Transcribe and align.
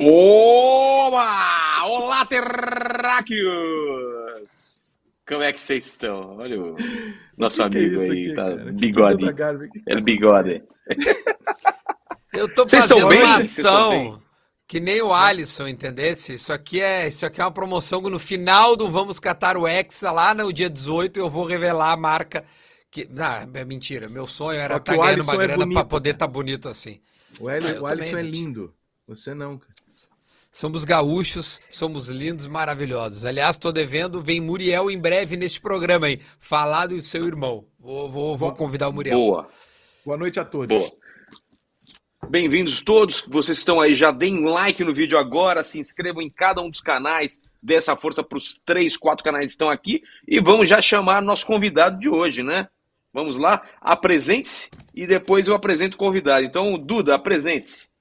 Oba! 0.00 1.84
Olá, 1.84 2.24
terráqueos! 2.26 3.42
Como 5.26 5.42
é 5.42 5.52
que 5.52 5.60
vocês 5.60 5.86
estão? 5.86 6.38
Olha 6.38 6.60
o 6.60 6.76
nosso 7.38 7.62
que 7.68 7.70
que 7.70 7.76
é 7.76 7.80
amigo 7.80 8.00
aí, 8.00 8.10
aqui, 8.10 8.28
tá? 8.34 8.42
cara? 8.44 8.72
Bigode. 8.72 9.32
que 9.70 9.80
É 9.86 9.94
tá 9.94 10.00
bigode. 10.00 10.62
Eu 12.34 12.48
tô 12.54 12.64
Vocês 12.66 12.86
fazendo 12.86 12.96
estão 12.96 13.08
bem? 13.10 13.22
uma 13.22 13.36
ação 13.36 14.22
que 14.66 14.80
nem 14.80 15.02
o 15.02 15.12
Alisson, 15.12 15.68
entendesse? 15.68 16.32
Isso 16.34 16.50
aqui 16.52 16.80
é, 16.80 17.06
isso 17.06 17.26
aqui 17.26 17.40
é 17.42 17.44
uma 17.44 17.50
promoção 17.52 18.02
que 18.02 18.08
no 18.08 18.18
final 18.18 18.74
do 18.74 18.90
Vamos 18.90 19.20
Catar 19.20 19.54
o 19.58 19.68
Hexa, 19.68 20.10
lá 20.10 20.32
no 20.34 20.50
dia 20.50 20.70
18, 20.70 21.18
eu 21.20 21.28
vou 21.28 21.44
revelar 21.44 21.92
a 21.92 21.96
marca 21.96 22.42
que... 22.90 23.06
Ah, 23.18 23.46
é 23.52 23.64
mentira, 23.66 24.08
meu 24.08 24.26
sonho 24.26 24.58
era 24.58 24.76
estar 24.78 24.94
o 24.94 24.98
ganhando 24.98 25.22
uma 25.22 25.32
Alisson 25.34 25.42
é 25.42 25.46
grana 25.46 25.56
pra 25.58 25.66
bonito, 25.66 25.88
poder 25.88 26.10
estar 26.14 26.26
bonito 26.26 26.68
assim. 26.70 27.02
O, 27.38 27.50
Eli- 27.50 27.76
Ah, 27.76 27.82
o 27.82 27.86
Alisson 27.86 28.16
é 28.16 28.24
gente. 28.24 28.34
lindo. 28.34 28.74
Você 29.06 29.34
não, 29.34 29.58
cara. 29.58 29.71
Somos 30.52 30.84
gaúchos, 30.84 31.62
somos 31.70 32.08
lindos, 32.08 32.46
maravilhosos. 32.46 33.24
Aliás, 33.24 33.56
tô 33.56 33.72
devendo, 33.72 34.22
vem 34.22 34.38
Muriel 34.38 34.90
em 34.90 34.98
breve 34.98 35.34
neste 35.34 35.58
programa 35.58 36.06
aí, 36.06 36.20
falar 36.38 36.88
do 36.88 37.00
seu 37.00 37.26
irmão. 37.26 37.64
Vou, 37.80 38.10
vou, 38.10 38.36
vou 38.36 38.52
convidar 38.52 38.90
o 38.90 38.92
Muriel. 38.92 39.18
Boa, 39.18 39.48
Boa 40.04 40.16
noite 40.18 40.38
a 40.38 40.44
todos. 40.44 40.76
boa. 40.76 41.02
Bem-vindos 42.28 42.82
todos, 42.82 43.24
vocês 43.26 43.56
que 43.58 43.62
estão 43.62 43.80
aí, 43.80 43.94
já 43.94 44.12
deem 44.12 44.44
like 44.44 44.84
no 44.84 44.92
vídeo 44.92 45.18
agora, 45.18 45.64
se 45.64 45.78
inscrevam 45.78 46.22
em 46.22 46.30
cada 46.30 46.60
um 46.60 46.68
dos 46.70 46.80
canais, 46.80 47.40
dê 47.62 47.74
essa 47.74 47.96
força 47.96 48.22
para 48.22 48.38
os 48.38 48.60
três, 48.64 48.96
quatro 48.96 49.24
canais 49.24 49.46
que 49.46 49.52
estão 49.52 49.70
aqui 49.70 50.02
e 50.28 50.38
vamos 50.38 50.68
já 50.68 50.80
chamar 50.82 51.22
nosso 51.22 51.46
convidado 51.46 51.98
de 51.98 52.08
hoje, 52.10 52.42
né? 52.42 52.68
Vamos 53.12 53.36
lá, 53.36 53.62
apresente-se 53.80 54.70
e 54.94 55.06
depois 55.06 55.48
eu 55.48 55.54
apresento 55.54 55.96
o 55.96 55.98
convidado. 55.98 56.44
Então, 56.44 56.78
Duda, 56.78 57.14
apresente-se. 57.14 57.91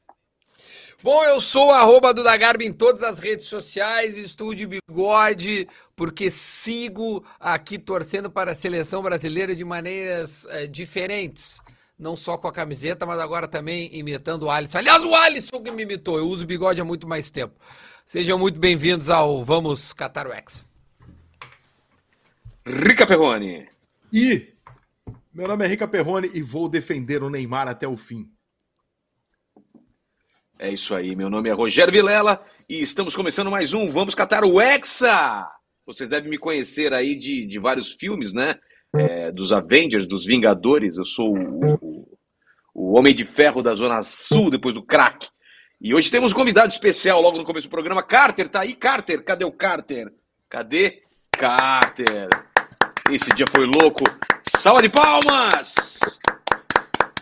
Bom, 1.03 1.23
eu 1.23 1.41
sou 1.41 1.69
o 1.69 1.71
arroba 1.71 2.13
Duda 2.13 2.37
Garbi 2.37 2.67
em 2.67 2.71
todas 2.71 3.01
as 3.01 3.17
redes 3.17 3.47
sociais, 3.47 4.15
estou 4.19 4.53
de 4.53 4.67
bigode, 4.67 5.67
porque 5.95 6.29
sigo 6.29 7.25
aqui 7.39 7.79
torcendo 7.79 8.29
para 8.29 8.51
a 8.51 8.55
seleção 8.55 9.01
brasileira 9.01 9.55
de 9.55 9.65
maneiras 9.65 10.45
eh, 10.51 10.67
diferentes. 10.67 11.63
Não 11.97 12.15
só 12.15 12.37
com 12.37 12.47
a 12.47 12.51
camiseta, 12.51 13.03
mas 13.03 13.19
agora 13.19 13.47
também 13.47 13.89
imitando 13.91 14.43
o 14.43 14.51
Alisson. 14.51 14.77
Aliás, 14.77 15.03
o 15.03 15.15
Alisson 15.15 15.59
que 15.63 15.71
me 15.71 15.81
imitou, 15.81 16.19
eu 16.19 16.27
uso 16.27 16.45
bigode 16.45 16.79
há 16.79 16.85
muito 16.85 17.07
mais 17.07 17.31
tempo. 17.31 17.55
Sejam 18.05 18.37
muito 18.37 18.59
bem-vindos 18.59 19.09
ao 19.09 19.43
Vamos 19.43 19.93
Catar 19.93 20.27
o 20.27 20.33
Hexa. 20.33 20.63
Rica 22.63 23.07
Perrone. 23.07 23.67
E 24.13 24.53
meu 25.33 25.47
nome 25.47 25.65
é 25.65 25.67
Rica 25.67 25.87
Perrone 25.87 26.29
e 26.31 26.43
vou 26.43 26.69
defender 26.69 27.23
o 27.23 27.29
Neymar 27.29 27.67
até 27.67 27.87
o 27.87 27.97
fim. 27.97 28.29
É 30.61 30.69
isso 30.69 30.93
aí, 30.93 31.15
meu 31.15 31.27
nome 31.27 31.49
é 31.49 31.53
Rogério 31.53 31.91
Vilela 31.91 32.39
e 32.69 32.83
estamos 32.83 33.15
começando 33.15 33.49
mais 33.49 33.73
um 33.73 33.87
Vamos 33.87 34.13
Catar 34.13 34.45
o 34.45 34.61
Hexa! 34.61 35.49
Vocês 35.87 36.07
devem 36.07 36.29
me 36.29 36.37
conhecer 36.37 36.93
aí 36.93 37.15
de, 37.15 37.47
de 37.47 37.57
vários 37.57 37.93
filmes, 37.93 38.31
né? 38.31 38.53
É, 38.95 39.31
dos 39.31 39.51
Avengers, 39.51 40.05
dos 40.05 40.23
Vingadores. 40.23 40.99
Eu 40.99 41.05
sou 41.07 41.35
o, 41.35 41.77
o, 41.81 42.17
o 42.75 42.95
Homem 42.95 43.15
de 43.15 43.25
Ferro 43.25 43.63
da 43.63 43.73
Zona 43.73 44.03
Sul, 44.03 44.51
depois 44.51 44.75
do 44.75 44.85
crack. 44.85 45.29
E 45.81 45.95
hoje 45.95 46.11
temos 46.11 46.31
um 46.31 46.35
convidado 46.35 46.71
especial 46.71 47.19
logo 47.19 47.39
no 47.39 47.43
começo 47.43 47.65
do 47.67 47.71
programa. 47.71 48.03
Carter, 48.03 48.47
tá 48.47 48.61
aí? 48.61 48.75
Carter, 48.75 49.23
cadê 49.23 49.43
o 49.43 49.51
Carter? 49.51 50.13
Cadê? 50.47 51.01
Carter! 51.31 52.29
Esse 53.09 53.33
dia 53.33 53.47
foi 53.49 53.65
louco. 53.65 54.03
Salva 54.57 54.83
de 54.83 54.89
palmas! 54.89 55.73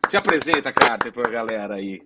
Se 0.10 0.18
apresenta, 0.18 0.74
Carter, 0.74 1.14
pra 1.14 1.32
galera 1.32 1.76
aí. 1.76 2.02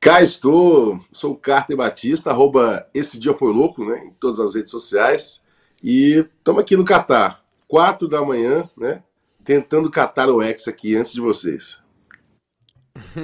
Cá 0.00 0.22
estou, 0.22 1.00
sou 1.12 1.32
o 1.32 1.36
Carter 1.36 1.76
Batista, 1.76 2.30
arroba 2.30 2.88
Esse 2.94 3.18
Dia 3.18 3.34
Foi 3.36 3.52
Louco, 3.52 3.84
né, 3.84 4.04
em 4.04 4.10
todas 4.12 4.38
as 4.38 4.54
redes 4.54 4.70
sociais. 4.70 5.42
E 5.82 6.24
estamos 6.38 6.60
aqui 6.62 6.76
no 6.76 6.84
Catar, 6.84 7.42
quatro 7.66 8.06
da 8.06 8.24
manhã, 8.24 8.68
né, 8.76 9.02
tentando 9.44 9.90
catar 9.90 10.28
o 10.28 10.40
X 10.40 10.68
aqui 10.68 10.94
antes 10.94 11.12
de 11.12 11.20
vocês. 11.20 11.80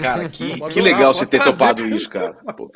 Cara, 0.01 0.29
que, 0.29 0.59
que 0.71 0.81
legal 0.81 1.15
você 1.15 1.27
ter 1.27 1.43
topado 1.43 1.87
isso, 1.87 2.11
cara. 2.11 2.33
Pô, 2.57 2.71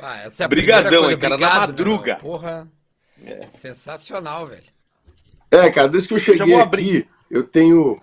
Ah, 0.00 0.18
essa 0.22 0.44
é 0.44 0.46
a 0.46 0.48
Brigadão, 0.48 1.10
hein, 1.10 1.18
cara, 1.18 1.36
na 1.36 1.46
Obrigado, 1.46 1.60
madruga. 1.60 2.12
meu. 2.12 2.22
Porra, 2.22 2.68
sensacional, 3.50 4.46
velho. 4.46 4.62
É, 5.50 5.70
cara, 5.70 5.88
desde 5.88 6.08
que 6.08 6.14
eu 6.14 6.18
cheguei 6.20 6.54
aqui, 6.54 7.08
eu 7.28 7.42
tenho... 7.42 8.00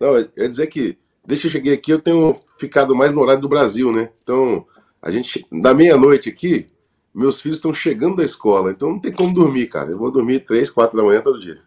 Não, 0.00 0.16
eu 0.16 0.30
ia 0.36 0.48
dizer 0.48 0.68
que 0.68 0.96
desde 1.24 1.42
que 1.42 1.46
eu 1.48 1.52
cheguei 1.52 1.74
aqui, 1.74 1.90
eu 1.92 2.00
tenho 2.00 2.34
ficado 2.58 2.94
mais 2.94 3.12
no 3.12 3.20
horário 3.20 3.40
do 3.40 3.48
Brasil, 3.48 3.92
né? 3.92 4.10
Então, 4.22 4.66
a 5.00 5.10
gente, 5.10 5.46
da 5.50 5.72
meia-noite 5.72 6.28
aqui, 6.28 6.68
meus 7.14 7.40
filhos 7.40 7.58
estão 7.58 7.74
chegando 7.74 8.16
da 8.16 8.24
escola, 8.24 8.70
então 8.70 8.90
não 8.90 9.00
tem 9.00 9.12
como 9.12 9.34
dormir, 9.34 9.66
cara. 9.66 9.90
Eu 9.90 9.98
vou 9.98 10.10
dormir 10.10 10.40
três, 10.40 10.70
quatro 10.70 10.96
da 10.96 11.02
manhã 11.02 11.20
todo 11.20 11.40
dia. 11.40 11.60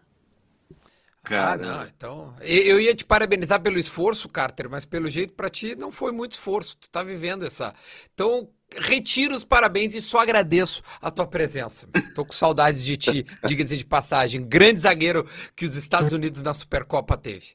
Ah, 1.24 1.28
Cara, 1.28 1.66
não, 1.66 1.86
então. 1.86 2.34
Eu 2.40 2.78
ia 2.78 2.94
te 2.94 3.04
parabenizar 3.04 3.60
pelo 3.60 3.78
esforço, 3.78 4.28
Carter, 4.28 4.68
mas 4.68 4.84
pelo 4.84 5.08
jeito 5.08 5.32
pra 5.32 5.48
ti 5.48 5.74
não 5.74 5.90
foi 5.90 6.12
muito 6.12 6.32
esforço. 6.32 6.76
Tu 6.76 6.88
tá 6.90 7.02
vivendo 7.02 7.46
essa. 7.46 7.74
Então, 8.12 8.48
retiro 8.76 9.34
os 9.34 9.44
parabéns 9.44 9.94
e 9.94 10.02
só 10.02 10.18
agradeço 10.18 10.82
a 11.00 11.10
tua 11.10 11.26
presença. 11.26 11.88
Tô 12.14 12.24
com 12.24 12.32
saudades 12.32 12.84
de 12.84 12.96
ti, 12.96 13.26
diga-se 13.46 13.76
de 13.76 13.86
passagem. 13.86 14.46
Grande 14.46 14.80
zagueiro 14.80 15.26
que 15.56 15.64
os 15.64 15.76
Estados 15.76 16.12
Unidos 16.12 16.42
na 16.42 16.52
Supercopa 16.52 17.16
teve. 17.16 17.54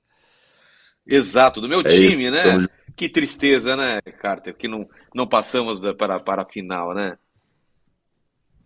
Exato, 1.09 1.62
do 1.62 1.70
meu 1.70 1.81
É 1.84 1.84
time, 1.84 2.08
isso, 2.08 2.31
né? 2.31 2.68
Que 2.96 3.09
tristeza, 3.09 3.75
né, 3.75 4.02
Carter, 4.02 4.56
que 4.56 4.68
não, 4.68 4.88
não 5.16 5.28
passamos 5.28 5.80
da- 5.80 5.94
para, 5.94 6.20
para 6.20 6.42
a 6.44 6.50
final, 6.50 6.94
né? 6.94 7.18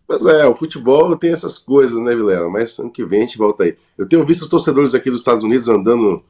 Mas 0.07 0.25
é, 0.25 0.45
o 0.45 0.55
futebol 0.55 1.15
tem 1.17 1.31
essas 1.31 1.57
coisas, 1.57 1.97
né, 2.01 2.15
Vilela? 2.15 2.49
Mas 2.49 2.77
ano 2.77 2.91
que 2.91 3.05
vem 3.05 3.19
a 3.19 3.21
gente 3.23 3.37
volta 3.37 3.63
aí. 3.63 3.77
Eu 3.97 4.07
tenho 4.07 4.25
visto 4.25 4.43
os 4.43 4.47
torcedores 4.49 4.93
aqui 4.93 5.09
dos 5.09 5.21
Estados 5.21 5.43
Unidos 5.43 5.69
andando 5.69 6.23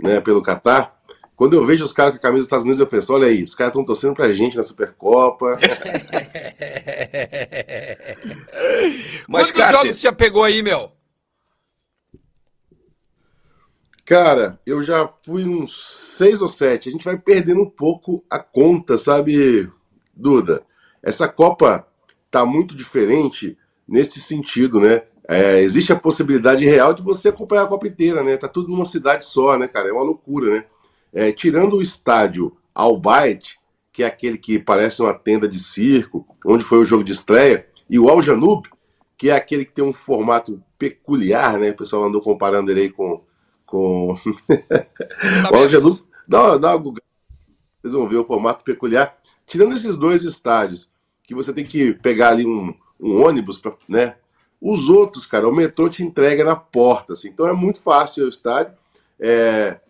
né, 0.00 0.20
pelo 0.20 0.42
Catar. 0.42 0.98
Quando 1.36 1.54
eu 1.54 1.64
vejo 1.64 1.84
os 1.84 1.92
caras 1.92 2.12
com 2.12 2.18
a 2.18 2.20
camisa 2.20 2.40
dos 2.40 2.46
Estados 2.46 2.64
Unidos, 2.64 2.80
eu 2.80 2.86
penso: 2.86 3.14
olha 3.14 3.28
aí, 3.28 3.42
os 3.42 3.54
caras 3.54 3.70
estão 3.70 3.84
torcendo 3.84 4.14
pra 4.14 4.32
gente 4.32 4.56
na 4.56 4.62
Supercopa. 4.62 5.54
Mas, 9.28 9.50
Quantos 9.50 9.52
Carter, 9.52 9.80
jogos 9.80 10.00
já 10.00 10.12
pegou 10.12 10.44
aí, 10.44 10.62
meu? 10.62 10.92
Cara, 14.10 14.58
eu 14.66 14.82
já 14.82 15.06
fui 15.06 15.44
uns 15.44 16.16
seis 16.16 16.42
ou 16.42 16.48
sete. 16.48 16.88
A 16.88 16.92
gente 16.92 17.04
vai 17.04 17.16
perdendo 17.16 17.62
um 17.62 17.70
pouco 17.70 18.24
a 18.28 18.40
conta, 18.40 18.98
sabe, 18.98 19.70
Duda? 20.12 20.64
Essa 21.00 21.28
Copa 21.28 21.86
tá 22.28 22.44
muito 22.44 22.74
diferente 22.74 23.56
nesse 23.86 24.20
sentido, 24.20 24.80
né? 24.80 25.04
É, 25.28 25.60
existe 25.60 25.92
a 25.92 25.96
possibilidade 25.96 26.64
real 26.64 26.92
de 26.92 27.02
você 27.02 27.28
acompanhar 27.28 27.62
a 27.62 27.68
Copa 27.68 27.86
inteira, 27.86 28.20
né? 28.24 28.36
Tá 28.36 28.48
tudo 28.48 28.68
numa 28.68 28.84
cidade 28.84 29.24
só, 29.24 29.56
né, 29.56 29.68
cara? 29.68 29.90
É 29.90 29.92
uma 29.92 30.02
loucura, 30.02 30.54
né? 30.54 30.64
É, 31.12 31.30
tirando 31.30 31.76
o 31.76 31.82
estádio 31.82 32.56
Albayt, 32.74 33.60
que 33.92 34.02
é 34.02 34.06
aquele 34.06 34.38
que 34.38 34.58
parece 34.58 35.00
uma 35.02 35.14
tenda 35.14 35.46
de 35.46 35.60
circo, 35.60 36.26
onde 36.44 36.64
foi 36.64 36.78
o 36.78 36.84
jogo 36.84 37.04
de 37.04 37.12
estreia, 37.12 37.64
e 37.88 37.96
o 37.96 38.08
Al 38.08 38.20
Janub, 38.20 38.68
que 39.16 39.30
é 39.30 39.36
aquele 39.36 39.64
que 39.64 39.72
tem 39.72 39.84
um 39.84 39.92
formato 39.92 40.60
peculiar, 40.76 41.60
né? 41.60 41.70
O 41.70 41.76
pessoal 41.76 42.02
andou 42.02 42.20
comparando 42.20 42.72
ele 42.72 42.80
aí 42.80 42.90
com, 42.90 43.22
com 43.70 44.12
o 45.54 45.68
Janub. 45.68 46.02
Dá, 46.26 46.42
uma- 46.42 46.58
dá 46.58 46.68
uma 46.70 46.76
Google, 46.76 47.02
vocês 47.80 47.92
vão 47.94 48.08
ver 48.08 48.16
o 48.16 48.24
formato 48.24 48.64
peculiar. 48.64 49.16
Tirando 49.46 49.74
esses 49.74 49.96
dois 49.96 50.24
estádios, 50.24 50.92
que 51.22 51.34
você 51.34 51.52
tem 51.52 51.64
que 51.64 51.94
pegar 51.94 52.30
ali 52.30 52.46
um, 52.46 52.74
um 53.00 53.22
ônibus, 53.24 53.58
pra, 53.58 53.72
né? 53.88 54.16
Os 54.60 54.88
outros, 54.88 55.24
cara, 55.24 55.48
o 55.48 55.54
metrô 55.54 55.88
te 55.88 56.02
entrega 56.02 56.44
na 56.44 56.54
porta, 56.54 57.14
assim. 57.14 57.28
Então 57.28 57.46
é 57.46 57.52
muito 57.52 57.80
fácil 57.80 58.26
o 58.26 58.28
estádio. 58.28 58.74
É, 59.18 59.80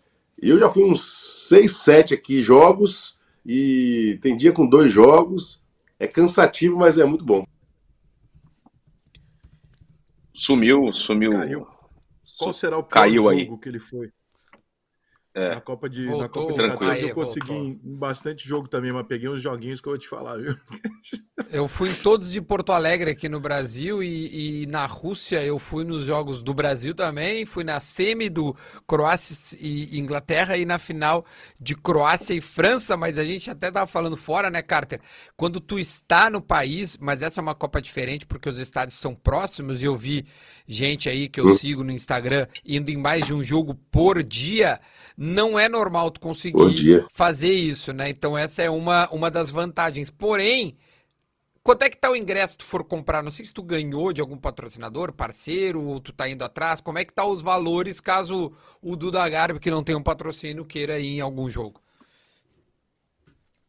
eu 0.40 0.58
já 0.58 0.68
fui 0.68 0.84
uns 0.84 1.48
seis, 1.48 1.76
sete 1.76 2.14
aqui 2.14 2.42
jogos 2.42 3.18
e 3.44 4.18
tem 4.22 4.36
dia 4.36 4.52
com 4.52 4.66
dois 4.66 4.92
jogos. 4.92 5.60
É 5.98 6.06
cansativo, 6.06 6.78
mas 6.78 6.98
é 6.98 7.04
muito 7.04 7.24
bom. 7.24 7.44
sumiu, 10.34 10.92
sumiu. 10.92 11.32
Caiu. 11.32 11.66
Qual 12.40 12.52
será 12.54 12.78
o 12.78 12.82
pior 12.82 13.02
Caiu 13.02 13.22
jogo 13.24 13.28
aí. 13.30 13.58
que 13.58 13.68
ele 13.68 13.78
foi? 13.78 14.10
É. 15.34 15.54
Na 15.54 15.60
Copa 15.60 15.88
de, 15.88 16.06
na 16.06 16.12
Voltou, 16.12 16.28
Copa 16.28 16.48
de 16.50 16.54
tranquilo. 16.58 16.90
14 16.90 17.08
eu 17.08 17.14
consegui 17.14 17.52
em 17.52 17.80
em 17.84 17.96
bastante 17.96 18.48
jogo 18.48 18.68
também, 18.68 18.92
mas 18.92 19.06
peguei 19.06 19.28
uns 19.28 19.42
joguinhos 19.42 19.80
que 19.80 19.88
eu 19.88 19.92
vou 19.92 19.98
te 19.98 20.08
falar, 20.08 20.36
viu? 20.36 20.56
Eu 21.50 21.66
fui 21.66 21.90
em 21.90 21.94
todos 21.94 22.30
de 22.30 22.40
Porto 22.40 22.70
Alegre 22.70 23.10
aqui 23.10 23.28
no 23.28 23.40
Brasil 23.40 24.02
e, 24.04 24.62
e 24.62 24.66
na 24.66 24.86
Rússia 24.86 25.42
eu 25.42 25.58
fui 25.58 25.84
nos 25.84 26.04
jogos 26.04 26.42
do 26.42 26.54
Brasil 26.54 26.94
também, 26.94 27.44
fui 27.44 27.64
na 27.64 27.80
semi 27.80 28.28
do 28.28 28.54
Croácia 28.86 29.58
e 29.60 29.98
Inglaterra 29.98 30.56
e 30.56 30.64
na 30.64 30.78
final 30.78 31.24
de 31.58 31.74
Croácia 31.74 32.34
e 32.34 32.40
França, 32.40 32.96
mas 32.96 33.18
a 33.18 33.24
gente 33.24 33.50
até 33.50 33.68
tava 33.68 33.86
falando 33.88 34.16
fora, 34.16 34.48
né, 34.48 34.62
Carter? 34.62 35.00
Quando 35.36 35.60
tu 35.60 35.78
está 35.78 36.30
no 36.30 36.40
país, 36.40 36.96
mas 36.98 37.20
essa 37.20 37.40
é 37.40 37.42
uma 37.42 37.54
Copa 37.54 37.82
diferente 37.82 38.26
porque 38.26 38.48
os 38.48 38.58
estádios 38.58 38.98
são 38.98 39.12
próximos 39.12 39.82
e 39.82 39.86
eu 39.86 39.96
vi 39.96 40.26
gente 40.68 41.08
aí 41.08 41.28
que 41.28 41.40
eu 41.40 41.56
sigo 41.56 41.82
no 41.82 41.90
Instagram 41.90 42.46
indo 42.64 42.90
em 42.90 42.96
mais 42.96 43.26
de 43.26 43.34
um 43.34 43.42
jogo 43.42 43.74
por 43.90 44.22
dia, 44.22 44.78
não 45.22 45.58
é 45.58 45.68
normal 45.68 46.10
tu 46.10 46.18
conseguir 46.18 47.06
fazer 47.12 47.52
isso, 47.52 47.92
né? 47.92 48.08
Então 48.08 48.38
essa 48.38 48.62
é 48.62 48.70
uma, 48.70 49.06
uma 49.10 49.30
das 49.30 49.50
vantagens. 49.50 50.08
Porém, 50.08 50.78
quanto 51.62 51.82
é 51.82 51.90
que 51.90 51.96
tá 51.98 52.10
o 52.10 52.16
ingresso 52.16 52.56
tu 52.56 52.64
for 52.64 52.82
comprar? 52.82 53.22
Não 53.22 53.30
sei 53.30 53.44
se 53.44 53.52
tu 53.52 53.62
ganhou 53.62 54.14
de 54.14 54.22
algum 54.22 54.38
patrocinador, 54.38 55.12
parceiro, 55.12 55.82
ou 55.82 56.00
tu 56.00 56.10
tá 56.10 56.26
indo 56.26 56.42
atrás. 56.42 56.80
Como 56.80 56.96
é 56.96 57.04
que 57.04 57.12
tá 57.12 57.26
os 57.26 57.42
valores 57.42 58.00
caso 58.00 58.50
o 58.80 58.96
Duda 58.96 59.28
Garbi, 59.28 59.60
que 59.60 59.70
não 59.70 59.84
tem 59.84 59.94
um 59.94 60.02
patrocínio, 60.02 60.64
queira 60.64 60.98
ir 60.98 61.18
em 61.18 61.20
algum 61.20 61.50
jogo? 61.50 61.82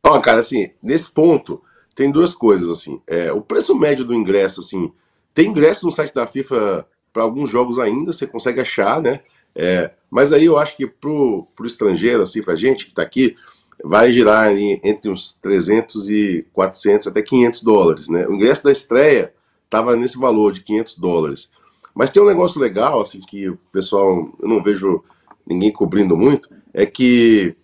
Ó, 0.06 0.22
cara, 0.22 0.40
assim, 0.40 0.72
nesse 0.82 1.12
ponto, 1.12 1.62
tem 1.94 2.10
duas 2.10 2.34
coisas, 2.34 2.70
assim. 2.70 3.02
É, 3.06 3.30
o 3.34 3.42
preço 3.42 3.76
médio 3.76 4.06
do 4.06 4.14
ingresso, 4.14 4.62
assim, 4.62 4.90
tem 5.34 5.50
ingresso 5.50 5.86
no 5.86 5.92
site 5.92 6.14
da 6.14 6.26
FIFA 6.26 6.88
para 7.12 7.24
alguns 7.24 7.50
jogos 7.50 7.78
ainda, 7.78 8.14
você 8.14 8.26
consegue 8.26 8.62
achar, 8.62 9.02
né? 9.02 9.22
É, 9.56 9.92
mas 10.10 10.34
aí 10.34 10.46
eu 10.46 10.58
acho 10.58 10.76
que 10.76 10.88
pro, 10.88 11.48
pro 11.56 11.68
estrangeiro, 11.68 12.24
assim, 12.24 12.42
pra 12.42 12.56
gente 12.56 12.86
que 12.86 12.94
tá 12.94 13.02
aqui, 13.02 13.36
vai 13.84 14.12
girar 14.12 14.56
entre 14.56 15.10
uns 15.10 15.34
300 15.34 16.10
e 16.10 16.46
400 16.54 17.08
até 17.08 17.22
500 17.22 17.64
dólares, 17.64 18.08
né? 18.10 18.28
O 18.28 18.34
ingresso 18.34 18.64
da 18.64 18.72
estreia 18.72 19.34
tava 19.70 19.96
nesse 19.96 20.18
valor 20.18 20.52
de 20.52 20.62
500 20.62 20.98
dólares. 20.98 21.52
Mas 21.94 22.12
tem 22.12 22.22
um 22.22 22.28
negócio 22.28 22.62
legal, 22.62 23.02
assim, 23.02 23.20
que 23.22 23.50
o 23.50 23.58
pessoal, 23.72 24.30
eu 24.40 24.48
não 24.48 24.62
vejo 24.62 25.04
ninguém 25.46 25.72
cobrindo 25.72 26.16
muito, 26.16 26.50
é 26.74 26.86
que 26.86 27.56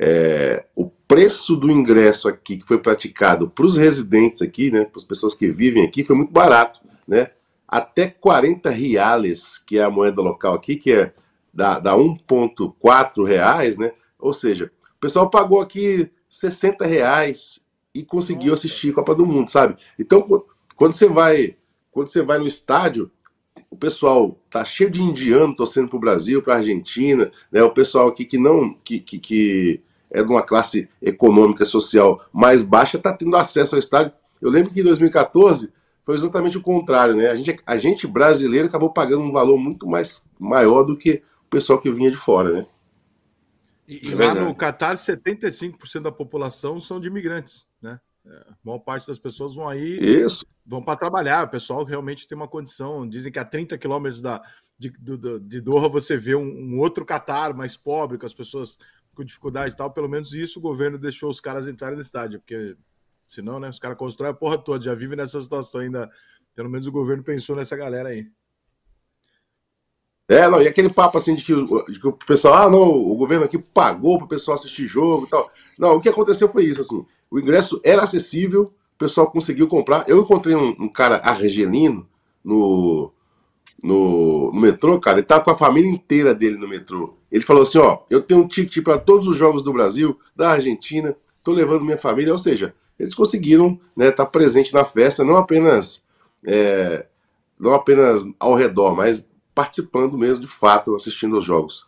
é, 0.00 0.64
o 0.74 0.86
preço 0.86 1.56
do 1.56 1.70
ingresso 1.70 2.28
aqui 2.28 2.56
que 2.56 2.66
foi 2.66 2.78
praticado 2.78 3.48
para 3.48 3.66
os 3.66 3.76
residentes 3.76 4.42
aqui, 4.42 4.70
né, 4.70 4.84
para 4.84 4.98
as 4.98 5.04
pessoas 5.04 5.34
que 5.34 5.50
vivem 5.50 5.84
aqui, 5.84 6.04
foi 6.04 6.16
muito 6.16 6.32
barato, 6.32 6.80
né? 7.06 7.30
Até 7.66 8.08
40 8.08 8.70
reais, 8.70 9.58
que 9.58 9.78
é 9.78 9.82
a 9.82 9.90
moeda 9.90 10.22
local 10.22 10.54
aqui, 10.54 10.76
que 10.76 10.92
é 10.92 11.12
da, 11.52 11.78
da 11.78 11.96
1,4 11.96 13.24
reais, 13.24 13.76
né? 13.76 13.92
Ou 14.18 14.34
seja, 14.34 14.70
o 14.96 15.00
pessoal 15.00 15.30
pagou 15.30 15.60
aqui 15.60 16.10
60 16.28 16.84
reais 16.84 17.60
e 17.94 18.02
conseguiu 18.02 18.50
Nossa. 18.50 18.66
assistir 18.66 18.90
a 18.90 18.94
Copa 18.94 19.14
do 19.14 19.26
Mundo, 19.26 19.50
sabe? 19.50 19.76
Então, 19.98 20.44
quando 20.76 20.92
você 20.92 21.08
vai, 21.08 21.56
quando 21.90 22.08
você 22.08 22.22
vai 22.22 22.38
no 22.38 22.46
estádio, 22.46 23.10
o 23.70 23.76
pessoal 23.76 24.38
tá 24.50 24.64
cheio 24.64 24.90
de 24.90 25.02
indiano 25.02 25.54
torcendo 25.54 25.88
para 25.88 25.96
o 25.96 26.00
Brasil, 26.00 26.42
para 26.42 26.54
a 26.54 26.58
Argentina, 26.58 27.30
né? 27.50 27.62
O 27.62 27.70
pessoal 27.70 28.08
aqui 28.08 28.24
que 28.24 28.38
não, 28.38 28.74
que, 28.84 29.00
que, 29.00 29.18
que 29.18 29.80
é 30.10 30.22
de 30.22 30.30
uma 30.30 30.42
classe 30.42 30.88
econômica 31.02 31.64
social 31.64 32.24
mais 32.32 32.62
baixa 32.62 32.96
está 32.96 33.12
tendo 33.12 33.36
acesso 33.36 33.74
ao 33.74 33.78
estádio. 33.78 34.12
Eu 34.40 34.50
lembro 34.50 34.72
que 34.72 34.80
em 34.80 34.84
2014 34.84 35.72
foi 36.04 36.14
exatamente 36.14 36.56
o 36.56 36.62
contrário, 36.62 37.14
né? 37.14 37.28
A 37.28 37.34
gente, 37.34 37.56
a 37.66 37.76
gente 37.76 38.06
brasileiro 38.06 38.68
acabou 38.68 38.90
pagando 38.90 39.22
um 39.22 39.32
valor 39.32 39.58
muito 39.58 39.86
mais 39.86 40.24
maior 40.38 40.84
do 40.84 40.96
que 40.96 41.22
o 41.48 41.50
pessoal 41.50 41.80
que 41.80 41.90
vinha 41.90 42.10
de 42.10 42.16
fora, 42.16 42.52
né? 42.52 42.66
E, 43.88 44.12
é 44.12 44.14
lá 44.14 44.34
no 44.34 44.54
Catar, 44.54 44.96
75% 44.96 46.02
da 46.02 46.12
população 46.12 46.78
são 46.78 47.00
de 47.00 47.08
imigrantes, 47.08 47.66
né? 47.80 47.98
É, 48.26 48.30
a 48.30 48.56
maior 48.62 48.80
parte 48.80 49.06
das 49.06 49.18
pessoas 49.18 49.54
vão 49.54 49.66
aí, 49.66 49.98
Isso. 49.98 50.44
vão 50.66 50.82
para 50.82 50.98
trabalhar. 50.98 51.46
O 51.46 51.50
pessoal 51.50 51.82
realmente 51.84 52.28
tem 52.28 52.36
uma 52.36 52.46
condição. 52.46 53.08
Dizem 53.08 53.32
que 53.32 53.38
a 53.38 53.44
30 53.46 53.78
quilômetros 53.78 54.20
da, 54.20 54.42
de, 54.78 54.90
de, 54.90 55.40
de 55.40 55.60
Doha 55.62 55.88
você 55.88 56.18
vê 56.18 56.34
um, 56.34 56.74
um 56.74 56.78
outro 56.78 57.06
Catar 57.06 57.54
mais 57.54 57.78
pobre, 57.78 58.18
com 58.18 58.26
as 58.26 58.34
pessoas 58.34 58.78
com 59.14 59.24
dificuldade 59.24 59.72
e 59.72 59.76
tal. 59.76 59.90
Pelo 59.90 60.08
menos 60.08 60.34
isso 60.34 60.58
o 60.58 60.62
governo 60.62 60.98
deixou 60.98 61.30
os 61.30 61.40
caras 61.40 61.66
entrarem 61.66 61.96
no 61.96 62.02
estádio, 62.02 62.40
porque 62.40 62.76
senão, 63.26 63.58
né, 63.58 63.70
os 63.70 63.78
caras 63.78 63.96
constroem 63.96 64.32
a 64.32 64.34
porra 64.34 64.58
toda, 64.58 64.84
já 64.84 64.94
vivem 64.94 65.16
nessa 65.16 65.40
situação 65.40 65.80
ainda. 65.80 66.10
Pelo 66.54 66.68
menos 66.68 66.86
o 66.86 66.92
governo 66.92 67.24
pensou 67.24 67.56
nessa 67.56 67.76
galera 67.76 68.10
aí. 68.10 68.30
É, 70.28 70.46
não, 70.46 70.60
e 70.60 70.68
aquele 70.68 70.90
papo 70.90 71.16
assim 71.16 71.34
de 71.34 71.42
que, 71.42 71.54
de 71.90 71.98
que 71.98 72.06
o 72.06 72.12
pessoal, 72.12 72.54
ah, 72.54 72.70
não, 72.70 72.82
o 72.82 73.16
governo 73.16 73.46
aqui 73.46 73.56
pagou 73.56 74.18
para 74.18 74.26
o 74.26 74.28
pessoal 74.28 74.56
assistir 74.56 74.86
jogo 74.86 75.24
e 75.26 75.30
tal. 75.30 75.50
Não, 75.78 75.94
o 75.94 76.00
que 76.00 76.08
aconteceu 76.08 76.50
foi 76.50 76.66
isso, 76.66 76.82
assim, 76.82 77.04
o 77.30 77.38
ingresso 77.38 77.80
era 77.82 78.02
acessível, 78.02 78.64
o 78.64 78.98
pessoal 78.98 79.30
conseguiu 79.30 79.66
comprar. 79.66 80.04
Eu 80.06 80.20
encontrei 80.20 80.54
um, 80.54 80.76
um 80.78 80.88
cara 80.88 81.16
argelino 81.24 82.06
no, 82.44 83.10
no, 83.82 84.52
no, 84.52 84.60
metrô, 84.60 85.00
cara, 85.00 85.18
ele 85.18 85.26
tava 85.26 85.44
com 85.44 85.50
a 85.50 85.56
família 85.56 85.90
inteira 85.90 86.34
dele 86.34 86.58
no 86.58 86.68
metrô. 86.68 87.14
Ele 87.32 87.42
falou 87.42 87.62
assim, 87.62 87.78
ó, 87.78 88.00
eu 88.10 88.22
tenho 88.22 88.40
um 88.40 88.48
ticket 88.48 88.84
para 88.84 88.98
todos 88.98 89.26
os 89.26 89.36
jogos 89.36 89.62
do 89.62 89.72
Brasil, 89.72 90.18
da 90.36 90.50
Argentina, 90.50 91.16
tô 91.42 91.52
levando 91.52 91.84
minha 91.84 91.96
família, 91.96 92.32
ou 92.32 92.38
seja, 92.38 92.74
eles 92.98 93.14
conseguiram 93.14 93.80
né, 93.96 94.08
estar 94.08 94.26
tá 94.26 94.30
presente 94.30 94.74
na 94.74 94.84
festa, 94.84 95.24
não 95.24 95.38
apenas 95.38 96.02
é, 96.46 97.06
não 97.58 97.72
apenas 97.72 98.24
ao 98.38 98.54
redor, 98.54 98.94
mas 98.94 99.26
participando 99.58 100.16
mesmo 100.16 100.42
de 100.42 100.46
fato, 100.46 100.94
assistindo 100.94 101.34
aos 101.34 101.44
jogos. 101.44 101.84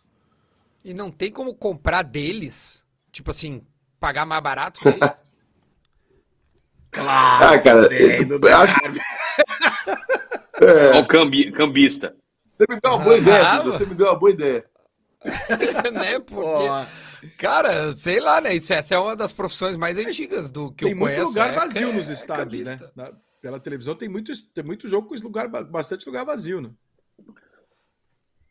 E 0.83 0.93
não 0.93 1.09
tem 1.09 1.31
como 1.31 1.55
comprar 1.55 2.03
deles? 2.03 2.83
Tipo 3.13 3.31
assim, 3.31 3.61
pagar 3.97 4.25
mais 4.25 4.43
barato? 4.43 4.81
claro! 6.91 7.45
Ah, 7.45 7.57
cara, 7.59 7.87
eu, 7.93 8.57
acho... 8.57 8.75
é... 10.61 10.99
o 10.99 11.07
cambi, 11.07 11.49
cambista. 11.53 12.13
Você 12.57 12.65
me 12.69 12.81
deu 12.81 12.91
uma 12.91 13.03
boa 13.05 13.17
ideia, 13.17 13.47
ah, 13.47 13.61
você 13.61 13.85
me 13.85 13.95
deu 13.95 14.07
uma 14.07 14.19
boa 14.19 14.31
ideia. 14.31 14.65
né, 15.93 16.19
porque... 16.19 17.31
Cara, 17.37 17.95
sei 17.95 18.19
lá, 18.19 18.41
né? 18.41 18.53
Isso, 18.53 18.73
essa 18.73 18.95
é 18.95 18.99
uma 18.99 19.15
das 19.15 19.31
profissões 19.31 19.77
mais 19.77 19.97
antigas 19.97 20.51
do 20.51 20.73
que 20.73 20.83
tem 20.83 20.93
eu 20.93 20.99
conheço. 20.99 21.15
Tem 21.15 21.23
muito 21.23 21.29
lugar 21.29 21.53
é, 21.53 21.55
vazio 21.55 21.89
é, 21.89 21.93
nos 21.93 22.09
estádios, 22.09 22.63
né? 22.63 22.77
Na, 22.93 23.13
pela 23.41 23.61
televisão 23.61 23.95
tem 23.95 24.09
muito, 24.09 24.33
tem 24.53 24.63
muito 24.63 24.89
jogo 24.89 25.07
com 25.07 25.15
lugar, 25.15 25.47
bastante 25.47 26.05
lugar 26.05 26.25
vazio, 26.25 26.59
né? 26.59 26.71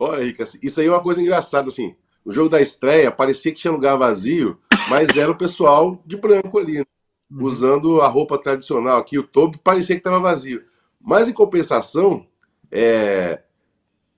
Olha, 0.00 0.25
Rica, 0.25 0.44
isso 0.62 0.81
aí 0.81 0.87
é 0.87 0.91
uma 0.91 1.02
coisa 1.02 1.20
engraçada, 1.20 1.69
assim. 1.69 1.94
O 2.25 2.32
jogo 2.32 2.49
da 2.49 2.61
estreia 2.61 3.11
parecia 3.11 3.52
que 3.52 3.61
tinha 3.61 3.73
lugar 3.73 3.99
vazio, 3.99 4.58
mas 4.88 5.14
era 5.14 5.31
o 5.31 5.37
pessoal 5.37 6.02
de 6.06 6.17
branco 6.17 6.58
ali, 6.58 6.79
né? 6.79 6.85
uhum. 7.31 7.44
usando 7.44 8.00
a 8.00 8.08
roupa 8.08 8.38
tradicional 8.38 8.99
aqui. 8.99 9.19
O 9.19 9.23
topo 9.23 9.58
parecia 9.58 9.94
que 9.94 10.00
estava 10.00 10.19
vazio. 10.19 10.64
Mas, 11.00 11.29
em 11.29 11.32
compensação, 11.32 12.26
é... 12.73 13.41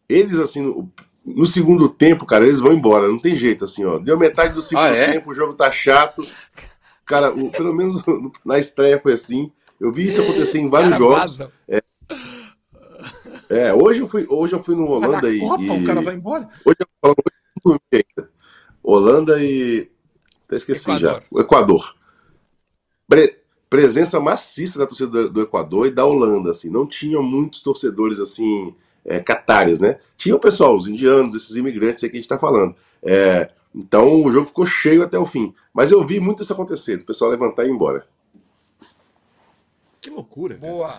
eles, 0.08 0.38
assim, 0.38 0.62
no, 0.62 0.90
no, 1.24 1.46
segundo 1.46 1.88
tempo, 1.88 2.24
cara, 2.24 2.44
eles 2.44 2.60
vão 2.60 2.72
embora. 2.72 3.08
Não 3.08 3.18
tem 3.18 3.34
jeito, 3.34 3.64
assim, 3.64 3.84
ó. 3.84 3.98
Deu 3.98 4.16
metade 4.16 4.54
do 4.54 4.62
segundo 4.62 4.84
ah, 4.84 4.96
é? 4.96 5.12
tempo, 5.12 5.30
o 5.30 5.34
jogo 5.34 5.54
tá 5.54 5.70
chato. 5.70 6.26
Cara, 7.04 7.32
o, 7.32 7.50
pelo 7.50 7.74
menos 7.74 8.02
na 8.44 8.58
estreia 8.58 9.00
foi 9.00 9.14
assim. 9.14 9.50
Eu 9.80 9.92
vi 9.92 10.06
isso 10.06 10.22
acontecer 10.22 10.60
em 10.60 10.68
vários 10.68 10.90
cara, 10.90 11.02
jogos. 11.02 11.40
É, 11.68 11.82
é, 13.52 13.74
hoje 13.74 14.00
eu 14.00 14.08
fui, 14.08 14.26
hoje 14.28 14.54
eu 14.54 14.62
fui 14.62 14.74
no 14.74 14.86
Holanda 14.88 15.30
e, 15.30 15.38
Copa, 15.40 15.62
e. 15.62 15.82
O 15.82 15.84
cara 15.84 16.00
vai 16.00 16.14
embora. 16.14 16.48
Hoje 16.64 16.76
eu 16.80 16.86
falo 17.02 17.16
ainda. 17.92 18.30
Holanda 18.82 19.42
e. 19.42 19.90
Até 20.46 20.56
esqueci 20.56 20.90
Equador. 20.90 21.00
já. 21.00 21.22
O 21.30 21.40
Equador. 21.40 21.94
Pre... 23.06 23.38
Presença 23.68 24.20
maciça 24.20 24.78
da 24.78 24.86
torcida 24.86 25.10
do, 25.10 25.30
do, 25.30 25.40
Equador 25.42 25.86
e 25.86 25.90
da 25.90 26.04
Holanda, 26.04 26.50
assim. 26.50 26.70
Não 26.70 26.86
tinha 26.86 27.20
muitos 27.20 27.60
torcedores, 27.60 28.18
assim, 28.18 28.74
é, 29.04 29.20
catares, 29.20 29.78
né? 29.78 29.98
Tinha 30.16 30.34
o 30.34 30.40
pessoal, 30.40 30.76
os 30.76 30.86
indianos, 30.86 31.34
esses 31.34 31.54
imigrantes 31.54 32.04
aí 32.04 32.10
que 32.10 32.16
a 32.16 32.20
gente 32.20 32.28
tá 32.28 32.38
falando. 32.38 32.74
É, 33.02 33.48
então 33.74 34.22
o 34.22 34.32
jogo 34.32 34.46
ficou 34.46 34.66
cheio 34.66 35.02
até 35.02 35.18
o 35.18 35.26
fim. 35.26 35.54
Mas 35.74 35.90
eu 35.90 36.06
vi 36.06 36.20
muito 36.20 36.42
isso 36.42 36.52
acontecer, 36.52 36.96
o 37.00 37.04
pessoal 37.04 37.30
levantar 37.30 37.64
e 37.64 37.68
ir 37.68 37.72
embora. 37.72 38.06
Que 40.00 40.10
loucura. 40.10 40.56
Boa. 40.56 40.98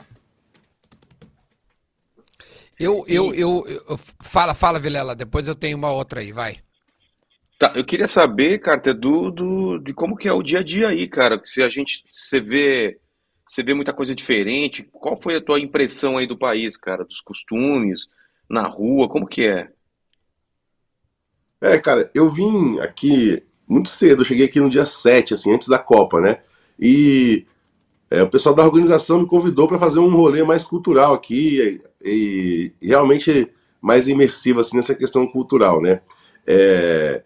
Eu, 2.79 3.05
eu, 3.07 3.33
eu, 3.33 3.65
eu, 3.67 3.97
Fala, 4.21 4.53
fala, 4.53 4.79
Vilela, 4.79 5.15
depois 5.15 5.47
eu 5.47 5.55
tenho 5.55 5.77
uma 5.77 5.91
outra 5.91 6.21
aí, 6.21 6.31
vai. 6.31 6.57
Tá, 7.57 7.71
eu 7.75 7.85
queria 7.85 8.07
saber, 8.07 8.59
Carter, 8.59 8.93
do, 8.93 9.31
do, 9.31 9.77
de 9.79 9.93
como 9.93 10.17
que 10.17 10.27
é 10.27 10.33
o 10.33 10.43
dia 10.43 10.59
a 10.59 10.63
dia 10.63 10.89
aí, 10.89 11.07
cara. 11.07 11.39
Se 11.43 11.61
a 11.61 11.69
gente. 11.69 12.03
Você 12.11 12.41
vê. 12.41 12.99
Você 13.47 13.61
vê 13.61 13.73
muita 13.73 13.93
coisa 13.93 14.15
diferente. 14.15 14.83
Qual 14.91 15.15
foi 15.15 15.35
a 15.35 15.41
tua 15.41 15.59
impressão 15.59 16.17
aí 16.17 16.25
do 16.25 16.37
país, 16.37 16.75
cara? 16.75 17.03
Dos 17.03 17.21
costumes, 17.21 18.07
na 18.49 18.67
rua, 18.67 19.07
como 19.07 19.27
que 19.27 19.47
é? 19.47 19.69
É, 21.61 21.77
cara, 21.77 22.09
eu 22.13 22.29
vim 22.29 22.79
aqui 22.79 23.41
muito 23.67 23.89
cedo, 23.89 24.21
eu 24.21 24.25
cheguei 24.25 24.45
aqui 24.45 24.59
no 24.59 24.69
dia 24.69 24.85
7, 24.85 25.33
assim, 25.33 25.53
antes 25.53 25.67
da 25.67 25.79
Copa, 25.79 26.19
né? 26.19 26.41
E 26.77 27.45
é, 28.09 28.21
o 28.21 28.29
pessoal 28.29 28.53
da 28.53 28.65
organização 28.65 29.21
me 29.21 29.27
convidou 29.27 29.67
para 29.67 29.79
fazer 29.79 29.99
um 29.99 30.13
rolê 30.13 30.43
mais 30.43 30.63
cultural 30.63 31.13
aqui 31.13 31.81
e, 32.03 32.71
realmente 32.81 33.49
mais 33.81 34.07
imersivo 34.07 34.59
assim 34.59 34.77
nessa 34.77 34.95
questão 34.95 35.27
cultural, 35.27 35.81
né? 35.81 36.01
É, 36.45 37.21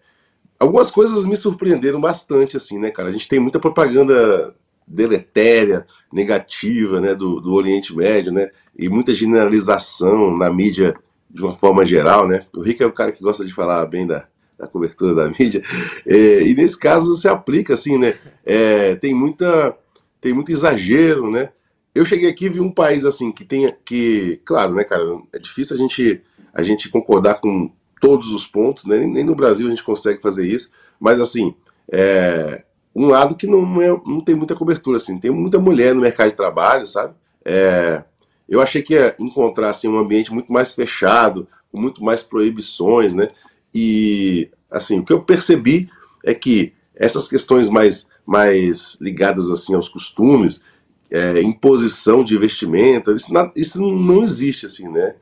algumas 0.58 0.90
coisas 0.90 1.24
me 1.26 1.36
surpreenderam 1.36 2.00
bastante, 2.00 2.56
assim, 2.56 2.78
né, 2.78 2.90
cara? 2.90 3.08
A 3.08 3.12
gente 3.12 3.28
tem 3.28 3.38
muita 3.38 3.60
propaganda 3.60 4.54
deletéria, 4.86 5.86
negativa, 6.12 7.00
né, 7.00 7.14
do, 7.14 7.40
do 7.40 7.52
Oriente 7.52 7.94
Médio, 7.94 8.32
né? 8.32 8.50
E 8.76 8.88
muita 8.88 9.12
generalização 9.12 10.36
na 10.36 10.50
mídia 10.50 10.94
de 11.30 11.42
uma 11.42 11.54
forma 11.54 11.84
geral, 11.84 12.26
né? 12.26 12.46
O 12.56 12.60
Rick 12.60 12.82
é 12.82 12.86
o 12.86 12.92
cara 12.92 13.12
que 13.12 13.22
gosta 13.22 13.44
de 13.44 13.54
falar 13.54 13.84
bem 13.86 14.06
da, 14.06 14.26
da 14.58 14.66
cobertura 14.66 15.14
da 15.14 15.28
mídia. 15.38 15.62
É, 16.06 16.42
e 16.42 16.54
nesse 16.54 16.78
caso 16.78 17.14
se 17.14 17.28
aplica, 17.28 17.74
assim, 17.74 17.98
né? 17.98 18.14
É, 18.44 18.94
tem 18.96 19.14
muita 19.14 19.76
tem 20.20 20.32
muito 20.32 20.50
exagero, 20.50 21.30
né? 21.30 21.50
Eu 21.98 22.04
cheguei 22.04 22.30
aqui 22.30 22.46
e 22.46 22.48
vi 22.48 22.60
um 22.60 22.70
país 22.70 23.04
assim 23.04 23.32
que 23.32 23.44
tem 23.44 23.74
que, 23.84 24.40
claro, 24.44 24.72
né, 24.72 24.84
cara, 24.84 25.02
é 25.32 25.38
difícil 25.40 25.74
a 25.74 25.78
gente 25.80 26.22
a 26.54 26.62
gente 26.62 26.88
concordar 26.88 27.40
com 27.40 27.72
todos 28.00 28.32
os 28.32 28.46
pontos, 28.46 28.84
né? 28.84 29.04
nem, 29.04 29.24
no 29.24 29.34
Brasil 29.34 29.66
a 29.66 29.70
gente 29.70 29.82
consegue 29.82 30.22
fazer 30.22 30.46
isso, 30.46 30.70
mas 31.00 31.18
assim, 31.18 31.52
é, 31.90 32.62
um 32.94 33.08
lado 33.08 33.34
que 33.34 33.48
não, 33.48 33.82
é, 33.82 33.88
não 34.06 34.20
tem 34.20 34.36
muita 34.36 34.54
cobertura, 34.54 34.96
assim, 34.96 35.18
tem 35.18 35.32
muita 35.32 35.58
mulher 35.58 35.92
no 35.92 36.00
mercado 36.00 36.28
de 36.28 36.36
trabalho, 36.36 36.86
sabe? 36.86 37.14
É, 37.44 38.04
eu 38.48 38.60
achei 38.60 38.80
que 38.80 38.94
ia 38.94 39.16
encontrar 39.18 39.70
assim, 39.70 39.88
um 39.88 39.98
ambiente 39.98 40.32
muito 40.32 40.52
mais 40.52 40.74
fechado, 40.74 41.48
com 41.72 41.80
muito 41.80 42.04
mais 42.04 42.22
proibições, 42.22 43.12
né? 43.12 43.30
E 43.74 44.48
assim, 44.70 45.00
o 45.00 45.04
que 45.04 45.12
eu 45.12 45.20
percebi 45.20 45.90
é 46.24 46.32
que 46.32 46.72
essas 46.94 47.28
questões 47.28 47.68
mais, 47.68 48.06
mais 48.24 48.96
ligadas 49.00 49.50
assim 49.50 49.74
aos 49.74 49.88
costumes, 49.88 50.62
é, 51.10 51.40
imposição 51.42 52.22
de 52.22 52.36
vestimenta, 52.36 53.12
isso, 53.12 53.32
isso 53.56 53.80
não 53.80 54.22
existe 54.22 54.66
assim, 54.66 54.88
né? 54.88 55.14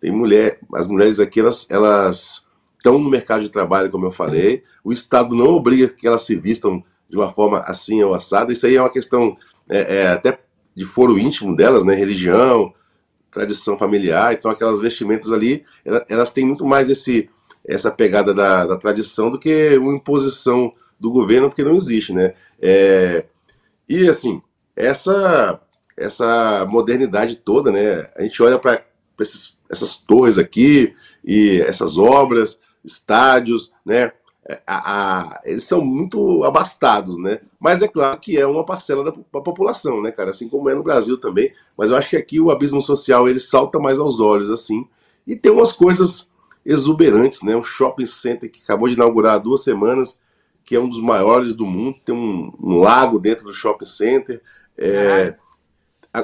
Tem 0.00 0.10
mulher, 0.10 0.58
as 0.74 0.86
mulheres 0.86 1.20
aqui 1.20 1.40
elas, 1.40 1.66
elas 1.70 2.46
estão 2.76 2.98
no 2.98 3.08
mercado 3.08 3.42
de 3.42 3.50
trabalho, 3.50 3.90
como 3.90 4.06
eu 4.06 4.12
falei. 4.12 4.62
O 4.82 4.92
Estado 4.92 5.34
não 5.34 5.48
obriga 5.48 5.88
que 5.88 6.06
elas 6.06 6.22
se 6.22 6.36
vistam 6.36 6.84
de 7.08 7.16
uma 7.16 7.30
forma 7.30 7.60
assim 7.60 8.02
ou 8.02 8.14
assada. 8.14 8.52
Isso 8.52 8.66
aí 8.66 8.76
é 8.76 8.80
uma 8.80 8.92
questão 8.92 9.36
é, 9.68 10.00
é, 10.00 10.08
até 10.08 10.38
de 10.76 10.84
foro 10.84 11.18
íntimo 11.18 11.56
delas, 11.56 11.84
né? 11.84 11.94
Religião, 11.94 12.74
tradição 13.30 13.78
familiar. 13.78 14.34
Então 14.34 14.50
aquelas 14.50 14.80
vestimentas 14.80 15.32
ali, 15.32 15.64
elas, 15.84 16.04
elas 16.08 16.30
têm 16.30 16.44
muito 16.44 16.66
mais 16.66 16.90
esse 16.90 17.30
essa 17.66 17.90
pegada 17.90 18.34
da, 18.34 18.66
da, 18.66 18.76
tradição 18.76 19.30
do 19.30 19.38
que 19.38 19.78
uma 19.78 19.94
imposição 19.94 20.74
do 21.00 21.10
governo, 21.10 21.48
porque 21.48 21.64
não 21.64 21.76
existe, 21.76 22.12
né? 22.12 22.34
É, 22.60 23.24
e 23.88 24.06
assim, 24.06 24.42
essa 24.76 25.60
essa 25.96 26.66
modernidade 26.66 27.36
toda, 27.36 27.70
né? 27.70 28.08
A 28.16 28.22
gente 28.22 28.42
olha 28.42 28.58
para 28.58 28.82
essas 29.70 29.94
torres 29.94 30.38
aqui 30.38 30.94
e 31.24 31.60
essas 31.60 31.96
obras, 31.98 32.58
estádios, 32.84 33.72
né? 33.84 34.12
A, 34.66 35.32
a, 35.36 35.40
eles 35.44 35.64
são 35.64 35.82
muito 35.82 36.44
abastados, 36.44 37.16
né? 37.16 37.40
Mas 37.58 37.80
é 37.80 37.88
claro 37.88 38.18
que 38.20 38.36
é 38.36 38.46
uma 38.46 38.64
parcela 38.64 39.02
da, 39.02 39.10
da, 39.10 39.40
população, 39.40 40.02
né, 40.02 40.10
cara? 40.10 40.30
Assim 40.30 40.48
como 40.48 40.68
é 40.68 40.74
no 40.74 40.82
Brasil 40.82 41.18
também. 41.18 41.52
Mas 41.78 41.90
eu 41.90 41.96
acho 41.96 42.10
que 42.10 42.16
aqui 42.16 42.40
o 42.40 42.50
abismo 42.50 42.82
social 42.82 43.26
ele 43.26 43.40
salta 43.40 43.78
mais 43.78 43.98
aos 43.98 44.20
olhos, 44.20 44.50
assim. 44.50 44.86
E 45.26 45.34
tem 45.34 45.50
umas 45.50 45.72
coisas 45.72 46.30
exuberantes, 46.64 47.42
né? 47.42 47.56
Um 47.56 47.62
shopping 47.62 48.04
center 48.04 48.50
que 48.50 48.60
acabou 48.62 48.88
de 48.88 48.94
inaugurar 48.94 49.36
há 49.36 49.38
duas 49.38 49.64
semanas, 49.64 50.20
que 50.62 50.76
é 50.76 50.80
um 50.80 50.90
dos 50.90 51.00
maiores 51.00 51.54
do 51.54 51.64
mundo. 51.64 51.96
Tem 52.04 52.14
um, 52.14 52.52
um 52.60 52.76
lago 52.76 53.18
dentro 53.18 53.44
do 53.44 53.52
shopping 53.52 53.86
center. 53.86 54.42
É, 54.76 55.34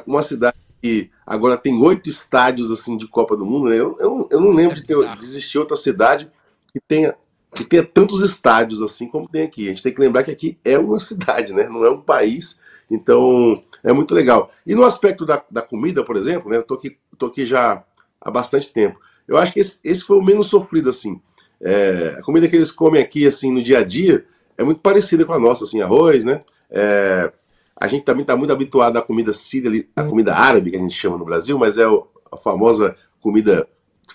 uma 0.06 0.22
cidade 0.22 0.56
que 0.82 1.10
agora 1.26 1.58
tem 1.58 1.80
oito 1.82 2.08
estádios 2.08 2.70
assim 2.70 2.96
de 2.96 3.06
Copa 3.06 3.36
do 3.36 3.44
Mundo. 3.44 3.68
Né? 3.68 3.76
Eu, 3.76 3.96
eu, 4.00 4.28
eu 4.30 4.40
não 4.40 4.50
lembro 4.50 4.74
de, 4.74 4.84
ter, 4.84 4.96
de 5.16 5.24
existir 5.24 5.58
outra 5.58 5.76
cidade 5.76 6.30
que 6.72 6.80
tenha 6.80 7.14
que 7.52 7.64
tenha 7.64 7.84
tantos 7.84 8.22
estádios 8.22 8.80
assim 8.80 9.08
como 9.08 9.28
tem 9.28 9.42
aqui. 9.42 9.66
A 9.66 9.70
gente 9.70 9.82
tem 9.82 9.92
que 9.92 10.00
lembrar 10.00 10.22
que 10.22 10.30
aqui 10.30 10.58
é 10.64 10.78
uma 10.78 11.00
cidade, 11.00 11.52
né? 11.52 11.68
Não 11.68 11.84
é 11.84 11.90
um 11.90 12.00
país. 12.00 12.60
Então 12.88 13.60
é 13.82 13.92
muito 13.92 14.14
legal. 14.14 14.50
E 14.66 14.74
no 14.74 14.84
aspecto 14.84 15.26
da, 15.26 15.42
da 15.50 15.62
comida, 15.62 16.04
por 16.04 16.16
exemplo, 16.16 16.50
né? 16.50 16.56
Eu 16.56 16.62
tô 16.62 16.74
aqui, 16.74 16.96
tô 17.18 17.26
aqui 17.26 17.44
já 17.44 17.82
há 18.20 18.30
bastante 18.30 18.72
tempo. 18.72 19.00
Eu 19.26 19.36
acho 19.36 19.52
que 19.52 19.60
esse, 19.60 19.78
esse 19.82 20.04
foi 20.04 20.16
o 20.16 20.22
menos 20.22 20.48
sofrido 20.48 20.90
assim. 20.90 21.20
É, 21.60 22.16
a 22.18 22.22
comida 22.22 22.48
que 22.48 22.56
eles 22.56 22.70
comem 22.70 23.02
aqui 23.02 23.26
assim 23.26 23.52
no 23.52 23.62
dia 23.62 23.78
a 23.78 23.84
dia 23.84 24.24
é 24.56 24.64
muito 24.64 24.80
parecida 24.80 25.24
com 25.24 25.32
a 25.32 25.38
nossa, 25.38 25.64
assim, 25.64 25.80
arroz, 25.80 26.24
né? 26.24 26.42
É, 26.70 27.32
a 27.80 27.88
gente 27.88 28.04
também 28.04 28.20
está 28.20 28.36
muito 28.36 28.52
habituado 28.52 28.98
à 28.98 29.02
comida 29.02 29.32
síria, 29.32 29.86
à 29.96 30.04
comida 30.04 30.36
árabe 30.36 30.70
que 30.70 30.76
a 30.76 30.80
gente 30.80 30.94
chama 30.94 31.16
no 31.16 31.24
Brasil, 31.24 31.58
mas 31.58 31.78
é 31.78 31.84
a 31.84 32.36
famosa 32.36 32.94
comida 33.22 33.66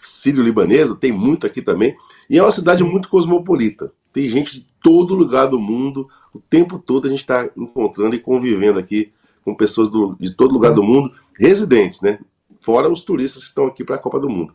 sírio-libanesa, 0.03 0.95
tem 0.95 1.12
muito 1.12 1.48
aqui 1.48 1.63
também. 1.63 1.95
E 2.29 2.38
é 2.38 2.43
uma 2.43 2.51
cidade 2.51 2.84
muito 2.84 3.10
cosmopolita. 3.10 3.91
Tem 4.13 4.29
gente 4.29 4.60
de 4.60 4.67
todo 4.84 5.15
lugar 5.15 5.48
do 5.48 5.60
mundo, 5.60 6.07
o 6.31 6.39
tempo 6.39 6.77
todo 6.77 7.07
a 7.07 7.10
gente 7.10 7.22
está 7.22 7.50
encontrando 7.57 8.15
e 8.15 8.19
convivendo 8.19 8.77
aqui 8.77 9.12
com 9.43 9.55
pessoas 9.55 9.89
do, 9.89 10.15
de 10.19 10.36
todo 10.36 10.53
lugar 10.53 10.74
do 10.74 10.84
mundo, 10.84 11.12
residentes, 11.39 12.01
né? 12.01 12.19
Fora 12.62 12.89
os 12.89 13.01
turistas 13.01 13.43
que 13.43 13.50
estão 13.50 13.65
aqui 13.65 13.84
para 13.84 13.95
a 13.95 14.00
Copa 14.00 14.19
do 14.19 14.29
Mundo. 14.29 14.53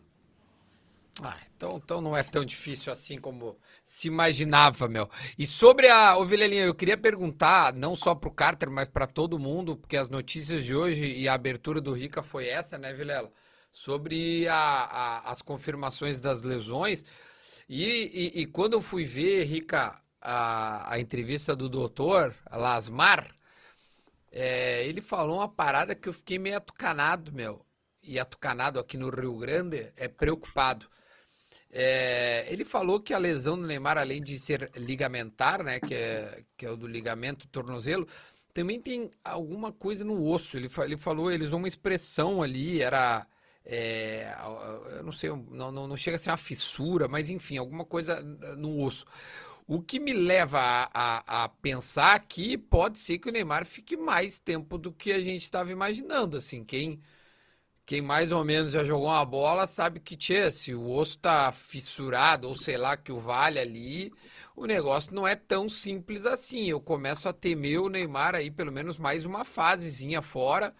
Então, 1.61 1.77
então 1.77 2.01
não 2.01 2.17
é 2.17 2.23
tão 2.23 2.43
difícil 2.43 2.91
assim 2.91 3.19
como 3.19 3.55
se 3.83 4.07
imaginava, 4.07 4.87
meu. 4.87 5.07
E 5.37 5.45
sobre 5.45 5.87
a 5.89 6.17
Ovelhinha, 6.17 6.65
eu 6.65 6.73
queria 6.73 6.97
perguntar, 6.97 7.71
não 7.75 7.95
só 7.95 8.15
para 8.15 8.29
o 8.29 8.33
Carter, 8.33 8.67
mas 8.71 8.89
para 8.89 9.05
todo 9.05 9.37
mundo, 9.37 9.77
porque 9.77 9.95
as 9.95 10.09
notícias 10.09 10.63
de 10.63 10.75
hoje 10.75 11.05
e 11.05 11.27
a 11.27 11.35
abertura 11.35 11.79
do 11.79 11.93
Rica 11.93 12.23
foi 12.23 12.47
essa, 12.47 12.79
né, 12.79 12.91
Vilela? 12.93 13.31
Sobre 13.71 14.47
a, 14.47 14.55
a, 14.55 15.31
as 15.31 15.43
confirmações 15.43 16.19
das 16.19 16.41
lesões. 16.41 17.05
E, 17.69 18.31
e, 18.35 18.41
e, 18.41 18.45
quando 18.47 18.73
eu 18.73 18.81
fui 18.81 19.05
ver, 19.05 19.43
Rica, 19.43 20.01
a, 20.19 20.91
a 20.91 20.99
entrevista 20.99 21.55
do 21.55 21.69
doutor 21.69 22.35
Lasmar, 22.51 23.35
é, 24.31 24.83
ele 24.87 24.99
falou 24.99 25.37
uma 25.37 25.47
parada 25.47 25.93
que 25.93 26.09
eu 26.09 26.13
fiquei 26.13 26.39
meio 26.39 26.57
atucanado, 26.57 27.31
meu. 27.31 27.63
E 28.01 28.17
atucanado 28.17 28.79
aqui 28.79 28.97
no 28.97 29.11
Rio 29.11 29.37
Grande 29.37 29.93
é 29.95 30.07
preocupado. 30.07 30.89
É, 31.73 32.45
ele 32.51 32.65
falou 32.65 32.99
que 32.99 33.13
a 33.13 33.17
lesão 33.17 33.57
do 33.59 33.65
Neymar, 33.65 33.97
além 33.97 34.21
de 34.21 34.37
ser 34.37 34.69
ligamentar, 34.75 35.63
né, 35.63 35.79
que 35.79 35.93
é, 35.93 36.43
que 36.57 36.65
é 36.65 36.69
o 36.69 36.75
do 36.75 36.85
ligamento 36.85 37.47
tornozelo, 37.47 38.05
também 38.53 38.79
tem 38.81 39.09
alguma 39.23 39.71
coisa 39.71 40.03
no 40.03 40.25
osso. 40.27 40.57
Ele, 40.57 40.69
ele 40.79 40.97
falou, 40.97 41.31
eles 41.31 41.47
usam 41.47 41.59
uma 41.59 41.67
expressão 41.67 42.41
ali, 42.43 42.81
era. 42.81 43.25
É, 43.63 44.35
eu 44.97 45.03
não 45.03 45.11
sei, 45.11 45.29
não, 45.29 45.71
não, 45.71 45.87
não, 45.87 45.95
chega 45.95 46.17
a 46.17 46.19
ser 46.19 46.31
uma 46.31 46.37
fissura, 46.37 47.07
mas 47.07 47.29
enfim, 47.29 47.57
alguma 47.57 47.85
coisa 47.85 48.21
no 48.21 48.83
osso. 48.83 49.05
O 49.67 49.81
que 49.81 49.99
me 49.99 50.13
leva 50.13 50.59
a, 50.59 50.89
a, 50.93 51.43
a, 51.45 51.49
pensar 51.49 52.19
que 52.27 52.57
pode 52.57 52.99
ser 52.99 53.19
que 53.19 53.29
o 53.29 53.31
Neymar 53.31 53.65
fique 53.65 53.95
mais 53.95 54.39
tempo 54.39 54.77
do 54.77 54.91
que 54.91 55.11
a 55.13 55.19
gente 55.19 55.43
estava 55.43 55.71
imaginando. 55.71 56.35
Assim, 56.37 56.63
quem 56.65 57.01
quem 57.91 58.01
mais 58.01 58.31
ou 58.31 58.45
menos 58.45 58.71
já 58.71 58.85
jogou 58.85 59.09
uma 59.09 59.25
bola 59.25 59.67
sabe 59.67 59.99
que, 59.99 60.15
tchê, 60.15 60.49
se 60.49 60.73
o 60.73 60.89
osso 60.89 61.19
tá 61.19 61.51
fissurado, 61.51 62.47
ou 62.47 62.55
sei 62.55 62.77
lá, 62.77 62.95
que 62.95 63.11
o 63.11 63.19
vale 63.19 63.59
ali, 63.59 64.13
o 64.55 64.65
negócio 64.65 65.13
não 65.13 65.27
é 65.27 65.35
tão 65.35 65.67
simples 65.67 66.25
assim. 66.25 66.69
Eu 66.69 66.79
começo 66.79 67.27
a 67.27 67.33
temer 67.33 67.81
o 67.81 67.89
Neymar 67.89 68.33
aí 68.33 68.49
pelo 68.49 68.71
menos 68.71 68.97
mais 68.97 69.25
uma 69.25 69.43
fasezinha 69.43 70.21
fora. 70.21 70.73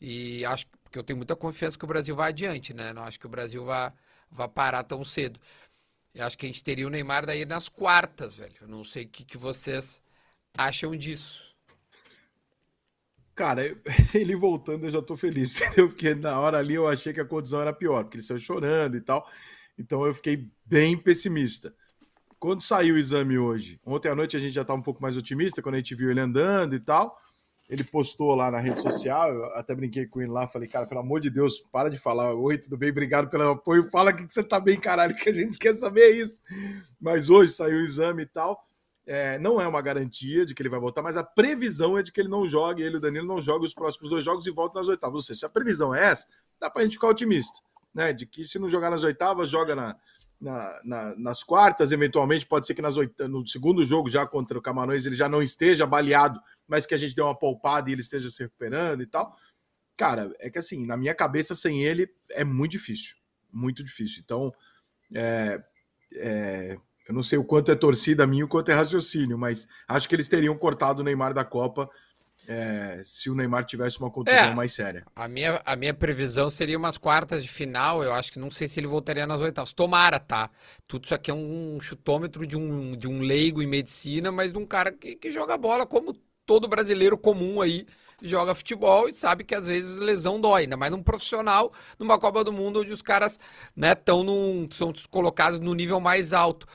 E 0.00 0.44
acho 0.46 0.66
que 0.90 0.98
eu 0.98 1.04
tenho 1.04 1.18
muita 1.18 1.36
confiança 1.36 1.78
que 1.78 1.84
o 1.84 1.88
Brasil 1.88 2.16
vai 2.16 2.30
adiante, 2.30 2.74
né? 2.74 2.92
Não 2.92 3.04
acho 3.04 3.20
que 3.20 3.26
o 3.26 3.30
Brasil 3.30 3.64
vá, 3.64 3.92
vá 4.28 4.48
parar 4.48 4.82
tão 4.82 5.04
cedo. 5.04 5.38
Eu 6.14 6.26
acho 6.26 6.36
que 6.36 6.46
a 6.46 6.48
gente 6.48 6.64
teria 6.64 6.88
o 6.88 6.90
Neymar 6.90 7.24
daí 7.24 7.44
nas 7.44 7.68
quartas, 7.68 8.34
velho. 8.34 8.56
Eu 8.62 8.68
não 8.68 8.82
sei 8.82 9.04
o 9.04 9.08
que, 9.08 9.24
que 9.24 9.38
vocês 9.38 10.02
acham 10.56 10.96
disso. 10.96 11.47
Cara, 13.38 13.62
ele 14.14 14.34
voltando 14.34 14.86
eu 14.86 14.90
já 14.90 15.00
tô 15.00 15.16
feliz, 15.16 15.54
entendeu? 15.62 15.88
Porque 15.88 16.12
na 16.12 16.40
hora 16.40 16.58
ali 16.58 16.74
eu 16.74 16.88
achei 16.88 17.12
que 17.12 17.20
a 17.20 17.24
condição 17.24 17.60
era 17.60 17.72
pior, 17.72 18.02
porque 18.02 18.16
ele 18.16 18.24
saiu 18.24 18.40
chorando 18.40 18.96
e 18.96 19.00
tal. 19.00 19.24
Então 19.78 20.04
eu 20.04 20.12
fiquei 20.12 20.50
bem 20.66 20.96
pessimista. 20.96 21.72
Quando 22.40 22.62
saiu 22.62 22.96
o 22.96 22.98
exame 22.98 23.38
hoje, 23.38 23.80
ontem 23.86 24.08
à 24.08 24.14
noite 24.16 24.36
a 24.36 24.40
gente 24.40 24.54
já 24.54 24.64
tá 24.64 24.74
um 24.74 24.82
pouco 24.82 25.00
mais 25.00 25.16
otimista, 25.16 25.62
quando 25.62 25.76
a 25.76 25.78
gente 25.78 25.94
viu 25.94 26.10
ele 26.10 26.18
andando 26.18 26.74
e 26.74 26.80
tal. 26.80 27.16
Ele 27.70 27.84
postou 27.84 28.34
lá 28.34 28.50
na 28.50 28.58
rede 28.58 28.80
social, 28.80 29.32
eu 29.32 29.44
até 29.54 29.72
brinquei 29.72 30.06
com 30.06 30.20
ele 30.20 30.30
lá, 30.32 30.48
falei, 30.48 30.66
cara, 30.66 30.86
pelo 30.86 31.00
amor 31.00 31.20
de 31.20 31.30
Deus, 31.30 31.60
para 31.70 31.90
de 31.90 31.98
falar, 31.98 32.34
oi, 32.34 32.58
tudo 32.58 32.76
bem, 32.78 32.90
obrigado 32.90 33.28
pelo 33.28 33.50
apoio, 33.50 33.90
fala 33.90 34.12
que 34.12 34.22
você 34.22 34.42
tá 34.42 34.58
bem, 34.58 34.80
caralho, 34.80 35.14
que 35.14 35.28
a 35.28 35.32
gente 35.32 35.58
quer 35.58 35.74
saber 35.76 36.10
isso. 36.10 36.42
Mas 36.98 37.30
hoje 37.30 37.52
saiu 37.52 37.78
o 37.78 37.82
exame 37.82 38.22
e 38.22 38.26
tal. 38.26 38.67
É, 39.10 39.38
não 39.38 39.58
é 39.58 39.66
uma 39.66 39.80
garantia 39.80 40.44
de 40.44 40.54
que 40.54 40.60
ele 40.60 40.68
vai 40.68 40.78
voltar, 40.78 41.00
mas 41.00 41.16
a 41.16 41.24
previsão 41.24 41.96
é 41.96 42.02
de 42.02 42.12
que 42.12 42.20
ele 42.20 42.28
não 42.28 42.46
jogue, 42.46 42.82
ele 42.82 42.96
e 42.96 42.98
o 42.98 43.00
Danilo 43.00 43.26
não 43.26 43.40
jogam 43.40 43.64
os 43.64 43.72
próximos 43.72 44.10
dois 44.10 44.22
jogos 44.22 44.46
e 44.46 44.50
volta 44.50 44.78
nas 44.78 44.88
oitavas. 44.88 45.14
Ou 45.14 45.22
seja, 45.22 45.40
se 45.40 45.46
a 45.46 45.48
previsão 45.48 45.94
é 45.94 46.10
essa, 46.10 46.28
dá 46.60 46.68
para 46.68 46.82
a 46.82 46.84
gente 46.84 46.92
ficar 46.92 47.08
otimista, 47.08 47.58
né? 47.94 48.12
De 48.12 48.26
que 48.26 48.44
se 48.44 48.58
não 48.58 48.68
jogar 48.68 48.90
nas 48.90 49.04
oitavas, 49.04 49.48
joga 49.48 49.74
na, 49.74 49.96
na, 50.38 50.80
na, 50.84 51.16
nas 51.16 51.42
quartas, 51.42 51.90
eventualmente 51.90 52.44
pode 52.44 52.66
ser 52.66 52.74
que 52.74 52.82
nas 52.82 52.98
oitavas, 52.98 53.32
no 53.32 53.46
segundo 53.46 53.82
jogo 53.82 54.10
já 54.10 54.26
contra 54.26 54.58
o 54.58 54.62
Camarões 54.62 55.06
ele 55.06 55.16
já 55.16 55.26
não 55.26 55.40
esteja 55.40 55.86
baleado, 55.86 56.38
mas 56.66 56.84
que 56.84 56.92
a 56.92 56.98
gente 56.98 57.14
dê 57.14 57.22
uma 57.22 57.34
poupada 57.34 57.88
e 57.88 57.94
ele 57.94 58.02
esteja 58.02 58.28
se 58.28 58.42
recuperando 58.42 59.02
e 59.02 59.06
tal. 59.06 59.34
Cara, 59.96 60.30
é 60.38 60.50
que 60.50 60.58
assim, 60.58 60.84
na 60.84 60.98
minha 60.98 61.14
cabeça, 61.14 61.54
sem 61.54 61.82
ele 61.82 62.14
é 62.30 62.44
muito 62.44 62.72
difícil. 62.72 63.16
Muito 63.50 63.82
difícil. 63.82 64.20
Então, 64.22 64.52
é, 65.14 65.64
é, 66.14 66.78
eu 67.08 67.14
não 67.14 67.22
sei 67.22 67.38
o 67.38 67.44
quanto 67.44 67.72
é 67.72 67.74
torcida 67.74 68.26
minha, 68.26 68.44
o 68.44 68.48
quanto 68.48 68.68
é 68.70 68.74
raciocínio, 68.74 69.38
mas 69.38 69.66
acho 69.88 70.08
que 70.08 70.14
eles 70.14 70.28
teriam 70.28 70.56
cortado 70.56 71.00
o 71.00 71.04
Neymar 71.04 71.32
da 71.32 71.44
Copa 71.44 71.88
é, 72.46 73.02
se 73.04 73.28
o 73.28 73.34
Neymar 73.34 73.64
tivesse 73.64 73.98
uma 73.98 74.10
contusão 74.10 74.38
é, 74.38 74.54
mais 74.54 74.72
séria. 74.72 75.04
A 75.14 75.28
minha, 75.28 75.60
a 75.66 75.76
minha 75.76 75.92
previsão 75.92 76.48
seria 76.48 76.78
umas 76.78 76.96
quartas 76.96 77.42
de 77.42 77.48
final. 77.48 78.02
Eu 78.02 78.14
acho 78.14 78.32
que 78.32 78.38
não 78.38 78.50
sei 78.50 78.66
se 78.66 78.80
ele 78.80 78.86
voltaria 78.86 79.26
nas 79.26 79.42
oitavas. 79.42 79.74
Tomara, 79.74 80.18
tá? 80.18 80.50
Tudo 80.86 81.04
isso 81.04 81.14
aqui 81.14 81.30
é 81.30 81.34
um 81.34 81.78
chutômetro 81.78 82.46
de 82.46 82.56
um, 82.56 82.96
de 82.96 83.06
um 83.06 83.20
leigo 83.20 83.60
em 83.60 83.66
medicina, 83.66 84.32
mas 84.32 84.52
de 84.52 84.58
um 84.58 84.64
cara 84.64 84.90
que, 84.90 85.14
que 85.14 85.30
joga 85.30 85.58
bola 85.58 85.86
como 85.86 86.14
todo 86.46 86.66
brasileiro 86.66 87.18
comum 87.18 87.60
aí 87.60 87.86
joga 88.22 88.54
futebol 88.54 89.08
e 89.08 89.12
sabe 89.12 89.44
que 89.44 89.54
às 89.54 89.66
vezes 89.66 89.96
lesão 89.96 90.40
dói, 90.40 90.62
ainda 90.62 90.76
mais 90.76 90.90
num 90.90 91.02
profissional, 91.02 91.72
numa 91.98 92.18
Copa 92.18 92.42
do 92.44 92.52
Mundo 92.52 92.80
onde 92.80 92.92
os 92.92 93.02
caras, 93.02 93.38
né, 93.76 93.94
são 94.72 94.92
colocados 95.10 95.60
no 95.60 95.74
nível 95.74 96.00
mais 96.00 96.32
alto. 96.32 96.66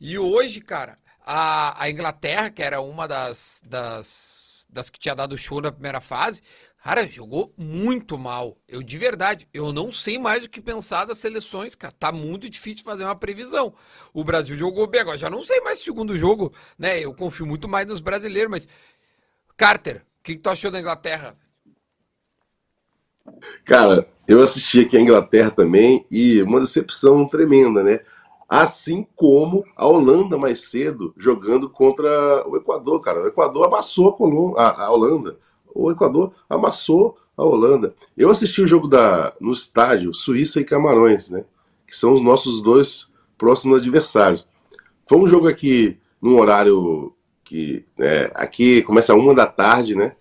E 0.00 0.18
hoje, 0.18 0.60
cara, 0.60 0.98
a, 1.24 1.82
a 1.82 1.90
Inglaterra, 1.90 2.50
que 2.50 2.62
era 2.62 2.80
uma 2.80 3.06
das, 3.06 3.62
das, 3.64 4.66
das 4.70 4.90
que 4.90 4.98
tinha 4.98 5.14
dado 5.14 5.36
show 5.36 5.60
na 5.60 5.72
primeira 5.72 6.00
fase, 6.00 6.42
Cara, 6.82 7.06
jogou 7.06 7.52
muito 7.58 8.16
mal. 8.16 8.56
Eu 8.66 8.82
de 8.82 8.96
verdade, 8.96 9.46
eu 9.52 9.70
não 9.70 9.92
sei 9.92 10.18
mais 10.18 10.44
o 10.44 10.48
que 10.48 10.62
pensar 10.62 11.04
das 11.04 11.18
seleções, 11.18 11.74
cara. 11.74 11.92
Tá 11.92 12.10
muito 12.10 12.48
difícil 12.48 12.82
fazer 12.82 13.04
uma 13.04 13.14
previsão. 13.14 13.74
O 14.14 14.24
Brasil 14.24 14.56
jogou 14.56 14.86
bem, 14.86 15.02
agora 15.02 15.18
já 15.18 15.28
não 15.28 15.42
sei 15.42 15.60
mais 15.60 15.80
o 15.80 15.84
segundo 15.84 16.16
jogo, 16.16 16.54
né? 16.78 16.98
Eu 16.98 17.14
confio 17.14 17.44
muito 17.44 17.68
mais 17.68 17.86
nos 17.86 18.00
brasileiros, 18.00 18.50
mas 18.50 18.68
Carter, 19.58 20.06
que, 20.30 20.36
que 20.36 20.42
tu 20.42 20.50
achou 20.50 20.70
da 20.70 20.80
Inglaterra? 20.80 21.36
Cara, 23.64 24.06
eu 24.28 24.42
assisti 24.42 24.80
aqui 24.80 24.96
a 24.96 25.00
Inglaterra 25.00 25.50
também 25.50 26.06
e 26.10 26.42
uma 26.42 26.60
decepção 26.60 27.28
tremenda, 27.28 27.82
né? 27.82 28.00
Assim 28.48 29.06
como 29.14 29.64
a 29.76 29.86
Holanda 29.86 30.36
mais 30.36 30.68
cedo 30.70 31.14
jogando 31.16 31.70
contra 31.70 32.46
o 32.48 32.56
Equador, 32.56 33.00
cara. 33.00 33.22
O 33.22 33.26
Equador 33.26 33.66
amassou 33.66 34.16
a, 34.56 34.62
a, 34.62 34.84
a 34.86 34.90
Holanda 34.90 35.38
o 35.74 35.90
Equador 35.90 36.32
amassou 36.48 37.16
a 37.36 37.44
Holanda. 37.44 37.94
Eu 38.16 38.30
assisti 38.30 38.60
o 38.60 38.66
jogo 38.66 38.88
da, 38.88 39.32
no 39.40 39.52
estádio 39.52 40.12
Suíça 40.12 40.60
e 40.60 40.64
Camarões, 40.64 41.30
né? 41.30 41.44
Que 41.86 41.96
são 41.96 42.12
os 42.12 42.20
nossos 42.20 42.60
dois 42.60 43.08
próximos 43.38 43.78
adversários. 43.78 44.46
Foi 45.06 45.18
um 45.18 45.26
jogo 45.26 45.48
aqui 45.48 45.98
num 46.20 46.38
horário 46.38 47.14
que 47.44 47.84
é, 47.98 48.30
aqui 48.34 48.82
começa 48.82 49.14
uma 49.14 49.34
da 49.34 49.46
tarde, 49.46 49.96
né? 49.96 50.14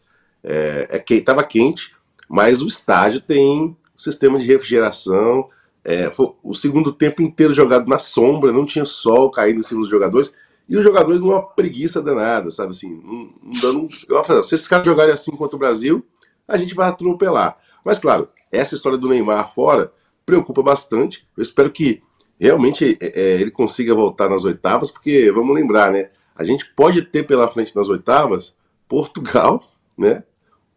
É, 0.50 0.88
é 0.90 1.00
que 1.00 1.14
estava 1.14 1.44
quente, 1.44 1.94
mas 2.28 2.62
o 2.62 2.68
estádio 2.68 3.22
tem 3.22 3.78
sistema 3.96 4.40
de 4.40 4.48
refrigeração. 4.48 5.48
É, 5.86 6.12
o 6.44 6.54
segundo 6.54 6.92
tempo 6.92 7.22
inteiro 7.22 7.54
jogado 7.54 7.88
na 7.88 8.00
sombra, 8.00 8.52
não 8.52 8.66
tinha 8.66 8.86
sol 8.86 9.30
caindo 9.30 9.60
em 9.60 9.64
cima 9.64 9.82
dos 9.82 9.90
jogadores. 9.90 10.34
E 10.68 10.76
os 10.78 10.84
jogadores 10.84 11.20
numa 11.20 11.42
preguiça 11.42 12.02
danada, 12.02 12.52
sabe 12.52 12.72
assim, 12.72 12.90
não, 13.04 13.34
não 13.42 13.62
dando. 13.62 13.90
Eu 14.08 14.24
falei, 14.24 14.44
se 14.44 14.56
esses 14.56 14.68
caras 14.68 14.86
jogarem 14.86 15.14
assim 15.14 15.32
contra 15.32 15.56
o 15.56 15.60
Brasil, 15.60 16.06
a 16.48 16.58
gente 16.58 16.76
vai 16.76 16.90
atropelar. 16.90 17.58
Mas 17.84 18.00
claro, 18.00 18.28
essa 18.52 18.76
história 18.76 18.98
do 18.98 19.10
Neymar 19.10 19.52
fora 19.54 19.92
preocupa 20.26 20.62
bastante. 20.62 21.28
Eu 21.36 21.42
espero 21.42 21.72
que 21.72 22.04
realmente 22.40 22.98
é, 23.02 23.20
é, 23.20 23.42
ele 23.42 23.52
consiga 23.52 23.96
voltar 23.96 24.30
nas 24.30 24.46
oitavas, 24.46 24.92
porque 24.92 25.32
vamos 25.32 25.56
lembrar, 25.56 25.92
né? 25.92 26.10
A 26.36 26.44
gente 26.44 26.72
pode 26.74 27.02
ter 27.02 27.24
pela 27.24 27.50
frente 27.50 27.76
nas 27.76 27.90
oitavas 27.90 28.56
Portugal, 28.88 29.64
né? 29.98 30.24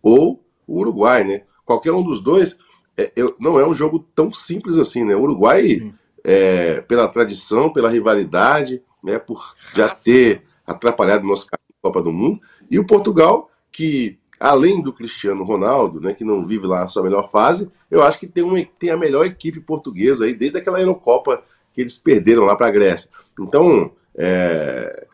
Ou 0.02 0.44
o 0.66 0.80
Uruguai, 0.80 1.24
né? 1.24 1.42
Qualquer 1.64 1.92
um 1.92 2.02
dos 2.02 2.20
dois 2.20 2.58
é, 2.96 3.12
não 3.40 3.58
é 3.58 3.66
um 3.66 3.74
jogo 3.74 4.06
tão 4.14 4.32
simples 4.32 4.76
assim, 4.76 5.04
né? 5.04 5.14
O 5.14 5.22
Uruguai, 5.22 5.92
é, 6.24 6.80
pela 6.82 7.08
tradição, 7.08 7.72
pela 7.72 7.90
rivalidade, 7.90 8.82
né, 9.02 9.18
por 9.18 9.54
já 9.74 9.88
ter 9.88 10.42
atrapalhado 10.66 11.26
nosso 11.26 11.48
Copa 11.80 12.00
do 12.00 12.12
Mundo, 12.12 12.40
e 12.70 12.78
o 12.78 12.86
Portugal, 12.86 13.50
que 13.72 14.18
além 14.38 14.80
do 14.80 14.92
Cristiano 14.92 15.42
Ronaldo, 15.44 16.00
né, 16.00 16.14
que 16.14 16.24
não 16.24 16.46
vive 16.46 16.66
lá 16.66 16.84
a 16.84 16.88
sua 16.88 17.02
melhor 17.02 17.28
fase, 17.28 17.70
eu 17.90 18.02
acho 18.02 18.18
que 18.18 18.26
tem, 18.26 18.44
uma, 18.44 18.62
tem 18.78 18.90
a 18.90 18.96
melhor 18.96 19.26
equipe 19.26 19.60
portuguesa 19.60 20.24
aí, 20.24 20.34
desde 20.34 20.58
aquela 20.58 20.80
Eurocopa 20.80 21.42
que 21.72 21.80
eles 21.80 21.96
perderam 21.96 22.44
lá 22.44 22.54
para 22.54 22.68
a 22.68 22.70
Grécia. 22.70 23.10
Então, 23.38 23.92
é, 24.16 25.06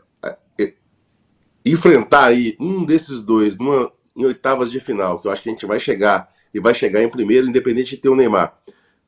é, 0.59 0.75
enfrentar 1.65 2.27
aí 2.27 2.57
um 2.59 2.85
desses 2.85 3.23
dois 3.23 3.57
numa, 3.57 3.93
em 4.19 4.27
oitavas 4.27 4.71
de 4.71 4.81
final, 4.81 5.19
que 5.19 5.27
eu 5.27 5.31
acho 5.31 5.43
que 5.43 5.49
a 5.49 5.53
gente 5.53 5.67
vai 5.67 5.81
chegar 5.81 6.29
e 6.53 6.61
vai 6.61 6.75
chegar 6.75 7.03
em 7.03 7.09
primeiro, 7.09 7.49
independente 7.49 7.91
de 7.91 7.99
ter 7.99 8.09
o 8.09 8.17
Neymar. 8.17 8.59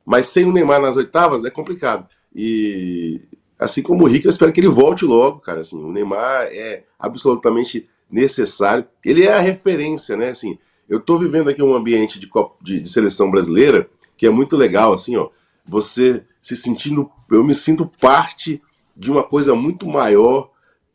Mas 0.05 0.27
sem 0.27 0.45
o 0.45 0.51
Neymar 0.51 0.81
nas 0.81 0.97
oitavas 0.97 1.45
é 1.45 1.49
complicado. 1.49 2.07
E 2.33 3.21
Assim 3.61 3.83
como 3.83 4.05
o 4.05 4.07
Rick, 4.07 4.25
eu 4.25 4.31
espero 4.31 4.51
que 4.51 4.59
ele 4.59 4.67
volte 4.67 5.05
logo, 5.05 5.39
cara. 5.39 5.61
Assim, 5.61 5.79
o 5.79 5.91
Neymar 5.91 6.47
é 6.51 6.83
absolutamente 6.99 7.87
necessário. 8.09 8.87
Ele 9.05 9.23
é 9.23 9.33
a 9.33 9.39
referência, 9.39 10.17
né? 10.17 10.29
Assim, 10.29 10.57
eu 10.89 10.97
estou 10.97 11.19
vivendo 11.19 11.47
aqui 11.47 11.61
um 11.61 11.75
ambiente 11.75 12.19
de, 12.19 12.27
de, 12.59 12.81
de, 12.81 12.89
seleção 12.89 13.29
brasileira 13.29 13.87
que 14.17 14.25
é 14.25 14.31
muito 14.31 14.57
legal, 14.57 14.93
assim, 14.93 15.15
ó. 15.15 15.29
Você 15.63 16.25
se 16.41 16.55
sentindo, 16.55 17.07
eu 17.29 17.43
me 17.43 17.53
sinto 17.53 17.85
parte 17.85 18.59
de 18.97 19.11
uma 19.11 19.21
coisa 19.21 19.53
muito 19.53 19.85
maior 19.85 20.49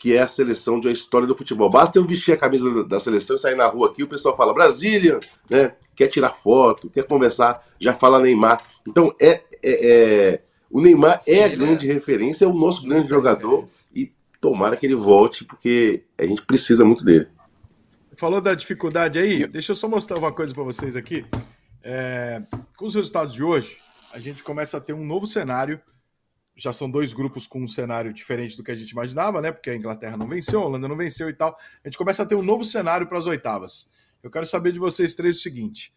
que 0.06 0.16
é 0.16 0.20
a 0.20 0.28
seleção 0.28 0.78
de 0.78 0.86
a 0.86 0.92
história 0.92 1.26
do 1.26 1.34
futebol. 1.34 1.68
Basta 1.68 1.98
eu 1.98 2.06
vestir 2.06 2.30
a 2.30 2.36
camisa 2.36 2.72
da, 2.72 2.82
da 2.84 3.00
seleção 3.00 3.34
e 3.34 3.40
sair 3.40 3.56
na 3.56 3.66
rua 3.66 3.88
aqui, 3.88 4.04
o 4.04 4.08
pessoal 4.08 4.36
fala 4.36 4.54
Brasília, 4.54 5.18
né? 5.50 5.72
Quer 5.96 6.06
tirar 6.06 6.30
foto, 6.30 6.88
quer 6.88 7.02
conversar, 7.02 7.60
já 7.80 7.92
fala 7.92 8.20
Neymar. 8.20 8.62
Então 8.86 9.12
é, 9.20 9.42
é, 9.64 9.90
é 10.34 10.42
o 10.70 10.80
Neymar 10.80 11.20
Sim, 11.22 11.32
é 11.32 11.44
a 11.44 11.48
grande 11.48 11.90
é. 11.90 11.92
referência, 11.92 12.44
é 12.44 12.48
o 12.48 12.54
nosso 12.54 12.86
grande 12.86 13.08
jogador 13.08 13.66
e 13.92 14.12
tomara 14.40 14.76
que 14.76 14.86
ele 14.86 14.94
volte, 14.94 15.44
porque 15.44 16.04
a 16.16 16.24
gente 16.24 16.40
precisa 16.46 16.84
muito 16.84 17.04
dele. 17.04 17.26
Falou 18.16 18.40
da 18.40 18.54
dificuldade 18.54 19.18
aí, 19.18 19.44
deixa 19.48 19.72
eu 19.72 19.76
só 19.76 19.88
mostrar 19.88 20.18
uma 20.18 20.30
coisa 20.30 20.54
para 20.54 20.62
vocês 20.62 20.94
aqui. 20.94 21.26
É, 21.82 22.40
com 22.76 22.86
os 22.86 22.94
resultados 22.94 23.34
de 23.34 23.42
hoje, 23.42 23.78
a 24.12 24.20
gente 24.20 24.44
começa 24.44 24.76
a 24.76 24.80
ter 24.80 24.92
um 24.92 25.04
novo 25.04 25.26
cenário. 25.26 25.80
Já 26.56 26.72
são 26.72 26.90
dois 26.90 27.12
grupos 27.12 27.46
com 27.46 27.62
um 27.62 27.68
cenário 27.68 28.12
diferente 28.12 28.56
do 28.56 28.64
que 28.64 28.70
a 28.70 28.76
gente 28.76 28.90
imaginava, 28.90 29.42
né? 29.42 29.52
Porque 29.52 29.70
a 29.70 29.76
Inglaterra 29.76 30.16
não 30.16 30.26
venceu, 30.26 30.62
a 30.62 30.64
Holanda 30.64 30.88
não 30.88 30.96
venceu 30.96 31.28
e 31.28 31.34
tal. 31.34 31.56
A 31.84 31.88
gente 31.88 31.98
começa 31.98 32.22
a 32.22 32.26
ter 32.26 32.34
um 32.34 32.42
novo 32.42 32.64
cenário 32.64 33.06
para 33.06 33.18
as 33.18 33.26
oitavas. 33.26 33.90
Eu 34.22 34.30
quero 34.30 34.46
saber 34.46 34.72
de 34.72 34.78
vocês 34.78 35.14
três 35.14 35.36
o 35.38 35.40
seguinte: 35.42 35.92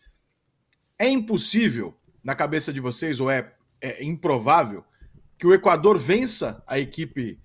é 0.98 1.08
impossível, 1.08 1.96
na 2.22 2.36
cabeça 2.36 2.74
de 2.74 2.80
vocês, 2.80 3.20
ou 3.20 3.32
é 3.32 3.54
é 3.82 4.04
improvável 4.04 4.84
que 5.38 5.48
o 5.48 5.54
Equador 5.54 5.98
vença 5.98 6.62
a 6.68 6.78
equipe 6.80 7.40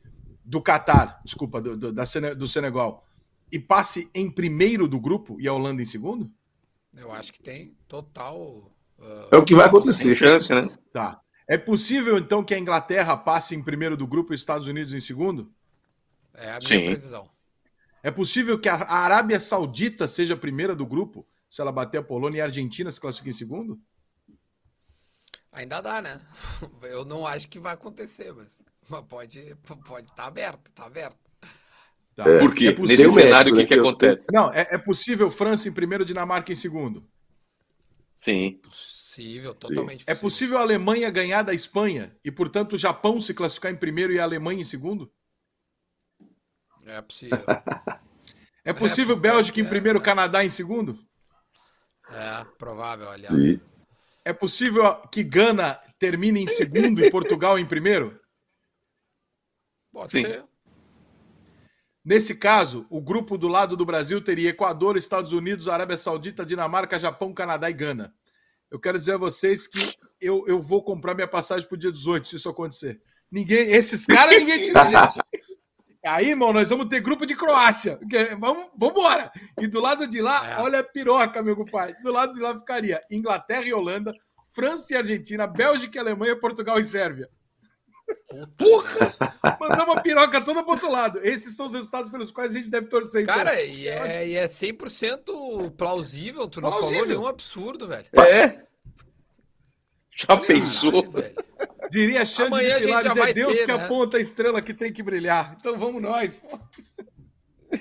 do 0.45 0.61
Catar, 0.61 1.21
desculpa, 1.25 1.61
do, 1.61 1.77
do, 1.77 1.93
da, 1.93 2.05
do 2.37 2.47
Senegal, 2.47 3.07
e 3.51 3.59
passe 3.59 4.11
em 4.15 4.31
primeiro 4.31 4.89
do 4.89 4.99
grupo 4.99 5.41
e 5.41 5.47
a 5.47 5.53
Holanda 5.53 5.81
em 5.81 5.87
segundo? 5.87 6.31
Eu 6.97 7.13
acho 7.13 7.33
que 7.33 7.41
tem 7.41 7.77
total. 7.87 8.71
Uh, 8.99 9.29
é 9.33 9.37
o 9.37 9.45
que 9.45 9.55
vai 9.55 9.67
acontecer. 9.67 10.17
Chance, 10.17 10.53
né? 10.53 10.69
Tá. 10.93 11.21
É 11.47 11.59
possível, 11.59 12.17
então, 12.19 12.43
que 12.43 12.55
a 12.55 12.59
Inglaterra 12.59 13.17
passe 13.17 13.55
em 13.55 13.63
primeiro 13.63 13.97
do 13.97 14.07
grupo 14.07 14.33
e 14.33 14.35
os 14.35 14.41
Estados 14.41 14.67
Unidos 14.67 14.95
em 14.95 15.01
segundo? 15.01 15.53
É 16.33 16.51
a 16.51 16.59
minha 16.59 16.69
Sim. 16.69 16.85
previsão. 16.87 17.29
É 18.03 18.11
possível 18.11 18.59
que 18.59 18.69
a 18.69 18.77
Arábia 18.77 19.39
Saudita 19.41 20.07
seja 20.07 20.35
a 20.35 20.37
primeira 20.37 20.75
do 20.75 20.87
grupo, 20.87 21.27
se 21.49 21.61
ela 21.61 21.73
bater 21.73 21.99
a 21.99 22.03
Polônia 22.03 22.39
e 22.39 22.41
a 22.41 22.45
Argentina 22.45 22.91
se 22.91 23.01
classifique 23.01 23.31
em 23.31 23.33
segundo? 23.33 23.81
Ainda 25.53 25.81
dá, 25.81 26.03
né? 26.03 26.21
Eu 26.83 27.05
não 27.05 27.27
acho 27.27 27.49
que 27.49 27.59
vai 27.61 27.75
acontecer, 27.75 28.33
mas, 28.33 28.59
mas 28.89 29.05
pode 29.09 29.57
pode 29.87 30.11
estar 30.11 30.23
tá 30.23 30.27
aberto, 30.27 30.73
tá 30.73 30.85
aberto. 30.85 31.17
Tá. 32.17 32.29
É, 32.29 32.39
Por 32.39 32.55
quê? 32.55 32.69
É 32.77 32.81
Nesse 32.81 33.11
cenário, 33.11 33.53
o 33.53 33.57
que, 33.57 33.63
que, 33.63 33.75
que 33.75 33.81
acontece? 33.81 34.27
Não, 34.33 34.53
é, 34.53 34.69
é, 34.71 34.79
possível 34.79 35.31
França 35.31 35.69
em 35.69 35.73
primeiro, 35.73 36.05
Dinamarca 36.05 36.53
em 36.53 36.57
segundo. 36.57 37.05
Sim. 38.25 38.59
Possível, 38.63 39.55
totalmente 39.55 40.01
Sim. 40.01 40.07
possível. 40.07 40.15
É 40.15 40.15
possível 40.15 40.59
a 40.59 40.63
Alemanha 40.63 41.11
ganhar 41.11 41.43
da 41.43 41.53
Espanha 41.53 42.17
e, 42.25 42.33
portanto, 42.33 42.73
o 42.73 42.79
Japão 42.79 43.21
se 43.21 43.35
classificar 43.35 43.71
em 43.71 43.77
primeiro 43.77 44.15
e 44.15 44.19
a 44.19 44.23
Alemanha 44.23 44.63
em 44.63 44.65
segundo? 44.65 45.13
É 46.87 47.03
possível. 47.03 47.45
é 48.65 48.73
possível 48.73 49.15
é, 49.15 49.21
Bélgica 49.21 49.61
em 49.61 49.69
primeiro, 49.69 49.99
é, 49.99 50.03
Canadá 50.03 50.43
em 50.43 50.49
segundo? 50.49 50.99
É, 52.09 52.45
provável, 52.57 53.11
aliás. 53.11 53.35
Sim. 53.35 53.61
É 54.25 54.33
possível 54.33 54.91
que 55.09 55.23
Gana 55.23 55.75
termine 55.99 56.45
em 56.45 56.47
segundo 56.47 57.05
e 57.05 57.11
Portugal 57.11 57.59
em 57.59 57.67
primeiro? 57.67 58.19
Pode 59.93 60.09
Sim. 60.09 60.23
ser. 60.23 60.45
Nesse 62.05 62.35
caso, 62.35 62.87
o 62.91 63.01
grupo 63.01 63.39
do 63.39 63.49
lado 63.49 63.77
do 63.77 63.87
Brasil 63.87 64.21
teria 64.23 64.51
Equador, 64.51 64.97
Estados 64.97 65.33
Unidos, 65.33 65.69
Arábia 65.69 65.97
Saudita, 65.97 66.45
Dinamarca, 66.45 66.99
Japão, 66.99 67.33
Canadá 67.33 67.71
e 67.71 67.73
Gana. 67.73 68.15
Eu 68.71 68.79
quero 68.79 68.99
dizer 68.99 69.13
a 69.13 69.19
vocês 69.19 69.67
que 69.67 69.97
eu, 70.21 70.45
eu 70.47 70.61
vou 70.61 70.83
comprar 70.83 71.15
minha 71.15 71.29
passagem 71.29 71.67
para 71.67 71.77
o 71.77 71.79
dia 71.79 71.91
18, 71.91 72.29
se 72.29 72.37
isso 72.37 72.49
acontecer. 72.49 73.01
Ninguém, 73.31 73.71
esses 73.71 74.05
caras 74.05 74.37
ninguém 74.39 74.63
tira 74.63 74.85
gente. 74.87 75.19
Aí, 76.05 76.29
irmão, 76.29 76.53
nós 76.53 76.69
vamos 76.69 76.89
ter 76.89 77.01
grupo 77.01 77.25
de 77.25 77.35
Croácia. 77.35 77.99
Vamos, 78.39 78.71
embora. 78.75 79.33
E 79.59 79.67
do 79.67 79.81
lado 79.81 80.07
de 80.07 80.21
lá, 80.21 80.51
é. 80.51 80.61
olha 80.61 80.81
a 80.81 80.85
piroca, 80.85 81.43
meu 81.43 81.57
compadre. 81.57 81.97
Do 82.03 82.13
lado 82.13 82.35
de 82.35 82.41
lá 82.41 82.55
ficaria 82.55 83.01
Inglaterra 83.11 83.65
e 83.65 83.73
Holanda, 83.73 84.13
França 84.53 84.93
e 84.93 84.97
Argentina, 84.97 85.47
Bélgica 85.47 85.97
e 85.97 86.01
Alemanha, 86.01 86.39
Portugal 86.39 86.79
e 86.79 86.85
Sérvia. 86.85 87.31
Porra! 88.57 89.15
Mandamos 89.61 89.97
a 89.97 90.01
piroca 90.01 90.41
toda 90.41 90.63
pro 90.63 90.73
outro 90.73 90.91
lado. 90.91 91.21
Esses 91.23 91.57
são 91.57 91.67
os 91.67 91.75
resultados 91.75 92.11
pelos 92.11 92.31
quais 92.31 92.53
a 92.55 92.59
gente 92.59 92.71
deve 92.71 92.89
torcer. 92.89 93.23
Então. 93.23 93.35
Cara, 93.35 93.63
e 93.63 93.87
é, 93.89 94.29
e 94.29 94.35
é 94.37 94.47
100% 94.47 95.71
plausível. 95.77 96.49
Tu 96.49 96.61
não 96.61 96.71
plausível. 96.71 96.99
falou 97.05 97.09
nenhum 97.09 97.27
absurdo, 97.29 97.87
velho. 97.89 98.07
É? 98.15 98.65
Já 100.17 100.37
pensou? 100.37 101.11
Velho. 101.11 101.35
Diria 101.91 102.25
Xande 102.27 102.59
de 102.59 102.85
Pilares, 102.87 103.17
é 103.17 103.33
Deus 103.33 103.59
ter, 103.59 103.67
que 103.67 103.73
né? 103.73 103.85
aponta 103.85 104.17
a 104.17 104.21
estrela 104.21 104.61
que 104.63 104.75
tem 104.75 104.93
que 104.93 105.03
brilhar. 105.03 105.57
Então 105.59 105.79
vamos 105.79 106.03
nós. 106.03 106.37
Pô. 106.37 106.59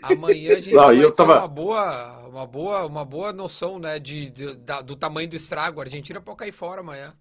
Amanhã 0.01 0.55
a 0.57 0.59
gente 0.59 0.73
Não, 0.73 0.83
vai 0.85 1.11
tava- 1.11 1.39
uma 1.39 1.47
boa, 1.47 2.27
uma 2.27 2.45
boa, 2.47 2.85
uma 2.85 3.05
boa 3.05 3.31
noção, 3.33 3.77
né, 3.79 3.99
de, 3.99 4.29
de- 4.29 4.55
da- 4.55 4.81
do 4.81 4.95
tamanho 4.95 5.27
do 5.29 5.35
estrago. 5.35 5.79
A 5.79 5.83
Argentina 5.83 6.19
pode 6.19 6.37
cair 6.39 6.51
fora 6.51 6.81
amanhã. 6.81 7.15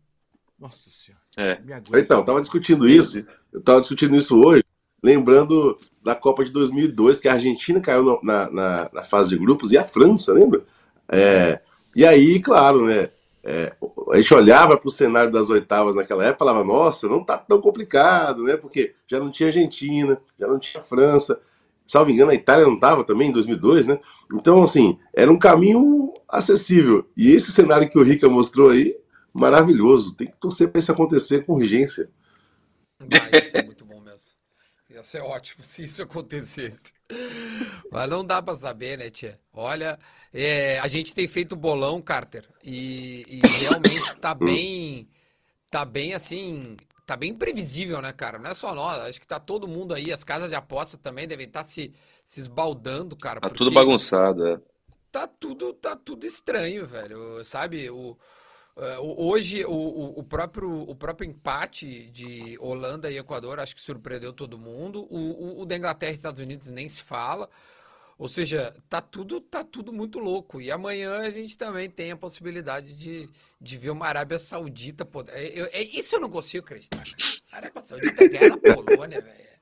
Nossa 0.59 0.91
senhora. 0.91 1.22
É. 1.37 1.59
Então, 1.95 2.19
eu 2.19 2.25
tava 2.25 2.41
discutindo 2.41 2.89
isso, 2.89 3.25
eu 3.53 3.61
tava 3.63 3.81
discutindo 3.81 4.15
isso 4.15 4.39
hoje, 4.43 4.63
lembrando 5.03 5.79
da 6.05 6.15
Copa 6.15 6.45
de 6.45 6.51
2002, 6.53 7.21
que 7.21 7.29
a 7.29 7.33
Argentina 7.35 7.81
caiu 7.81 8.03
no- 8.03 8.21
na, 8.23 8.51
na, 8.51 8.91
na 8.93 9.03
fase 9.03 9.31
de 9.31 9.39
grupos 9.39 9.73
e 9.73 9.79
a 9.79 9.85
França, 9.85 10.33
lembra? 10.33 10.63
É, 11.11 11.61
e 11.97 12.05
aí, 12.05 12.39
claro, 12.41 12.85
né? 12.87 13.09
é, 13.45 13.73
a 14.13 14.17
gente 14.17 14.33
olhava 14.35 14.77
para 14.77 14.87
o 14.87 14.91
cenário 14.91 15.33
das 15.33 15.51
oitavas 15.51 15.95
naquela 15.97 16.23
época 16.25 16.45
e 16.45 16.47
falava, 16.47 16.65
nossa, 16.65 17.09
não 17.09 17.25
tá 17.25 17.37
tão 17.37 17.61
complicado, 17.61 18.45
né? 18.45 18.57
Porque 18.57 18.95
já 19.11 19.19
não 19.19 19.33
tinha 19.33 19.49
Argentina, 19.49 20.17
já 20.39 20.47
não 20.47 20.59
tinha 20.61 20.81
França, 20.81 21.41
salvo 21.87 22.11
engano, 22.11 22.31
a 22.31 22.35
Itália 22.35 22.65
não 22.67 22.75
estava 22.75 23.03
também 23.05 23.29
em 23.31 23.33
2002, 23.33 23.87
né? 23.87 23.99
Então, 24.35 24.63
assim, 24.63 24.97
era 25.15 25.31
um 25.31 25.39
caminho 25.39 26.13
acessível. 26.29 27.05
E 27.17 27.33
esse 27.33 27.51
cenário 27.51 27.89
que 27.91 27.99
o 27.99 28.03
Rica 28.03 28.29
mostrou 28.29 28.71
aí, 28.71 28.97
maravilhoso. 29.35 30.15
Tem 30.15 30.29
que 30.29 30.37
torcer 30.39 30.71
para 30.71 30.79
isso 30.81 30.93
acontecer 30.93 31.45
com 31.47 31.55
urgência. 31.55 32.11
Vai, 33.01 33.35
ia 33.35 33.45
ser 33.45 33.61
muito 33.61 33.85
bom 33.85 34.01
mesmo. 34.01 34.31
Ia 34.91 35.03
ser 35.03 35.21
ótimo 35.23 35.65
se 35.65 35.83
isso 35.85 36.03
acontecesse. 36.03 36.93
Mas 37.91 38.09
não 38.09 38.25
dá 38.25 38.41
pra 38.43 38.55
saber, 38.55 38.99
né, 38.99 39.11
tia? 39.11 39.41
Olha, 39.53 39.99
é, 40.33 40.79
a 40.79 40.89
gente 40.89 41.15
tem 41.15 41.27
feito 41.29 41.57
bolão, 41.57 42.01
Carter, 42.01 42.49
e, 42.63 43.25
e 43.29 43.53
realmente 43.55 44.15
tá 44.17 44.35
bem, 44.35 45.09
tá 45.71 45.85
bem 45.85 46.15
assim, 46.15 46.77
tá 47.07 47.17
bem 47.17 47.35
previsível, 47.35 48.03
né, 48.03 48.13
cara? 48.13 48.39
Não 48.39 48.51
é 48.51 48.55
só 48.55 48.75
nós, 48.75 48.99
acho 49.01 49.21
que 49.21 49.27
tá 49.29 49.41
todo 49.41 49.69
mundo 49.69 49.95
aí, 49.95 50.13
as 50.13 50.25
casas 50.25 50.51
de 50.51 50.57
aposta 50.57 50.99
também 50.99 51.29
devem 51.29 51.47
estar 51.47 51.65
se, 51.65 51.95
se 52.27 52.41
esbaldando, 52.41 53.17
cara, 53.17 53.41
Tá 53.41 53.51
tudo 53.51 53.71
bagunçado, 53.71 54.47
é. 54.47 54.61
tá 55.11 55.27
tudo, 55.27 55.73
tá 55.75 55.97
tudo 55.97 56.27
estranho, 56.27 56.87
velho. 56.87 57.45
Sabe, 57.45 57.87
é, 57.87 57.91
o- 57.91 58.17
hoje 58.77 59.65
o, 59.67 60.19
o- 60.19 60.25
próprio, 60.25 60.71
o 60.83 60.95
próprio 60.95 61.29
empate 61.29 62.07
de 62.07 62.57
Holanda 62.59 63.11
e 63.11 63.19
Equador 63.19 63.61
acho 63.61 63.75
que 63.75 63.81
surpreendeu 63.81 64.33
todo 64.33 64.59
mundo. 64.59 65.07
O, 65.11 65.19
o, 65.19 65.61
o 65.61 65.67
da 65.67 65.77
Inglaterra 65.77 66.13
e 66.13 66.15
Estados 66.17 66.41
Unidos 66.41 66.69
nem 66.69 66.89
se 66.89 67.03
fala. 67.03 67.49
Ou 68.19 68.29
seja, 68.29 68.75
tá 68.89 69.01
tudo, 69.01 69.41
tá 69.41 69.65
tudo 69.65 69.93
muito 69.93 70.19
louco. 70.19 70.61
E 70.61 70.71
amanhã 70.71 71.19
a 71.19 71.31
gente 71.31 71.57
também 71.57 71.91
tem 71.91 72.13
a 72.13 72.17
possibilidade 72.17 72.93
de, 72.95 73.29
de 73.61 73.77
ver 73.77 73.91
uma 73.91 74.07
Arábia 74.07 74.39
Saudita. 74.39 75.05
pô, 75.05 75.25
é, 75.29 75.47
eu- 75.49 75.69
é- 75.73 75.83
isso 75.83 76.17
eu 76.17 76.21
não 76.21 76.31
consigo 76.31 76.65
acreditar. 76.65 77.03
A 77.51 77.57
Arábia 77.57 77.83
Saudita 77.83 78.29
ganha 78.29 78.51
da 78.57 78.75
Polônia, 78.75 79.21
velho. 79.21 79.53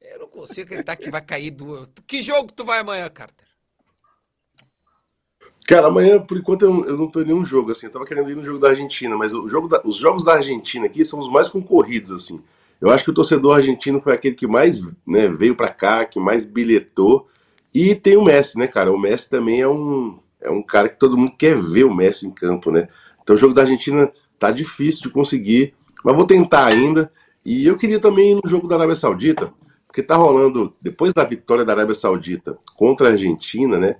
Eu 0.00 0.18
não 0.20 0.28
consigo 0.28 0.66
acreditar 0.66 0.96
que 0.96 1.10
vai 1.10 1.20
cair 1.20 1.50
do. 1.50 1.86
Que 2.06 2.22
jogo 2.22 2.52
tu 2.52 2.64
vai 2.64 2.78
amanhã, 2.80 3.08
Carter? 3.10 3.46
Cara, 5.70 5.86
amanhã, 5.86 6.18
por 6.20 6.36
enquanto, 6.36 6.62
eu, 6.62 6.84
eu 6.84 6.96
não 6.96 7.08
tô 7.08 7.20
em 7.20 7.26
nenhum 7.26 7.44
jogo, 7.44 7.70
assim. 7.70 7.86
Eu 7.86 7.92
tava 7.92 8.04
querendo 8.04 8.28
ir 8.28 8.34
no 8.34 8.42
jogo 8.42 8.58
da 8.58 8.70
Argentina, 8.70 9.16
mas 9.16 9.32
o 9.32 9.48
jogo 9.48 9.68
da- 9.68 9.80
os 9.84 9.96
jogos 9.96 10.24
da 10.24 10.32
Argentina 10.34 10.86
aqui 10.86 11.04
são 11.04 11.20
os 11.20 11.30
mais 11.30 11.48
concorridos, 11.48 12.10
assim. 12.10 12.40
Eu 12.80 12.90
acho 12.90 13.04
que 13.04 13.10
o 13.10 13.14
torcedor 13.14 13.54
argentino 13.56 14.00
foi 14.00 14.12
aquele 14.14 14.34
que 14.34 14.48
mais 14.48 14.82
né, 15.06 15.28
veio 15.28 15.54
pra 15.54 15.68
cá, 15.68 16.04
que 16.04 16.18
mais 16.18 16.44
bilhetou. 16.44 17.28
E 17.72 17.94
tem 17.94 18.16
o 18.16 18.24
Messi, 18.24 18.58
né, 18.58 18.66
cara? 18.66 18.90
O 18.92 18.98
Messi 18.98 19.30
também 19.30 19.60
é 19.60 19.68
um, 19.68 20.18
é 20.40 20.50
um 20.50 20.62
cara 20.62 20.88
que 20.88 20.98
todo 20.98 21.16
mundo 21.16 21.32
quer 21.38 21.56
ver 21.60 21.84
o 21.84 21.94
Messi 21.94 22.26
em 22.26 22.32
campo, 22.32 22.72
né? 22.72 22.88
Então 23.22 23.36
o 23.36 23.38
jogo 23.38 23.54
da 23.54 23.62
Argentina 23.62 24.10
tá 24.40 24.50
difícil 24.50 25.02
de 25.04 25.10
conseguir, 25.10 25.74
mas 26.04 26.16
vou 26.16 26.26
tentar 26.26 26.66
ainda. 26.66 27.12
E 27.46 27.64
eu 27.66 27.76
queria 27.76 28.00
também 28.00 28.32
ir 28.32 28.40
no 28.42 28.48
jogo 28.50 28.66
da 28.66 28.74
Arábia 28.74 28.96
Saudita, 28.96 29.52
porque 29.86 30.02
tá 30.02 30.16
rolando, 30.16 30.74
depois 30.82 31.14
da 31.14 31.22
vitória 31.22 31.64
da 31.64 31.72
Arábia 31.74 31.94
Saudita 31.94 32.58
contra 32.74 33.08
a 33.08 33.12
Argentina, 33.12 33.78
né? 33.78 33.96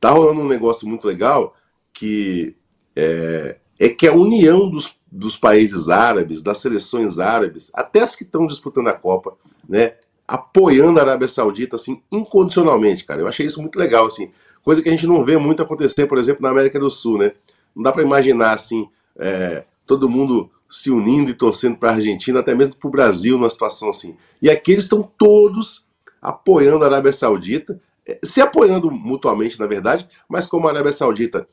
Tá 0.00 0.10
rolando 0.10 0.40
um 0.40 0.48
negócio 0.48 0.88
muito 0.88 1.06
legal 1.06 1.54
que 1.92 2.54
é, 2.94 3.56
é 3.78 3.88
que 3.88 4.06
a 4.06 4.12
união 4.12 4.70
dos, 4.70 4.96
dos 5.10 5.36
países 5.36 5.88
árabes, 5.88 6.42
das 6.42 6.58
seleções 6.58 7.18
árabes, 7.18 7.70
até 7.74 8.02
as 8.02 8.14
que 8.14 8.24
estão 8.24 8.46
disputando 8.46 8.88
a 8.88 8.92
Copa, 8.92 9.36
né? 9.68 9.94
Apoiando 10.26 10.98
a 10.98 11.02
Arábia 11.02 11.26
Saudita, 11.26 11.76
assim, 11.76 12.02
incondicionalmente, 12.12 13.04
cara. 13.04 13.20
Eu 13.20 13.28
achei 13.28 13.46
isso 13.46 13.60
muito 13.60 13.78
legal, 13.78 14.06
assim. 14.06 14.30
Coisa 14.62 14.82
que 14.82 14.88
a 14.88 14.92
gente 14.92 15.06
não 15.06 15.24
vê 15.24 15.38
muito 15.38 15.62
acontecer, 15.62 16.06
por 16.06 16.18
exemplo, 16.18 16.42
na 16.42 16.50
América 16.50 16.78
do 16.78 16.90
Sul, 16.90 17.18
né? 17.18 17.32
Não 17.74 17.82
dá 17.82 17.90
para 17.90 18.02
imaginar, 18.02 18.52
assim, 18.52 18.88
é, 19.18 19.64
todo 19.86 20.10
mundo 20.10 20.50
se 20.68 20.90
unindo 20.90 21.30
e 21.30 21.34
torcendo 21.34 21.76
para 21.76 21.90
a 21.90 21.94
Argentina, 21.94 22.40
até 22.40 22.54
mesmo 22.54 22.76
para 22.76 22.88
o 22.88 22.90
Brasil, 22.90 23.38
numa 23.38 23.48
situação 23.48 23.88
assim. 23.88 24.16
E 24.40 24.50
aqui 24.50 24.72
eles 24.72 24.84
estão 24.84 25.02
todos 25.02 25.86
apoiando 26.20 26.84
a 26.84 26.88
Arábia 26.88 27.12
Saudita, 27.12 27.80
se 28.24 28.40
apoiando 28.40 28.90
mutuamente, 28.90 29.58
na 29.58 29.66
verdade, 29.66 30.08
mas 30.28 30.46
como 30.46 30.66
a 30.66 30.70
Arábia 30.70 30.92
Saudita 30.92 31.48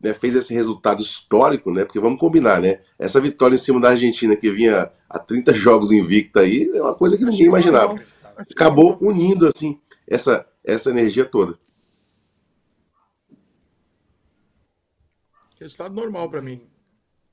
né, 0.00 0.12
fez 0.12 0.34
esse 0.34 0.52
resultado 0.54 1.02
histórico, 1.02 1.72
né? 1.72 1.84
Porque 1.84 2.00
vamos 2.00 2.20
combinar, 2.20 2.60
né? 2.60 2.80
Essa 2.98 3.20
vitória 3.20 3.54
em 3.54 3.58
cima 3.58 3.80
da 3.80 3.90
Argentina, 3.90 4.36
que 4.36 4.50
vinha 4.50 4.90
há 5.08 5.18
30 5.18 5.54
jogos 5.54 5.90
invicta 5.92 6.40
aí, 6.40 6.70
é 6.74 6.82
uma 6.82 6.94
coisa 6.94 7.16
que 7.16 7.24
ninguém 7.24 7.46
imaginava. 7.46 7.94
Acabou 8.36 8.98
unindo, 9.00 9.46
assim, 9.48 9.80
essa, 10.06 10.46
essa 10.62 10.90
energia 10.90 11.24
toda. 11.24 11.58
Resultado 15.58 15.94
normal 15.94 16.28
pra 16.28 16.42
mim. 16.42 16.62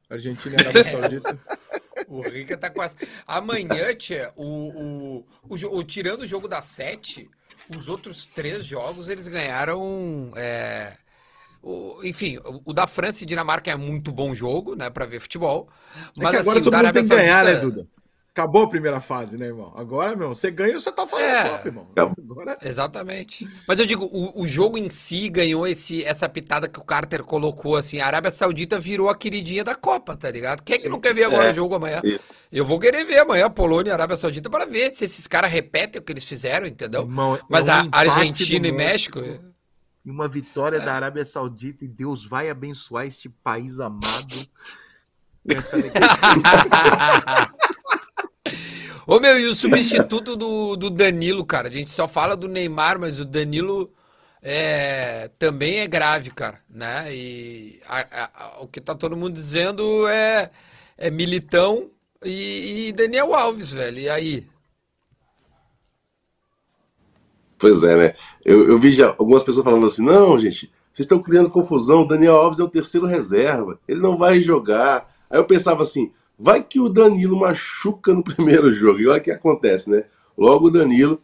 Argentina 0.10 0.56
e 0.56 0.60
Arábia 0.62 0.84
Saudita. 0.86 1.40
O 2.08 2.22
Rica 2.22 2.58
tá 2.58 2.70
quase. 2.70 2.96
Amanhã, 3.26 3.94
tia, 3.96 4.34
o, 4.36 4.44
o, 4.44 5.26
o, 5.50 5.78
o- 5.78 5.84
tirando 5.84 6.22
o 6.22 6.28
jogo 6.28 6.48
das 6.50 6.66
sete, 6.66 7.30
os 7.76 7.88
outros 7.90 8.26
três 8.26 8.66
jogos 8.66 9.10
eles 9.10 9.28
ganharam. 9.28 10.32
é, 10.36 10.98
o- 11.62 12.02
enfim, 12.04 12.38
o, 12.40 12.62
o 12.72 12.74
da 12.74 12.88
França 12.88 13.24
e 13.24 13.28
Dinamarca 13.28 13.72
é 13.72 13.76
muito 13.78 14.12
bom 14.12 14.36
jogo, 14.36 14.76
né, 14.76 14.90
pra 14.90 15.06
ver 15.06 15.20
futebol. 15.22 15.70
É 16.18 16.26
Mas 16.26 16.28
que 16.28 16.36
agora 16.36 16.60
assim, 16.60 16.62
o 16.62 16.64
todo 16.64 16.78
mundo 16.78 16.92
tem 16.94 17.04
que 17.04 17.10
ganhar, 17.10 17.44
né, 17.46 17.56
Duda? 17.56 17.88
Acabou 18.36 18.64
a 18.64 18.68
primeira 18.68 19.00
fase, 19.00 19.38
né, 19.38 19.46
irmão? 19.46 19.72
Agora, 19.76 20.16
meu, 20.16 20.30
você 20.30 20.50
ganha, 20.50 20.74
você 20.80 20.92
tá 20.92 21.06
fora 21.06 21.24
É. 21.24 21.50
Copa, 21.50 21.68
irmão. 21.68 21.88
Agora 21.96 22.58
Exatamente. 22.64 23.48
Mas 23.68 23.78
eu 23.78 23.86
digo, 23.86 24.06
o, 24.12 24.42
o 24.42 24.48
jogo 24.48 24.76
em 24.76 24.90
si 24.90 25.30
ganhou 25.30 25.68
esse, 25.68 26.04
essa 26.04 26.28
pitada 26.28 26.68
que 26.68 26.80
o 26.80 26.84
Carter 26.84 27.24
colocou, 27.24 27.76
assim, 27.78 28.00
a 28.00 28.08
Arábia 28.08 28.32
Saudita 28.32 28.80
virou 28.80 29.08
a 29.08 29.16
queridinha 29.16 29.64
da 29.64 29.76
Copa, 29.76 30.18
tá 30.18 30.32
ligado? 30.32 30.64
Quem 30.64 30.78
é 30.78 30.80
que 30.80 30.90
não 30.90 31.00
quer 31.00 31.14
ver 31.14 31.26
agora 31.26 31.50
É. 31.50 31.52
o 31.52 31.54
jogo 31.54 31.76
amanhã? 31.76 32.02
Isso. 32.04 32.22
Eu 32.52 32.66
vou 32.66 32.80
querer 32.80 33.06
ver 33.06 33.20
amanhã 33.20 33.52
Polônia 33.52 33.92
e 33.92 33.94
Arábia 33.94 34.18
Saudita 34.18 34.50
para 34.50 34.66
ver 34.66 34.90
se 34.90 35.06
esses 35.06 35.28
caras 35.28 35.52
repetem 35.52 36.02
o 36.02 36.04
que 36.04 36.12
eles 36.12 36.24
fizeram, 36.26 36.66
entendeu? 36.66 37.02
Irmão, 37.02 37.36
é 37.36 37.40
Mas 37.48 37.68
um 37.68 37.72
a 37.72 37.88
Argentina 37.92 38.68
e 38.68 38.72
México. 38.72 39.20
e 40.04 40.10
uma 40.10 40.28
vitória 40.28 40.80
da 40.80 40.94
Arábia 40.96 41.24
Saudita 41.24 41.86
e 41.86 41.88
Deus 41.88 42.26
vai 42.26 42.50
abençoar 42.50 43.06
este 43.06 43.30
país 43.30 43.80
amado. 43.80 44.36
Essa. 45.48 45.78
Ô 49.06 49.20
meu, 49.20 49.40
e 49.40 49.48
o 49.48 49.56
substituto 49.56 50.36
do, 50.36 50.76
do 50.76 50.90
Danilo, 50.90 51.46
cara? 51.46 51.68
A 51.68 51.72
gente 51.72 51.92
só 51.92 52.08
fala 52.08 52.36
do 52.36 52.48
Neymar, 52.48 53.00
mas 53.00 53.20
o 53.20 53.26
Danilo 53.26 53.92
é, 54.42 55.30
também 55.40 55.80
é 55.80 55.88
grave, 55.88 56.32
cara, 56.32 56.62
né? 56.70 57.14
E 57.14 57.82
a- 57.88 58.30
a- 58.58 58.62
o 58.62 58.68
que 58.68 58.80
tá 58.82 58.96
todo 58.96 59.18
mundo 59.18 59.34
dizendo 59.34 60.08
é, 60.08 60.52
é 60.98 61.10
Militão 61.12 61.92
e, 62.24 62.88
e 62.90 62.92
Daniel 62.94 63.34
Alves, 63.36 63.72
velho. 63.72 64.00
E 64.00 64.10
aí? 64.10 64.48
Pois 67.58 67.84
é, 67.84 67.96
né? 67.96 68.16
Eu, 68.44 68.68
eu 68.68 68.80
vi 68.80 68.92
já 68.92 69.10
algumas 69.18 69.44
pessoas 69.44 69.64
falando 69.64 69.86
assim: 69.86 70.04
não, 70.04 70.38
gente, 70.40 70.68
vocês 70.92 71.06
estão 71.06 71.22
criando 71.22 71.50
confusão. 71.50 72.02
O 72.02 72.08
Daniel 72.08 72.36
Alves 72.36 72.60
é 72.60 72.64
o 72.64 72.70
terceiro 72.70 73.08
reserva, 73.08 73.80
ele 73.88 74.02
não 74.02 74.18
vai 74.18 74.42
jogar. 74.42 75.10
Aí 75.30 75.40
eu 75.40 75.46
pensava 75.46 75.84
assim: 75.84 76.12
vai 76.44 76.62
que 76.62 76.78
o 76.78 76.90
Danilo 76.90 77.40
machuca 77.40 78.14
no 78.14 78.22
primeiro 78.24 78.70
jogo. 78.74 79.00
E 79.00 79.08
olha 79.08 79.20
o 79.20 79.24
que 79.24 79.32
acontece, 79.32 79.90
né? 79.90 80.04
Logo 80.38 80.68
o 80.68 80.72
Danilo 80.72 81.20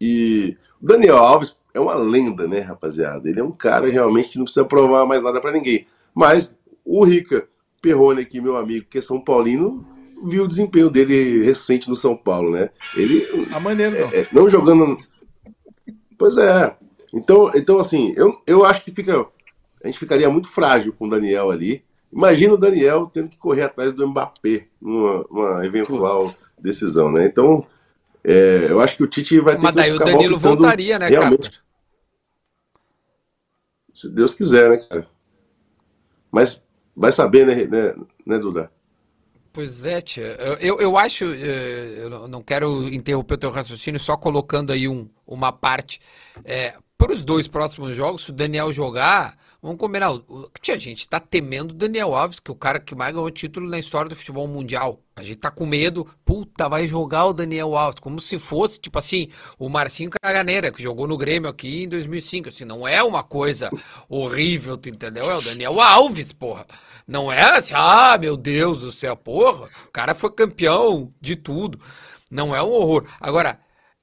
e. 0.00 0.56
O 0.82 0.86
Daniel 0.86 1.16
Alves 1.16 1.56
é 1.72 1.80
uma 1.80 1.94
lenda, 1.94 2.46
né, 2.46 2.58
rapaziada? 2.58 3.28
Ele 3.28 3.40
é 3.40 3.44
um 3.44 3.52
cara 3.52 3.88
realmente 3.88 4.30
que 4.30 4.38
não 4.38 4.44
precisa 4.44 4.66
provar 4.66 5.06
mais 5.06 5.22
nada 5.22 5.40
pra 5.40 5.52
ninguém. 5.52 5.86
Mas 6.14 6.58
o 6.84 7.02
Rica 7.04 7.48
Perrone 7.80 8.20
aqui, 8.20 8.40
meu 8.40 8.56
amigo, 8.56 8.86
que 8.90 8.98
é 8.98 9.02
São 9.02 9.18
Paulino, 9.20 9.86
viu 10.22 10.44
o 10.44 10.48
desempenho 10.48 10.90
dele 10.90 11.42
recente 11.42 11.88
no 11.88 11.96
São 11.96 12.14
Paulo, 12.14 12.50
né? 12.50 12.68
Ele 12.94 13.26
A 13.52 13.60
maneira, 13.60 13.98
não. 13.98 14.08
é, 14.08 14.26
não 14.32 14.48
jogando. 14.50 14.98
Pois 16.18 16.36
é. 16.36 16.76
Então, 17.14 17.50
então 17.54 17.78
assim, 17.78 18.12
eu, 18.16 18.32
eu 18.46 18.64
acho 18.64 18.84
que 18.84 18.90
fica. 18.90 19.26
A 19.82 19.86
gente 19.86 19.98
ficaria 19.98 20.28
muito 20.28 20.48
frágil 20.48 20.92
com 20.92 21.06
o 21.06 21.10
Daniel 21.10 21.50
ali. 21.50 21.82
Imagina 22.12 22.54
o 22.54 22.58
Daniel 22.58 23.10
tendo 23.12 23.28
que 23.28 23.36
correr 23.36 23.62
atrás 23.62 23.92
do 23.92 24.06
Mbappé 24.08 24.66
numa, 24.80 25.64
eventual 25.66 26.24
decisão, 26.58 27.10
né? 27.10 27.26
Então, 27.26 27.66
é, 28.24 28.66
eu 28.70 28.80
acho 28.80 28.96
que 28.96 29.02
o 29.02 29.06
Tite 29.06 29.40
vai 29.40 29.56
ter 29.56 29.62
Mas 29.62 29.72
que 29.72 29.76
daí 29.76 29.92
o 29.92 29.98
Danilo 29.98 30.38
voltaria, 30.38 30.98
né, 30.98 31.08
realmente, 31.08 31.50
Carter? 31.50 31.60
Se 33.92 34.10
Deus 34.10 34.34
quiser, 34.34 34.70
né, 34.70 34.76
cara? 34.78 35.08
Mas 36.30 36.64
vai 36.94 37.12
saber, 37.12 37.46
né, 37.46 37.64
né, 37.64 37.94
né 38.24 38.38
Duda? 38.38 38.70
Pois 39.52 39.86
é, 39.86 40.02
tia. 40.02 40.36
Eu, 40.60 40.78
eu 40.80 40.98
acho, 40.98 41.24
eh, 41.24 42.00
eu 42.02 42.28
não 42.28 42.42
quero 42.42 42.86
interromper 42.92 43.34
o 43.34 43.38
teu 43.38 43.50
raciocínio, 43.50 43.98
só 43.98 44.14
colocando 44.14 44.70
aí 44.70 44.86
um, 44.86 45.08
uma 45.26 45.50
parte. 45.50 45.98
É, 46.44 46.74
para 46.98 47.12
os 47.12 47.24
dois 47.24 47.48
próximos 47.48 47.96
jogos, 47.96 48.24
se 48.24 48.30
o 48.30 48.34
Daniel 48.34 48.70
jogar, 48.70 49.38
vamos 49.66 49.80
combinar. 49.80 50.12
Tia, 50.60 50.74
a 50.74 50.78
gente 50.78 51.08
tá 51.08 51.18
temendo 51.18 51.72
o 51.72 51.74
Daniel 51.74 52.14
Alves, 52.14 52.38
que 52.38 52.48
é 52.48 52.54
o 52.54 52.56
cara 52.56 52.78
que 52.78 52.94
mais 52.94 53.12
ganhou 53.12 53.28
título 53.32 53.68
na 53.68 53.80
história 53.80 54.08
do 54.08 54.14
futebol 54.14 54.46
mundial. 54.46 55.00
A 55.16 55.24
gente 55.24 55.38
tá 55.38 55.50
com 55.50 55.66
medo, 55.66 56.06
puta, 56.24 56.68
vai 56.68 56.86
jogar 56.86 57.24
o 57.24 57.32
Daniel 57.32 57.76
Alves, 57.76 57.98
como 57.98 58.20
se 58.20 58.38
fosse, 58.38 58.78
tipo 58.78 58.96
assim, 58.96 59.28
o 59.58 59.68
Marcinho 59.68 60.10
Caganeira, 60.10 60.70
que 60.70 60.80
jogou 60.80 61.08
no 61.08 61.16
Grêmio 61.16 61.50
aqui 61.50 61.82
em 61.82 61.88
2005. 61.88 62.48
Assim, 62.48 62.64
não 62.64 62.86
é 62.86 63.02
uma 63.02 63.24
coisa 63.24 63.68
horrível, 64.08 64.76
tu 64.76 64.88
entendeu? 64.88 65.28
É 65.28 65.36
o 65.36 65.42
Daniel 65.42 65.80
Alves, 65.80 66.32
porra. 66.32 66.64
Não 67.06 67.32
é 67.32 67.58
assim, 67.58 67.74
ah, 67.74 68.16
meu 68.20 68.36
Deus 68.36 68.82
do 68.82 68.92
céu, 68.92 69.16
porra, 69.16 69.68
o 69.88 69.90
cara 69.90 70.14
foi 70.14 70.30
campeão 70.30 71.12
de 71.20 71.34
tudo. 71.34 71.80
Não 72.30 72.54
é 72.54 72.62
um 72.62 72.70
horror. 72.70 73.04
Agora, 73.20 73.58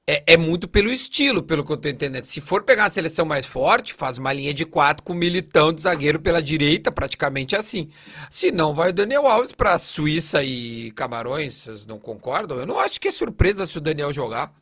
é, 0.06 0.34
é, 0.34 0.36
muito 0.36 0.68
pelo 0.68 0.90
estilo, 0.90 1.42
pelo 1.42 1.64
que 1.64 1.72
eu 1.72 1.76
tô 1.78 1.88
entendendo. 1.88 2.24
Se 2.24 2.40
for 2.40 2.62
pegar 2.62 2.84
a 2.84 2.90
seleção 2.90 3.24
mais 3.24 3.46
forte, 3.46 3.94
faz 3.94 4.18
uma 4.18 4.32
linha 4.32 4.52
de 4.52 4.66
quatro 4.66 5.02
com 5.02 5.14
militão 5.14 5.72
de 5.72 5.80
zagueiro 5.80 6.20
pela 6.20 6.42
direita, 6.42 6.92
praticamente 6.92 7.56
assim. 7.56 7.90
Se 8.28 8.52
não, 8.52 8.74
vai 8.74 8.90
o 8.90 8.92
Daniel 8.92 9.26
Alves 9.26 9.52
para 9.52 9.78
Suíça 9.78 10.42
e 10.42 10.90
Camarões, 10.92 11.54
vocês 11.54 11.86
não 11.86 11.98
concordam? 11.98 12.58
Eu 12.58 12.66
não 12.66 12.78
acho 12.78 13.00
que 13.00 13.08
é 13.08 13.12
surpresa 13.12 13.64
se 13.64 13.78
o 13.78 13.80
Daniel 13.80 14.12
jogar. 14.12 14.52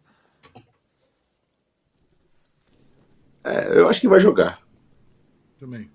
É, 3.44 3.80
eu 3.80 3.88
acho 3.88 4.00
que 4.00 4.08
vai 4.08 4.20
jogar. 4.20 4.62
Também. 5.58 5.90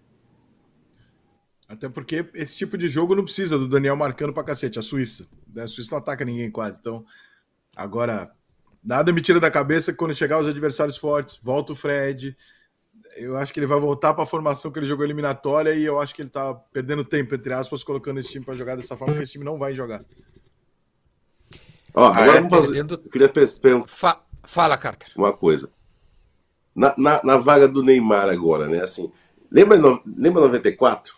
Até 1.70 1.88
porque 1.88 2.26
esse 2.34 2.56
tipo 2.56 2.78
de 2.78 2.90
jogo 2.90 3.16
não 3.16 3.24
precisa 3.24 3.58
do 3.58 3.68
Daniel 3.68 3.96
marcando 3.96 4.34
pra 4.34 4.44
cacete. 4.44 4.78
A 4.78 4.82
Suíça. 4.82 5.28
A 5.58 5.68
Suíça 5.68 5.92
não 5.92 6.00
ataca 6.00 6.26
ninguém 6.26 6.52
quase. 6.52 6.80
Então, 6.80 7.06
agora, 7.76 8.32
nada 8.88 9.12
me 9.12 9.22
tira 9.22 9.40
da 9.40 9.52
cabeça 9.52 9.92
que 9.92 9.98
quando 9.98 10.16
chegar 10.16 10.40
os 10.40 10.48
adversários 10.48 10.96
fortes, 10.96 11.38
volta 11.44 11.74
o 11.74 11.76
Fred. 11.76 12.36
Eu 13.18 13.36
acho 13.36 13.54
que 13.54 13.60
ele 13.60 13.68
vai 13.68 13.80
voltar 13.80 14.14
para 14.14 14.24
a 14.24 14.28
formação 14.28 14.72
que 14.72 14.80
ele 14.80 14.86
jogou 14.86 15.04
eliminatória 15.04 15.74
e 15.74 15.84
eu 15.84 16.00
acho 16.00 16.16
que 16.16 16.22
ele 16.22 16.30
tá 16.30 16.54
perdendo 16.54 17.04
tempo, 17.04 17.36
entre 17.36 17.54
aspas, 17.54 17.84
colocando 17.84 18.20
esse 18.20 18.32
time 18.32 18.46
para 18.46 18.56
jogar 18.56 18.76
dessa 18.78 18.96
forma, 18.96 19.14
porque 19.14 19.24
esse 19.24 19.34
time 19.34 19.44
não 19.44 19.58
vai 19.58 19.76
jogar. 19.76 20.06
Ó, 21.94 22.06
agora 22.08 22.34
vamos 22.34 22.50
fazer. 22.50 22.76
Perdendo... 22.76 23.02
Eu 23.04 23.10
queria 23.10 23.30
perguntar. 23.30 23.88
Fa... 23.88 24.22
Fala, 24.44 24.78
Carter. 24.78 25.10
Uma 25.18 25.34
coisa. 25.34 25.70
Na, 26.74 26.94
na, 26.98 27.22
na, 27.24 27.38
vaga 27.38 27.68
do 27.68 27.84
Neymar 27.84 28.30
agora, 28.30 28.68
né? 28.68 28.82
Assim, 28.82 29.12
lembra, 29.52 29.78
lembra 30.06 30.42
94? 30.44 31.14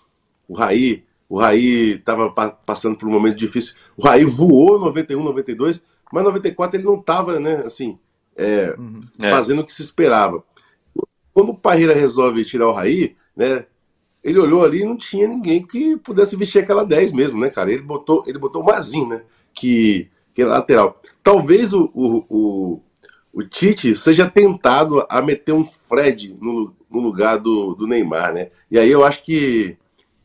O 0.47 0.55
Raí, 0.55 1.05
o 1.27 1.37
Raí 1.37 1.95
estava 1.95 2.31
passando 2.65 2.97
por 2.97 3.07
um 3.07 3.11
momento 3.11 3.37
difícil. 3.37 3.75
O 3.95 4.03
Raí 4.03 4.23
voou 4.23 4.79
91, 4.79 5.21
92, 5.21 5.83
mas 6.11 6.23
94 6.23 6.77
ele 6.77 6.85
não 6.85 6.99
estava, 6.99 7.39
né, 7.39 7.63
assim, 7.65 7.97
é, 8.35 8.75
uhum. 8.77 8.99
É. 9.21 9.29
fazendo 9.29 9.61
o 9.61 9.65
que 9.65 9.73
se 9.73 9.81
esperava. 9.81 10.43
Quando 11.33 11.49
o 11.49 11.57
Parreira 11.57 11.93
resolve 11.93 12.45
tirar 12.45 12.67
o 12.67 12.73
Raí, 12.73 13.15
né, 13.35 13.65
ele 14.23 14.39
olhou 14.39 14.63
ali 14.63 14.81
e 14.81 14.85
não 14.85 14.97
tinha 14.97 15.27
ninguém 15.27 15.65
que 15.65 15.97
pudesse 15.97 16.35
vestir 16.35 16.63
aquela 16.63 16.85
10 16.85 17.11
mesmo, 17.11 17.39
né, 17.39 17.49
cara? 17.49 17.71
Ele 17.71 17.81
botou, 17.81 18.23
ele 18.27 18.37
botou 18.37 18.61
o 18.61 18.65
Mazinho, 18.65 19.07
né, 19.07 19.23
que, 19.53 20.09
que 20.33 20.41
é 20.41 20.45
lateral. 20.45 20.99
Talvez 21.23 21.73
o, 21.73 21.89
o, 21.93 22.25
o, 22.29 22.81
o 23.33 23.43
Tite 23.43 23.95
seja 23.95 24.29
tentado 24.29 25.05
a 25.09 25.21
meter 25.21 25.53
um 25.53 25.65
Fred 25.65 26.35
no, 26.41 26.75
no 26.89 26.99
lugar 26.99 27.37
do, 27.37 27.73
do 27.75 27.87
Neymar, 27.87 28.33
né? 28.33 28.49
E 28.69 28.77
aí 28.77 28.89
eu 28.89 29.05
acho 29.05 29.23
que 29.23 29.77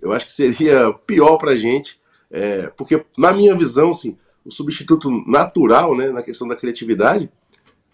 eu 0.05 0.13
acho 0.13 0.27
que 0.27 0.33
seria 0.33 0.93
pior 1.07 1.39
para 1.39 1.53
a 1.53 1.57
gente, 1.57 1.99
é, 2.31 2.67
porque, 2.77 3.05
na 3.17 3.33
minha 3.33 3.55
visão, 3.55 3.93
assim, 3.93 4.19
o 4.45 4.51
substituto 4.51 5.11
natural, 5.27 5.97
né, 5.97 6.09
na 6.09 6.23
questão 6.23 6.47
da 6.47 6.57
criatividade, 6.57 7.31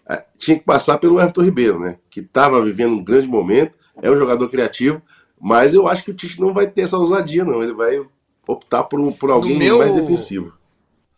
é, 0.07 0.23
tinha 0.37 0.57
que 0.57 0.65
passar 0.65 0.97
pelo 0.97 1.19
Everton 1.19 1.43
Ribeiro, 1.43 1.79
né, 1.79 1.97
que 2.09 2.19
estava 2.19 2.61
vivendo 2.61 2.93
um 2.93 3.03
grande 3.03 3.27
momento, 3.27 3.77
é 4.01 4.09
um 4.09 4.17
jogador 4.17 4.49
criativo, 4.49 5.01
mas 5.41 5.73
eu 5.73 5.87
acho 5.87 6.03
que 6.03 6.11
o 6.11 6.13
Tite 6.13 6.39
não 6.39 6.53
vai 6.53 6.67
ter 6.67 6.81
essa 6.81 6.97
ousadia, 6.97 7.43
não. 7.43 7.63
Ele 7.63 7.73
vai 7.73 7.99
optar 8.47 8.83
por, 8.83 9.11
por 9.13 9.31
alguém 9.31 9.57
meu, 9.57 9.79
mais 9.79 9.95
defensivo. 9.95 10.53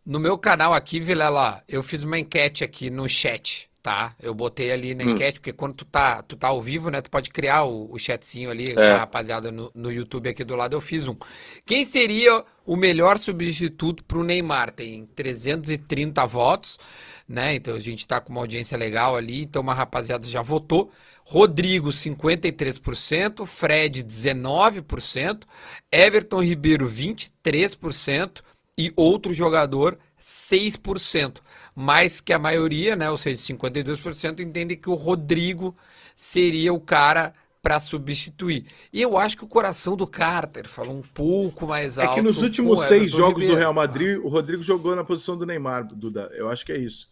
No 0.06 0.18
meu 0.18 0.38
canal 0.38 0.74
aqui, 0.74 1.00
Vilela, 1.00 1.62
eu 1.68 1.84
fiz 1.84 2.04
uma 2.04 2.18
enquete 2.18 2.64
aqui 2.64 2.90
no 2.90 3.10
chat 3.10 3.70
Tá, 3.84 4.16
eu 4.22 4.34
botei 4.34 4.72
ali 4.72 4.96
na 4.96 5.04
hum. 5.04 5.10
enquete, 5.10 5.42
porque 5.42 5.52
quando 5.52 5.74
tu 5.76 5.84
tá, 5.84 6.22
tu 6.22 6.38
tá 6.38 6.48
ao 6.48 6.62
vivo, 6.62 6.90
né, 6.90 7.02
tu 7.02 7.12
pode 7.12 7.30
criar 7.30 7.66
o, 7.66 7.92
o 7.92 8.00
chatzinho 8.00 8.50
ali, 8.50 8.72
é. 8.72 8.92
a 8.94 9.00
rapaziada 9.00 9.52
no, 9.52 9.70
no 9.76 9.92
YouTube 9.92 10.30
aqui 10.30 10.42
do 10.42 10.56
lado, 10.56 10.74
eu 10.74 10.80
fiz 10.80 11.06
um. 11.06 11.18
Quem 11.66 11.84
seria 11.84 12.46
o 12.66 12.78
melhor 12.78 13.20
substituto 13.20 14.02
pro 14.06 14.24
Neymar? 14.24 14.72
Tem 14.72 15.06
330 15.08 16.26
votos, 16.26 16.80
né, 17.28 17.56
então 17.56 17.76
a 17.76 17.80
gente 17.80 18.08
tá 18.08 18.22
com 18.22 18.32
uma 18.32 18.40
audiência 18.40 18.78
legal 18.78 19.18
ali, 19.18 19.44
então 19.44 19.62
uma 19.62 19.74
rapaziada 19.74 20.26
já 20.26 20.42
votou. 20.42 20.90
Rodrigo, 21.26 21.90
53%, 21.90 23.46
Fred, 23.46 24.02
19%, 24.02 25.44
Everton 25.92 26.42
Ribeiro, 26.42 26.90
23% 26.90 28.42
e 28.78 28.94
outro 28.96 29.34
jogador, 29.34 29.98
6% 30.24 31.42
mais 31.76 32.22
que 32.22 32.32
a 32.32 32.40
maioria, 32.40 32.96
né, 32.96 33.10
ou 33.10 33.18
seja, 33.18 33.42
52%, 33.54 34.40
entende 34.40 34.78
que 34.78 34.90
o 34.90 34.94
Rodrigo 34.94 35.76
seria 36.16 36.74
o 36.74 36.80
cara 36.80 37.34
para 37.62 37.80
substituir. 37.80 38.66
E 38.92 39.02
eu 39.02 39.18
acho 39.18 39.38
que 39.38 39.44
o 39.44 39.48
coração 39.48 39.96
do 39.96 40.08
Carter 40.08 40.68
falou 40.68 40.96
um 40.96 41.02
pouco 41.02 41.68
mais 41.68 41.98
alto. 41.98 42.12
É 42.12 42.16
que 42.16 42.22
nos 42.22 42.42
últimos 42.42 42.82
seis 42.82 43.12
jogos 43.12 43.42
Ribeiro. 43.42 43.56
do 43.56 43.60
Real 43.60 43.74
Madrid, 43.74 44.16
Nossa. 44.16 44.28
o 44.28 44.30
Rodrigo 44.30 44.64
jogou 44.64 44.96
na 44.96 45.04
posição 45.04 45.38
do 45.38 45.46
Neymar, 45.46 45.88
Duda. 45.88 46.30
Eu 46.34 46.50
acho 46.50 46.66
que 46.66 46.72
é 46.72 46.78
isso. 46.78 47.10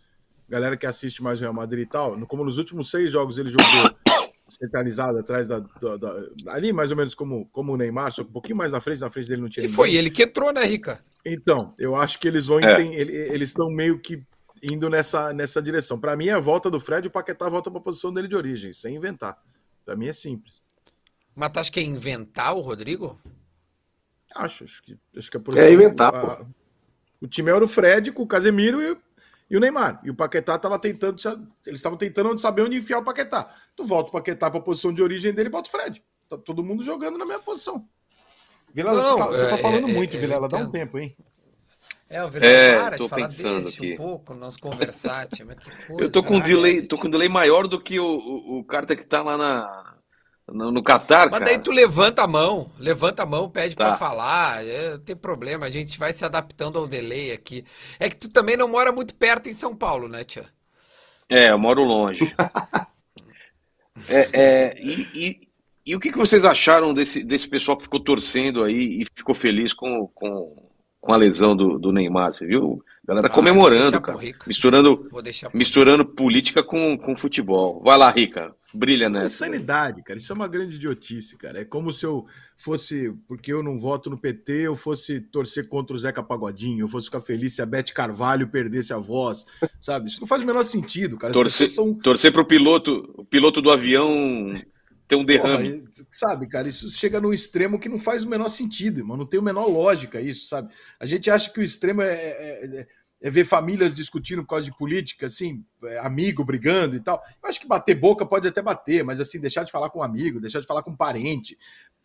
Galera 0.50 0.76
que 0.76 0.86
assiste 0.86 1.24
mais 1.24 1.40
o 1.40 1.44
Real 1.44 1.54
Madrid 1.54 1.84
e 1.84 1.90
tal, 1.90 2.18
como 2.28 2.44
nos 2.44 2.58
últimos 2.58 2.90
seis 2.90 3.12
jogos 3.12 3.38
ele 3.38 3.50
jogou 3.50 3.96
centralizado 4.52 5.18
atrás 5.18 5.48
da, 5.48 5.60
da, 5.60 5.98
da, 5.98 6.28
ali 6.50 6.74
mais 6.74 6.92
ou 6.92 6.98
menos 6.98 7.16
como, 7.16 7.48
como 7.48 7.74
o 7.74 7.78
Neymar, 7.78 8.12
só 8.12 8.22
um 8.22 8.26
pouquinho 8.26 8.58
mais 8.58 8.72
na 8.72 8.82
frente, 8.82 9.02
na 9.02 9.10
frente 9.10 9.30
dele 9.30 9.42
não 9.42 9.50
tinha. 9.50 9.64
E 9.64 9.68
ninguém. 9.68 9.76
foi 9.76 9.96
ele 9.96 10.10
que 10.10 10.24
entrou, 10.24 10.52
né, 10.52 10.64
Rica? 10.66 11.04
Então, 11.26 11.74
eu 11.78 11.96
acho 11.96 12.20
que 12.20 12.28
eles 12.28 12.46
vão 12.46 12.60
é. 12.60 12.82
eles 12.82 13.50
estão 13.50 13.70
meio 13.70 14.00
que 14.00 14.22
indo 14.62 14.90
nessa, 14.90 15.34
nessa 15.34 15.62
direção. 15.62 16.00
Para 16.00 16.16
mim, 16.16 16.28
é 16.28 16.34
a 16.34 16.40
volta 16.40 16.70
do 16.70 16.80
Fred, 16.80 17.08
o 17.08 17.12
Paquetá 17.12 17.50
volta 17.50 17.72
para 17.72 17.80
a 17.80 17.84
posição 17.84 18.14
dele 18.14 18.28
de 18.28 18.36
origem, 18.36 18.74
sem 18.74 18.96
inventar. 18.96 19.38
Para 19.86 19.96
mim 19.96 20.08
é 20.08 20.14
simples. 20.14 20.62
Mas 21.36 21.52
tu 21.52 21.60
acha 21.60 21.72
que 21.72 21.80
é 21.80 21.84
inventar 21.84 22.56
o 22.56 22.60
Rodrigo? 22.60 23.20
Acho, 24.36 24.64
acho 24.64 24.84
que, 24.84 24.98
acho 25.18 25.32
que 25.32 25.38
é 25.38 25.40
por 25.40 25.58
É 25.58 25.72
inventar, 25.72 26.14
a, 26.14 26.36
pô. 26.38 26.46
O 27.22 27.28
time 27.28 27.52
era 27.52 27.64
o 27.64 27.68
Fred 27.68 28.12
com 28.12 28.24
o 28.24 28.28
Casemiro 28.28 28.82
e, 28.82 28.98
e 29.52 29.58
o 29.58 29.60
Neymar. 29.60 30.00
E 30.02 30.10
o 30.10 30.16
Paquetá 30.16 30.56
estava 30.56 30.80
tentando. 30.80 31.18
Eles 31.66 31.80
estavam 31.80 31.98
tentando 31.98 32.36
saber 32.38 32.62
onde 32.62 32.78
enfiar 32.78 33.00
o 33.00 33.04
Paquetá. 33.04 33.54
Tu 33.76 33.84
volta 33.84 34.08
o 34.08 34.14
Paquetá 34.14 34.50
para 34.50 34.60
a 34.60 34.64
posição 34.64 34.94
de 34.94 35.04
origem 35.04 35.34
dele 35.34 35.50
e 35.50 35.52
bota 35.52 35.68
o 35.68 35.72
Fred. 35.72 36.02
Tá 36.30 36.38
todo 36.38 36.64
mundo 36.64 36.82
jogando 36.82 37.18
na 37.18 37.26
mesma 37.26 37.44
posição. 37.44 37.86
Vilela, 38.74 39.04
você, 39.04 39.18
tá, 39.18 39.26
você 39.26 39.50
tá, 39.50 39.56
é, 39.56 39.58
falando 39.58 39.90
é, 39.90 39.94
muito, 39.94 40.16
é, 40.16 40.20
Vilela. 40.22 40.48
Dá 40.48 40.58
um 40.58 40.72
tempo, 40.72 40.98
hein? 40.98 41.18
É, 42.10 42.24
o 42.24 42.30
Vilela, 42.30 42.54
é, 42.54 42.80
para 42.80 42.98
tô 42.98 43.04
de 43.04 43.10
falar, 43.10 43.22
pensando 43.24 43.64
deixa 43.64 43.78
aqui. 43.78 43.94
um 43.94 43.98
pouco 43.98 44.34
nós 44.34 44.56
conversar, 44.56 45.28
tia, 45.28 45.44
mas 45.44 45.58
que 45.58 45.70
coisa. 45.86 46.02
Eu 46.02 46.10
tô 46.10 46.24
com 46.24 46.38
um 46.38 46.40
delay, 46.40 46.82
tô 46.82 46.98
com 46.98 47.08
um 47.08 47.12
delay 47.12 47.28
maior 47.28 47.68
do 47.68 47.82
que 47.82 48.00
o, 48.00 48.06
o, 48.06 48.60
o 48.60 48.64
carta 48.64 48.96
que 48.96 49.06
tá 49.06 49.22
lá 49.22 49.38
na, 49.38 49.98
no, 50.54 50.72
no 50.72 50.84
Catar, 50.84 51.30
Mas 51.30 51.44
daí 51.44 51.58
tu 51.58 51.72
levanta 51.72 52.24
a 52.24 52.28
mão, 52.28 52.70
levanta 52.78 53.24
a 53.24 53.26
mão, 53.26 53.50
pede 53.50 53.76
tá. 53.76 53.86
para 53.86 53.98
falar, 53.98 54.66
é, 54.66 54.98
tem 54.98 55.16
problema, 55.16 55.66
a 55.66 55.70
gente 55.70 55.98
vai 55.98 56.14
se 56.14 56.26
adaptando 56.26 56.78
ao 56.78 56.88
delay 56.88 57.32
aqui. 57.32 57.64
É 58.00 58.10
que 58.10 58.16
tu 58.16 58.30
também 58.30 58.58
não 58.58 58.68
mora 58.68 58.92
muito 58.92 59.16
perto 59.16 59.50
em 59.50 59.54
São 59.54 59.76
Paulo, 59.76 60.08
né, 60.08 60.24
tia? 60.24 60.46
É, 61.30 61.50
eu 61.50 61.58
moro 61.58 61.84
longe. 61.84 62.34
é, 64.10 64.30
é, 64.34 64.78
e, 64.82 65.08
e, 65.14 65.48
e, 65.86 65.96
o 65.96 66.00
que, 66.00 66.12
que 66.12 66.18
vocês 66.18 66.44
acharam 66.44 66.94
desse, 66.94 67.24
desse 67.24 67.48
pessoal 67.48 67.78
que 67.78 67.84
ficou 67.84 68.00
torcendo 68.00 68.64
aí 68.64 69.02
e 69.02 69.06
ficou 69.16 69.34
feliz 69.34 69.74
com, 69.74 70.08
com 70.08 70.71
com 71.02 71.12
a 71.12 71.18
lesão 71.18 71.56
do, 71.56 71.80
do 71.80 71.92
Neymar, 71.92 72.32
você 72.32 72.46
viu? 72.46 72.84
A 73.04 73.08
galera 73.08 73.28
ah, 73.28 73.32
comemorando, 73.32 74.00
cara. 74.00 74.20
Misturando, 74.46 75.10
misturando 75.52 76.06
política 76.06 76.62
com, 76.62 76.96
com 76.96 77.16
futebol. 77.16 77.82
Vai 77.84 77.98
lá, 77.98 78.12
Rica. 78.12 78.56
Brilha 78.74 79.10
nessa. 79.10 79.26
É 79.26 79.48
insanidade, 79.48 80.04
cara. 80.04 80.18
Isso 80.18 80.32
é 80.32 80.36
uma 80.36 80.48
grande 80.48 80.76
idiotice, 80.76 81.38
cara. 81.38 81.60
É 81.60 81.66
como 81.66 81.92
se 81.92 82.06
eu 82.06 82.26
fosse, 82.56 83.12
porque 83.28 83.52
eu 83.52 83.64
não 83.64 83.80
voto 83.80 84.10
no 84.10 84.18
PT, 84.18 84.68
eu 84.68 84.76
fosse 84.76 85.20
torcer 85.20 85.68
contra 85.68 85.96
o 85.96 86.00
Zeca 86.00 86.24
Pagodinho, 86.24 86.84
eu 86.84 86.88
fosse 86.88 87.08
ficar 87.08 87.20
feliz 87.20 87.54
se 87.54 87.62
a 87.62 87.66
Beth 87.66 87.92
Carvalho 87.94 88.48
perdesse 88.48 88.94
a 88.94 88.98
voz, 88.98 89.46
sabe? 89.82 90.08
Isso 90.08 90.22
não 90.22 90.28
faz 90.28 90.44
o 90.44 90.46
menor 90.46 90.64
sentido, 90.64 91.18
cara. 91.18 91.34
torcer, 91.34 91.68
são... 91.68 91.94
torcer 91.96 92.32
pro 92.32 92.46
piloto, 92.46 93.12
o 93.18 93.26
piloto 93.26 93.62
do 93.62 93.72
avião 93.72 94.54
ter 95.12 95.18
um 95.18 95.26
derrame. 95.26 95.82
Porra, 95.82 96.08
sabe, 96.10 96.48
cara, 96.48 96.70
isso 96.70 96.90
chega 96.90 97.20
num 97.20 97.34
extremo 97.34 97.78
que 97.78 97.90
não 97.90 98.00
faz 98.00 98.24
o 98.24 98.30
menor 98.30 98.48
sentido, 98.48 99.02
irmão. 99.02 99.18
Não 99.18 99.26
tem 99.26 99.38
o 99.38 99.44
menor 99.44 99.66
lógica 99.66 100.22
isso, 100.22 100.48
sabe? 100.48 100.74
A 100.98 101.06
gente 101.06 101.30
acha 101.30 101.52
que 101.52 101.60
o 101.60 101.64
extremo 101.64 102.02
é, 102.02 102.14
é, 102.14 102.66
é, 102.66 102.88
é 103.20 103.30
ver 103.30 103.44
famílias 103.44 103.94
discutindo 103.94 104.42
por 104.42 104.52
causa 104.52 104.64
de 104.64 104.78
política, 104.78 105.26
assim, 105.26 105.66
é, 105.84 106.00
amigo 106.00 106.46
brigando 106.46 106.96
e 106.96 107.02
tal. 107.02 107.22
Eu 107.44 107.50
acho 107.50 107.60
que 107.60 107.68
bater 107.68 107.94
boca 107.94 108.26
pode 108.26 108.48
até 108.48 108.62
bater, 108.62 109.04
mas 109.04 109.20
assim, 109.20 109.38
deixar 109.38 109.66
de 109.66 109.72
falar 109.72 109.90
com 109.90 110.00
um 110.00 110.04
amigo, 110.04 110.40
deixar 110.40 110.62
de 110.62 110.68
falar 110.68 110.82
com 110.82 110.92
um 110.92 110.96
parente. 110.96 111.58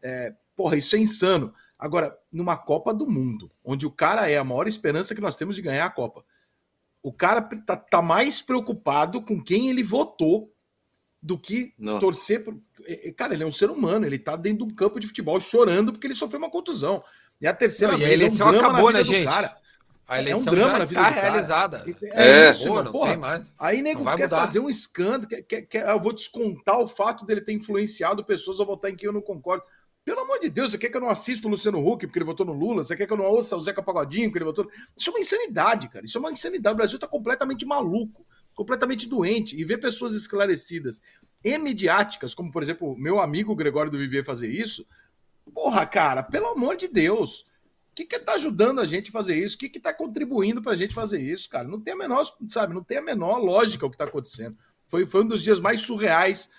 É, 0.03 0.35
porra, 0.57 0.77
isso 0.77 0.97
é 0.97 0.99
insano. 0.99 1.55
Agora, 1.79 2.19
numa 2.33 2.57
Copa 2.57 2.93
do 2.93 3.07
Mundo, 3.07 3.49
onde 3.65 3.87
o 3.87 3.91
cara 3.91 4.29
é 4.29 4.37
a 4.37 4.43
maior 4.43 4.67
esperança 4.67 5.15
que 5.15 5.21
nós 5.21 5.37
temos 5.37 5.55
de 5.55 5.63
ganhar 5.63 5.87
a 5.87 5.91
Copa, 5.91 6.25
o 7.05 7.13
cara 7.13 7.41
tá, 7.41 7.77
tá 7.77 8.03
mais 8.03 8.43
preocupado 8.43 9.23
com 9.23 9.41
quem 9.41 9.71
ele 9.71 9.85
votou 9.85 10.53
do 11.27 11.37
que 11.37 11.75
Não. 11.77 11.99
torcer. 11.99 12.45
Por... 12.45 12.57
Cara, 13.17 13.35
ele 13.35 13.43
é 13.43 13.47
um 13.47 13.53
ser 13.53 13.69
humano, 13.69 14.07
ele 14.07 14.19
tá 14.19 14.37
dentro 14.37 14.65
de 14.65 14.73
um 14.73 14.75
campo 14.75 15.01
de 15.01 15.09
futebol 15.09 15.41
chorando 15.41 15.93
porque 15.93 16.07
ele 16.07 16.15
sofreu 16.15 16.39
uma 16.39 16.51
contusão. 16.51 17.03
E 17.41 17.47
a 17.47 17.53
terceira 17.53 17.93
Não, 17.93 17.99
vez. 17.99 18.11
E 18.11 18.13
a 18.13 18.17
eleição 18.17 18.49
é 18.49 18.53
um 18.53 18.59
acabou, 18.61 18.93
né, 18.93 19.03
gente? 19.03 19.29
Cara. 19.29 19.57
A 20.09 20.21
eleição 20.21 20.39
é 20.39 20.47
um 20.47 20.55
drama 20.55 20.79
já 20.79 20.85
está 20.85 21.09
realizada. 21.09 21.85
É, 22.13 22.47
é 22.47 22.51
isso, 22.53 22.69
Pô, 22.69 22.81
não 22.81 22.93
porra, 22.93 23.11
tem 23.11 23.17
mais. 23.19 23.53
Aí 23.59 23.83
nego 23.83 24.05
quer 24.05 24.23
mudar. 24.23 24.39
fazer 24.39 24.61
um 24.61 24.71
escândalo, 24.71 25.27
quer, 25.27 25.43
quer, 25.43 25.63
quer, 25.63 25.89
eu 25.89 26.01
vou 26.01 26.13
descontar 26.13 26.79
o 26.79 26.87
fato 26.87 27.27
dele 27.27 27.41
ter 27.41 27.53
influenciado 27.53 28.25
pessoas 28.25 28.61
a 28.61 28.65
votar 28.65 28.89
em 28.89 28.95
quem 28.95 29.09
eu 29.09 29.13
não 29.13 29.21
concordo. 29.21 29.65
Pelo 30.05 30.21
amor 30.21 30.39
de 30.39 30.49
Deus, 30.49 30.71
você 30.71 30.79
quer 30.79 30.89
que 30.91 30.97
eu 30.97 31.01
não 31.01 31.11
assista 31.11 31.49
o 31.49 31.51
Luciano 31.51 31.85
Huck 31.85 32.07
porque 32.07 32.21
ele 32.21 32.25
votou 32.25 32.47
no 32.47 32.53
Lula? 32.53 32.85
Você 32.85 32.97
quer 32.97 33.09
que 33.09 33.13
eu 33.13 33.17
não 33.17 33.25
ouça 33.25 33.57
o 33.57 33.61
Zeca 33.61 33.83
Pagodinho 33.83 34.29
porque 34.29 34.39
ele 34.39 34.45
votou. 34.45 34.71
Isso 34.97 35.11
é 35.11 35.13
uma 35.13 35.19
insanidade, 35.19 35.89
cara. 35.89 36.07
Isso 36.07 36.17
é 36.17 36.21
uma 36.21 36.31
insanidade. 36.31 36.75
O 36.75 36.77
Brasil 36.77 36.97
está 36.97 37.09
completamente 37.09 37.67
maluco, 37.67 38.25
completamente 38.57 39.09
doente. 39.09 39.57
E 39.57 39.63
ver 39.63 39.79
pessoas 39.79 40.15
esclarecidas 40.15 41.01
e 41.45 41.57
midiáticas, 41.57 42.35
como 42.35 42.51
por 42.51 42.61
exemplo, 42.61 42.99
meu 42.99 43.21
amigo 43.21 43.55
Gregório 43.55 43.93
do 43.93 43.99
Viver 43.99 44.25
fazer 44.25 44.49
isso. 44.49 44.85
Porra, 45.55 45.87
cara, 45.87 46.25
pelo 46.25 46.49
amor 46.49 46.77
de 46.77 46.89
Deus. 46.89 47.43
O 47.93 47.95
que 47.95 48.05
que 48.05 48.19
tá 48.19 48.35
ajudando 48.35 48.81
a 48.81 48.85
gente 48.85 49.11
a 49.11 49.13
fazer 49.13 49.37
isso? 49.37 49.55
O 49.55 49.59
que 49.59 49.69
que 49.69 49.79
tá 49.79 49.95
contribuindo 49.95 50.61
para 50.61 50.73
a 50.73 50.77
gente 50.77 50.93
fazer 50.93 51.21
isso, 51.21 51.49
cara? 51.49 51.69
Não 51.69 51.81
tem 51.81 51.95
a 51.95 51.97
menor, 51.97 52.27
sabe, 52.49 52.75
não 52.75 52.83
tem 52.83 52.99
a 52.99 53.03
menor 53.03 53.39
lógica 53.39 53.87
o 53.87 53.89
que 53.89 53.95
está 53.95 54.05
acontecendo. 54.05 54.59
Foi, 54.87 55.07
foi 55.07 55.23
um 55.23 55.29
dos 55.29 55.43
dias 55.43 55.61
mais 55.61 55.83
surreais. 55.83 56.51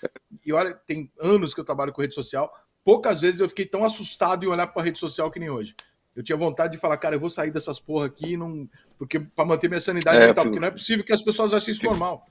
E 0.45 0.53
olha, 0.53 0.73
tem 0.73 1.11
anos 1.19 1.53
que 1.53 1.59
eu 1.59 1.65
trabalho 1.65 1.91
com 1.91 2.01
rede 2.01 2.15
social 2.15 2.51
poucas 2.87 3.19
vezes 3.19 3.41
eu 3.41 3.49
fiquei 3.49 3.65
tão 3.65 3.83
assustado 3.83 4.45
em 4.45 4.47
olhar 4.47 4.65
para 4.67 4.81
a 4.81 4.85
rede 4.85 4.97
social 4.97 5.29
que 5.29 5.41
nem 5.41 5.49
hoje. 5.49 5.75
Eu 6.17 6.23
tinha 6.23 6.35
vontade 6.35 6.73
de 6.73 6.79
falar, 6.79 6.97
cara, 6.97 7.15
eu 7.15 7.19
vou 7.19 7.29
sair 7.29 7.51
dessas 7.51 7.79
porra 7.79 8.07
aqui, 8.07 8.35
não... 8.35 8.67
porque 8.97 9.19
para 9.19 9.45
manter 9.45 9.67
minha 9.67 9.79
sanidade 9.79 10.17
é, 10.17 10.27
mental, 10.27 10.45
fico... 10.45 10.45
porque 10.45 10.59
não 10.59 10.67
é 10.67 10.71
possível 10.71 11.05
que 11.05 11.13
as 11.13 11.21
pessoas 11.21 11.53
achem 11.53 11.71
isso 11.71 11.85
normal. 11.85 12.25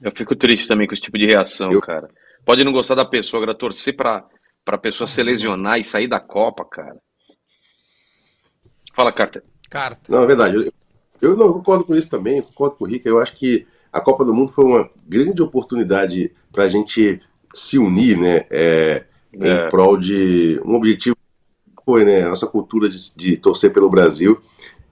Eu 0.00 0.12
fico 0.14 0.36
triste 0.36 0.68
também 0.68 0.86
com 0.86 0.94
esse 0.94 1.02
tipo 1.02 1.18
de 1.18 1.26
reação, 1.26 1.72
eu... 1.72 1.80
cara. 1.80 2.08
Pode 2.44 2.62
não 2.62 2.72
gostar 2.72 2.94
da 2.94 3.04
pessoa, 3.04 3.42
agora 3.42 3.58
torcer 3.58 3.96
para 3.96 4.24
a 4.64 4.78
pessoa 4.78 5.08
se 5.08 5.20
lesionar 5.24 5.80
e 5.80 5.82
sair 5.82 6.06
da 6.06 6.20
Copa, 6.20 6.64
cara. 6.64 6.96
Fala, 8.94 9.12
Carter. 9.12 9.42
Carta. 9.68 10.00
Não, 10.08 10.22
é 10.22 10.26
verdade. 10.26 10.54
Eu, 10.56 10.72
eu 11.20 11.36
não 11.36 11.52
concordo 11.54 11.84
com 11.84 11.96
isso 11.96 12.08
também, 12.08 12.40
concordo 12.42 12.76
com 12.76 12.84
o 12.84 12.88
Rica. 12.88 13.08
Eu 13.08 13.20
acho 13.20 13.34
que 13.34 13.66
a 13.92 14.00
Copa 14.00 14.24
do 14.24 14.32
Mundo 14.32 14.52
foi 14.52 14.64
uma 14.64 14.88
grande 15.04 15.42
oportunidade 15.42 16.32
para 16.52 16.62
a 16.62 16.68
gente 16.68 17.20
se 17.52 17.76
unir, 17.76 18.16
né? 18.16 18.44
É, 18.52 19.04
é. 19.32 19.66
em 19.66 19.68
prol 19.68 19.96
de 19.98 20.60
um 20.64 20.74
objetivo 20.74 21.16
foi 21.88 22.04
né, 22.04 22.22
a 22.22 22.28
nossa 22.28 22.46
cultura 22.46 22.86
de, 22.86 22.98
de 23.16 23.38
torcer 23.38 23.72
pelo 23.72 23.88
Brasil. 23.88 24.38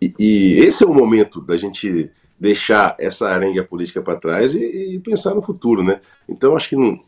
E, 0.01 0.15
e, 0.19 0.61
esse 0.61 0.83
é 0.83 0.87
o 0.87 0.95
momento 0.95 1.43
da 1.43 1.55
gente 1.55 2.11
deixar 2.41 2.97
essa 2.99 3.29
arenga 3.29 3.63
política 3.63 4.01
para 4.01 4.17
trás 4.19 4.55
e, 4.55 4.95
e, 4.95 4.99
pensar 5.01 5.35
no 5.35 5.43
futuro, 5.43 5.85
né? 5.85 6.01
Então 6.27 6.57
acho 6.57 6.71
que 6.71 6.77
não, 6.77 6.99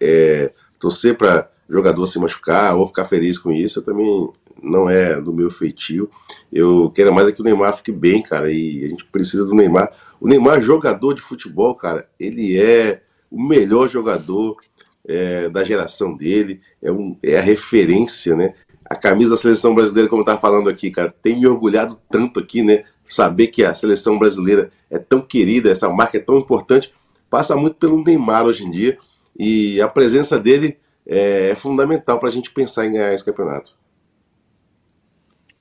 é, 0.00 0.52
torcer 0.78 1.18
para 1.18 1.50
jogador 1.68 2.06
se 2.06 2.20
machucar 2.20 2.76
ou 2.76 2.86
ficar 2.86 3.04
feliz 3.04 3.36
com 3.36 3.50
isso 3.50 3.82
também 3.82 4.30
não 4.62 4.88
é 4.88 5.20
do 5.20 5.32
meu 5.32 5.50
feitio. 5.50 6.08
Eu 6.52 6.92
quero 6.94 7.12
mais 7.12 7.26
é 7.26 7.32
que 7.32 7.40
o 7.40 7.44
Neymar 7.44 7.76
fique 7.76 7.90
bem, 7.90 8.22
cara, 8.22 8.48
e 8.48 8.84
a 8.84 8.88
gente 8.90 9.04
precisa 9.06 9.44
do 9.44 9.56
Neymar. 9.56 9.90
O 10.20 10.28
Neymar, 10.28 10.62
jogador 10.62 11.14
de 11.14 11.20
futebol, 11.20 11.74
cara, 11.74 12.08
ele 12.16 12.56
é 12.56 13.02
o 13.28 13.42
melhor 13.42 13.88
jogador 13.88 14.58
é, 15.04 15.48
da 15.48 15.64
geração 15.64 16.16
dele, 16.16 16.60
é, 16.80 16.92
um, 16.92 17.16
é 17.24 17.38
a 17.38 17.42
referência, 17.42 18.36
né? 18.36 18.54
A 18.92 18.94
camisa 18.94 19.30
da 19.30 19.36
seleção 19.38 19.74
brasileira, 19.74 20.06
como 20.06 20.20
eu 20.20 20.24
estava 20.24 20.38
falando 20.38 20.68
aqui, 20.68 20.90
cara, 20.90 21.10
tem 21.22 21.40
me 21.40 21.46
orgulhado 21.46 21.98
tanto 22.10 22.38
aqui, 22.38 22.62
né? 22.62 22.84
Saber 23.06 23.46
que 23.46 23.64
a 23.64 23.72
seleção 23.72 24.18
brasileira 24.18 24.70
é 24.90 24.98
tão 24.98 25.22
querida, 25.22 25.70
essa 25.70 25.88
marca 25.88 26.18
é 26.18 26.20
tão 26.20 26.36
importante, 26.36 26.92
passa 27.30 27.56
muito 27.56 27.76
pelo 27.76 28.04
Neymar 28.04 28.44
hoje 28.44 28.66
em 28.66 28.70
dia, 28.70 28.98
e 29.38 29.80
a 29.80 29.88
presença 29.88 30.38
dele 30.38 30.78
é, 31.06 31.48
é 31.48 31.54
fundamental 31.54 32.18
para 32.18 32.28
a 32.28 32.30
gente 32.30 32.50
pensar 32.50 32.84
em 32.84 32.92
ganhar 32.92 33.14
esse 33.14 33.24
campeonato. 33.24 33.74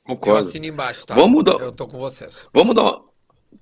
Concordo. 0.04 0.36
Eu 0.36 0.38
assino 0.38 0.66
embaixo, 0.66 1.06
tá? 1.06 1.16
Vamos 1.16 1.42
dar... 1.46 1.54
Eu 1.54 1.72
tô 1.72 1.88
com 1.88 1.98
vocês. 1.98 2.50
Vamos 2.54 2.76
dar. 2.76 3.00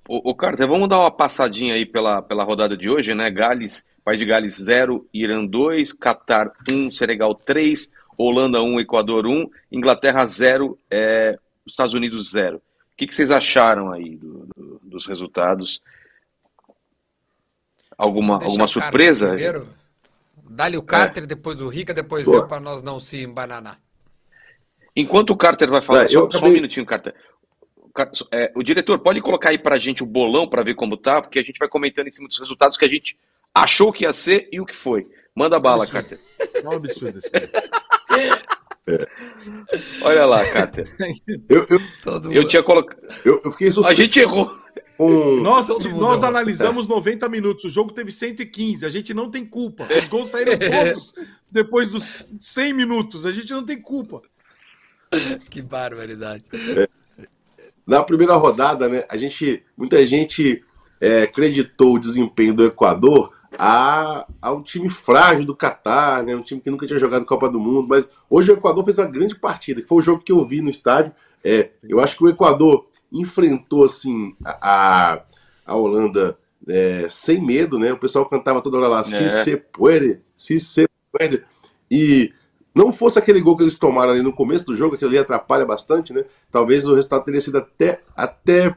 O, 0.07 0.31
o 0.31 0.33
Carter, 0.33 0.67
vamos 0.67 0.87
dar 0.87 0.97
uma 0.97 1.11
passadinha 1.11 1.75
aí 1.75 1.85
pela, 1.85 2.23
pela 2.23 2.43
rodada 2.43 2.75
de 2.75 2.89
hoje, 2.89 3.13
né? 3.13 3.29
Gales 3.29 3.85
País 4.09 4.17
de 4.17 4.25
Gales 4.25 4.55
0, 4.55 5.07
Irã 5.13 5.45
2, 5.45 5.93
Catar 5.93 6.51
1, 6.67 6.89
Senegal 6.89 7.35
3, 7.35 7.91
Holanda 8.19 8.61
1, 8.61 8.81
Equador 8.81 9.25
1, 9.25 9.49
Inglaterra 9.71 10.25
0, 10.25 10.77
é, 10.91 11.39
Estados 11.65 11.93
Unidos 11.93 12.31
0. 12.31 12.57
O 12.57 12.61
que, 12.97 13.07
que 13.07 13.15
vocês 13.15 13.31
acharam 13.31 13.93
aí 13.93 14.17
do, 14.17 14.45
do, 14.53 14.81
dos 14.83 15.07
resultados? 15.07 15.81
Alguma, 17.97 18.35
alguma 18.43 18.67
surpresa? 18.67 19.37
Dá-lhe 20.43 20.75
o 20.75 20.83
Carter, 20.83 21.23
é. 21.23 21.27
depois 21.27 21.57
do 21.57 21.69
Rica, 21.69 21.93
depois 21.93 22.27
eu, 22.27 22.45
para 22.45 22.59
nós 22.59 22.81
não 22.81 22.99
se 22.99 23.23
embananar. 23.23 23.79
Enquanto 24.93 25.29
o 25.29 25.37
Carter 25.37 25.69
vai 25.69 25.81
falar, 25.81 26.03
é, 26.03 26.07
só, 26.09 26.19
acabei... 26.19 26.39
só, 26.39 26.45
um 26.45 26.51
minutinho, 26.51 26.85
Carter. 26.85 27.15
É, 28.31 28.51
o 28.53 28.61
diretor, 28.61 28.99
pode 28.99 29.21
colocar 29.21 29.49
aí 29.49 29.57
para 29.57 29.75
a 29.75 29.79
gente 29.79 30.03
o 30.03 30.05
bolão 30.05 30.45
para 30.47 30.63
ver 30.63 30.75
como 30.75 30.97
tá, 30.97 31.21
porque 31.21 31.39
a 31.39 31.43
gente 31.43 31.57
vai 31.57 31.69
comentando 31.69 32.07
em 32.07 32.11
cima 32.11 32.27
dos 32.27 32.39
resultados 32.39 32.77
que 32.77 32.83
a 32.83 32.89
gente 32.89 33.17
achou 33.55 33.93
que 33.93 34.03
ia 34.03 34.11
ser 34.11 34.49
e 34.51 34.59
o 34.59 34.65
que 34.65 34.75
foi. 34.75 35.07
Manda 35.33 35.57
bala, 35.57 35.87
Carter. 35.87 36.19
É 36.61 36.67
um 36.67 36.73
absurdo 36.73 37.19
esse 37.19 37.29
é. 37.31 37.49
Olha 40.01 40.25
lá, 40.25 40.45
Carter. 40.45 40.87
Eu, 41.47 41.65
eu, 41.69 42.31
eu 42.31 42.47
tinha 42.47 42.63
colocado. 42.63 42.99
Eu, 43.23 43.39
eu, 43.43 43.51
fiquei 43.51 43.69
A 43.85 43.93
gente 43.93 44.19
errou. 44.19 44.51
Um... 44.99 45.41
Nós, 45.41 45.69
nós 45.95 46.23
analisamos 46.23 46.87
90 46.87 47.29
minutos, 47.29 47.65
o 47.65 47.69
jogo 47.69 47.93
teve 47.93 48.11
115, 48.11 48.85
a 48.85 48.89
gente 48.89 49.13
não 49.13 49.31
tem 49.31 49.45
culpa. 49.45 49.87
Os 49.97 50.07
gols 50.07 50.29
saíram 50.29 50.53
todos 50.59 51.13
depois 51.49 51.91
dos 51.91 52.25
100 52.39 52.73
minutos, 52.73 53.25
a 53.25 53.31
gente 53.31 53.51
não 53.53 53.63
tem 53.63 53.81
culpa. 53.81 54.21
Que 55.49 55.61
barbaridade. 55.61 56.43
É. 56.77 56.87
Na 57.87 58.03
primeira 58.03 58.35
rodada, 58.35 58.87
né, 58.87 59.05
a 59.09 59.17
gente, 59.17 59.63
muita 59.75 60.05
gente 60.05 60.63
é, 61.01 61.23
acreditou 61.23 61.95
o 61.95 61.99
desempenho 61.99 62.53
do 62.53 62.65
Equador 62.65 63.33
a, 63.57 64.25
a 64.41 64.51
um 64.51 64.61
time 64.61 64.89
frágil 64.89 65.45
do 65.45 65.55
Catar, 65.55 66.23
né, 66.23 66.35
um 66.35 66.41
time 66.41 66.61
que 66.61 66.69
nunca 66.69 66.85
tinha 66.85 66.99
jogado 66.99 67.25
Copa 67.25 67.49
do 67.49 67.59
Mundo, 67.59 67.87
mas 67.87 68.07
hoje 68.29 68.51
o 68.51 68.55
Equador 68.55 68.83
fez 68.83 68.97
uma 68.97 69.07
grande 69.07 69.35
partida, 69.35 69.81
que 69.81 69.87
foi 69.87 69.97
o 69.99 70.01
jogo 70.01 70.23
que 70.23 70.31
eu 70.31 70.45
vi 70.45 70.61
no 70.61 70.69
estádio. 70.69 71.11
É, 71.43 71.71
eu 71.87 71.99
acho 71.99 72.17
que 72.17 72.23
o 72.23 72.29
Equador 72.29 72.87
enfrentou 73.11 73.85
assim 73.85 74.35
a, 74.45 75.21
a 75.65 75.75
Holanda 75.75 76.37
é, 76.67 77.07
sem 77.09 77.43
medo, 77.43 77.79
né? 77.79 77.91
O 77.93 77.97
pessoal 77.97 78.25
cantava 78.25 78.61
toda 78.61 78.77
hora 78.77 78.87
lá, 78.87 79.03
se 79.03 79.23
é. 79.23 79.29
se 79.29 79.57
puede, 79.57 80.19
se 80.35 80.59
se 80.59 80.87
puede. 81.11 81.43
E 81.89 82.31
não 82.75 82.93
fosse 82.93 83.17
aquele 83.17 83.41
gol 83.41 83.57
que 83.57 83.63
eles 83.63 83.79
tomaram 83.79 84.11
ali 84.11 84.21
no 84.21 84.33
começo 84.33 84.65
do 84.65 84.75
jogo, 84.75 84.95
aquele 84.95 85.11
ali 85.11 85.17
atrapalha 85.19 85.65
bastante, 85.65 86.13
né? 86.13 86.23
Talvez 86.51 86.85
o 86.85 86.93
resultado 86.93 87.23
teria 87.23 87.41
sido 87.41 87.57
até, 87.57 88.01
até 88.15 88.75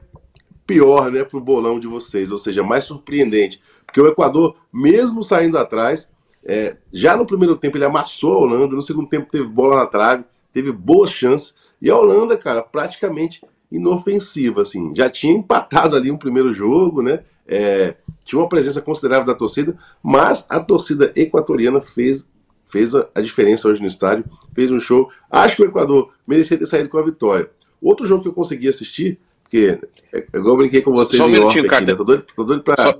pior, 0.65 1.11
né, 1.11 1.23
pro 1.23 1.41
bolão 1.41 1.79
de 1.79 1.87
vocês, 1.87 2.31
ou 2.31 2.37
seja, 2.37 2.63
mais 2.63 2.85
surpreendente. 2.85 3.61
Porque 3.93 4.01
o 4.01 4.07
Equador, 4.07 4.55
mesmo 4.73 5.23
saindo 5.23 5.55
atrás, 5.55 6.09
é, 6.43 6.77
já 6.91 7.15
no 7.15 7.27
primeiro 7.27 7.55
tempo 7.55 7.77
ele 7.77 7.85
amassou 7.85 8.33
a 8.33 8.37
Holanda, 8.39 8.75
no 8.75 8.81
segundo 8.81 9.07
tempo 9.07 9.29
teve 9.29 9.47
bola 9.47 9.75
na 9.75 9.85
trave, 9.85 10.25
teve 10.51 10.71
boas 10.71 11.11
chances, 11.11 11.53
e 11.79 11.91
a 11.91 11.95
Holanda, 11.95 12.35
cara, 12.35 12.63
praticamente 12.63 13.45
inofensiva, 13.71 14.63
assim, 14.63 14.91
já 14.95 15.11
tinha 15.11 15.35
empatado 15.35 15.95
ali 15.95 16.09
um 16.09 16.17
primeiro 16.17 16.51
jogo, 16.51 17.03
né, 17.03 17.19
é, 17.47 17.93
tinha 18.25 18.41
uma 18.41 18.49
presença 18.49 18.81
considerável 18.81 19.27
da 19.27 19.35
torcida, 19.35 19.77
mas 20.01 20.47
a 20.49 20.59
torcida 20.59 21.13
equatoriana 21.15 21.79
fez, 21.79 22.27
fez 22.65 22.95
a, 22.95 23.07
a 23.13 23.21
diferença 23.21 23.67
hoje 23.67 23.79
no 23.79 23.87
estádio, 23.87 24.25
fez 24.55 24.71
um 24.71 24.79
show, 24.79 25.07
acho 25.29 25.57
que 25.57 25.61
o 25.61 25.65
Equador 25.65 26.11
merecia 26.25 26.57
ter 26.57 26.65
saído 26.65 26.89
com 26.89 26.97
a 26.97 27.03
vitória. 27.03 27.47
Outro 27.79 28.07
jogo 28.07 28.23
que 28.23 28.29
eu 28.29 28.33
consegui 28.33 28.67
assistir, 28.67 29.19
porque 29.43 29.79
é, 30.11 30.25
eu 30.33 30.57
brinquei 30.57 30.81
com 30.81 30.91
vocês 30.93 31.21
Só 31.21 31.27
um 31.27 31.31
minutinho, 31.31 31.71
aqui, 31.71 31.85
né? 31.85 31.93
tô, 31.93 32.03
doido, 32.03 32.25
tô 32.35 32.43
doido 32.43 32.63
pra... 32.63 32.75
Só... 32.75 32.99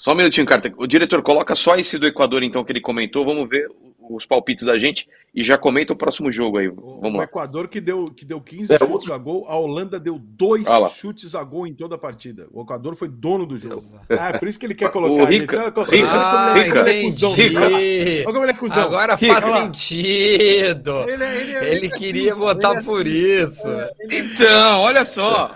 Só 0.00 0.12
um 0.12 0.14
minutinho, 0.14 0.46
Carter. 0.46 0.72
O 0.78 0.86
diretor, 0.86 1.20
coloca 1.20 1.54
só 1.54 1.76
esse 1.76 1.98
do 1.98 2.06
Equador, 2.06 2.42
então, 2.42 2.64
que 2.64 2.72
ele 2.72 2.80
comentou. 2.80 3.22
Vamos 3.22 3.46
ver 3.46 3.68
os 4.00 4.24
palpites 4.24 4.64
da 4.64 4.78
gente 4.78 5.06
e 5.34 5.44
já 5.44 5.58
comenta 5.58 5.92
o 5.92 5.96
próximo 5.96 6.32
jogo 6.32 6.56
aí. 6.56 6.68
Vamos 6.68 7.12
o 7.12 7.16
lá. 7.18 7.24
Equador 7.24 7.68
que 7.68 7.82
deu, 7.82 8.06
que 8.06 8.24
deu 8.24 8.40
15 8.40 8.72
é, 8.72 8.78
chutes 8.78 8.90
outro... 8.90 9.12
a 9.12 9.18
gol, 9.18 9.44
a 9.46 9.54
Holanda 9.56 10.00
deu 10.00 10.18
dois 10.18 10.66
ah 10.66 10.88
chutes 10.88 11.34
a 11.34 11.44
gol 11.44 11.66
em 11.66 11.74
toda 11.74 11.96
a 11.96 11.98
partida. 11.98 12.48
O 12.50 12.62
Equador 12.62 12.94
foi 12.94 13.10
dono 13.10 13.44
do 13.44 13.58
jogo. 13.58 13.84
Ah, 14.08 14.30
é 14.30 14.38
por 14.38 14.48
isso 14.48 14.58
que 14.58 14.64
ele 14.64 14.74
quer 14.74 14.90
colocar. 14.90 15.22
O 15.22 15.26
Rica, 15.26 15.66
Rica, 15.66 15.82
ah, 16.10 16.54
Rica, 16.54 16.80
Olha 16.80 18.24
como 18.24 18.44
ele 18.44 18.52
é 18.52 18.54
cuzão. 18.54 18.82
Agora 18.82 19.14
Rica, 19.16 19.38
faz 19.38 19.54
sentido. 19.64 21.10
Ele, 21.10 21.24
é, 21.24 21.40
ele, 21.40 21.52
é, 21.52 21.74
ele 21.74 21.88
queria 21.90 22.32
assim, 22.32 22.40
votar 22.40 22.74
é 22.74 22.82
por 22.82 23.06
isso. 23.06 23.68
Então, 24.10 24.80
olha 24.80 25.04
só. 25.04 25.54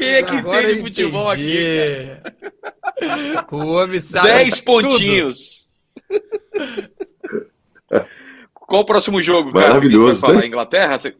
Quem 0.00 0.14
é 0.14 0.22
que 0.22 0.36
Agora 0.36 0.62
tem 0.62 0.76
de 0.76 0.80
futebol 0.80 1.28
aqui? 1.28 2.06
O 3.50 3.56
homem 3.72 4.00
sabe. 4.02 4.28
10 4.28 4.60
pontinhos. 4.60 5.74
Qual 8.52 8.82
o 8.82 8.84
próximo 8.84 9.22
jogo? 9.22 9.52
Maravilhoso. 9.52 10.20
Falar? 10.20 10.44
Inglaterra? 10.44 10.98
Você... 10.98 11.16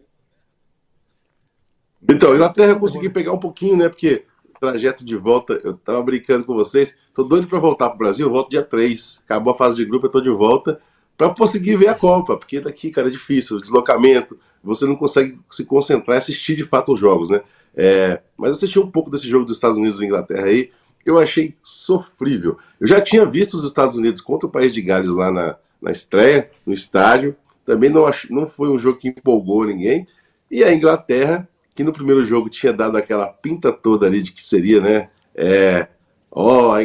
Então, 2.09 2.35
Inglaterra 2.35 2.73
eu 2.73 2.79
consegui 2.79 3.09
pegar 3.09 3.33
um 3.33 3.39
pouquinho, 3.39 3.79
né? 3.79 3.89
Porque 3.89 4.25
trajeto 4.61 5.05
de 5.05 5.17
volta, 5.17 5.59
eu 5.65 5.73
tava 5.75 6.03
brincando 6.03 6.45
com 6.45 6.55
vocês, 6.55 6.97
tô 7.15 7.25
doido 7.25 7.47
para 7.47 7.59
voltar 7.59 7.89
pro 7.89 7.99
Brasil, 7.99 8.27
eu 8.27 8.33
volto 8.33 8.51
dia 8.51 8.63
3. 8.63 9.23
Acabou 9.25 9.55
a 9.55 9.57
fase 9.57 9.77
de 9.77 9.87
grupo, 9.87 10.07
eu 10.07 10.11
tô 10.11 10.21
de 10.21 10.31
volta 10.31 10.79
para 11.17 11.35
conseguir 11.35 11.77
ver 11.77 11.89
a 11.89 11.95
Copa, 11.95 12.37
porque 12.37 12.61
daqui, 12.61 12.91
cara, 12.91 13.09
é 13.09 13.11
difícil, 13.11 13.57
o 13.57 13.61
deslocamento, 13.61 14.39
você 14.63 14.87
não 14.87 14.97
consegue 14.97 15.39
se 15.51 15.65
concentrar 15.65 16.17
e 16.17 16.19
assistir 16.19 16.57
de 16.57 16.65
fato 16.65 16.93
os 16.93 17.01
jogos, 17.01 17.31
né? 17.31 17.41
É, 17.75 18.21
mas 18.37 18.49
eu 18.49 18.55
assisti 18.55 18.79
um 18.79 18.91
pouco 18.91 19.11
desse 19.11 19.29
jogo 19.29 19.45
dos 19.45 19.57
Estados 19.57 19.77
Unidos 19.77 20.01
e 20.01 20.05
Inglaterra 20.05 20.47
aí, 20.47 20.71
eu 21.05 21.19
achei 21.19 21.55
sofrível. 21.63 22.59
Eu 22.79 22.87
já 22.87 23.01
tinha 23.01 23.25
visto 23.25 23.55
os 23.55 23.65
Estados 23.65 23.95
Unidos 23.95 24.21
contra 24.21 24.47
o 24.47 24.51
País 24.51 24.73
de 24.73 24.83
Gales 24.83 25.11
lá 25.11 25.31
na, 25.31 25.57
na 25.81 25.91
estreia, 25.91 26.51
no 26.67 26.73
estádio, 26.73 27.37
também 27.65 27.91
não, 27.91 28.07
ach, 28.07 28.29
não 28.31 28.47
foi 28.47 28.69
um 28.69 28.79
jogo 28.79 28.99
que 28.99 29.09
empolgou 29.09 29.65
ninguém, 29.65 30.07
e 30.51 30.65
a 30.65 30.75
Inglaterra, 30.75 31.49
que 31.75 31.85
no 31.85 31.93
primeiro 31.93 32.25
jogo 32.25 32.51
tinha 32.51 32.73
dado 32.73 32.97
aquela 32.97 33.29
pinta 33.29 33.73
toda 33.73 34.07
ali 34.07 34.23
de 34.23 34.33
que 34.33 34.43
seria, 34.43 34.81
né? 34.81 35.09
É, 35.35 35.89
ó, 36.31 36.77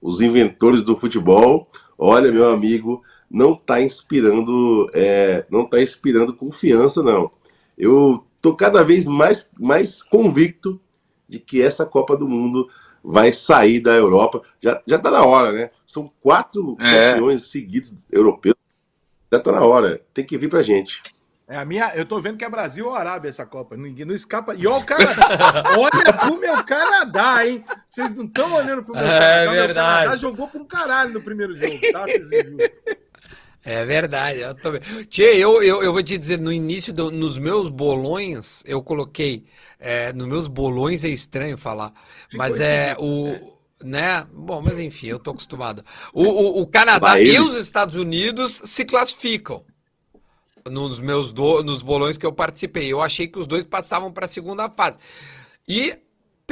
os 0.00 0.20
inventores 0.20 0.82
do 0.82 0.96
futebol, 0.96 1.68
olha, 1.96 2.30
meu 2.30 2.52
amigo, 2.52 3.02
não 3.32 3.54
está 3.54 3.80
inspirando, 3.80 4.90
é, 4.92 5.46
não 5.50 5.64
tá 5.64 5.80
inspirando 5.80 6.36
confiança, 6.36 7.02
não. 7.02 7.30
Eu 7.78 8.26
tô 8.42 8.54
cada 8.54 8.84
vez 8.84 9.06
mais, 9.06 9.48
mais 9.58 10.02
convicto 10.02 10.78
de 11.26 11.38
que 11.38 11.62
essa 11.62 11.86
Copa 11.86 12.14
do 12.14 12.28
Mundo 12.28 12.68
vai 13.02 13.32
sair 13.32 13.80
da 13.80 13.92
Europa. 13.92 14.42
Já, 14.60 14.82
já 14.86 14.98
tá 14.98 15.10
na 15.10 15.24
hora, 15.24 15.50
né? 15.50 15.70
São 15.86 16.12
quatro 16.20 16.76
é. 16.78 17.14
campeões 17.14 17.46
seguidos 17.46 17.96
europeus. 18.10 18.54
Já 19.32 19.40
tá 19.40 19.50
na 19.50 19.62
hora. 19.62 20.02
Tem 20.12 20.24
que 20.24 20.36
vir 20.36 20.50
pra 20.50 20.62
gente. 20.62 21.02
É 21.48 21.56
a 21.56 21.64
minha, 21.64 21.92
eu 21.94 22.04
tô 22.04 22.20
vendo 22.20 22.36
que 22.36 22.44
é 22.44 22.48
Brasil 22.48 22.86
ou 22.86 22.94
Arábia 22.94 23.28
essa 23.28 23.46
Copa. 23.46 23.76
Ninguém 23.76 24.04
não 24.04 24.14
escapa. 24.14 24.54
E 24.54 24.66
olha 24.66 24.78
o 24.78 24.84
Canadá. 24.84 25.64
olha 25.76 26.12
pro 26.12 26.38
meu 26.38 26.64
Canadá, 26.64 27.46
hein? 27.46 27.64
Vocês 27.86 28.14
não 28.14 28.26
estão 28.26 28.54
olhando 28.54 28.84
pro 28.84 28.94
meu 28.94 29.02
é, 29.02 29.08
Canadá. 29.08 29.42
É 29.42 29.46
verdade. 29.46 29.66
Meu 29.66 29.74
Canadá 29.74 30.16
jogou 30.16 30.48
pra 30.48 30.60
um 30.60 30.64
caralho 30.66 31.14
no 31.14 31.22
primeiro 31.22 31.54
jogo, 31.56 31.78
tá? 31.92 32.04
Vocês 32.04 32.30
é 33.64 33.84
verdade. 33.84 34.40
Eu, 34.40 34.54
tô... 34.54 34.78
Tchê, 35.08 35.36
eu, 35.36 35.62
eu, 35.62 35.82
eu 35.82 35.92
vou 35.92 36.02
te 36.02 36.18
dizer, 36.18 36.38
no 36.38 36.52
início, 36.52 36.92
do, 36.92 37.10
nos 37.10 37.38
meus 37.38 37.68
bolões, 37.68 38.62
eu 38.66 38.82
coloquei. 38.82 39.44
É, 39.78 40.12
nos 40.12 40.28
meus 40.28 40.46
bolões 40.46 41.04
é 41.04 41.08
estranho 41.08 41.56
falar, 41.56 41.92
Ficou 42.28 42.38
mas 42.38 42.60
é 42.60 42.96
o. 42.98 43.28
É. 43.28 43.52
Né? 43.84 44.26
Bom, 44.32 44.62
mas 44.64 44.78
enfim, 44.78 45.08
eu 45.08 45.18
tô 45.18 45.32
acostumado. 45.32 45.84
O, 46.12 46.22
o, 46.22 46.62
o 46.62 46.66
Canadá 46.66 47.20
e 47.20 47.40
os 47.40 47.54
Estados 47.54 47.96
Unidos 47.96 48.62
se 48.64 48.84
classificam 48.84 49.64
nos 50.70 51.00
meus 51.00 51.32
do, 51.32 51.64
nos 51.64 51.82
bolões 51.82 52.16
que 52.16 52.24
eu 52.24 52.32
participei. 52.32 52.92
Eu 52.92 53.00
achei 53.00 53.26
que 53.26 53.38
os 53.38 53.46
dois 53.46 53.64
passavam 53.64 54.12
para 54.12 54.26
a 54.26 54.28
segunda 54.28 54.70
fase. 54.70 54.98
E 55.68 55.98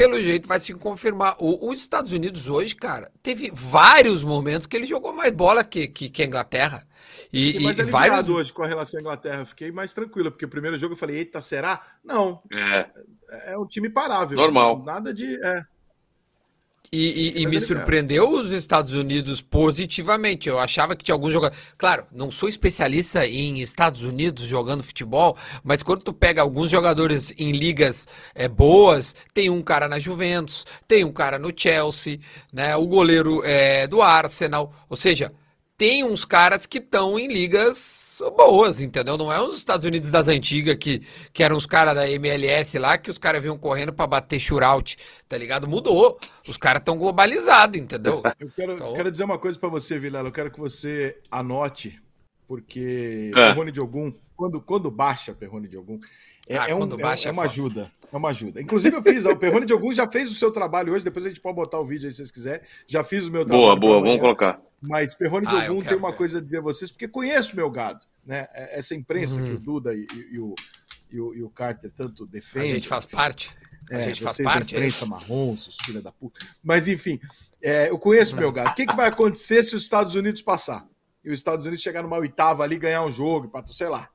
pelo 0.00 0.18
jeito 0.18 0.48
vai 0.48 0.58
se 0.58 0.72
confirmar. 0.72 1.36
O, 1.38 1.70
os 1.70 1.78
Estados 1.78 2.10
Unidos 2.10 2.48
hoje, 2.48 2.74
cara, 2.74 3.10
teve 3.22 3.50
vários 3.52 4.22
momentos 4.22 4.66
que 4.66 4.74
ele 4.74 4.86
jogou 4.86 5.12
mais 5.12 5.30
bola 5.30 5.62
que, 5.62 5.86
que, 5.88 6.08
que 6.08 6.22
a 6.22 6.26
Inglaterra. 6.26 6.86
E, 7.30 7.58
e, 7.58 7.62
mais 7.62 7.78
e 7.78 7.84
vários... 7.84 8.28
hoje 8.28 8.50
com 8.50 8.62
a 8.62 8.66
relação 8.66 8.98
à 8.98 9.02
Inglaterra. 9.02 9.44
Fiquei 9.44 9.70
mais 9.70 9.92
tranquilo, 9.92 10.30
porque 10.30 10.46
o 10.46 10.48
primeiro 10.48 10.78
jogo 10.78 10.94
eu 10.94 10.98
falei, 10.98 11.18
eita, 11.18 11.40
será? 11.42 11.80
Não. 12.02 12.42
É, 12.50 12.88
é 13.52 13.58
um 13.58 13.66
time 13.66 13.90
parável. 13.90 14.38
Normal. 14.38 14.82
Nada 14.82 15.12
de. 15.12 15.38
É. 15.44 15.64
E, 16.92 17.38
e, 17.38 17.42
e 17.42 17.46
me 17.46 17.60
surpreendeu 17.60 18.28
os 18.28 18.50
Estados 18.50 18.94
Unidos 18.94 19.40
positivamente. 19.40 20.48
Eu 20.48 20.58
achava 20.58 20.96
que 20.96 21.04
tinha 21.04 21.14
alguns 21.14 21.32
jogadores. 21.32 21.62
Claro, 21.78 22.04
não 22.10 22.32
sou 22.32 22.48
especialista 22.48 23.24
em 23.24 23.60
Estados 23.60 24.02
Unidos 24.02 24.44
jogando 24.44 24.82
futebol, 24.82 25.36
mas 25.62 25.84
quando 25.84 26.02
tu 26.02 26.12
pega 26.12 26.42
alguns 26.42 26.68
jogadores 26.68 27.32
em 27.38 27.52
ligas 27.52 28.08
é, 28.34 28.48
boas, 28.48 29.14
tem 29.32 29.48
um 29.48 29.62
cara 29.62 29.88
na 29.88 30.00
Juventus, 30.00 30.66
tem 30.88 31.04
um 31.04 31.12
cara 31.12 31.38
no 31.38 31.52
Chelsea, 31.56 32.18
né? 32.52 32.74
O 32.74 32.88
goleiro 32.88 33.40
é, 33.44 33.86
do 33.86 34.02
Arsenal. 34.02 34.74
Ou 34.88 34.96
seja, 34.96 35.32
tem 35.80 36.04
uns 36.04 36.26
caras 36.26 36.66
que 36.66 36.76
estão 36.76 37.18
em 37.18 37.26
ligas 37.26 38.20
boas, 38.36 38.82
entendeu? 38.82 39.16
Não 39.16 39.32
é 39.32 39.40
os 39.40 39.56
Estados 39.56 39.86
Unidos 39.86 40.10
das 40.10 40.28
antigas 40.28 40.76
que, 40.76 41.00
que 41.32 41.42
eram 41.42 41.56
os 41.56 41.64
caras 41.64 41.94
da 41.94 42.06
MLS 42.06 42.78
lá, 42.78 42.98
que 42.98 43.08
os 43.08 43.16
caras 43.16 43.40
vinham 43.40 43.56
correndo 43.56 43.90
para 43.90 44.06
bater 44.06 44.38
shootout, 44.38 44.98
tá 45.26 45.38
ligado? 45.38 45.66
Mudou. 45.66 46.20
Os 46.46 46.58
caras 46.58 46.80
estão 46.82 46.98
globalizados, 46.98 47.80
entendeu? 47.80 48.22
Eu 48.38 48.50
quero, 48.50 48.72
então... 48.72 48.92
quero 48.92 49.10
dizer 49.10 49.24
uma 49.24 49.38
coisa 49.38 49.58
para 49.58 49.70
você, 49.70 49.98
Vilela. 49.98 50.28
Eu 50.28 50.32
quero 50.32 50.50
que 50.50 50.60
você 50.60 51.18
anote, 51.30 51.98
porque 52.46 53.30
é. 53.34 53.48
Perrone 53.48 53.72
de 53.72 53.80
algum, 53.80 54.12
quando, 54.36 54.60
quando 54.60 54.90
baixa 54.90 55.32
Perrone 55.32 55.66
de 55.66 55.78
algum, 55.78 55.98
é, 56.46 56.58
ah, 56.58 56.68
é, 56.68 56.74
um, 56.74 56.82
é, 56.82 57.24
é 57.24 57.30
uma 57.30 57.44
ajuda. 57.44 57.90
É 58.12 58.16
uma 58.16 58.30
ajuda. 58.30 58.60
Inclusive, 58.60 58.96
eu 58.96 59.02
fiz, 59.02 59.24
o 59.24 59.36
Perrone 59.36 59.66
de 59.66 59.72
algum 59.72 59.92
já 59.92 60.08
fez 60.08 60.30
o 60.30 60.34
seu 60.34 60.50
trabalho 60.50 60.92
hoje, 60.92 61.04
depois 61.04 61.24
a 61.24 61.28
gente 61.28 61.40
pode 61.40 61.54
botar 61.54 61.78
o 61.78 61.84
vídeo 61.84 62.06
aí 62.06 62.10
se 62.10 62.18
vocês 62.18 62.30
quiserem. 62.30 62.60
Já 62.86 63.04
fiz 63.04 63.26
o 63.26 63.30
meu 63.30 63.44
trabalho. 63.44 63.66
Boa, 63.66 63.76
boa, 63.76 64.00
vamos 64.00 64.20
colocar. 64.20 64.60
Mas 64.80 65.14
Perrone 65.14 65.46
de 65.46 65.54
ah, 65.54 65.68
algum 65.68 65.82
tem 65.82 65.96
uma 65.96 66.10
ver. 66.10 66.16
coisa 66.16 66.38
a 66.38 66.40
dizer 66.40 66.58
a 66.58 66.62
vocês, 66.62 66.90
porque 66.90 67.06
conheço 67.06 67.54
meu 67.54 67.70
gado, 67.70 68.04
né? 68.24 68.48
É, 68.52 68.78
essa 68.78 68.94
imprensa 68.94 69.38
uhum. 69.38 69.44
que 69.44 69.52
o 69.52 69.58
Duda 69.58 69.94
e, 69.94 70.06
e, 70.12 70.34
e, 70.34 70.38
o, 70.38 70.54
e, 71.10 71.20
o, 71.20 71.34
e 71.34 71.42
o 71.42 71.50
Carter 71.50 71.90
tanto 71.90 72.26
defendem. 72.26 72.72
A 72.72 72.74
gente 72.74 72.88
faz 72.88 73.04
parte. 73.04 73.56
A 73.90 73.96
é, 73.96 74.02
gente 74.02 74.22
faz 74.22 74.38
parte. 74.38 74.72
Da 74.72 74.76
é 74.76 74.80
imprensa 74.80 75.04
é 75.04 75.08
marrom, 75.08 75.56
seus 75.56 75.76
filhos 75.84 76.02
da 76.02 76.10
puta. 76.10 76.40
Mas 76.62 76.88
enfim, 76.88 77.20
é, 77.62 77.90
eu 77.90 77.98
conheço 77.98 78.36
meu 78.36 78.50
gado. 78.50 78.70
O 78.70 78.74
que, 78.74 78.86
que 78.86 78.96
vai 78.96 79.08
acontecer 79.08 79.62
se 79.62 79.76
os 79.76 79.82
Estados 79.82 80.14
Unidos 80.14 80.42
passar? 80.42 80.88
E 81.22 81.30
os 81.30 81.38
Estados 81.38 81.66
Unidos 81.66 81.82
chegar 81.82 82.02
numa 82.02 82.16
oitava 82.16 82.62
ali 82.62 82.78
ganhar 82.78 83.04
um 83.04 83.12
jogo, 83.12 83.48
para 83.48 83.66
sei 83.66 83.88
lá, 83.88 84.08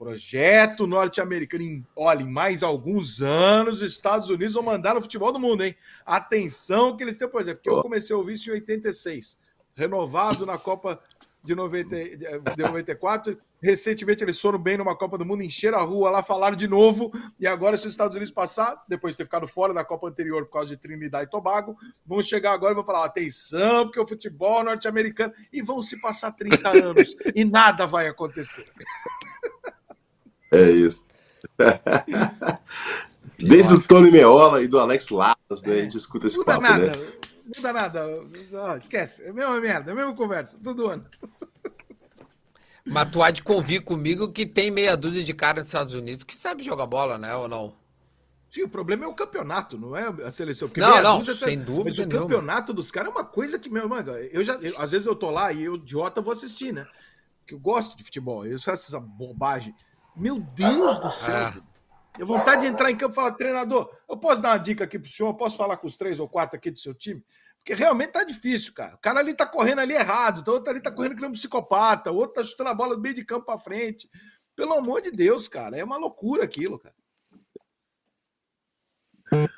Projeto 0.00 0.86
norte-americano. 0.86 1.86
Olha, 1.94 2.22
em 2.22 2.26
mais 2.26 2.62
alguns 2.62 3.20
anos, 3.20 3.82
os 3.82 3.92
Estados 3.92 4.30
Unidos 4.30 4.54
vão 4.54 4.62
mandar 4.62 4.94
no 4.94 5.02
futebol 5.02 5.30
do 5.30 5.38
mundo, 5.38 5.62
hein? 5.62 5.76
Atenção 6.06 6.96
que 6.96 7.04
eles 7.04 7.18
têm 7.18 7.28
projeto. 7.28 7.58
Porque 7.58 7.68
eu 7.68 7.82
comecei 7.82 8.16
a 8.16 8.18
ouvir 8.18 8.32
isso 8.32 8.48
em 8.48 8.54
86. 8.54 9.38
Renovado 9.74 10.46
na 10.46 10.56
Copa 10.56 10.98
de, 11.44 11.54
90, 11.54 11.96
de 12.56 12.62
94. 12.62 13.38
Recentemente 13.60 14.24
eles 14.24 14.40
foram 14.40 14.58
bem 14.58 14.78
numa 14.78 14.96
Copa 14.96 15.18
do 15.18 15.26
Mundo, 15.26 15.42
encheram 15.42 15.78
a 15.78 15.82
rua 15.82 16.08
lá, 16.08 16.22
falaram 16.22 16.56
de 16.56 16.66
novo. 16.66 17.12
E 17.38 17.46
agora, 17.46 17.76
se 17.76 17.86
os 17.86 17.92
Estados 17.92 18.16
Unidos 18.16 18.32
passar, 18.32 18.82
depois 18.88 19.12
de 19.12 19.18
ter 19.18 19.24
ficado 19.24 19.46
fora 19.46 19.74
da 19.74 19.84
Copa 19.84 20.08
anterior 20.08 20.46
por 20.46 20.52
causa 20.52 20.70
de 20.70 20.78
Trinidad 20.78 21.24
e 21.24 21.30
Tobago, 21.30 21.76
vão 22.06 22.22
chegar 22.22 22.52
agora 22.52 22.72
e 22.72 22.74
vão 22.74 22.86
falar: 22.86 23.04
atenção, 23.04 23.84
porque 23.84 24.00
o 24.00 24.08
futebol 24.08 24.64
norte-americano. 24.64 25.34
E 25.52 25.60
vão 25.60 25.82
se 25.82 26.00
passar 26.00 26.32
30 26.32 26.70
anos 26.70 27.14
e 27.34 27.44
nada 27.44 27.86
vai 27.86 28.08
acontecer. 28.08 28.64
É 30.50 30.70
isso. 30.70 31.04
Desde 33.38 33.74
o 33.74 33.80
Tony 33.80 34.10
Meola 34.10 34.62
e 34.62 34.68
do 34.68 34.78
Alex 34.78 35.08
Lamas, 35.08 35.62
né? 35.62 35.72
A 35.72 35.82
gente 35.82 35.96
escuta 35.96 36.26
esse 36.26 36.44
papo, 36.44 36.60
nada, 36.60 36.86
né? 36.86 36.92
Não 37.56 37.62
dá 37.62 37.72
nada. 37.72 38.06
Oh, 38.52 38.76
esquece. 38.76 39.22
É 39.22 39.30
a 39.30 39.32
mesma 39.32 39.60
merda, 39.60 39.90
é 39.90 39.92
a 39.92 39.96
mesma 39.96 40.14
conversa. 40.14 40.58
Todo 40.62 40.88
ano. 40.88 41.06
Mas 42.84 43.10
tu 43.10 43.22
há 43.22 43.30
de 43.30 43.42
convir 43.42 43.82
comigo 43.82 44.32
que 44.32 44.44
tem 44.44 44.70
meia 44.70 44.96
dúzia 44.96 45.22
de 45.22 45.32
caras 45.32 45.64
nos 45.64 45.68
Estados 45.68 45.94
Unidos 45.94 46.24
que 46.24 46.34
sabe 46.34 46.62
jogar 46.62 46.86
bola, 46.86 47.18
né? 47.18 47.34
Ou 47.34 47.48
não? 47.48 47.74
Sim, 48.48 48.64
o 48.64 48.68
problema 48.68 49.04
é 49.04 49.08
o 49.08 49.14
campeonato, 49.14 49.78
não 49.78 49.96
é 49.96 50.08
a 50.24 50.32
seleção. 50.32 50.66
Porque 50.66 50.80
não, 50.80 51.00
não, 51.00 51.18
dúzia, 51.18 51.34
sem 51.34 51.56
dúvida. 51.56 51.84
Mas 51.84 51.98
o 51.98 52.06
nenhuma. 52.06 52.22
campeonato 52.22 52.72
dos 52.72 52.90
caras 52.90 53.10
é 53.10 53.12
uma 53.12 53.24
coisa 53.24 53.60
que, 53.60 53.70
meu 53.70 53.84
irmão, 53.84 54.00
eu 54.32 54.42
já, 54.42 54.54
eu, 54.54 54.76
às 54.76 54.90
vezes 54.90 55.06
eu 55.06 55.14
tô 55.14 55.30
lá 55.30 55.52
e 55.52 55.62
eu, 55.62 55.76
idiota, 55.76 56.20
vou 56.20 56.32
assistir, 56.32 56.72
né? 56.72 56.84
Que 57.46 57.54
eu 57.54 57.60
gosto 57.60 57.96
de 57.96 58.02
futebol, 58.02 58.44
eu 58.44 58.58
faço 58.58 58.88
essa 58.88 58.98
bobagem. 58.98 59.72
Meu 60.16 60.38
Deus 60.40 60.98
do 60.98 61.10
céu. 61.10 61.36
É. 61.36 61.70
Eu 62.18 62.26
vontade 62.26 62.62
de 62.62 62.66
entrar 62.66 62.90
em 62.90 62.96
campo 62.96 63.12
e 63.12 63.14
falar, 63.14 63.32
treinador, 63.32 63.90
eu 64.08 64.16
posso 64.16 64.42
dar 64.42 64.50
uma 64.50 64.58
dica 64.58 64.84
aqui 64.84 64.98
pro 64.98 65.10
senhor? 65.10 65.30
Eu 65.30 65.34
posso 65.34 65.56
falar 65.56 65.76
com 65.76 65.86
os 65.86 65.96
três 65.96 66.20
ou 66.20 66.28
quatro 66.28 66.56
aqui 66.56 66.70
do 66.70 66.78
seu 66.78 66.92
time? 66.92 67.24
Porque 67.58 67.74
realmente 67.74 68.12
tá 68.12 68.24
difícil, 68.24 68.72
cara. 68.74 68.94
O 68.94 68.98
cara 68.98 69.20
ali 69.20 69.32
tá 69.32 69.46
correndo 69.46 69.80
ali 69.80 69.94
errado, 69.94 70.46
o 70.46 70.52
outro 70.52 70.70
ali 70.70 70.80
tá 70.80 70.90
correndo 70.90 71.16
que 71.16 71.24
um 71.24 71.32
psicopata, 71.32 72.10
o 72.10 72.16
outro 72.16 72.34
tá 72.34 72.44
chutando 72.44 72.70
a 72.70 72.74
bola 72.74 72.96
do 72.96 73.02
meio 73.02 73.14
de 73.14 73.24
campo 73.24 73.46
pra 73.46 73.58
frente. 73.58 74.10
Pelo 74.56 74.74
amor 74.74 75.00
de 75.00 75.10
Deus, 75.10 75.46
cara. 75.48 75.76
É 75.76 75.84
uma 75.84 75.96
loucura 75.96 76.44
aquilo, 76.44 76.78
cara. 76.78 76.94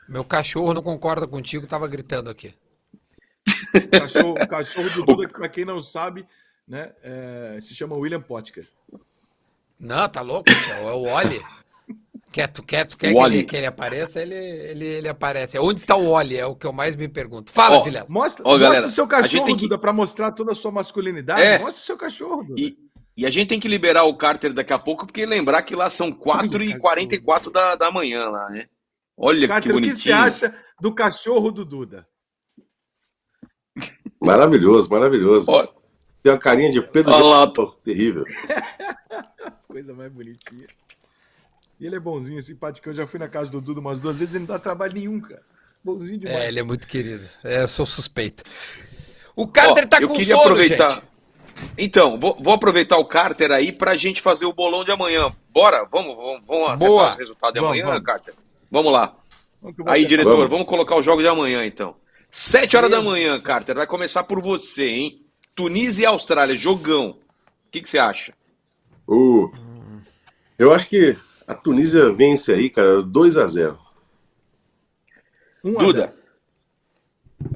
Meu 0.09 0.23
cachorro 0.23 0.75
não 0.75 0.83
concorda 0.83 1.27
contigo, 1.27 1.67
tava 1.67 1.89
gritando 1.89 2.29
aqui. 2.29 2.55
O 3.75 3.99
cachorro, 3.99 4.35
o 4.35 4.49
cachorro 4.49 4.91
do 4.91 5.05
Duda, 5.05 5.27
que 5.27 5.33
pra 5.33 5.49
quem 5.49 5.65
não 5.65 5.81
sabe, 5.81 6.27
né, 6.69 6.95
é, 7.03 7.59
se 7.61 7.75
chama 7.75 7.97
William 7.97 8.21
Potker. 8.21 8.69
Não, 9.83 10.09
tá 10.09 10.21
louco, 10.21 10.49
É 10.71 10.93
o 10.93 11.13
Oli. 11.13 11.43
Quer, 12.31 12.47
tu 12.47 12.63
quer, 12.63 12.87
tu 12.87 12.97
quer 12.97 13.13
que 13.13 13.19
ele, 13.19 13.43
que 13.43 13.57
ele, 13.57 13.67
apareça, 13.67 14.23
ele, 14.23 14.35
ele, 14.35 14.87
ele 14.87 15.09
aparece. 15.09 15.59
Onde 15.59 15.81
está 15.81 15.97
o 15.97 16.09
Oli? 16.09 16.37
É 16.37 16.47
o 16.47 16.55
que 16.55 16.67
eu 16.67 16.73
mais 16.73 16.95
me 16.95 17.09
pergunto. 17.09 17.51
Fala, 17.51 17.79
oh, 17.79 17.85
filha. 17.85 18.07
Mostra, 18.09 18.43
oh, 18.47 18.57
mostra 18.57 18.87
o 18.87 18.91
seu 18.91 19.07
cachorro, 19.07 19.45
que... 19.45 19.55
Duda, 19.57 19.77
para 19.77 19.93
mostrar 19.93 20.31
toda 20.31 20.53
a 20.53 20.55
sua 20.55 20.71
masculinidade. 20.71 21.43
É. 21.43 21.59
Mostra 21.59 21.75
o 21.75 21.85
seu 21.85 21.97
cachorro, 21.97 22.45
Duda. 22.45 22.59
E, 22.59 22.79
e, 23.17 23.27
a 23.27 23.31
gente 23.31 23.49
tem 23.49 23.61
que 23.61 23.69
liberar 23.69 24.05
o 24.05 24.17
Carter 24.17 24.53
daqui 24.55 24.73
a 24.73 24.79
pouco, 24.79 25.05
porque 25.05 25.27
lembrar 25.27 25.63
que 25.63 25.75
lá 25.75 25.91
são 25.91 26.11
4h44 26.11 27.51
da, 27.51 27.75
da 27.75 27.91
manhã 27.91 28.29
lá, 28.31 28.49
né? 28.49 28.69
Olha 29.15 29.47
Carter, 29.49 29.73
que 29.73 29.73
bonitinho. 29.75 29.93
o 29.93 29.97
que 29.97 30.03
você 30.03 30.13
acha 30.13 30.55
do 30.81 30.95
cachorro 30.95 31.51
do 31.51 31.67
Duda? 31.67 32.07
Maravilhoso, 34.19 34.89
maravilhoso. 34.89 35.51
Tem 36.23 36.33
uma 36.33 36.39
carinha 36.39 36.71
de 36.71 36.81
Pedro 36.81 37.13
Olha 37.13 37.25
lá. 37.25 37.47
Pô, 37.51 37.67
terrível. 37.85 38.25
Coisa 39.69 39.93
mais 39.95 40.13
bonitinha. 40.13 40.67
E 41.81 41.87
ele 41.87 41.97
é 41.97 42.01
bonzinho, 42.01 42.41
simpático. 42.43 42.89
Eu 42.89 42.95
já 42.95 43.07
fui 43.07 43.19
na 43.19 43.29
casa 43.29 43.51
do 43.51 43.61
Dudu 43.61 43.81
umas 43.81 43.99
duas 43.99 44.19
vezes 44.21 44.35
e 44.35 44.37
ele 44.37 44.47
não 44.47 44.55
dá 44.55 44.59
trabalho 44.59 44.95
nenhum, 44.95 45.21
cara. 45.21 45.43
Bonzinho 45.83 46.19
demais. 46.21 46.39
É, 46.39 46.49
ele 46.49 46.61
é 46.61 46.63
muito 46.63 46.87
querido. 46.87 47.25
É, 47.43 47.63
eu 47.63 47.69
sou 47.69 47.85
suspeito. 47.85 48.45
O 49.35 49.49
Carter 49.49 49.85
Ó, 49.85 49.89
tá 49.89 50.01
eu 50.01 50.09
com 50.09 50.15
queria 50.15 50.37
sono, 50.37 50.51
aproveitar. 50.51 50.91
gente. 50.95 51.13
Então, 51.77 52.19
vou, 52.21 52.39
vou 52.41 52.55
aproveitar 52.55 52.99
o 52.99 53.05
Carter 53.05 53.51
aí 53.51 53.73
pra 53.73 53.97
gente 53.97 54.21
fazer 54.23 54.45
o 54.45 54.53
bolão 54.53 54.85
de 54.85 54.93
amanhã. 54.93 55.33
Bora, 55.51 55.85
vamos, 55.91 56.15
vamos, 56.15 56.43
vamos 56.47 56.71
acertar 56.71 56.89
Boa. 56.89 57.11
os 57.11 57.17
resultados 57.17 57.55
de 57.55 57.61
Vamos, 57.61 57.77
amanhã, 57.77 57.93
vamos. 57.93 58.07
Carter? 58.07 58.35
Vamos 58.71 58.93
lá. 58.93 59.17
Eu 59.63 59.75
Aí, 59.87 60.05
diretor, 60.07 60.35
Vamos. 60.37 60.51
vamos 60.51 60.67
colocar 60.67 60.97
o 60.97 61.03
jogo 61.03 61.23
de 61.23 61.29
amanhã, 61.29 61.65
então. 61.65 61.97
Sete 62.31 62.77
horas 62.77 62.91
da 62.91 63.01
manhã. 63.03 63.41
Carter. 63.41 63.75
Vai 63.75 63.87
começar 63.87 64.25
por 64.25 64.41
você, 64.41 64.87
hein? 64.87 65.22
Tunísia 65.55 66.03
e 66.05 66.07
Austrália, 66.07 66.57
jogão. 66.57 67.11
O 67.11 67.71
que, 67.71 67.81
que 67.83 67.89
você 67.91 67.99
acha? 67.99 68.33
Uh, 69.09 69.51
eu 70.59 70.73
acho 70.73 70.89
que 70.89 71.17
a 71.47 71.55
Tunísia 71.55 72.13
vence 72.13 72.53
aí, 72.53 72.71
cara, 72.71 73.03
2 73.03 73.37
a 73.37 73.47
0 73.47 73.79
Um 75.65 75.71
a 75.79 75.81
zero. 75.81 75.87
Duda, 75.87 76.15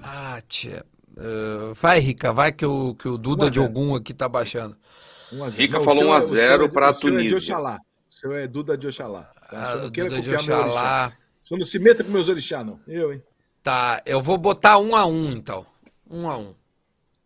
Ah, 0.03 0.41
tia. 0.49 0.85
Uh, 1.17 1.73
vai, 1.75 1.99
Rica, 1.99 2.33
vai 2.33 2.53
que 2.53 2.67
o, 2.67 2.95
que 2.95 3.09
o 3.09 3.17
Duda 3.17 3.45
Um 3.45 3.47
a 3.49 3.51
de 3.51 3.59
algum 3.59 3.95
aqui 3.95 4.13
tá 4.13 4.29
baixando. 4.29 4.77
Um 5.33 5.45
a. 5.45 5.49
Rica 5.49 5.79
Não, 5.79 5.85
falou 5.85 6.03
seu 6.03 6.09
1 6.09 6.13
a 6.13 6.17
é- 6.17 6.19
o 6.19 6.23
seu 6.23 6.37
0 6.37 6.65
é 6.65 6.67
de- 6.69 6.73
pra 6.75 6.91
o 6.91 6.95
seu 6.95 7.09
É 7.09 7.11
de 7.13 7.17
Tunísia. 7.17 7.37
Oxalá. 7.39 7.79
O 8.11 8.15
seu 8.15 8.33
é 8.35 8.47
Duda 8.47 8.77
de 8.77 8.87
Oxalá. 8.89 9.23
Tá? 9.23 9.73
Ah, 9.73 9.77
Duda 9.77 10.21
de. 10.21 10.35
Oxalá. 10.35 11.13
Só 11.43 11.57
não 11.57 11.65
se 11.65 11.79
meta 11.79 12.05
com 12.05 12.11
meus 12.11 12.29
orixá, 12.29 12.63
não. 12.65 12.79
Eu, 12.87 13.13
hein? 13.15 13.23
Tá, 13.63 14.03
eu 14.05 14.21
vou 14.21 14.37
botar 14.37 14.79
um 14.79 14.95
a 14.95 15.07
um, 15.07 15.31
então. 15.33 15.65
Um 16.11 16.29
a 16.29 16.37
um. 16.37 16.55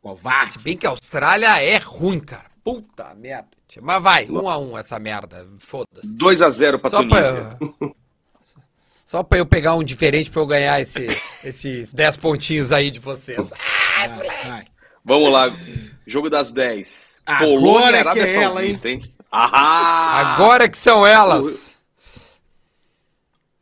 Covarde. 0.03 0.53
Se 0.53 0.59
bem 0.61 0.76
que 0.76 0.86
a 0.86 0.90
Austrália 0.90 1.61
é 1.62 1.76
ruim, 1.78 2.20
cara. 2.20 2.46
Puta 2.64 3.14
merda. 3.14 3.48
Mas 3.80 4.03
vai, 4.03 4.26
um 4.28 4.48
a 4.48 4.59
um 4.59 4.76
essa 4.78 4.98
merda. 4.98 5.46
Foda-se. 5.59 6.14
2 6.16 6.42
a 6.42 6.51
0 6.51 6.78
pra 6.78 6.90
Só 6.90 6.98
Tunísia. 6.98 7.57
pra, 7.78 7.88
só 9.07 9.22
pra 9.22 9.38
eu 9.38 9.46
pegar 9.46 9.74
um 9.74 9.84
diferente 9.84 10.30
pra 10.30 10.40
eu 10.40 10.46
ganhar 10.46 10.80
esse- 10.80 11.09
esses 11.44 11.92
10 11.92 12.16
pontinhos 12.16 12.72
aí 12.72 12.90
de 12.90 12.98
vocês. 13.01 13.38
Vai, 13.48 14.09
vai. 14.09 14.64
Vamos 15.05 15.32
lá. 15.32 15.46
Jogo 16.07 16.28
das 16.28 16.51
10. 16.53 17.22
Agora 17.24 17.44
Polônia 17.46 17.88
e 17.88 17.92
que 17.92 17.96
Arábia 17.98 18.22
é 18.26 18.34
ela, 18.42 18.55
Saudita, 18.61 18.88
hein? 18.88 19.14
Ah! 19.30 20.34
Agora 20.34 20.68
que 20.68 20.76
são 20.76 21.07
elas. 21.07 21.78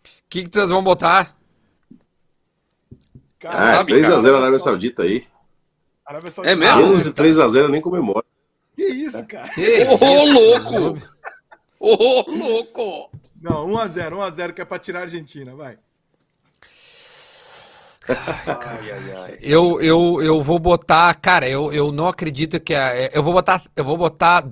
O 0.06 0.30
que, 0.30 0.44
que 0.44 0.50
vocês 0.52 0.70
vão 0.70 0.82
botar? 0.82 1.36
Cara, 3.38 3.58
Ah, 3.58 3.74
sabe, 3.76 3.92
3 3.92 4.04
a 4.06 4.08
cara? 4.08 4.20
0 4.20 4.36
Arábia 4.38 4.58
Saudita 4.58 5.02
aí. 5.02 5.26
Arábia 6.08 6.30
Saudita. 6.30 6.54
É 6.54 6.56
mesmo? 6.56 6.80
Menos 6.80 7.04
de 7.04 7.12
3 7.12 7.38
a 7.38 7.48
0 7.48 7.66
eu 7.66 7.70
nem 7.70 7.82
comemoro. 7.82 8.24
Que 8.74 8.86
isso, 8.86 9.26
cara? 9.26 9.48
Que 9.50 9.60
Ô, 9.60 10.22
isso, 10.22 10.32
louco! 10.32 11.02
Ô, 11.78 12.30
louco! 12.30 13.10
Não, 13.40 13.66
1x0, 13.68 14.12
1x0 14.12 14.52
que 14.54 14.62
é 14.62 14.64
pra 14.64 14.78
tirar 14.78 15.00
a 15.00 15.02
Argentina, 15.02 15.54
vai. 15.54 15.78
Ai, 18.08 18.90
ai, 18.90 19.12
ai. 19.16 19.38
Eu, 19.42 19.82
eu, 19.82 20.22
eu 20.22 20.40
vou 20.40 20.58
botar, 20.58 21.14
cara, 21.14 21.46
eu, 21.46 21.70
eu 21.72 21.92
não 21.92 22.08
acredito 22.08 22.58
que 22.58 22.74
a, 22.74 23.10
eu 23.12 23.22
vou 23.22 23.34
botar, 23.34 23.62
eu 23.76 23.84
vou 23.84 23.98
botar 23.98 24.48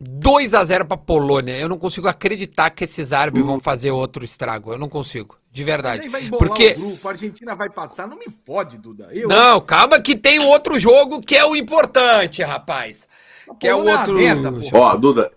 2 0.00 0.52
a 0.54 0.64
0 0.64 0.84
pra 0.84 0.96
Polônia. 0.96 1.56
Eu 1.56 1.68
não 1.68 1.78
consigo 1.78 2.08
acreditar 2.08 2.70
que 2.70 2.82
esses 2.82 3.12
árabes 3.12 3.44
vão 3.44 3.60
fazer 3.60 3.92
outro 3.92 4.24
estrago. 4.24 4.72
Eu 4.72 4.78
não 4.78 4.88
consigo, 4.88 5.38
de 5.50 5.62
Mas 5.62 5.66
verdade. 5.66 6.02
aí 6.02 6.08
vai 6.08 6.24
embolar 6.24 6.48
Porque 6.48 6.68
o 6.70 6.80
grupo, 6.80 7.08
a 7.08 7.10
Argentina 7.10 7.54
vai 7.56 7.68
passar. 7.68 8.06
Não 8.06 8.16
me 8.16 8.26
fode, 8.44 8.78
Duda. 8.78 9.08
Eu, 9.12 9.28
Não, 9.28 9.60
calma 9.60 10.00
que 10.00 10.16
tem 10.16 10.38
outro 10.38 10.78
jogo 10.78 11.20
que 11.20 11.36
é 11.36 11.44
o 11.44 11.56
importante, 11.56 12.42
rapaz. 12.42 13.06
Que 13.58 13.66
é 13.66 13.74
o 13.74 13.78
Polônia 13.78 14.48
outro. 14.50 14.76
Ó, 14.78 14.96
Duda, 14.96 15.30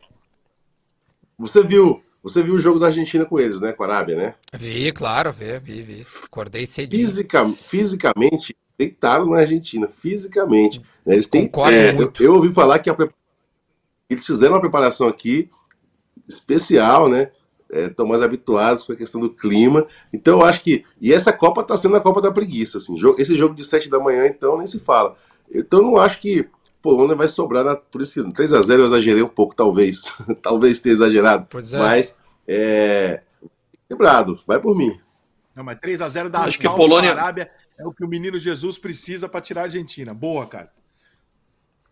você 1.38 1.64
viu, 1.64 2.04
você 2.22 2.44
viu 2.44 2.54
o 2.54 2.60
jogo 2.60 2.78
da 2.80 2.88
Argentina 2.88 3.26
com 3.26 3.40
eles, 3.40 3.60
né? 3.60 3.74
Com 3.74 3.84
a 3.84 3.88
Arábia, 3.88 4.16
né? 4.16 4.36
Vi, 4.54 4.92
claro, 4.92 5.34
vi, 5.34 5.58
vi, 5.60 5.82
vi. 5.82 6.06
Acordei 6.24 6.68
cedinho. 6.68 7.04
Fisica, 7.04 7.50
fisicamente, 7.50 8.56
deitaram 8.78 9.26
na 9.32 9.40
Argentina, 9.40 9.88
fisicamente. 9.88 10.80
né? 11.04 11.16
Eles 11.16 11.28
têm, 11.28 11.48
Concordo 11.48 11.76
é, 11.76 11.90
eu, 11.90 11.96
muito. 11.96 12.24
eu 12.24 12.36
ouvi 12.36 12.54
falar 12.54 12.78
que 12.80 12.90
a 12.90 12.96
eles 14.10 14.26
fizeram 14.26 14.54
uma 14.54 14.62
preparação 14.62 15.08
aqui 15.08 15.50
especial, 16.28 17.10
né? 17.10 17.32
Estão 17.74 18.06
mais 18.08 18.22
habituados 18.22 18.84
com 18.84 18.94
a 18.94 18.96
questão 18.96 19.20
do 19.22 19.30
clima. 19.30 19.86
Então, 20.14 20.40
eu 20.40 20.46
acho 20.46 20.62
que. 20.64 20.84
E 21.02 21.12
essa 21.14 21.34
Copa 21.34 21.62
está 21.62 21.76
sendo 21.78 21.96
a 21.96 22.02
Copa 22.02 22.22
da 22.22 22.32
preguiça. 22.32 22.78
Assim, 22.78 22.98
Jo- 22.98 23.16
esse 23.18 23.36
jogo 23.36 23.56
de 23.56 23.64
7 23.64 23.90
da 23.90 24.00
manhã, 24.00 24.26
então, 24.28 24.58
nem 24.58 24.68
se 24.68 24.80
fala. 24.80 25.16
Então, 25.54 25.80
eu 25.80 25.86
não 25.86 25.98
acho 25.98 26.20
que 26.22 26.48
Polônia 26.82 27.16
vai 27.16 27.28
sobrar. 27.28 27.64
Na, 27.64 27.76
por 27.76 28.02
isso 28.02 28.14
que 28.24 28.32
3x0 28.34 28.80
eu 28.80 28.86
exagerei 28.86 29.24
um 29.24 29.28
pouco, 29.28 29.56
talvez. 29.56 30.14
talvez 30.42 30.80
tenha 30.80 30.94
exagerado. 30.94 31.48
Pois 31.50 31.74
é. 31.74 31.80
Mas, 31.80 32.18
é. 32.48 33.22
Quebrado, 33.90 34.40
vai 34.48 34.60
por 34.60 34.76
mim. 34.76 35.00
Não, 35.56 35.64
mas 35.64 35.78
3x0 35.80 36.30
dá 36.30 36.40
Acho 36.42 36.58
que 36.58 36.68
Polônia- 36.70 37.12
Arábia. 37.12 37.52
É 37.78 37.86
o 37.86 37.92
que 37.92 38.04
o 38.04 38.08
menino 38.08 38.38
Jesus 38.40 38.78
precisa 38.78 39.28
pra 39.30 39.42
tirar 39.42 39.62
a 39.62 39.64
Argentina. 39.66 40.14
Boa, 40.14 40.46
cara. 40.48 40.72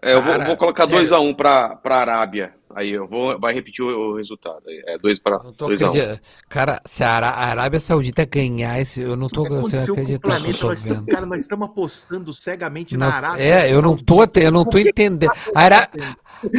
É, 0.01 0.13
eu 0.13 0.21
vou, 0.21 0.32
Cara, 0.32 0.45
vou 0.45 0.57
colocar 0.57 0.88
sério. 0.88 1.07
2x1 1.07 1.36
pra, 1.36 1.75
pra 1.75 1.97
Arábia. 1.97 2.55
Aí 2.76 2.91
eu 2.91 3.07
vou. 3.07 3.39
Vai 3.39 3.53
repetir 3.53 3.84
o, 3.84 4.11
o 4.11 4.15
resultado. 4.17 4.61
É 4.88 4.97
2 4.97 5.19
para 5.19 5.38
Não 5.43 5.53
tô 5.53 5.67
2 5.67 5.82
a 5.82 5.86
1 5.86 5.88
acreditando. 5.89 6.19
Cara, 6.49 6.82
se 6.86 7.03
a 7.03 7.11
Ará- 7.11 7.30
a 7.30 7.45
Arábia 7.45 7.80
Saudita 7.80 8.26
ganhar 8.26 8.80
esse, 8.80 9.01
eu 9.01 9.15
não 9.15 9.28
tô 9.28 9.41
O 9.43 9.47
que 9.47 9.53
aconteceu 9.53 9.93
com 9.95 10.01
o 10.01 10.03
acreditando 10.03 10.34
no 10.39 10.43
que 10.45 10.49
eu 10.49 10.57
planeta? 10.57 10.59
tô 10.59 10.67
Nós 10.67 10.80
estamos, 10.80 11.05
cara, 11.13 11.26
nós 11.26 11.39
estamos 11.39 11.67
apostando 11.69 12.34
cegamente 12.34 12.97
na 12.97 13.05
Nossa, 13.07 13.17
Arábia. 13.17 13.43
é, 13.43 13.74
eu 13.74 13.82
não 13.82 13.97
tô, 13.97 14.17
eu 14.36 14.51
não 14.51 14.65
tô 14.65 14.78
entendendo. 14.78 15.32
A 15.55 15.61
Ará- 15.61 15.88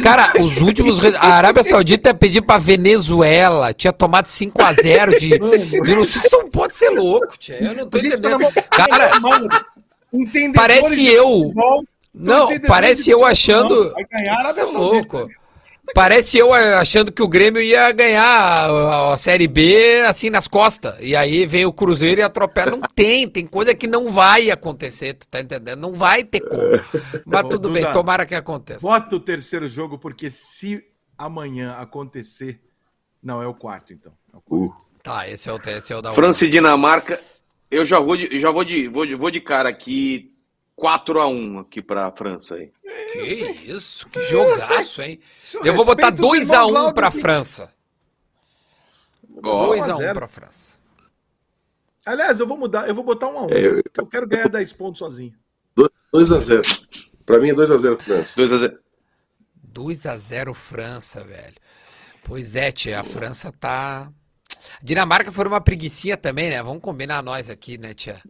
Cara, 0.01 0.31
os 0.41 0.61
últimos. 0.61 1.03
A 1.15 1.25
Arábia 1.33 1.61
Saudita 1.63 2.09
ia 2.09 2.13
pedir 2.13 2.41
pra 2.41 2.57
Venezuela, 2.57 3.73
tinha 3.73 3.91
tomado 3.91 4.27
5x0 4.27 5.19
de. 5.19 5.29
de 5.29 5.95
não 5.95 6.05
sei, 6.05 6.21
isso 6.21 6.37
não 6.37 6.49
pode 6.49 6.73
ser 6.73 6.89
louco, 6.91 7.37
tia. 7.37 7.61
Eu 7.61 7.75
não 7.75 7.89
tô 7.89 7.97
tá 7.97 8.03
na 8.03 8.09
entendendo. 8.15 8.53
Cara, 8.71 9.11
parece 10.55 11.05
eu. 11.05 11.51
Não, 12.13 12.47
parece 12.61 13.09
eu 13.09 13.25
achando. 13.25 13.91
Vai 13.91 14.03
ganhar 14.05 14.35
a 14.35 14.39
Arábia 14.39 14.61
é 14.61 14.65
Saudita. 14.65 14.79
louco. 15.17 15.27
Parece 15.93 16.37
eu 16.37 16.53
achando 16.53 17.11
que 17.11 17.21
o 17.21 17.27
Grêmio 17.27 17.61
ia 17.61 17.91
ganhar 17.91 18.23
a, 18.23 19.13
a 19.13 19.17
Série 19.17 19.47
B 19.47 20.01
assim 20.07 20.29
nas 20.29 20.47
costas. 20.47 20.95
E 20.99 21.15
aí 21.15 21.45
vem 21.45 21.65
o 21.65 21.73
Cruzeiro 21.73 22.21
e 22.21 22.23
atropela. 22.23 22.71
Não 22.71 22.81
tem, 22.81 23.27
tem 23.27 23.45
coisa 23.45 23.75
que 23.75 23.85
não 23.85 24.09
vai 24.09 24.49
acontecer, 24.49 25.13
tu 25.13 25.27
tá 25.27 25.41
entendendo? 25.41 25.79
Não 25.79 25.93
vai 25.93 26.23
ter 26.23 26.39
como. 26.39 26.61
Mas 27.25 27.47
tudo 27.49 27.69
bem, 27.69 27.91
tomara 27.91 28.25
que 28.25 28.33
aconteça. 28.33 28.79
Bota 28.79 29.15
o 29.15 29.19
terceiro 29.19 29.67
jogo, 29.67 29.97
porque 29.99 30.31
se 30.31 30.83
amanhã 31.17 31.73
acontecer. 31.73 32.61
Não, 33.21 33.41
é 33.41 33.47
o 33.47 33.53
quarto, 33.53 33.93
então. 33.93 34.13
É 34.33 34.37
o 34.37 34.41
quarto. 34.41 34.83
Uh, 34.83 34.93
Tá, 35.03 35.27
esse 35.27 35.49
é 35.49 35.53
o, 35.53 35.59
esse 35.67 35.91
é 35.91 35.97
o 35.97 36.01
da 36.01 36.13
França 36.13 36.45
e 36.45 36.49
Dinamarca. 36.49 37.19
Eu 37.69 37.85
já 37.85 37.99
vou 37.99 38.15
de, 38.15 38.39
já 38.39 38.49
vou 38.49 38.63
de, 38.63 38.87
vou 38.87 39.05
de, 39.05 39.15
vou 39.15 39.29
de 39.29 39.41
cara 39.41 39.67
aqui. 39.67 40.32
4x1 40.79 41.61
aqui 41.61 41.81
pra 41.81 42.11
França 42.11 42.55
aí. 42.55 42.71
Que 43.11 43.19
isso, 43.21 44.07
que 44.09 44.21
jogaço, 44.23 45.01
hein? 45.01 45.19
Eu 45.63 45.73
vou 45.75 45.85
botar 45.85 46.09
respeita 46.09 46.25
os 46.27 46.33
irmãos 46.41 46.57
2x1 46.69 46.71
lá 46.71 46.89
do 46.89 46.93
pra 46.95 47.11
que- 47.11 47.19
França. 47.21 47.71
Ó, 49.43 49.67
2x1 49.75 49.97
0. 49.97 50.13
pra 50.13 50.27
França. 50.27 50.73
Aliás, 52.05 52.39
eu 52.39 52.47
vou 52.47 52.57
mudar, 52.57 52.87
eu 52.87 52.95
vou 52.95 53.03
botar 53.03 53.27
um 53.27 53.37
a 53.37 53.45
um. 53.45 53.49
É, 53.49 53.65
eu- 53.67 53.81
Eu 53.97 54.05
quero 54.07 54.27
ganhar 54.27 54.49
10 54.49 54.73
pontos 54.73 54.99
sozinho. 54.99 55.33
2x0. 56.13 56.61
Pra 57.25 57.39
mim 57.39 57.49
é 57.49 57.53
2x0 57.53 57.97
França. 57.97 58.35
2x0. 58.35 58.77
2x0 59.71 60.53
França, 60.53 61.23
velho. 61.23 61.55
Pois 62.23 62.55
é, 62.55 62.71
tia, 62.71 62.99
a 62.99 63.03
França 63.03 63.51
tá. 63.51 64.11
Dinamarca 64.81 65.31
foi 65.31 65.45
uma 65.47 65.59
preguicinha 65.61 66.15
também, 66.15 66.49
né? 66.49 66.61
Vamos 66.61 66.81
combinar 66.81 67.21
nós 67.23 67.49
aqui, 67.49 67.77
né, 67.77 67.93
tia? 67.93 68.21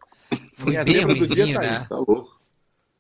Foi 0.56 0.72
Minha 0.72 0.84
bem 0.86 1.02
ruimzinho, 1.04 1.56
tá 1.56 1.62
aí. 1.62 1.70
né? 1.72 1.86
Tá 1.90 1.96
louco. 1.98 2.33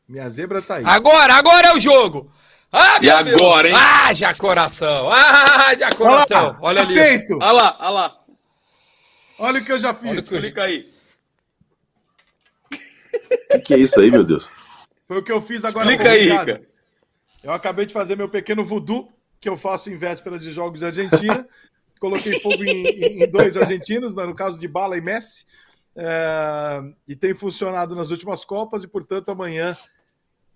Minha 0.07 0.29
zebra 0.29 0.61
tá 0.61 0.75
aí. 0.75 0.83
Agora, 0.85 1.33
agora 1.35 1.67
é 1.69 1.73
o 1.73 1.79
jogo! 1.79 2.31
Ah, 2.71 2.97
E 3.01 3.05
meu 3.05 3.23
Deus! 3.23 3.41
agora, 3.41 3.69
hein? 3.69 3.75
Ah, 3.77 4.13
já 4.13 4.33
coração! 4.33 5.09
Ah, 5.11 5.73
já 5.77 5.89
coração! 5.91 6.57
Olha 6.61 6.81
ali! 6.81 6.93
Feito! 6.95 7.35
Olha 7.41 7.51
lá, 7.51 7.77
olha 7.79 7.89
lá. 7.89 8.19
Olha 9.39 9.61
o 9.61 9.65
que 9.65 9.71
eu 9.71 9.79
já 9.79 9.93
fiz. 9.93 10.09
Olha 10.09 10.19
o 10.19 10.23
que 10.23 10.33
Explica 10.35 10.63
aí. 10.63 10.91
O 12.73 12.77
que, 13.53 13.59
que 13.59 13.73
é 13.73 13.77
isso 13.77 13.99
aí, 13.99 14.09
meu 14.11 14.23
Deus? 14.23 14.49
Foi 15.07 15.17
o 15.19 15.23
que 15.23 15.31
eu 15.31 15.41
fiz 15.41 15.63
agora 15.63 15.87
pouco 15.87 16.07
aí, 16.07 16.29
casa. 16.29 16.51
Rica. 16.53 16.67
Eu 17.43 17.51
acabei 17.51 17.85
de 17.85 17.93
fazer 17.93 18.15
meu 18.15 18.29
pequeno 18.29 18.63
voodoo, 18.63 19.11
que 19.39 19.47
eu 19.49 19.57
faço 19.57 19.89
em 19.91 19.97
vésperas 19.97 20.41
de 20.41 20.51
jogos 20.51 20.79
de 20.79 20.85
Argentina. 20.85 21.47
Coloquei 21.99 22.39
fogo 22.39 22.63
em, 22.63 23.23
em- 23.23 23.29
dois 23.31 23.55
argentinos, 23.55 24.13
no 24.13 24.33
caso 24.33 24.59
de 24.59 24.67
Bala 24.67 24.97
e 24.97 25.01
Messi. 25.01 25.45
É, 25.95 26.81
e 27.07 27.15
tem 27.15 27.33
funcionado 27.35 27.95
nas 27.95 28.09
últimas 28.09 28.43
Copas, 28.43 28.83
e 28.83 28.87
portanto 28.87 29.29
amanhã 29.29 29.77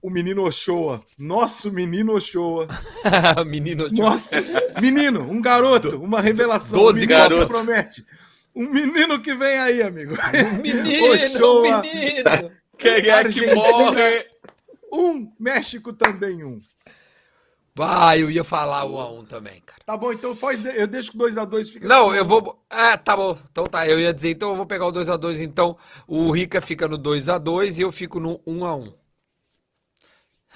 o 0.01 0.09
menino 0.09 0.43
Ochoa, 0.45 1.01
nosso 1.17 1.71
menino 1.71 2.13
Ochoa, 2.15 2.67
Menino 3.45 3.89
de 3.89 4.01
nossa, 4.01 4.37
menino, 4.81 5.21
um 5.29 5.41
garoto, 5.41 5.97
uma 6.01 6.21
revelação, 6.21 6.77
Doze 6.77 7.03
um 7.05 7.07
garotos. 7.07 7.45
que 7.47 7.51
promete. 7.53 8.05
Um 8.55 8.69
menino 8.69 9.19
que 9.19 9.35
vem 9.35 9.57
aí, 9.57 9.81
amigo. 9.83 10.15
menino, 10.61 11.11
Ochoa. 11.37 11.81
menino! 11.81 12.51
Quem 12.77 13.09
é 13.09 13.23
que 13.25 13.53
morre? 13.53 14.25
Um, 14.91 15.31
México 15.39 15.91
também 15.93 16.43
um. 16.43 16.59
Ah, 17.79 18.17
eu 18.17 18.31
ia 18.31 18.43
falar 18.43 18.85
um 18.85 18.99
a 18.99 19.11
um 19.11 19.23
também, 19.23 19.61
cara. 19.63 19.79
Tá 19.85 19.95
bom, 19.95 20.11
então 20.11 20.35
faz, 20.35 20.63
eu 20.75 20.87
deixo 20.87 21.11
com 21.11 21.19
2x2. 21.19 21.71
Fica 21.71 21.87
Não, 21.87 22.13
eu 22.15 22.25
vou. 22.25 22.59
Ah, 22.69 22.97
tá 22.97 23.15
bom. 23.15 23.37
Então 23.51 23.65
tá, 23.67 23.87
eu 23.87 23.99
ia 23.99 24.11
dizer, 24.13 24.31
então 24.31 24.49
eu 24.49 24.55
vou 24.55 24.65
pegar 24.65 24.87
o 24.87 24.91
2x2. 24.91 25.39
Então 25.41 25.77
o 26.07 26.31
Rica 26.31 26.59
fica 26.59 26.87
no 26.87 26.97
2x2 26.97 27.77
e 27.77 27.81
eu 27.81 27.91
fico 27.91 28.19
no 28.19 28.39
1x1. 28.39 28.93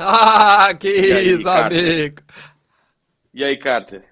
Ah, 0.03 0.73
que 0.73 0.87
aí, 0.87 1.33
isso, 1.33 1.43
Carter? 1.43 1.79
amigo. 1.79 2.21
E 3.33 3.43
aí, 3.43 3.57
Carter? 3.57 4.09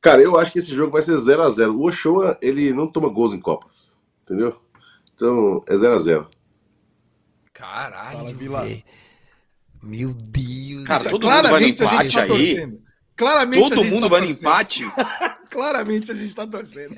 Cara, 0.00 0.20
eu 0.20 0.36
acho 0.36 0.50
que 0.50 0.58
esse 0.58 0.74
jogo 0.74 0.90
vai 0.90 1.00
ser 1.00 1.16
0x0. 1.16 1.76
O 1.76 1.86
Ochoa, 1.86 2.36
ele 2.42 2.72
não 2.72 2.90
toma 2.90 3.08
gols 3.08 3.32
em 3.32 3.40
Copas. 3.40 3.96
Entendeu? 4.24 4.60
Então, 5.14 5.60
é 5.68 5.74
0x0. 5.74 6.26
Caralho, 7.52 8.18
Fala, 8.18 8.32
Vila. 8.32 8.66
Meu 9.80 10.12
Deus. 10.12 10.84
Cara, 10.86 11.00
Isso, 11.00 11.10
todo 11.10 11.22
mundo 11.30 11.48
vai 11.48 11.60
no 11.60 11.76
claramente 11.76 11.82
a 11.84 11.86
gente 11.86 11.94
empate 11.94 12.12
tá 12.16 12.22
aí. 12.22 12.28
torcendo. 12.28 12.82
Claramente 13.14 13.60
a 13.60 13.68
Todo 13.68 13.84
gente 13.84 13.92
mundo 13.94 14.02
tá 14.02 14.08
vai 14.08 14.20
no 14.20 14.26
empate? 14.26 14.92
Claramente 15.50 16.10
a 16.10 16.14
gente 16.14 16.34
tá 16.34 16.46
torcendo. 16.46 16.96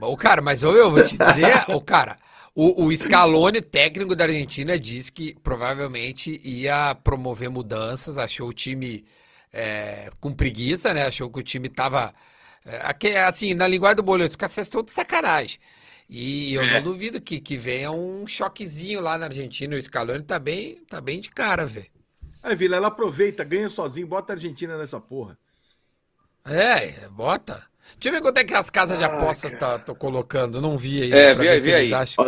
Ô, 0.00 0.16
cara, 0.16 0.42
mas 0.42 0.62
eu, 0.62 0.76
eu 0.76 0.90
vou 0.90 1.02
te 1.02 1.16
dizer, 1.16 1.64
ô, 1.68 1.80
cara, 1.80 2.18
o, 2.56 2.86
o 2.86 2.96
Scaloni, 2.96 3.60
técnico 3.62 4.16
da 4.16 4.24
Argentina, 4.24 4.78
disse 4.78 5.12
que 5.12 5.34
provavelmente 5.42 6.40
ia 6.44 6.94
promover 6.96 7.50
mudanças, 7.50 8.18
achou 8.18 8.48
o 8.50 8.54
time 8.54 9.04
é, 9.52 10.10
com 10.20 10.34
preguiça, 10.34 10.94
né? 10.94 11.06
Achou 11.06 11.30
que 11.30 11.40
o 11.40 11.42
time 11.44 11.68
tava. 11.68 12.14
é, 12.64 13.24
assim, 13.24 13.54
na 13.54 13.68
linguagem 13.68 13.96
do 13.96 14.02
boleiro, 14.02 14.30
os 14.30 14.36
caras 14.36 14.56
estão 14.58 14.82
de 14.82 14.92
sacanagem. 14.92 15.58
E 16.08 16.54
eu 16.54 16.64
É. 16.64 16.66
não 16.66 16.82
duvido 16.82 17.20
que, 17.20 17.40
que 17.40 17.56
venha 17.56 17.90
um 17.92 18.26
choquezinho 18.26 19.00
lá 19.00 19.18
na 19.18 19.26
Argentina. 19.26 19.76
O 19.76 19.82
Scaloni 19.82 20.22
tá 20.24 20.38
bem, 20.38 20.76
tá 20.88 21.00
bem 21.00 21.20
de 21.20 21.30
cara, 21.30 21.66
velho. 21.66 21.90
Aí, 22.42 22.54
Vila, 22.56 22.76
ela 22.76 22.88
aproveita, 22.88 23.44
ganha 23.44 23.68
sozinho, 23.68 24.06
bota 24.06 24.32
a 24.32 24.36
Argentina 24.36 24.78
nessa 24.78 24.98
porra. 25.00 25.38
É, 26.44 27.08
bota. 27.10 27.68
Deixa 27.98 28.08
eu 28.08 28.12
ver 28.12 28.20
quanto 28.20 28.38
é 28.38 28.44
que 28.44 28.54
as 28.54 28.68
casas 28.68 28.98
de 28.98 29.04
apostas 29.04 29.54
tá, 29.54 29.78
tô 29.78 29.94
colocando. 29.94 30.60
Não 30.60 30.76
vi 30.76 31.02
aí. 31.02 31.12
É, 31.12 31.34
pra 31.34 31.42
vê 31.44 31.48
aí, 31.50 31.60
vê 31.60 31.94
acham. 31.94 32.26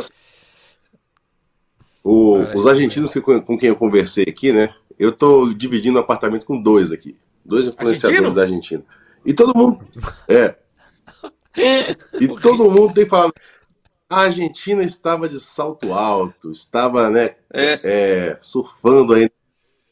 O- 2.02 2.38
os 2.56 2.66
argentinos 2.66 3.12
que, 3.12 3.20
com 3.20 3.58
quem 3.58 3.68
eu 3.68 3.76
conversei 3.76 4.24
aqui, 4.28 4.52
né? 4.52 4.74
Eu 4.98 5.12
tô 5.12 5.52
dividindo 5.52 5.98
o 5.98 6.00
apartamento 6.00 6.46
com 6.46 6.60
dois 6.60 6.90
aqui. 6.90 7.16
Dois 7.44 7.66
influenciadores 7.66 8.18
Argentino? 8.18 8.34
da 8.34 8.42
Argentina. 8.42 8.84
E 9.24 9.34
todo 9.34 9.56
mundo. 9.56 9.86
É. 10.28 10.54
E 12.20 12.28
todo 12.40 12.70
mundo 12.70 12.94
tem 12.94 13.04
falado. 13.04 13.32
A 14.08 14.20
Argentina 14.22 14.80
estava 14.82 15.28
de 15.28 15.40
salto 15.40 15.92
alto, 15.92 16.52
estava, 16.52 17.10
né, 17.10 17.34
É. 17.52 17.80
é, 17.82 18.38
surfando 18.40 19.12
aí 19.14 19.28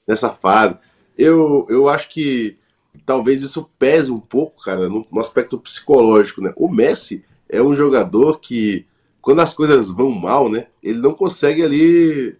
nessa 0.07 0.31
fase. 0.31 0.79
Eu, 1.19 1.67
eu 1.69 1.89
acho 1.89 2.09
que 2.09 2.57
talvez 3.05 3.43
isso 3.43 3.69
pese 3.79 4.11
um 4.11 4.19
pouco, 4.19 4.63
cara, 4.63 4.89
no, 4.89 5.05
no 5.11 5.21
aspecto 5.21 5.59
psicológico, 5.59 6.41
né? 6.41 6.53
O 6.57 6.69
Messi 6.69 7.25
é 7.49 7.63
um 7.63 7.75
jogador 7.75 8.41
que, 8.41 8.87
quando 9.21 9.41
as 9.41 9.53
coisas 9.53 9.91
vão 9.91 10.11
mal, 10.11 10.49
né, 10.49 10.67
ele 10.83 10.99
não 10.99 11.13
consegue 11.13 11.63
ali 11.63 12.37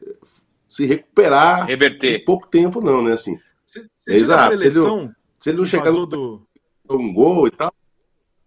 se 0.69 0.87
recuperar 0.87 1.65
em 1.65 1.71
Reverter. 1.71 2.25
pouco 2.25 2.47
tempo, 2.47 2.81
não, 2.81 3.03
né? 3.03 3.13
Assim, 3.13 3.39
viu 4.07 4.17
a 4.17 4.17
Exato, 4.17 4.57
você 4.57 4.69
preleção 4.71 5.15
se 5.41 5.51
ele 5.51 5.59
não 5.59 5.65
chegar 5.65 5.93
no 5.93 6.07
do... 6.07 6.43
um 6.91 7.13
gol 7.13 7.47
e 7.47 7.51
tal, 7.51 7.73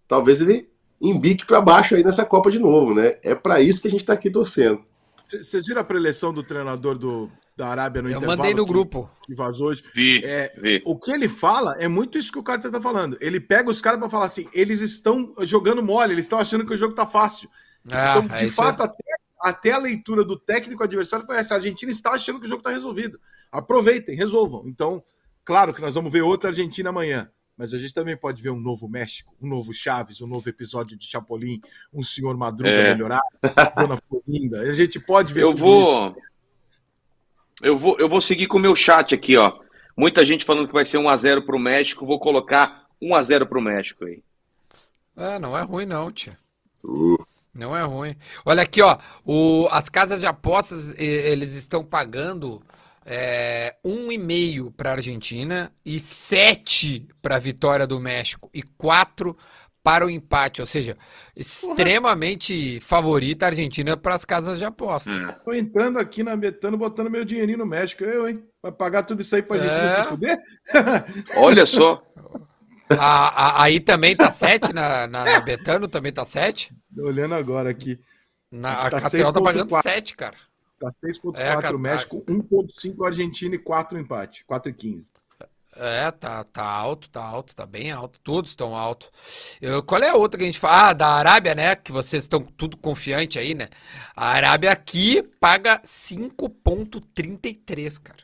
talvez 0.07 0.41
ele 0.41 0.69
embique 1.01 1.45
para 1.45 1.61
baixo 1.61 1.95
aí 1.95 2.03
nessa 2.03 2.25
Copa 2.25 2.51
de 2.51 2.59
novo, 2.59 2.93
né? 2.93 3.17
É 3.23 3.33
para 3.33 3.61
isso 3.61 3.81
que 3.81 3.87
a 3.87 3.91
gente 3.91 4.03
tá 4.03 4.13
aqui 4.13 4.29
torcendo. 4.29 4.83
Cê- 5.29 5.43
Vocês 5.43 5.65
viram 5.67 5.81
a 5.81 5.83
preleção 5.83 6.33
do 6.33 6.41
treinador 6.43 6.97
do, 6.97 7.29
da 7.55 7.67
Arábia 7.67 8.01
no 8.01 8.07
Eu 8.09 8.17
intervalo? 8.17 8.37
mandei 8.37 8.53
no 8.53 8.65
que- 8.65 8.71
grupo. 8.71 9.09
Que 9.25 9.35
vazou 9.35 9.67
hoje. 9.67 9.83
Vi, 9.93 10.21
É, 10.25 10.53
vi. 10.57 10.81
o 10.85 10.97
que 10.97 11.11
ele 11.11 11.29
fala 11.29 11.75
é 11.79 11.87
muito 11.87 12.17
isso 12.17 12.31
que 12.31 12.39
o 12.39 12.43
cara 12.43 12.59
tá 12.59 12.81
falando. 12.81 13.17
Ele 13.21 13.39
pega 13.39 13.69
os 13.69 13.81
caras 13.81 13.99
pra 13.99 14.09
falar 14.09 14.25
assim, 14.25 14.47
eles 14.53 14.81
estão 14.81 15.33
jogando 15.41 15.83
mole, 15.83 16.13
eles 16.13 16.25
estão 16.25 16.39
achando 16.39 16.65
que 16.65 16.73
o 16.73 16.77
jogo 16.77 16.93
tá 16.95 17.05
fácil. 17.05 17.49
Ah, 17.89 18.17
então, 18.23 18.35
é 18.35 18.39
de 18.39 18.45
isso 18.47 18.55
fato, 18.55 18.83
até, 18.83 19.03
até 19.41 19.71
a 19.71 19.77
leitura 19.77 20.23
do 20.23 20.37
técnico 20.37 20.83
adversário 20.83 21.25
foi 21.25 21.37
essa. 21.37 21.53
A 21.53 21.57
Argentina 21.57 21.91
está 21.91 22.11
achando 22.11 22.39
que 22.39 22.45
o 22.45 22.49
jogo 22.49 22.61
tá 22.63 22.69
resolvido. 22.71 23.19
Aproveitem, 23.51 24.15
resolvam. 24.15 24.63
Então, 24.67 25.03
claro 25.45 25.73
que 25.73 25.81
nós 25.81 25.95
vamos 25.95 26.11
ver 26.11 26.21
outra 26.21 26.49
Argentina 26.49 26.89
amanhã. 26.89 27.29
Mas 27.59 27.73
a 27.73 27.77
gente 27.77 27.93
também 27.93 28.15
pode 28.15 28.41
ver 28.41 28.51
um 28.51 28.59
novo 28.59 28.87
México, 28.87 29.35
um 29.41 29.45
novo 29.49 29.73
Chaves, 29.73 30.21
um 30.21 30.27
novo 30.27 30.47
episódio 30.47 30.95
de 30.95 31.05
Chapolin, 31.05 31.59
um 31.93 32.01
senhor 32.01 32.37
Madruga 32.37 32.69
É. 32.71 32.93
melhorado, 32.93 33.25
Dona 33.75 33.97
Florinda. 33.97 34.61
A 34.61 34.71
gente 34.71 34.97
pode 34.97 35.33
ver 35.33 35.43
Eu 35.43 35.49
tudo 35.53 35.57
isso. 35.81 35.91
vou. 35.91 36.15
Eu 37.61 37.77
vou, 37.77 37.97
eu 37.99 38.07
vou 38.07 38.21
seguir 38.21 38.47
com 38.47 38.57
o 38.57 38.61
meu 38.61 38.73
chat 38.77 39.13
aqui, 39.13 39.35
ó. 39.35 39.59
Muita 39.97 40.25
gente 40.25 40.45
falando 40.45 40.67
que 40.67 40.73
vai 40.73 40.85
ser 40.85 40.99
1x0 40.99 41.45
pro 41.45 41.59
México. 41.59 42.05
Vou 42.05 42.17
colocar 42.17 42.87
1x0 43.03 43.45
pro 43.45 43.61
México 43.61 44.05
aí. 44.05 44.23
É, 45.17 45.37
não 45.37 45.57
é 45.57 45.61
ruim 45.61 45.85
não, 45.85 46.09
tia. 46.09 46.37
Uh, 46.81 47.17
Não 47.53 47.75
é 47.75 47.83
ruim. 47.83 48.15
Olha 48.45 48.63
aqui, 48.63 48.81
ó. 48.81 48.97
O, 49.25 49.67
as 49.69 49.89
casas 49.89 50.21
de 50.21 50.25
apostas, 50.25 50.91
e- 50.91 51.03
eles 51.03 51.53
estão 51.55 51.83
pagando 51.83 52.61
é, 53.11 53.75
um 53.83 54.11
e 54.11 54.17
meio 54.19 54.71
para 54.71 54.91
a 54.91 54.93
Argentina 54.93 55.73
e 55.83 55.99
sete 55.99 57.07
para 57.23 57.37
a 57.37 57.39
vitória 57.39 57.87
do 57.87 57.99
México 57.99 58.51
e 58.53 58.61
quatro 58.61 59.35
para 59.81 60.05
o 60.05 60.09
empate. 60.11 60.61
Ou 60.61 60.67
seja, 60.67 60.95
extremamente 61.35 62.79
favorita 62.81 63.45
a 63.45 63.49
Argentina 63.49 63.97
para 63.97 64.13
as 64.13 64.23
casas 64.25 64.59
de 64.59 64.65
apostas. 64.65 65.41
Tô 65.43 65.53
entrando 65.53 65.97
aqui 65.97 66.21
na 66.21 66.35
Betano, 66.35 66.77
botando 66.77 67.09
meu 67.09 67.25
dinheirinho 67.25 67.57
no 67.57 67.65
México. 67.65 68.03
Eu, 68.03 68.29
hein? 68.29 68.43
Vai 68.61 68.71
pagar 68.71 69.01
tudo 69.03 69.21
isso 69.23 69.35
aí 69.35 69.41
pra 69.41 69.57
gente 69.57 69.71
É. 69.71 70.03
se 70.03 70.09
fuder? 70.09 70.37
Olha 71.37 71.65
só. 71.65 72.03
A- 72.91 72.97
a- 73.59 73.63
aí 73.63 73.79
também 73.79 74.15
tá 74.15 74.29
sete 74.31 74.71
na, 74.73 75.07
na, 75.07 75.23
na 75.25 75.39
Betano, 75.39 75.87
também 75.87 76.11
tá 76.11 76.25
sete. 76.25 76.71
Tô 76.95 77.05
olhando 77.07 77.33
agora 77.35 77.69
aqui. 77.69 77.99
Na, 78.51 78.73
Aqui 78.73 78.87
a 78.87 78.89
tá 78.99 79.09
KTO 79.09 79.31
tá 79.33 79.41
pagando 79.41 79.69
6.4. 79.69 79.81
sete, 79.83 80.15
cara. 80.15 80.35
Tá 80.79 80.89
6,4 81.03 81.39
É, 81.39 81.61
cara, 81.61 81.77
México, 81.77 82.23
1,5 82.27 83.05
Argentina 83.05 83.55
e 83.55 83.59
4 83.59 83.99
empate. 83.99 84.43
4,15. 84.45 85.09
É, 85.75 86.09
tá, 86.09 86.43
tá 86.45 86.63
alto, 86.63 87.07
tá 87.09 87.23
alto, 87.23 87.55
tá 87.55 87.63
bem 87.65 87.91
alto. 87.91 88.19
Todos 88.21 88.49
estão 88.51 88.75
alto. 88.75 89.11
Eu- 89.61 89.83
qual 89.83 90.01
é 90.01 90.09
a 90.09 90.15
outra 90.15 90.37
que 90.37 90.43
a 90.43 90.47
gente 90.47 90.59
fala? 90.59 90.89
Ah, 90.89 90.93
da 90.93 91.07
Arábia, 91.09 91.53
né? 91.53 91.75
Que 91.75 91.91
vocês 91.91 92.23
estão 92.23 92.41
tudo 92.41 92.75
confiante 92.75 93.37
aí, 93.37 93.53
né? 93.53 93.69
A 94.15 94.29
Arábia 94.29 94.71
aqui 94.71 95.21
paga 95.39 95.79
5,33, 95.83 97.99
cara. 97.99 98.23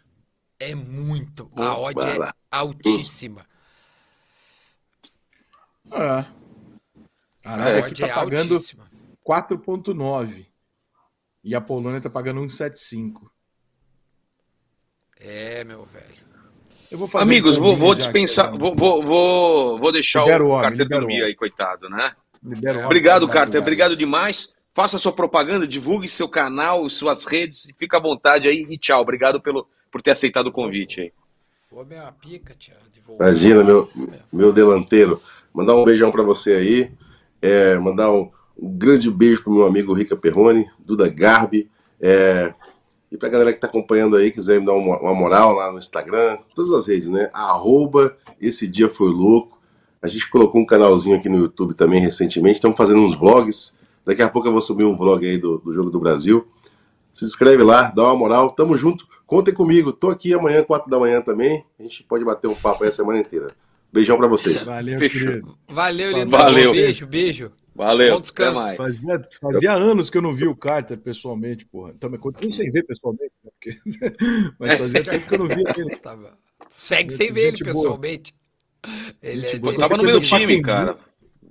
É 0.60 0.74
muito. 0.74 1.52
A 1.56 1.78
odd 1.78 2.02
é 2.02 2.32
altíssima. 2.50 3.46
É. 5.92 6.00
A 6.00 6.26
A 7.44 7.54
Arábia 7.54 7.80
aqui 7.80 7.90
odd 7.92 8.02
tá 8.02 8.08
é 8.08 8.14
pagando 8.14 8.56
altíssima. 8.56 8.90
4,9. 9.24 10.48
E 11.46 11.54
a 11.54 11.62
Polônia 11.62 12.02
tá 12.02 12.10
pagando 12.10 12.42
1,75. 12.42 13.30
É, 15.20 15.64
meu 15.64 15.86
velho. 15.86 16.26
Eu 16.92 16.98
vou 16.98 17.08
fazer 17.08 17.24
Amigos, 17.24 17.58
um 17.58 17.62
vou, 17.62 17.76
vou 17.76 17.94
dispensar. 17.94 18.48
aqui, 18.48 18.58
Vou, 18.58 18.76
vou, 18.76 19.04
vou, 19.04 19.80
vou 19.80 19.92
deixar 19.92 20.24
Libera 20.24 20.44
o 20.44 20.48
o 20.48 20.50
homem, 20.50 20.64
Carter 20.64 20.90
dormir 20.90 21.14
homem. 21.16 21.22
aí, 21.24 21.36
coitado, 21.36 21.88
né? 21.88 22.14
Libera 22.44 22.74
o 22.74 22.78
homem 22.78 22.86
Obrigado, 22.88 23.28
pra 23.28 23.34
Carter. 23.36 23.62
Obrigado 23.62 23.96
demais. 23.96 24.56
Faça 24.74 24.98
sua 24.98 25.14
propaganda, 25.14 25.68
divulgue 25.68 26.08
seu 26.08 26.28
canal, 26.28 26.90
suas 26.90 27.26
redes. 27.26 27.68
Fica 27.78 27.98
à 27.98 28.02
vontade 28.02 28.48
aí 28.48 28.66
e 28.68 28.78
tchau. 28.78 29.02
Obrigado 29.02 29.40
pelo, 29.40 29.68
por 29.92 30.02
ter 30.02 30.12
aceitado 30.12 30.48
o 30.48 30.52
convite 30.52 31.00
aí. 31.00 31.14
Minha 31.88 32.12
pica, 32.12 32.56
tia. 32.58 32.76
imagina, 33.20 33.64
meu, 33.64 33.88
meu 34.34 34.52
delanteiro. 34.52 35.22
Mandar 35.54 35.76
um 35.76 35.86
beijão 35.86 36.12
para 36.12 36.24
você 36.24 36.54
aí. 36.54 36.92
É, 37.42 37.78
mandar 37.78 38.12
um, 38.12 38.32
um 38.58 38.70
grande 38.78 39.10
beijo 39.10 39.44
pro 39.44 39.54
meu 39.54 39.66
amigo 39.66 39.94
Rica 39.94 40.16
Perrone, 40.16 40.70
Duda 40.80 41.10
Garbi. 41.10 41.70
É, 42.00 42.54
e 43.12 43.18
pra 43.18 43.30
galera 43.30 43.54
que 43.54 43.60
tá 43.60 43.68
acompanhando 43.68 44.16
aí, 44.16 44.32
quiser 44.32 44.60
me 44.60 44.66
dar 44.66 44.74
uma, 44.74 45.00
uma 45.00 45.14
moral 45.14 45.54
lá 45.54 45.72
no 45.72 45.78
Instagram, 45.78 46.38
todas 46.54 46.72
as 46.72 46.88
redes, 46.88 47.10
né? 47.10 47.30
Arroba 47.34 48.16
esse 48.42 48.68
dia 48.68 48.90
foi 48.90 49.10
louco. 49.10 49.60
A 50.02 50.08
gente 50.08 50.30
colocou 50.30 50.62
um 50.62 50.66
canalzinho 50.66 51.18
aqui 51.18 51.30
no 51.30 51.38
YouTube 51.38 51.74
também 51.74 52.00
recentemente. 52.00 52.56
Estamos 52.56 52.78
fazendo 52.78 53.00
uns 53.00 53.16
vlogs. 53.16 53.76
Daqui 54.06 54.22
a 54.22 54.30
pouco 54.30 54.48
eu 54.48 54.52
vou 54.52 54.62
subir 54.62 54.84
um 54.84 54.96
vlog 54.96 55.26
aí 55.26 55.38
do, 55.38 55.58
do 55.58 55.74
Jogo 55.74 55.90
do 55.90 56.00
Brasil. 56.00 56.48
Se 57.12 57.26
inscreve 57.26 57.64
lá, 57.64 57.84
dá 57.84 58.04
uma 58.04 58.16
moral. 58.16 58.52
Tamo 58.52 58.78
junto. 58.78 59.08
Contem 59.26 59.54
comigo. 59.54 59.92
Tô 59.92 60.10
aqui 60.10 60.34
amanhã, 60.34 60.64
4 60.64 60.90
da 60.90 61.00
manhã 61.00 61.22
também. 61.22 61.66
A 61.80 61.84
gente 61.84 62.04
pode 62.04 62.24
bater 62.24 62.48
um 62.48 62.54
papo 62.54 62.84
aí 62.84 62.90
a 62.90 62.94
semana 62.94 63.20
inteira. 63.20 63.56
Beijão 63.92 64.18
pra 64.18 64.28
vocês. 64.28 64.66
Valeu, 64.66 65.00
querido. 65.00 65.58
Valeu, 65.68 66.12
lindão. 66.12 66.40
Valeu. 66.40 66.72
Beijo, 66.72 67.08
beijo. 67.08 67.52
Valeu. 67.76 68.18
Até 68.18 68.52
mais. 68.52 68.78
Fazia, 68.78 69.28
fazia 69.42 69.74
anos 69.74 70.10
que 70.10 70.18
eu 70.18 70.22
não 70.22 70.34
vi 70.34 70.48
o 70.48 70.56
Carter 70.56 70.98
pessoalmente, 70.98 71.66
porra. 71.66 71.94
Também 72.00 72.18
continuo 72.20 72.54
sem 72.54 72.72
ver 72.72 72.84
pessoalmente, 72.84 73.34
né? 73.44 73.52
Porque... 73.52 73.78
mas 74.58 74.78
fazia 74.78 75.04
tempo 75.04 75.28
que 75.28 75.34
eu 75.36 75.40
não 75.40 75.48
via 75.48 75.64
ele. 75.78 75.96
Bom. 76.02 76.32
Segue 76.70 77.10
Gente- 77.10 77.18
sem 77.18 77.32
ver 77.34 77.48
ele 77.48 77.58
boa. 77.58 77.74
pessoalmente. 77.74 78.34
Ele 79.22 79.46
é 79.46 79.60
boa. 79.60 79.74
Eu 79.74 79.78
tava 79.80 79.98
no 79.98 80.04
meu 80.04 80.22
time, 80.22 80.62
Pacaembu. 80.62 80.62
cara. 80.64 80.98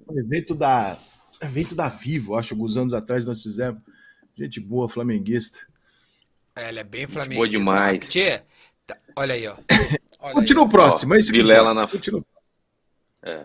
Um 0.09 0.19
evento 0.19 0.55
da, 0.55 0.99
evento 1.43 1.75
da 1.75 1.89
Vivo, 1.89 2.37
acho, 2.37 2.55
alguns 2.55 2.77
anos 2.77 2.95
atrás 2.95 3.27
nós 3.27 3.43
fizemos. 3.43 3.81
Gente 4.35 4.61
boa, 4.61 4.89
flamenguista. 4.89 5.59
Ela 6.57 6.81
é 6.81 6.85
bem 6.85 7.07
flamenguista. 7.07 7.39
Boa 7.47 7.49
demais. 7.49 8.09
Tchê, 8.11 8.43
tá- 8.87 8.97
olha 9.15 9.35
aí, 9.35 9.47
ó. 9.47 9.57
Olha 10.21 10.35
Continua 10.35 10.63
o 10.63 10.67
aí, 10.67 10.73
próximo. 10.73 11.13
Ó, 11.13 11.17
é 11.17 11.21
isso 11.21 11.31
que 11.31 11.37
Vilela 11.37 11.75
na- 11.75 11.87
Continua. 11.87 12.25
ó. 13.27 13.45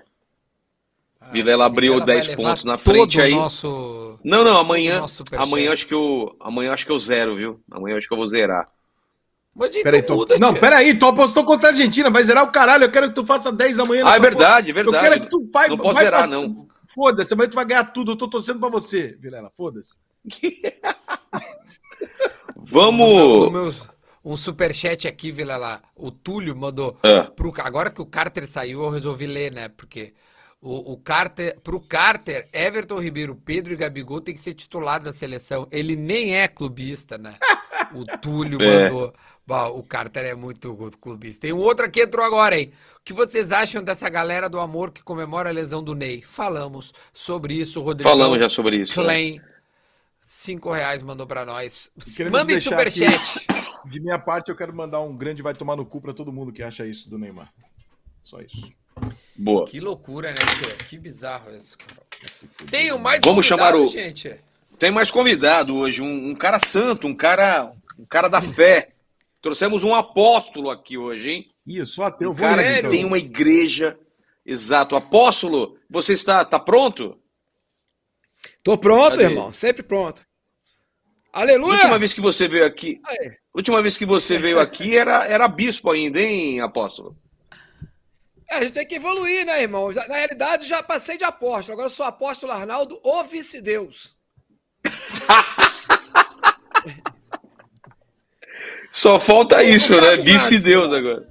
Vilela 1.32 1.66
abriu 1.66 1.94
Vilela 1.94 2.06
vai 2.06 2.16
10 2.16 2.28
levar 2.28 2.42
pontos 2.50 2.64
na 2.64 2.78
todo 2.78 2.84
frente 2.94 3.18
o 3.20 3.22
aí. 3.24 3.34
Nosso... 3.36 4.20
Não, 4.24 4.44
não, 4.44 4.58
amanhã. 4.58 5.04
Amanhã 5.38 5.72
acho 5.74 5.86
que 5.88 5.94
eu. 5.94 6.36
Amanhã 6.40 6.74
acho 6.74 6.86
que 6.86 6.92
eu 6.92 7.00
zero, 7.00 7.36
viu? 7.36 7.60
Amanhã 7.72 7.98
acho 7.98 8.08
que 8.08 8.14
eu 8.14 8.18
vou 8.18 8.28
zerar. 8.28 8.66
Mas 9.56 9.72
então 9.72 9.84
Peraí, 9.84 10.02
tô... 10.02 10.16
muda, 10.16 10.38
Não, 10.38 10.54
peraí, 10.54 10.94
tu 10.98 11.06
apostou 11.06 11.44
contra 11.44 11.70
a 11.70 11.72
Argentina, 11.72 12.10
vai 12.10 12.24
zerar 12.24 12.44
o 12.44 12.52
caralho. 12.52 12.86
Eu 12.86 12.92
quero 12.92 13.10
que 13.10 13.16
tu 13.16 13.26
faça 13.26 13.52
10 13.52 13.80
amanhã. 13.80 14.04
Ah, 14.06 14.16
é 14.16 14.20
verdade, 14.20 14.72
é 14.72 14.74
porra. 14.74 14.86
Eu 14.86 14.92
verdade. 14.92 15.10
quero 15.10 15.22
que 15.22 15.30
tu 15.30 15.46
vai, 15.52 15.68
Não 15.68 15.78
posso 15.78 15.94
vai 15.96 16.04
zerar, 16.06 16.22
pass- 16.22 16.32
não. 16.32 16.68
Foda-se, 16.94 17.34
amanhã 17.34 17.50
tu 17.50 17.56
vai 17.56 17.66
ganhar 17.66 17.84
tudo. 17.86 18.12
Eu 18.12 18.16
tô 18.16 18.28
torcendo 18.28 18.60
pra 18.60 18.70
você, 18.70 19.18
Vilela. 19.20 19.52
Foda-se. 19.56 19.98
Vamos. 22.56 23.52
meus- 23.52 23.90
um 24.24 24.36
superchat 24.36 25.08
aqui, 25.08 25.32
Vilela. 25.32 25.82
O 25.96 26.12
Túlio 26.12 26.56
mandou. 26.56 26.98
É. 27.04 27.22
Pro, 27.24 27.54
agora 27.60 27.90
que 27.90 28.02
o 28.02 28.06
Carter 28.06 28.48
saiu, 28.48 28.84
eu 28.84 28.90
resolvi 28.90 29.26
ler, 29.26 29.52
né? 29.52 29.70
Porque 29.70 30.14
o, 30.62 30.93
o 30.93 30.97
Carter, 30.97 31.57
pro 31.62 31.80
Carter, 31.80 32.47
Everton 32.51 32.99
Ribeiro, 32.99 33.36
Pedro 33.36 33.74
e 33.74 33.76
Gabigol 33.78 34.20
tem 34.22 34.34
que 34.36 34.41
ser 34.41 34.53
titular 34.53 35.01
da 35.01 35.14
seleção. 35.14 35.68
Ele 35.72 35.95
nem 35.95 36.36
é 36.38 36.47
clubista, 36.47 37.18
né? 37.18 37.36
O 37.91 38.05
Túlio 38.05 38.62
É. 38.62 38.84
mandou. 38.84 39.12
Bom, 39.47 39.80
o 39.80 39.82
Carter 39.84 40.24
é 40.24 40.36
muito 40.36 40.76
clubista. 41.01 41.41
Tem 41.41 41.53
um 41.53 41.57
outro 41.57 41.86
aqui 41.88 42.01
que 42.01 42.05
entrou 42.05 42.24
agora, 42.24 42.55
hein? 42.60 42.72
O 42.97 43.03
que 43.03 43.14
vocês 43.14 43.51
acham 43.51 43.82
dessa 43.82 44.07
galera 44.10 44.47
do 44.47 44.60
amor 44.60 44.91
que 44.91 45.01
comemora 45.03 45.49
a 45.49 45.51
lesão 45.51 45.82
do 45.82 45.95
Ney? 45.95 46.22
Falamos 46.22 46.93
sobre 47.12 47.55
isso, 47.55 47.82
Rodrigo. 47.82 48.07
Falamos 48.07 48.38
já 48.38 48.47
sobre 48.47 48.84
isso. 48.84 48.99
né? 48.99 49.05
Klein. 49.05 49.41
Cinco 50.22 50.72
reais 50.72 51.01
mandou 51.01 51.26
pra 51.26 51.43
nós. 51.43 51.89
Queremos 52.16 52.38
Manda 52.39 52.51
em 52.51 52.55
deixar 52.55 52.70
superchat. 52.78 53.47
De 53.86 53.99
minha 53.99 54.20
parte, 54.20 54.49
eu 54.49 54.55
quero 54.55 54.72
mandar 54.76 55.01
um 55.01 55.18
grande 55.18 55.41
vai 55.41 55.55
tomar 55.55 55.76
no 55.76 55.84
cu 55.84 55.99
pra 55.99 56.14
todo 56.14 56.32
mundo 56.32 56.51
que 56.53 56.62
acha 56.62 56.86
isso 56.86 57.10
do 57.10 57.18
Neymar. 57.18 57.51
Só 58.22 58.39
isso. 58.41 58.70
Boa. 59.36 59.66
Que 59.66 59.80
loucura, 59.80 60.30
né? 60.32 60.36
Que 60.89 60.97
bizarro 60.97 61.56
isso, 61.56 61.78
cara. 61.78 62.02
Tenho 62.70 63.00
mais 63.00 63.22
Vamos 63.24 63.45
chamar 63.45 63.76
o- 63.76 63.88
gente. 63.88 64.36
Tem 64.78 64.91
mais 64.91 65.12
convidado 65.12 65.76
hoje, 65.76 66.02
um, 66.02 66.30
um 66.30 66.36
cara 66.36 66.60
santo, 66.60 67.08
um 67.08 67.16
cara, 67.16 67.74
um 67.97 68.06
cara 68.06 68.28
da 68.28 68.41
fé. 68.41 68.89
Trouxemos 69.41 69.84
um 69.84 69.95
apóstolo 69.95 70.70
aqui 70.70 70.97
hoje, 70.97 71.30
hein? 71.30 71.86
Sou 71.86 72.04
ateu. 72.04 72.32
Um 72.32 72.34
vou 72.34 72.47
cara 72.47 72.62
que 72.64 72.80
então. 72.80 72.91
tem 72.91 73.06
uma 73.06 73.18
igreja. 73.18 73.97
Exato. 74.45 74.95
Apóstolo, 74.95 75.78
você 75.89 76.14
está 76.14 76.43
tá 76.43 76.60
pronto? 76.60 77.18
Tô 78.64 78.78
pronto, 78.78 79.12
Cadê? 79.18 79.24
irmão. 79.24 79.52
Sempre 79.52 79.84
pronto. 79.84 80.22
Aleluia! 81.32 81.74
Última 81.76 82.00
vez 82.00 82.14
que 82.14 82.22
você 82.22 82.47
veio 82.47 82.66
aqui, 82.66 83.00
Aí. 83.06 83.32
última 83.54 83.82
vez 83.84 83.95
que 83.97 84.06
você 84.06 84.38
veio 84.39 84.60
aqui 84.60 84.97
era, 84.97 85.26
era 85.28 85.47
bispo 85.47 85.91
ainda, 85.91 86.20
hein, 86.20 86.60
apóstolo? 86.60 87.16
É, 88.50 88.56
a 88.58 88.62
gente 88.64 88.74
tem 88.74 88.86
que 88.88 88.95
evoluir, 88.95 89.45
né, 89.45 89.62
irmão? 89.62 89.93
Já- 89.93 90.08
na 90.08 90.16
realidade, 90.16 90.66
já 90.68 90.82
passei 90.82 91.18
de 91.18 91.24
apóstolo. 91.24 91.74
Agora 91.74 91.86
eu 91.88 91.93
sou 91.95 92.06
apóstolo 92.06 92.52
Arnaldo, 92.52 93.00
o 93.04 93.24
vice-deus. 93.24 94.16
Só 98.91 99.20
falta 99.20 99.64
isso, 99.64 100.00
né? 100.02 100.18
Vice-deus 100.18 100.91
agora. 100.93 101.28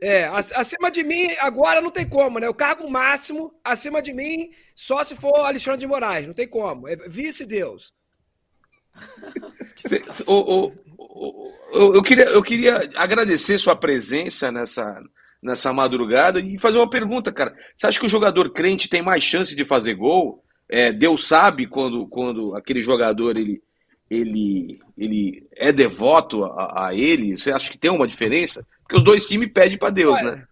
É, 0.00 0.24
ac- 0.24 0.52
acima 0.54 0.90
de 0.90 1.02
mim, 1.04 1.28
agora 1.38 1.80
não 1.80 1.90
tem 1.90 2.08
como, 2.08 2.38
né? 2.38 2.48
O 2.48 2.54
cargo 2.54 2.88
máximo, 2.90 3.52
acima 3.64 4.02
de 4.02 4.12
mim, 4.12 4.50
só 4.74 5.04
se 5.04 5.14
for 5.14 5.34
Alexandre 5.40 5.80
de 5.80 5.86
Moraes. 5.86 6.26
Não 6.26 6.34
tem 6.34 6.48
como. 6.48 6.88
É 6.88 6.96
vice-deus. 7.08 7.92
Ô, 10.26 10.34
ô, 10.34 10.72
ô, 10.98 11.94
eu, 11.94 12.02
queria, 12.02 12.24
eu 12.24 12.42
queria 12.42 12.90
agradecer 12.96 13.58
sua 13.58 13.76
presença 13.76 14.50
nessa, 14.50 15.00
nessa 15.42 15.72
madrugada 15.72 16.40
e 16.40 16.58
fazer 16.58 16.78
uma 16.78 16.90
pergunta, 16.90 17.32
cara. 17.32 17.54
Você 17.74 17.86
acha 17.86 17.98
que 17.98 18.06
o 18.06 18.10
jogador 18.10 18.50
crente 18.50 18.88
tem 18.88 19.02
mais 19.02 19.24
chance 19.24 19.54
de 19.54 19.64
fazer 19.64 19.94
gol? 19.94 20.44
É, 20.68 20.92
Deus 20.92 21.26
sabe 21.26 21.66
quando, 21.66 22.06
quando 22.06 22.54
aquele 22.54 22.80
jogador 22.80 23.36
ele, 23.36 23.62
ele, 24.08 24.80
ele 24.96 25.48
é 25.56 25.72
devoto 25.72 26.44
a, 26.44 26.88
a 26.88 26.94
ele? 26.94 27.36
Você 27.36 27.52
acha 27.52 27.70
que 27.70 27.78
tem 27.78 27.90
uma 27.90 28.06
diferença? 28.06 28.66
Porque 28.82 28.96
os 28.96 29.02
dois 29.02 29.26
times 29.26 29.50
pedem 29.52 29.78
para 29.78 29.90
Deus, 29.90 30.18
Olha, 30.18 30.32
né? 30.32 30.44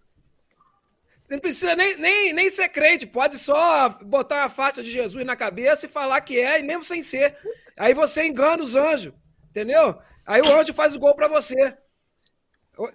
Você 1.19 1.35
não 1.35 1.39
precisa 1.39 1.75
nem, 1.75 1.95
nem, 1.97 2.33
nem 2.33 2.49
ser 2.49 2.69
crente, 2.69 3.05
pode 3.05 3.37
só 3.37 3.89
botar 4.03 4.45
a 4.45 4.49
faixa 4.49 4.81
de 4.81 4.89
Jesus 4.89 5.23
na 5.23 5.35
cabeça 5.35 5.85
e 5.85 5.89
falar 5.89 6.21
que 6.21 6.39
é, 6.39 6.59
e 6.59 6.63
mesmo 6.63 6.83
sem 6.83 7.03
ser. 7.03 7.37
Aí 7.77 7.93
você 7.93 8.25
engana 8.25 8.63
os 8.63 8.75
anjos, 8.75 9.13
entendeu? 9.47 9.95
Aí 10.25 10.41
o 10.41 10.59
anjo 10.59 10.73
faz 10.73 10.95
o 10.95 10.99
gol 10.99 11.15
pra 11.15 11.27
você. 11.27 11.77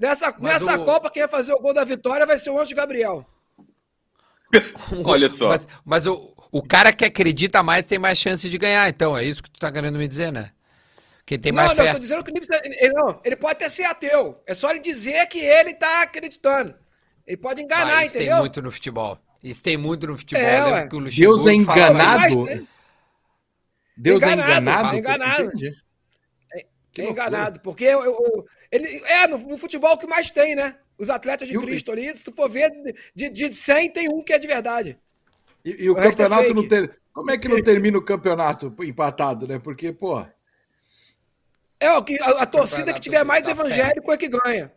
Nessa, 0.00 0.30
Mas 0.38 0.42
nessa 0.64 0.78
o- 0.78 0.84
Copa, 0.84 1.10
quem 1.10 1.22
vai 1.22 1.28
fazer 1.30 1.52
o 1.52 1.60
gol 1.60 1.74
da 1.74 1.84
vitória 1.84 2.24
vai 2.26 2.38
ser 2.38 2.50
o 2.50 2.60
anjo 2.60 2.74
Gabriel. 2.74 3.26
Olha 5.04 5.28
só. 5.28 5.48
Mas, 5.48 5.68
mas 5.84 6.06
o, 6.06 6.32
o 6.50 6.62
cara 6.62 6.92
que 6.92 7.04
acredita 7.04 7.62
mais 7.62 7.86
tem 7.86 7.98
mais 7.98 8.18
chance 8.18 8.48
de 8.48 8.58
ganhar, 8.58 8.88
então. 8.88 9.16
É 9.16 9.24
isso 9.24 9.42
que 9.42 9.50
tu 9.50 9.58
tá 9.58 9.70
querendo 9.70 9.98
me 9.98 10.06
dizer, 10.08 10.32
né? 10.32 10.50
Quem 11.26 11.38
tem 11.38 11.52
não, 11.52 11.64
mais 11.64 11.76
não, 11.76 11.84
fé. 11.84 11.92
tô 11.92 11.98
dizendo 11.98 12.22
que 12.22 12.30
ele, 12.30 12.40
precisa- 12.40 12.60
ele- 12.64 12.92
não, 12.92 13.20
ele 13.24 13.36
pode 13.36 13.52
até 13.52 13.68
ser 13.68 13.84
ateu. 13.84 14.40
É 14.46 14.54
só 14.54 14.70
ele 14.70 14.80
dizer 14.80 15.26
que 15.26 15.38
ele 15.38 15.74
tá 15.74 16.02
acreditando. 16.02 16.74
Ele 17.26 17.36
pode 17.38 17.62
enganar, 17.62 17.98
Ah, 17.98 18.04
isso 18.04 18.12
tem 18.12 18.22
entendeu? 18.22 18.40
muito 18.40 18.60
no 18.62 18.70
futebol. 18.70 19.18
Isso 19.42 19.62
tem 19.62 19.76
muito 19.76 20.06
no 20.06 20.16
futebol. 20.16 20.42
É, 20.44 20.86
Eu 20.90 20.98
o 20.98 21.10
Deus 21.10 21.46
é 21.46 21.52
enganado? 21.54 22.26
isso. 22.28 22.38
Mas, 22.40 22.64
Deus 23.96 24.22
é 24.22 24.32
Enganado, 24.32 24.96
enganado? 24.96 25.50
Que 26.94 27.02
é 27.02 27.04
loucura. 27.06 27.26
enganado. 27.26 27.60
Porque 27.60 27.84
eu- 27.84 28.04
eu- 28.04 28.46
ele, 28.70 28.86
é, 29.04 29.26
no, 29.26 29.36
no 29.38 29.56
futebol 29.58 29.92
o 29.94 29.98
que 29.98 30.06
mais 30.06 30.30
tem, 30.30 30.54
né? 30.54 30.76
Os 30.96 31.10
atletas 31.10 31.48
de 31.48 31.54
E 31.54 31.58
o- 31.58 31.60
Cristo 31.60 31.90
ali, 31.92 32.16
se 32.16 32.22
tu 32.24 32.32
for 32.32 32.48
ver, 32.48 32.70
de, 33.14 33.28
de 33.28 33.52
100 33.52 33.90
tem 33.90 34.08
um 34.08 34.22
que 34.22 34.32
é 34.32 34.38
de 34.38 34.46
verdade. 34.46 34.98
E, 35.64 35.84
e 35.84 35.90
o 35.90 35.94
O 35.94 35.98
é 35.98 36.02
campeonato 36.04 36.42
fake. 36.44 36.54
não 36.54 36.68
ter... 36.68 36.98
Como 37.12 37.30
é 37.30 37.38
que 37.38 37.48
não 37.48 37.62
termina 37.62 37.96
o 37.98 38.02
campeonato 38.04 38.74
empatado, 38.82 39.46
né? 39.46 39.58
Porque, 39.58 39.92
pô, 39.92 40.24
É, 41.80 41.90
o 41.92 42.02
que, 42.02 42.18
a, 42.20 42.42
a 42.42 42.46
torcida 42.46 42.92
que 42.92 43.00
tiver 43.00 43.24
mais 43.24 43.46
esevangélico 43.46 44.10
é 44.12 44.16
que 44.16 44.28
ganha. 44.28 44.72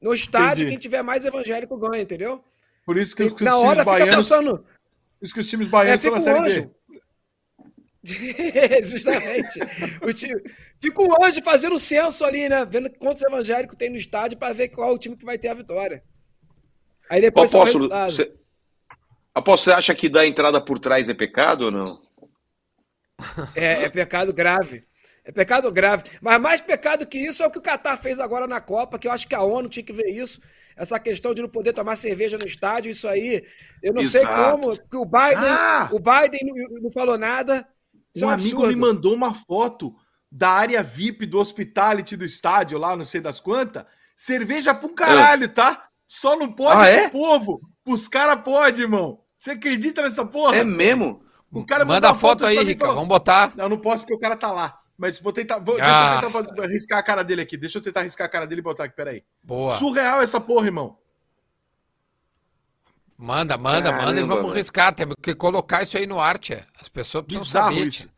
No 0.00 0.12
estádio, 0.12 0.62
Entendi. 0.62 0.70
quem 0.70 0.78
tiver 0.78 1.02
mais 1.02 1.24
evangélico 1.24 1.76
ganha, 1.76 2.02
entendeu? 2.02 2.42
por 2.84 2.96
isso 2.98 3.14
que, 3.14 3.22
E 3.22 3.26
os 3.26 3.40
na 3.40 3.52
times 3.52 3.64
hora 3.64 3.84
fica 3.84 3.90
baianos, 3.92 4.16
passando. 4.28 4.58
por 4.58 5.24
isso 5.24 5.32
que 5.34 5.38
os 5.40 5.46
times 5.48 5.66
É, 5.68 5.70
baianos 5.70 6.02
fica 6.02 6.16
estão 6.18 6.34
na 6.34 6.40
um 6.40 6.48
Série 6.48 6.60
anjo. 6.60 6.68
B. 6.68 6.74
Justamente. 8.82 9.60
O 10.02 10.12
time- 10.12 10.42
fica 10.80 11.02
um 11.02 11.24
anjo 11.24 11.42
fazendo 11.42 11.76
o 11.76 11.78
censo 11.78 12.24
ali, 12.24 12.48
né? 12.48 12.64
Vendo 12.64 12.90
quantos 12.98 13.22
evangélicos 13.22 13.76
tem 13.76 13.90
no 13.90 13.96
estádio 13.96 14.38
para 14.38 14.52
ver 14.52 14.68
qual 14.68 14.90
é 14.90 14.92
o 14.92 14.98
time 14.98 15.16
que 15.16 15.24
vai 15.24 15.38
ter 15.38 15.48
a 15.48 15.54
vitória. 15.54 16.02
Aí 17.08 17.20
depois 17.20 17.54
apóstolo, 17.54 17.88
você, 17.88 18.32
apóstolo, 19.34 19.72
você 19.74 19.78
acha 19.78 19.94
que 19.94 20.08
dar 20.08 20.26
entrada 20.26 20.60
por 20.64 20.78
trás 20.78 21.08
é 21.08 21.14
pecado 21.14 21.66
ou 21.66 21.70
não? 21.70 22.02
É, 23.54 23.84
é 23.84 23.88
pecado 23.88 24.32
grave. 24.32 24.84
É 25.24 25.30
pecado 25.30 25.70
grave. 25.70 26.04
Mas 26.20 26.40
mais 26.40 26.60
pecado 26.60 27.06
que 27.06 27.18
isso 27.18 27.42
é 27.42 27.46
o 27.46 27.50
que 27.50 27.58
o 27.58 27.62
Catar 27.62 27.96
fez 27.96 28.18
agora 28.18 28.46
na 28.48 28.60
Copa, 28.60 28.98
que 28.98 29.06
eu 29.06 29.12
acho 29.12 29.28
que 29.28 29.34
a 29.34 29.42
ONU 29.42 29.68
tinha 29.68 29.84
que 29.84 29.92
ver 29.92 30.08
isso. 30.10 30.40
Essa 30.76 30.98
questão 30.98 31.32
de 31.34 31.42
não 31.42 31.48
poder 31.48 31.72
tomar 31.72 31.94
cerveja 31.96 32.36
no 32.38 32.46
estádio, 32.46 32.90
isso 32.90 33.06
aí. 33.06 33.44
Eu 33.82 33.92
não 33.92 34.02
sei 34.02 34.22
Exato. 34.22 34.60
como, 34.60 34.76
que 34.76 34.96
o 34.96 35.04
Biden, 35.04 35.36
Ah! 35.48 35.88
o 35.92 35.98
Biden 36.00 36.40
não, 36.44 36.82
não 36.82 36.90
falou 36.90 37.16
nada. 37.16 37.68
Isso 38.14 38.24
Um 38.24 38.28
é 38.28 38.30
um 38.32 38.34
amigo 38.34 38.56
absurdo. 38.64 38.68
me 38.74 38.80
mandou 38.80 39.14
uma 39.14 39.32
foto 39.34 39.94
da 40.30 40.50
área 40.50 40.82
VIP 40.82 41.26
do 41.26 41.38
hospitality 41.38 42.16
do 42.16 42.24
estádio, 42.24 42.78
lá 42.78 42.96
não 42.96 43.04
sei 43.04 43.20
das 43.20 43.40
quantas. 43.40 43.84
Cerveja 44.16 44.74
pra 44.74 44.88
um 44.88 44.94
caralho, 44.94 45.48
tá? 45.48 45.86
Só 46.06 46.36
não 46.36 46.52
pode 46.52 46.72
Ah, 46.76 46.80
pro 46.84 46.88
é? 46.88 47.08
povo. 47.10 47.60
Os 47.86 48.06
caras 48.08 48.42
podem, 48.44 48.82
irmão. 48.82 49.18
Você 49.36 49.52
acredita 49.52 50.02
nessa 50.02 50.24
porra? 50.24 50.56
É 50.56 50.64
mesmo? 50.64 51.22
O 51.50 51.64
cara 51.66 51.84
Manda 51.84 52.08
a 52.08 52.12
uma 52.12 52.18
foto 52.18 52.46
aí, 52.46 52.62
Rica. 52.62 52.80
falou, 52.80 52.94
Vamos 52.94 53.08
botar. 53.08 53.52
Não, 53.56 53.64
eu 53.64 53.68
não 53.68 53.78
posso 53.78 54.04
porque 54.04 54.14
o 54.14 54.18
cara 54.18 54.36
tá 54.36 54.50
lá. 54.52 54.78
Mas 54.96 55.18
vou 55.18 55.32
tentar. 55.32 55.58
Vou, 55.58 55.74
Ah. 55.80 55.84
Deixa 55.84 56.26
eu 56.26 56.30
tentar 56.30 56.30
fazer- 56.54 56.72
riscar 56.72 56.98
a 56.98 57.02
cara 57.02 57.22
dele 57.24 57.40
aqui. 57.42 57.56
Deixa 57.56 57.78
eu 57.78 57.82
tentar 57.82 58.02
riscar 58.02 58.26
a 58.26 58.30
cara 58.30 58.46
dele 58.46 58.60
e 58.60 58.64
botar 58.64 58.84
aqui, 58.84 58.94
peraí. 58.94 59.22
Boa. 59.42 59.76
Surreal 59.78 60.22
essa 60.22 60.40
porra, 60.40 60.66
irmão. 60.66 60.96
Manda, 63.16 63.56
manda, 63.56 63.92
manda 63.92 64.10
e 64.12 64.14
Caramba, 64.14 64.34
vamos 64.34 64.54
riscar. 64.54 64.94
Temos 64.94 65.14
que 65.22 65.34
colocar 65.34 65.82
isso 65.82 65.96
aí 65.96 66.06
no 66.06 66.18
arte. 66.20 66.54
As 66.80 66.88
pessoas 66.88 67.24
precisam 67.24 67.46
Bizarro 67.46 67.74
saber. 67.74 67.86
isso. 67.88 68.08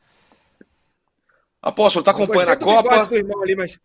Apóstolo, 1.60 2.04
tá 2.04 2.10
acompanhando 2.10 2.50
a 2.50 2.54
Gostei 2.54 2.66
do 2.76 2.82
bigode 2.82 2.98
Copa? 3.00 3.08
do 3.10 3.16
irmão 3.16 3.42
ali, 3.42 3.56
mas. 3.56 3.78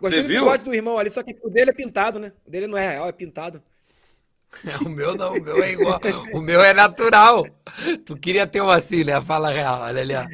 Gostei 0.00 0.20
Você 0.20 0.22
do 0.22 0.28
viu? 0.28 0.40
bigode 0.42 0.64
do 0.64 0.74
irmão 0.74 0.98
ali, 0.98 1.10
só 1.10 1.22
que 1.22 1.36
o 1.42 1.48
dele 1.50 1.70
é 1.70 1.74
pintado, 1.74 2.18
né? 2.18 2.32
O 2.46 2.50
dele 2.50 2.66
não 2.66 2.76
é 2.76 2.90
real, 2.90 3.08
é 3.08 3.12
pintado. 3.12 3.62
O 4.86 4.88
meu 4.88 5.14
não, 5.16 5.34
o 5.34 5.42
meu 5.42 5.62
é 5.62 5.72
igual. 5.72 6.00
O 6.32 6.40
meu 6.40 6.60
é 6.62 6.72
natural. 6.72 7.44
Tu 8.04 8.16
queria 8.16 8.46
ter 8.46 8.60
um 8.62 8.70
assim, 8.70 9.04
né? 9.04 9.20
Fala 9.20 9.50
real, 9.50 9.80
olha 9.82 10.00
ali, 10.00 10.14
ó. 10.14 10.24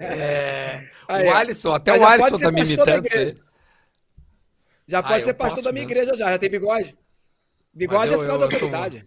É, 0.00 0.88
Aí, 1.06 1.28
o. 1.28 1.34
Alisson, 1.34 1.74
até 1.74 1.92
o 1.96 2.06
Alisson 2.06 2.38
tá 2.38 2.50
me 2.50 2.62
da 2.62 2.66
imitando 2.66 3.06
isso 3.06 3.18
aí. 3.18 3.36
Já 4.86 4.98
Ah, 4.98 5.02
pode 5.02 5.20
eu 5.20 5.24
ser 5.26 5.34
pastor 5.34 5.62
da 5.62 5.72
minha 5.72 5.86
mesmo. 5.86 5.98
igreja 6.00 6.16
já, 6.16 6.30
já 6.30 6.38
tem 6.38 6.48
bigode. 6.50 6.96
Bigode 7.72 8.12
é 8.12 8.14
eu- 8.14 8.18
sinal 8.18 8.38
de 8.38 8.44
eu 8.44 8.50
sou- 8.50 8.68
autoridade. 8.68 9.06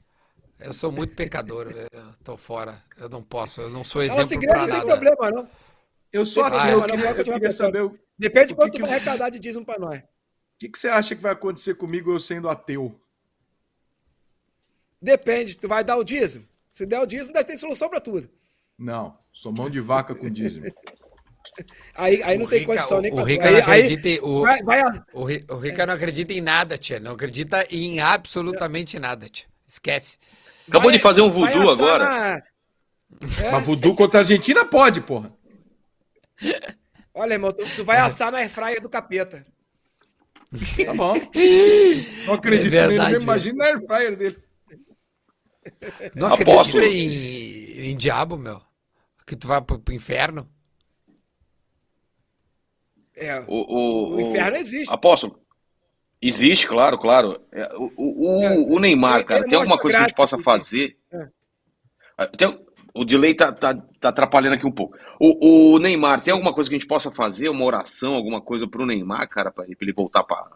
Eu 0.60 0.74
sou 0.74 0.92
muito 0.92 1.16
pecador, 1.16 1.72
eu 1.72 2.14
tô 2.24 2.36
fora. 2.36 2.82
Eu 2.98 3.08
não 3.10 3.22
posso, 3.22 3.62
eu 3.62 3.70
não 3.70 3.84
sou 3.84 4.02
exemplo 4.02 4.22
nossa 4.22 4.34
igreja 4.34 4.66
não 4.68 4.70
tem 4.70 4.86
problema, 4.86 5.32
não. 5.32 5.50
Eu 6.12 6.26
sou 6.26 6.44
ateu, 6.44 6.60
eu 6.60 6.80
vai, 6.80 6.90
queria, 6.90 7.10
eu 7.12 7.24
queria 7.34 7.52
saber 7.52 7.84
o 7.84 8.00
Depende 8.18 8.48
de 8.48 8.54
O 8.54 8.56
quanto 8.56 8.72
que 8.76 8.82
vai 8.82 8.92
arrecadar 8.92 9.30
de 9.30 9.38
dízimo 9.40 9.64
pra 9.66 9.78
nós. 9.78 10.02
que, 10.58 10.68
que 10.70 10.80
você 10.80 10.88
acha 10.88 11.16
que 11.16 11.22
vai 11.22 11.32
acontecer 11.34 11.76
comigo 11.76 12.12
eu 12.12 12.20
sendo 12.20 12.50
ateu. 12.50 13.00
Depende, 15.02 15.58
tu 15.58 15.68
vai 15.68 15.84
dar 15.84 15.98
o 15.98 16.04
dízimo. 16.04 16.48
Se 16.70 16.86
der 16.86 17.00
o 17.00 17.06
dízimo, 17.06 17.34
deve 17.34 17.46
ter 17.46 17.58
solução 17.58 17.90
pra 17.90 18.00
tudo. 18.00 18.28
Não, 18.78 19.18
sou 19.32 19.52
mão 19.52 19.70
de 19.70 19.80
vaca 19.80 20.16
com 20.16 20.30
dízimo. 20.30 20.66
Aí, 21.96 22.22
aí 22.22 22.38
não 22.38 22.46
O 22.46 22.48
tem 22.48 22.60
Rica- 22.60 22.72
condição 22.74 23.02
nem 23.02 23.12
o, 23.12 23.16
o. 23.16 23.24
Rica 23.24 23.46
Aí, 23.46 23.50
não 23.52 23.58
aí 23.58 23.64
acredita 23.64 24.08
em, 24.10 24.20
o, 24.22 24.42
vai, 24.42 24.62
vai 24.62 24.80
a- 24.80 25.06
o, 25.12 25.22
o 25.24 25.58
Rica 25.58 25.88
não 25.88 25.94
acredita 25.96 26.32
em 26.32 26.40
nada, 26.40 26.78
tia. 26.78 27.00
Não 27.00 27.14
acredita 27.14 27.66
em 27.72 28.00
absolutamente 28.00 29.00
nada, 29.00 29.28
tia. 29.28 29.48
Esquece. 29.68 30.20
Acabou 30.68 30.90
vai- 30.90 30.98
de 30.98 31.00
fazer 31.04 31.22
um 31.22 31.30
voodoo 31.32 31.70
assar 31.72 31.86
agora. 31.86 32.04
na- 32.06 32.44
É, 33.44 33.52
Mas 33.52 33.64
voodoo 33.66 33.96
contra 33.96 34.20
a 34.20 34.22
Argentina 34.22 34.66
pode, 34.66 35.02
porra. 35.02 35.34
olha, 37.14 37.34
irmão, 37.34 37.52
tu, 37.54 37.64
tu 37.76 37.86
vai 37.86 37.98
assar 37.98 38.32
na 38.32 38.40
airfryer 38.40 38.82
do 38.82 38.90
capeta. 38.90 39.46
Tá 40.86 40.94
bom. 40.94 41.14
Não 42.26 42.34
acredito 42.34 42.68
É 42.74 42.82
nele, 42.82 42.88
verdade, 42.90 43.12
nem 43.14 43.22
imagina 43.22 43.58
na 43.58 43.66
air 43.66 43.86
fryer 43.86 44.16
dele. 44.16 44.38
Não 46.16 46.28
Apóstolo. 46.28 46.78
acredita 46.84 46.86
em, 46.86 47.90
em 47.92 47.98
diabo, 47.98 48.38
meu. 48.38 48.62
Que 49.26 49.36
tu 49.36 49.48
vai 49.48 49.62
pro, 49.62 49.80
pro 49.80 49.94
inferno. 49.94 50.50
É, 53.16 53.40
O, 53.42 53.46
o, 53.48 54.16
o 54.16 54.22
inferno 54.22 54.58
existe. 54.58 54.94
Apóstolo. 54.94 55.42
Existe, 56.22 56.68
claro, 56.68 56.98
claro. 56.98 57.40
É, 57.52 57.70
O, 57.76 57.92
o, 57.96 58.74
o- 58.74 58.76
o 58.76 58.80
Neymar, 58.80 59.16
Ele- 59.18 59.24
cara, 59.26 59.46
tem 59.48 59.58
alguma 59.58 59.78
coisa 59.78 59.98
que 59.98 60.04
a 60.04 60.08
gente 60.08 60.16
possa 60.16 60.38
fazer? 60.40 60.98
É. 61.12 61.28
Ah, 62.18 62.28
tem- 62.28 62.60
o 62.94 63.06
delay 63.06 63.36
tá, 63.36 63.52
tá, 63.52 63.76
tá 64.00 64.10
atrapalhando 64.10 64.56
aqui 64.56 64.66
um 64.66 64.72
pouco. 64.72 64.98
O, 65.20 65.76
o 65.76 65.80
Neymar, 65.80 66.24
tem 66.24 66.34
alguma 66.34 66.52
coisa 66.54 66.68
que 66.70 66.76
a 66.76 66.80
gente 66.80 66.88
possa 66.88 67.12
fazer? 67.12 67.50
Uma 67.50 67.64
oração, 67.66 68.16
alguma 68.16 68.42
coisa 68.42 68.68
pro 68.68 68.86
Neymar, 68.88 69.30
cara, 69.30 69.52
pra 69.52 69.66
ele, 69.66 69.76
pra 69.76 69.88
voltar 69.96 70.24
pra. 70.24 70.48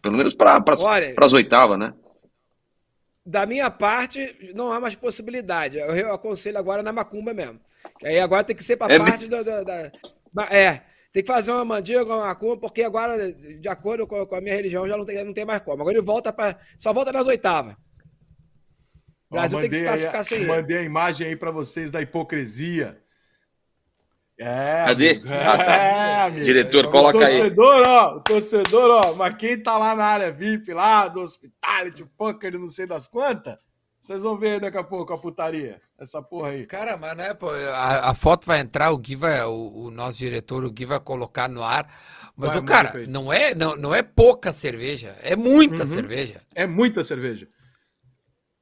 Pelo 0.00 0.16
menos 0.16 0.34
pra, 0.34 0.58
pra, 0.60 0.76
pras 1.14 1.32
oitavas, 1.34 1.78
né? 1.78 1.92
da 3.26 3.44
minha 3.44 3.70
parte, 3.70 4.52
não 4.54 4.72
há 4.72 4.80
mais 4.80 4.96
possibilidade. 4.96 5.76
Eu, 5.76 5.94
eu 5.94 6.14
aconselho 6.14 6.56
agora 6.56 6.82
na 6.82 6.94
macumba 6.94 7.34
mesmo. 7.34 7.60
Aí 8.02 8.18
agora 8.18 8.42
tem 8.42 8.56
que 8.56 8.64
ser 8.64 8.78
para 8.78 8.94
É 8.94 8.98
parte 8.98 9.26
da, 9.28 9.42
da- 9.42 9.62
da- 9.62 9.92
É, 10.50 10.80
tem 11.12 11.22
que 11.22 11.32
fazer 11.32 11.52
uma 11.52 11.64
mandíbula, 11.64 12.16
uma 12.16 12.26
macumba, 12.26 12.56
porque 12.58 12.82
agora, 12.82 13.32
de 13.32 13.68
acordo 13.68 14.06
com 14.06 14.20
a, 14.20 14.26
com 14.26 14.34
a 14.34 14.40
minha 14.40 14.54
religião, 14.54 14.86
já 14.86 14.96
não 14.96 15.04
tem, 15.04 15.24
não 15.24 15.32
tem 15.32 15.44
mais 15.44 15.60
como. 15.62 15.80
Agora 15.82 15.96
ele 15.96 16.04
volta 16.06 16.32
para. 16.32 16.58
Só 16.76 16.92
volta 16.92 17.10
nas 17.12 17.26
oitavas. 17.26 17.74
O 19.30 19.36
Ó, 19.36 19.38
Brasil 19.38 19.60
tem 19.60 19.68
que 19.70 19.76
se 19.76 19.82
aí- 19.82 19.88
classificar 19.88 20.24
sem 20.24 20.38
ele. 20.38 20.46
Mandei 20.46 20.78
a 20.78 20.82
imagem 20.82 21.26
aí 21.26 21.36
pra 21.36 21.50
vocês 21.50 21.90
da 21.90 22.00
hipocrisia. 22.00 23.02
É. 24.40 24.84
Cadê? 24.86 25.10
amigo. 25.10 25.28
Ah, 25.32 25.56
tá. 25.56 25.74
É, 25.76 26.22
amigo. 26.22 26.44
Diretor, 26.44 26.90
coloca 26.92 27.18
aí. 27.26 27.36
torcedor, 27.38 27.82
ó, 27.88 28.16
o 28.16 28.20
torcedor, 28.20 28.90
ó, 29.04 29.14
mas 29.14 29.34
quem 29.36 29.60
tá 29.60 29.76
lá 29.76 29.96
na 29.96 30.04
área 30.04 30.30
VIP, 30.30 30.72
lá 30.72 31.08
do 31.08 31.20
Hospitality, 31.20 32.06
Fucker, 32.16 32.56
não 32.58 32.68
sei 32.68 32.86
das 32.86 33.08
quantas, 33.08 33.56
vocês 34.00 34.22
vão 34.22 34.38
ver 34.38 34.60
daqui 34.60 34.78
a 34.78 34.84
pouco 34.84 35.12
a 35.12 35.18
putaria. 35.18 35.80
Essa 35.98 36.22
porra 36.22 36.50
aí. 36.50 36.66
Cara, 36.66 36.96
mas 36.96 37.16
não 37.16 37.24
é, 37.24 37.34
pô, 37.34 37.50
a, 37.50 38.10
a 38.10 38.14
foto 38.14 38.46
vai 38.46 38.60
entrar, 38.60 38.90
o 38.92 38.98
Gui 38.98 39.16
vai, 39.16 39.42
o, 39.42 39.72
o 39.86 39.90
nosso 39.90 40.18
diretor, 40.18 40.64
o 40.64 40.70
Gui 40.70 40.84
vai 40.86 41.00
colocar 41.00 41.48
no 41.48 41.62
ar. 41.64 41.92
Mas, 42.36 42.50
Vai, 42.50 42.58
ô, 42.58 42.62
cara, 42.62 42.92
não 43.08 43.32
é, 43.32 43.54
não, 43.54 43.74
não 43.76 43.94
é 43.94 44.02
pouca 44.02 44.52
cerveja, 44.52 45.16
é 45.22 45.34
muita 45.34 45.82
Uhum. 45.82 45.88
cerveja. 45.88 46.40
É 46.54 46.66
muita 46.66 47.02
cerveja. 47.02 47.48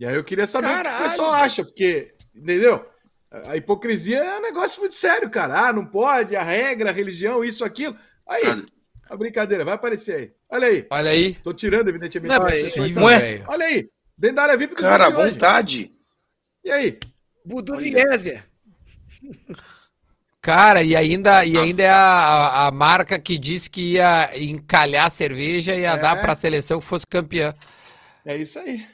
E 0.00 0.06
aí 0.06 0.14
eu 0.14 0.24
queria 0.24 0.46
saber 0.46 0.68
o 0.68 0.70
que 0.70 0.80
o 0.80 0.82
Caralho, 0.82 1.10
pessoal 1.10 1.32
acha, 1.34 1.64
porque, 1.64 2.14
entendeu? 2.34 2.86
A 3.30 3.56
hipocrisia 3.56 4.18
é 4.18 4.38
um 4.38 4.42
negócio 4.42 4.80
muito 4.80 4.94
sério, 4.94 5.28
cara. 5.30 5.68
Ah, 5.68 5.72
não 5.72 5.84
pode, 5.84 6.34
a 6.36 6.42
regra, 6.42 6.90
a 6.90 6.92
religião, 6.92 7.44
isso, 7.44 7.64
aquilo. 7.64 7.96
Aí, 8.26 8.42
Cara, 8.42 8.66
a 9.10 9.16
brincadeira, 9.16 9.64
vai 9.64 9.74
aparecer 9.74 10.14
aí. 10.16 10.32
Olha 10.50 10.68
aí. 10.68 10.86
Olha 10.90 11.10
aí. 11.10 11.34
Tô 11.34 11.52
tirando, 11.52 11.88
evidentemente. 11.88 12.30
Não 12.30 12.36
é 12.36 12.44
Olha 12.44 12.54
aí. 12.54 12.64
possível. 12.64 13.02
Olha 13.48 13.66
aí. 13.66 13.90
Dentro 14.16 14.36
da 14.36 14.42
área 14.42 14.56
VIP 14.56 14.74
do 14.74 14.82
Cara, 14.82 15.06
à 15.06 15.10
jogo 15.10 15.12
de 15.12 15.20
hoje. 15.20 15.32
vontade. 15.32 15.92
E 16.64 16.70
aí? 16.70 16.98
Budu 17.44 17.76
Vieser. 17.76 18.44
Cara, 20.40 20.82
e 20.82 20.94
ainda, 20.94 21.44
e 21.44 21.58
ainda 21.58 21.82
é 21.82 21.90
a, 21.90 22.66
a- 22.68 22.70
marca 22.70 23.18
que 23.18 23.36
disse 23.36 23.68
que 23.68 23.94
ia 23.94 24.30
encalhar 24.38 25.06
a 25.06 25.10
cerveja 25.10 25.74
e 25.74 25.80
ia 25.80 25.94
É. 25.94 25.96
dar 25.96 26.16
para 26.20 26.32
a 26.32 26.36
seleção 26.36 26.78
que 26.78 26.84
fosse 26.84 27.06
campeã. 27.06 27.54
É 28.24 28.36
isso 28.36 28.58
aí. 28.58 28.86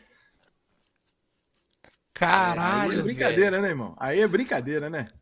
aí 2.30 2.62
Caralho, 2.64 2.92
é 2.92 3.02
brincadeira, 3.02 3.50
velho. 3.50 3.62
né, 3.62 3.68
irmão? 3.68 3.94
Aí 3.98 4.20
é 4.20 4.26
brincadeira, 4.28 4.88
né? 4.90 5.12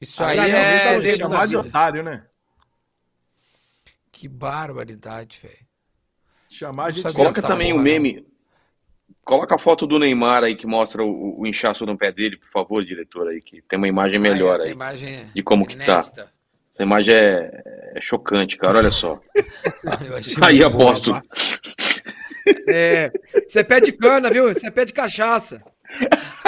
Isso 0.00 0.22
Aí 0.22 0.38
aí 0.38 0.50
é... 0.50 0.90
um 0.92 1.00
É 1.00 1.00
jeito 1.00 1.18
chamar 1.18 1.46
de 1.46 1.56
otário, 1.56 2.02
né? 2.02 2.26
Que 4.12 4.28
barbaridade, 4.28 5.38
velho. 5.42 5.66
Chamar 6.48 6.86
a 6.86 6.90
gente 6.90 7.12
Coloca 7.12 7.42
também 7.42 7.72
o 7.72 7.76
porra, 7.76 7.84
meme. 7.84 8.26
Coloca 9.28 9.56
a 9.56 9.58
foto 9.58 9.86
do 9.86 9.98
Neymar 9.98 10.42
aí 10.42 10.54
que 10.54 10.66
mostra 10.66 11.04
o, 11.04 11.38
o 11.38 11.46
inchaço 11.46 11.84
no 11.84 11.98
pé 11.98 12.10
dele, 12.10 12.38
por 12.38 12.48
favor, 12.48 12.82
diretor 12.82 13.28
aí, 13.28 13.42
que 13.42 13.60
tem 13.60 13.76
uma 13.76 13.86
imagem 13.86 14.18
melhor 14.18 14.54
Essa 14.54 14.64
aí. 14.64 14.70
imagem 14.72 15.16
é 15.16 15.26
E 15.34 15.42
como 15.42 15.66
que 15.66 15.76
tá? 15.76 15.84
inédita. 15.84 16.32
Essa 16.72 16.82
imagem 16.82 17.14
é, 17.14 17.62
é 17.94 18.00
chocante, 18.00 18.56
cara. 18.56 18.78
Olha 18.78 18.90
só. 18.90 19.20
Achei 20.16 20.34
Aí, 20.40 20.60
muito 20.60 21.10
boa. 21.10 21.22
É, 22.70 23.12
você 23.46 23.62
pede 23.62 23.92
cana, 23.92 24.30
viu? 24.30 24.48
Você 24.48 24.70
pede 24.70 24.94
cachaça. 24.94 25.62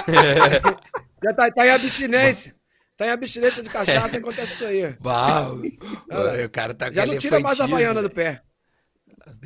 Já 1.22 1.34
tá, 1.34 1.50
tá 1.50 1.66
em 1.66 1.70
abstinência. 1.72 2.54
Tá 2.96 3.08
em 3.08 3.10
abstinência 3.10 3.62
de 3.62 3.68
cachaça 3.68 4.16
acontece 4.16 4.54
isso 4.54 4.64
aí. 4.64 4.96
Bah, 4.98 5.50
o, 5.52 6.48
cara 6.50 6.72
tá 6.72 6.90
Já 6.90 7.04
não 7.04 7.18
tira 7.18 7.40
mais 7.40 7.60
a 7.60 7.64
elefantismo. 7.64 7.76
Havaiana 7.76 8.02
do 8.02 8.08
pé. 8.08 8.40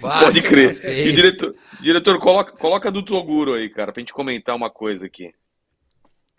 Bah, 0.00 0.20
Pode 0.24 0.42
crer. 0.42 0.74
tá 0.74 0.82
feio. 0.82 1.08
E 1.08 1.12
diretor, 1.12 1.54
diretor 1.80 2.18
coloca, 2.18 2.52
coloca 2.56 2.90
do 2.90 3.02
Toguro 3.02 3.54
aí, 3.54 3.68
cara, 3.68 3.92
pra 3.92 4.00
gente 4.00 4.12
comentar 4.12 4.54
uma 4.54 4.70
coisa 4.70 5.06
aqui. 5.06 5.32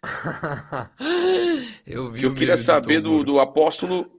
Eu 1.86 2.12
vi 2.12 2.20
Que 2.20 2.26
eu 2.26 2.32
o 2.32 2.36
queria 2.36 2.58
saber 2.58 3.02
do, 3.02 3.24
do 3.24 3.40
apóstolo. 3.40 4.12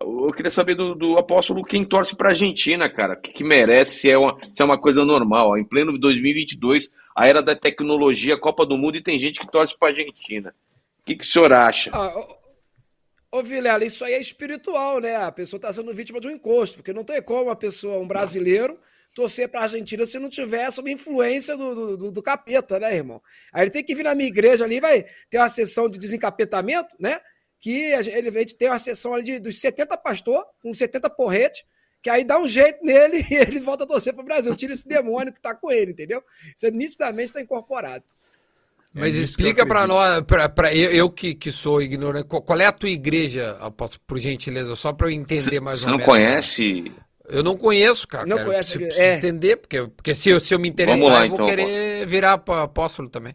Eu 0.00 0.32
queria 0.32 0.50
saber 0.50 0.74
do, 0.74 0.94
do 0.94 1.18
apóstolo 1.18 1.62
quem 1.64 1.84
torce 1.84 2.16
pra 2.16 2.30
Argentina, 2.30 2.88
cara. 2.90 3.14
O 3.14 3.20
que, 3.20 3.32
que 3.32 3.44
merece, 3.44 4.00
se 4.00 4.10
é, 4.10 4.18
uma, 4.18 4.36
se 4.52 4.60
é 4.60 4.64
uma 4.64 4.78
coisa 4.78 5.04
normal. 5.04 5.50
ó. 5.50 5.56
Em 5.56 5.64
pleno 5.64 5.96
2022, 5.98 6.90
a 7.14 7.26
era 7.28 7.40
da 7.40 7.54
tecnologia, 7.54 8.36
Copa 8.36 8.66
do 8.66 8.76
Mundo, 8.76 8.96
e 8.96 9.02
tem 9.02 9.18
gente 9.18 9.38
que 9.38 9.50
torce 9.50 9.76
pra 9.78 9.88
Argentina. 9.88 10.52
O 11.02 11.04
que, 11.06 11.16
que 11.16 11.24
o 11.24 11.26
senhor 11.26 11.52
acha? 11.52 11.90
Ah, 11.92 12.12
ô, 13.38 13.42
Vilela, 13.42 13.84
isso 13.84 14.04
aí 14.04 14.14
é 14.14 14.20
espiritual, 14.20 15.00
né? 15.00 15.16
A 15.16 15.32
pessoa 15.32 15.58
está 15.58 15.72
sendo 15.72 15.92
vítima 15.92 16.20
de 16.20 16.28
um 16.28 16.30
encosto, 16.30 16.76
porque 16.76 16.92
não 16.92 17.04
tem 17.04 17.20
como 17.22 17.44
uma 17.44 17.56
pessoa, 17.56 17.98
um 17.98 18.06
brasileiro, 18.06 18.78
torcer 19.14 19.48
para 19.48 19.60
a 19.60 19.62
Argentina 19.64 20.04
se 20.06 20.18
não 20.18 20.28
tiver 20.28 20.70
sob 20.70 20.90
influência 20.90 21.56
do, 21.56 21.96
do, 21.96 22.12
do- 22.12 22.22
capeta, 22.22 22.78
né, 22.78 22.94
irmão? 22.94 23.20
Aí 23.52 23.62
ele 23.64 23.70
tem 23.70 23.82
que 23.84 23.94
vir 23.94 24.04
na 24.04 24.14
minha 24.14 24.28
igreja 24.28 24.64
ali, 24.64 24.80
vai 24.80 25.04
ter 25.30 25.38
uma 25.38 25.48
sessão 25.48 25.88
de 25.88 25.98
desencapetamento, 25.98 26.96
né? 27.00 27.18
Que 27.60 27.92
a 27.94 28.00
ele, 28.00 28.28
a 28.28 28.32
gente 28.32 28.54
tem 28.56 28.68
uma 28.68 28.78
sessão 28.78 29.14
ali 29.14 29.24
de, 29.24 29.38
dos 29.40 29.60
70 29.60 29.96
pastor, 29.98 30.44
com 30.62 30.72
70 30.72 31.08
porrete, 31.10 31.64
que 32.02 32.10
aí 32.10 32.22
dá 32.22 32.38
um 32.38 32.46
jeito 32.46 32.84
nele 32.84 33.24
e 33.30 33.34
ele 33.34 33.58
volta 33.60 33.84
a 33.84 33.86
torcer 33.86 34.12
para 34.12 34.22
o 34.22 34.24
Brasil. 34.24 34.54
Tira 34.54 34.72
esse 34.72 34.86
demônio 34.86 35.32
que 35.32 35.40
tá 35.40 35.54
com 35.54 35.70
ele, 35.72 35.92
entendeu? 35.92 36.22
Isso 36.54 36.68
nitidamente 36.70 37.28
está 37.30 37.40
incorporado. 37.40 38.04
Mas 38.94 39.16
É 39.16 39.18
eu 39.18 39.22
explica 39.22 39.66
pra 39.66 39.82
acredito. 39.82 39.88
nós, 39.88 40.22
pra 40.54 40.74
eu, 40.74 40.90
eu 40.92 41.10
que, 41.10 41.34
que 41.34 41.50
sou 41.50 41.82
ignorante, 41.82 42.28
qual, 42.28 42.60
é 42.60 42.66
a 42.66 42.72
tua 42.72 42.88
igreja, 42.90 43.56
Apóstolo, 43.60 44.02
por 44.06 44.18
gentileza, 44.20 44.76
só 44.76 44.92
pra 44.92 45.08
eu 45.08 45.10
entender 45.10 45.60
mais 45.60 45.80
Você 45.80 45.86
ou 45.86 45.90
não 45.90 45.98
menos. 45.98 46.12
conhece? 46.12 46.92
Eu 47.28 47.42
não 47.42 47.56
conheço, 47.56 48.06
cara. 48.06 48.24
Não 48.26 48.36
quero- 48.36 48.50
conhece, 48.50 48.78
preciso, 48.78 49.00
é. 49.00 49.14
entender, 49.16 49.56
porque, 49.56 49.88
porque 49.88 50.14
se, 50.14 50.28
eu, 50.30 50.38
se 50.38 50.54
eu 50.54 50.58
me 50.60 50.68
interessar, 50.68 50.98
Vamos 50.98 51.12
lá, 51.12 51.24
eu 51.24 51.28
vou 51.30 51.34
então, 51.34 51.46
querer 51.46 52.06
virar 52.06 52.38
pa- 52.38 52.62
apóstolo 52.64 53.08
também. 53.08 53.34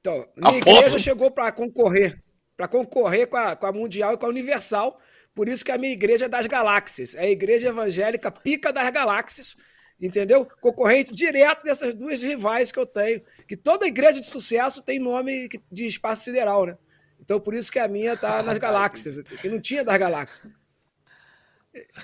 Então, 0.00 0.14
minha 0.36 0.50
Apóstolo. 0.60 0.76
igreja 0.76 0.98
chegou 0.98 1.30
para 1.30 1.50
concorrer, 1.52 2.22
para 2.56 2.68
concorrer 2.68 3.26
com 3.26 3.36
a, 3.36 3.56
com 3.56 3.66
a 3.66 3.72
Mundial 3.72 4.14
e 4.14 4.18
com 4.18 4.26
a 4.26 4.28
Universal, 4.28 4.98
por 5.34 5.48
isso 5.48 5.64
que 5.64 5.72
a 5.72 5.78
minha 5.78 5.92
igreja 5.92 6.26
é 6.26 6.28
das 6.28 6.46
galáxias, 6.46 7.14
é 7.14 7.22
a 7.22 7.30
igreja 7.30 7.68
evangélica 7.68 8.30
pica 8.30 8.72
das 8.72 8.88
galáxias, 8.90 9.56
entendeu? 10.00 10.46
Concorrente 10.60 11.14
direto 11.14 11.64
dessas 11.64 11.94
duas 11.94 12.22
rivais 12.22 12.70
que 12.70 12.78
eu 12.78 12.86
tenho, 12.86 13.22
que 13.46 13.56
toda 13.56 13.86
igreja 13.86 14.20
de 14.20 14.26
sucesso 14.26 14.82
tem 14.82 14.98
nome 14.98 15.48
de 15.70 15.86
espaço 15.86 16.22
sideral, 16.24 16.66
né? 16.66 16.78
Então 17.20 17.40
por 17.40 17.54
isso 17.54 17.70
que 17.70 17.78
a 17.78 17.88
minha 17.88 18.16
tá 18.16 18.42
nas 18.44 18.58
galáxias, 18.58 19.18
que 19.40 19.48
não 19.48 19.60
tinha 19.60 19.84
das 19.84 19.98
galáxias. 19.98 20.52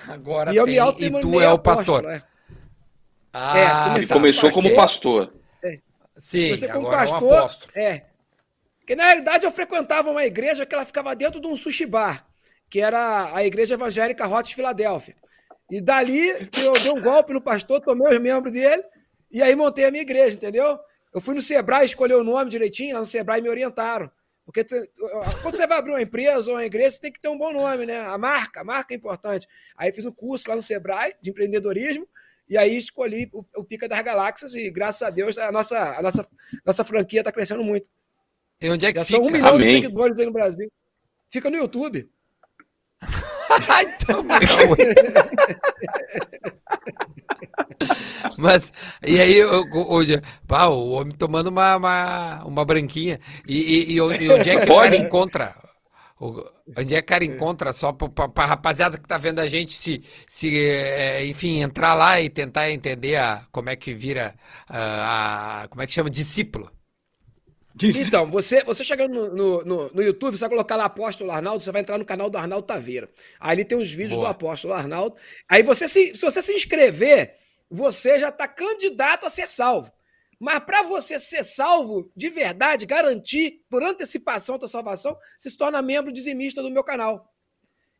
Agora 0.07 0.53
E 0.53 0.57
eu 0.57 0.65
tem, 0.65 1.11
me 1.11 1.17
e 1.17 1.21
tu 1.21 1.41
é 1.41 1.51
o 1.51 1.59
pastor. 1.59 2.05
É. 2.05 2.23
Ah, 3.33 3.93
É, 3.93 3.97
Ele 3.97 4.07
começou 4.07 4.49
pastor. 4.49 4.63
como 4.63 4.75
pastor. 4.75 5.33
sim, 6.17 6.55
Você 6.55 6.67
como 6.67 6.87
agora 6.87 7.01
é 7.01 7.05
um 7.05 7.09
pastor, 7.11 7.37
apóstolo. 7.37 7.71
é. 7.75 8.05
Porque 8.79 8.95
na 8.95 9.05
realidade 9.05 9.45
eu 9.45 9.51
frequentava 9.51 10.11
uma 10.11 10.23
igreja 10.23 10.65
que 10.65 10.73
ela 10.75 10.85
ficava 10.85 11.15
dentro 11.15 11.41
de 11.41 11.47
um 11.47 11.55
sushi 11.55 11.85
bar, 11.87 12.25
que 12.69 12.79
era 12.79 13.35
a 13.35 13.43
igreja 13.43 13.73
evangélica 13.73 14.27
Hot 14.27 14.53
Filadélfia. 14.53 15.15
E 15.69 15.81
dali 15.81 16.29
eu 16.63 16.73
dei 16.81 16.91
um 16.91 17.01
golpe 17.01 17.33
no 17.33 17.41
pastor, 17.41 17.81
tomei 17.81 18.13
os 18.13 18.19
membros 18.19 18.53
dele 18.53 18.83
e 19.31 19.41
aí 19.41 19.55
montei 19.55 19.85
a 19.85 19.91
minha 19.91 20.03
igreja, 20.03 20.35
entendeu? 20.35 20.77
Eu 21.13 21.19
fui 21.21 21.33
no 21.33 21.41
Sebrae 21.41 21.85
escolher 21.85 22.15
o 22.15 22.23
nome 22.23 22.49
direitinho, 22.51 22.93
lá 22.93 22.99
no 22.99 23.05
Sebrae 23.05 23.41
me 23.41 23.49
orientaram. 23.49 24.11
Porque 24.45 24.63
tu- 24.63 24.75
quando 25.41 25.55
você 25.55 25.65
vai 25.65 25.79
abrir 25.79 25.91
uma 25.91 26.01
empresa 26.01 26.51
ou 26.51 26.57
uma 26.57 26.65
igreja, 26.65 26.91
você 26.91 27.01
tem 27.01 27.11
que 27.11 27.19
ter 27.19 27.27
um 27.29 27.37
bom 27.37 27.51
nome, 27.51 27.85
né? 27.87 27.99
A 28.01 28.15
marca, 28.17 28.61
a 28.61 28.63
marca 28.63 28.93
é 28.93 28.97
importante. 28.97 29.47
Aí 29.75 29.91
fiz 29.91 30.05
um 30.05 30.11
curso 30.11 30.47
lá 30.49 30.55
no 30.55 30.61
Sebrae 30.61 31.15
de 31.19 31.31
empreendedorismo 31.31 32.07
e 32.47 32.55
aí 32.55 32.77
escolhi 32.77 33.27
o, 33.33 33.43
o 33.55 33.63
Pica 33.63 33.87
das 33.87 33.99
Galáxias 34.03 34.53
e 34.53 34.69
graças 34.69 35.01
a 35.01 35.09
Deus 35.09 35.35
a 35.39 35.51
nossa, 35.51 35.97
a 35.97 36.01
nossa, 36.01 36.27
nossa 36.63 36.83
franquia 36.83 37.21
está 37.21 37.31
crescendo 37.31 37.63
muito. 37.63 37.89
E 38.61 38.69
onde 38.69 38.85
é 38.85 38.93
que 38.93 38.99
Já 38.99 39.05
fica? 39.05 39.17
são 39.17 39.25
um 39.27 39.31
milhão 39.31 39.57
de 39.57 39.67
Amém. 39.67 39.81
seguidores 39.81 40.19
aí 40.19 40.25
no 40.27 40.31
Brasil. 40.31 40.71
Fica 41.29 41.49
no 41.49 41.57
YouTube. 41.57 42.07
então, 43.81 44.23
Mas, 48.37 48.71
e 49.05 49.19
aí, 49.19 49.43
o- 49.43 49.65
pá, 50.47 50.65
o 50.67 50.91
homem 50.91 51.15
tomando 51.15 51.47
uma, 51.47 51.75
uma, 51.77 52.43
uma 52.45 52.65
branquinha. 52.65 53.19
E, 53.47 53.91
e, 53.91 53.93
e 53.93 54.01
onde 54.01 54.49
é 54.49 54.57
que 54.57 54.67
o 54.67 54.73
cara 54.75 54.95
encontra? 54.95 55.55
Onde 56.77 56.95
é 56.95 57.01
que 57.01 57.05
o 57.05 57.07
cara 57.07 57.25
encontra? 57.25 57.73
Só 57.73 57.93
pra, 57.93 58.27
pra 58.29 58.45
rapaziada 58.45 58.97
que 58.97 59.07
tá 59.07 59.17
vendo 59.17 59.39
a 59.39 59.47
gente, 59.47 59.73
se, 59.75 60.03
se 60.27 60.57
é, 60.67 61.25
enfim, 61.25 61.61
entrar 61.61 61.93
lá 61.93 62.19
e 62.21 62.29
tentar 62.29 62.69
entender 62.71 63.15
a, 63.17 63.45
como 63.51 63.69
é 63.69 63.75
que 63.75 63.93
vira, 63.93 64.35
ah, 64.69 65.63
a, 65.63 65.67
como 65.69 65.81
é 65.81 65.87
que 65.87 65.93
chama? 65.93 66.09
Discípulo. 66.09 66.71
Então, 67.83 68.25
você, 68.31 68.63
você 68.63 68.83
chegando 68.83 69.13
no, 69.13 69.35
no, 69.35 69.65
no- 69.65 69.89
no 69.93 70.01
YouTube, 70.01 70.35
você 70.37 70.41
vai 70.41 70.49
colocar 70.49 70.75
lá 70.77 70.85
Apóstolo 70.85 71.29
Arnaldo, 71.31 71.61
você 71.63 71.71
vai 71.71 71.81
entrar 71.81 71.97
no 71.97 72.05
canal 72.05 72.29
do 72.29 72.37
Arnaldo 72.37 72.65
Taveira. 72.65 73.09
Aí 73.39 73.55
ele 73.57 73.65
tem 73.65 73.77
os 73.77 73.91
vídeos 73.91 74.13
Boa. 74.13 74.27
do 74.27 74.31
Apóstolo 74.31 74.73
Arnaldo. 74.73 75.15
Aí 75.49 75.61
você 75.61 75.87
se, 75.87 76.15
se 76.15 76.21
você 76.23 76.41
se 76.41 76.53
inscrever, 76.53 77.35
você 77.69 78.17
já 78.19 78.29
está 78.29 78.47
candidato 78.47 79.25
a 79.25 79.29
ser 79.29 79.49
salvo. 79.49 79.91
Mas 80.39 80.59
para 80.59 80.83
você 80.83 81.17
ser 81.19 81.43
salvo 81.43 82.09
de 82.15 82.29
verdade, 82.29 82.85
garantir 82.85 83.61
por 83.69 83.83
antecipação 83.83 84.55
a 84.55 84.59
tua 84.59 84.67
salvação, 84.67 85.17
você 85.37 85.49
se 85.49 85.57
torna 85.57 85.81
membro 85.81 86.11
dizimista 86.11 86.61
do 86.61 86.71
meu 86.71 86.83
canal. 86.83 87.29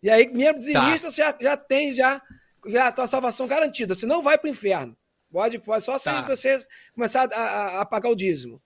E 0.01 0.09
aí, 0.09 0.27
membro 0.31 0.59
dizimista, 0.59 1.09
você 1.09 1.21
já, 1.21 1.35
já 1.39 1.57
tem 1.57 1.91
já, 1.91 2.21
já 2.67 2.87
a 2.87 2.91
tua 2.91 3.07
salvação 3.07 3.47
garantida. 3.47 3.93
Você 3.95 4.05
não 4.05 4.21
vai 4.21 4.37
para 4.37 4.47
o 4.47 4.51
inferno. 4.51 4.95
Pode, 5.31 5.59
pode 5.59 5.83
só 5.83 5.97
se 5.97 6.05
Tá. 6.05 6.21
você 6.21 6.55
começar 6.93 7.27
a, 7.33 7.37
a- 7.39 7.81
a 7.81 7.85
pagar 7.85 8.09
o 8.09 8.15
dízimo. 8.15 8.61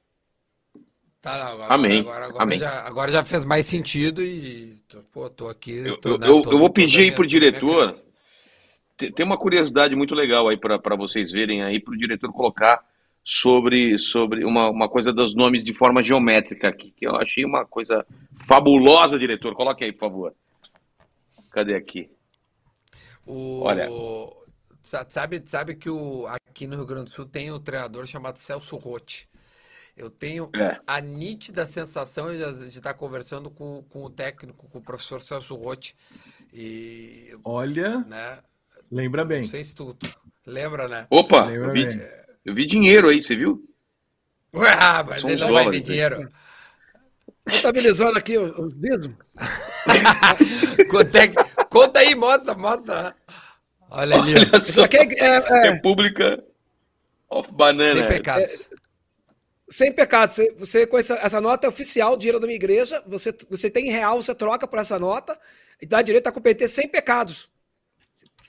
Tá, 1.21 1.37
não, 1.37 1.51
agora, 1.51 1.73
Amém. 1.73 1.99
Agora, 1.99 2.25
agora, 2.27 2.43
Amém. 2.43 2.57
Já, 2.59 2.81
agora 2.87 3.11
já 3.11 3.25
fez 3.25 3.43
mais 3.43 3.65
sentido 3.65 4.23
e, 4.23 4.77
tô- 4.87 5.03
pô, 5.03 5.29
tô 5.29 5.49
aqui. 5.49 5.71
Eu- 5.71 5.97
tô, 5.97 6.09
eu- 6.11 6.17
né, 6.17 6.27
eu- 6.29 6.41
tô- 6.41 6.51
eu 6.53 6.59
vou 6.59 6.69
pedir 6.69 7.01
aí 7.01 7.11
pro 7.11 7.27
diretor. 7.27 7.93
Tem 8.97 9.25
uma 9.25 9.37
curiosidade 9.37 9.95
muito 9.95 10.13
legal 10.15 10.47
aí 10.49 10.57
para 10.57 10.95
vocês 10.95 11.31
verem 11.31 11.63
aí, 11.63 11.79
para 11.79 11.93
o 11.93 11.97
diretor 11.97 12.31
colocar 12.33 12.85
sobre, 13.23 13.97
sobre 13.99 14.43
uma, 14.43 14.69
uma 14.69 14.89
coisa 14.89 15.13
dos 15.13 15.33
nomes 15.35 15.63
de 15.63 15.73
forma 15.73 16.01
geométrica 16.03 16.67
aqui, 16.69 16.91
que 16.91 17.05
eu 17.05 17.15
achei 17.15 17.45
uma 17.45 17.65
coisa 17.65 18.05
fabulosa, 18.45 19.19
diretor. 19.19 19.53
Coloque 19.55 19.83
aí, 19.83 19.91
por 19.93 19.99
favor. 19.99 20.33
Cadê 21.51 21.75
aqui? 21.75 22.09
O, 23.25 23.61
Olha. 23.63 23.87
sa- 24.81 25.05
Sabe, 25.07 25.41
sabe 25.45 25.75
que 25.75 25.89
o, 25.89 26.27
aqui 26.27 26.65
no 26.65 26.75
Rio 26.75 26.85
Grande 26.85 27.05
do 27.05 27.09
Sul 27.11 27.25
tem 27.25 27.51
um 27.51 27.59
treinador 27.59 28.05
chamado 28.07 28.37
Celso 28.37 28.75
Rotti. 28.75 29.28
Eu 29.99 30.09
tenho 30.09 30.49
É. 30.55 30.79
a 30.87 31.01
nítida 31.01 31.67
sensação 31.67 32.31
de 32.31 32.69
de 32.69 32.77
estar 32.77 32.93
conversando 32.93 33.51
com, 33.51 33.83
com 33.89 34.05
o 34.05 34.09
técnico, 34.09 34.65
com 34.69 34.79
o 34.79 34.81
professor 34.81 35.21
Celso 35.21 35.55
Rotti. 35.55 35.93
E, 36.53 37.35
Olha, 37.43 37.99
né, 38.07 38.39
lembra 38.89 39.25
bem. 39.25 39.41
não 39.41 39.47
sei 39.47 39.61
se 39.61 39.75
tu 39.75 39.95
lembra, 40.45 40.87
né? 40.87 41.05
Opa, 41.09 41.43
Lembra 41.45 41.67
eu 41.67 41.73
vi, 41.73 41.85
bem. 41.85 42.01
eu 42.45 42.55
vi 42.55 42.65
dinheiro 42.65 43.09
aí, 43.09 43.21
você 43.21 43.35
viu? 43.35 43.61
Ué, 44.55 44.71
ah, 44.71 45.03
mas 45.07 45.19
São 45.19 45.29
ele 45.29 45.41
não 45.41 45.51
vai 45.51 45.65
ver 45.65 45.81
dólares, 45.81 45.85
dinheiro. 45.85 46.29
Contabilizando 47.43 48.17
aqui 48.17 48.37
o, 48.37 48.45
o 48.67 48.71
dízimo. 48.73 49.17
Quanto 50.89 51.15
é 51.17 51.27
Conta 51.69 51.99
aí, 51.99 52.15
mostra, 52.15 52.55
mostra. 52.55 53.15
Olha 53.89 54.15
ali. 54.21 54.33
Olha 54.35 54.57
Isso 54.57 54.73
só, 54.73 54.83
aqui 54.85 54.97
é, 54.97 55.03
é- 55.19 55.35
é 55.67 55.71
República 55.71 56.41
of 57.29 57.51
Banana. 57.51 57.99
sem 57.99 58.07
pecados. 58.07 58.69
Sem 59.69 59.91
pecado. 59.93 60.29
Você, 60.31 60.53
você 60.53 60.87
com 60.87 60.97
essa, 60.97 61.15
essa 61.15 61.39
nota 61.41 61.67
é 61.67 61.69
oficial, 61.69 62.17
dinheiro 62.17 62.39
da 62.39 62.47
minha 62.47 62.55
igreja. 62.57 63.03
Você, 63.07 63.33
você 63.49 63.69
tem 63.69 63.87
em 63.87 63.91
real, 63.91 64.21
você 64.21 64.33
troca 64.35 64.67
por 64.67 64.79
essa 64.79 64.97
nota 64.99 65.39
e 65.81 65.85
dá 65.85 66.01
direito 66.01 66.27
a 66.27 66.31
competir 66.31 66.67
sem 66.67 66.87
pecados. 66.87 67.49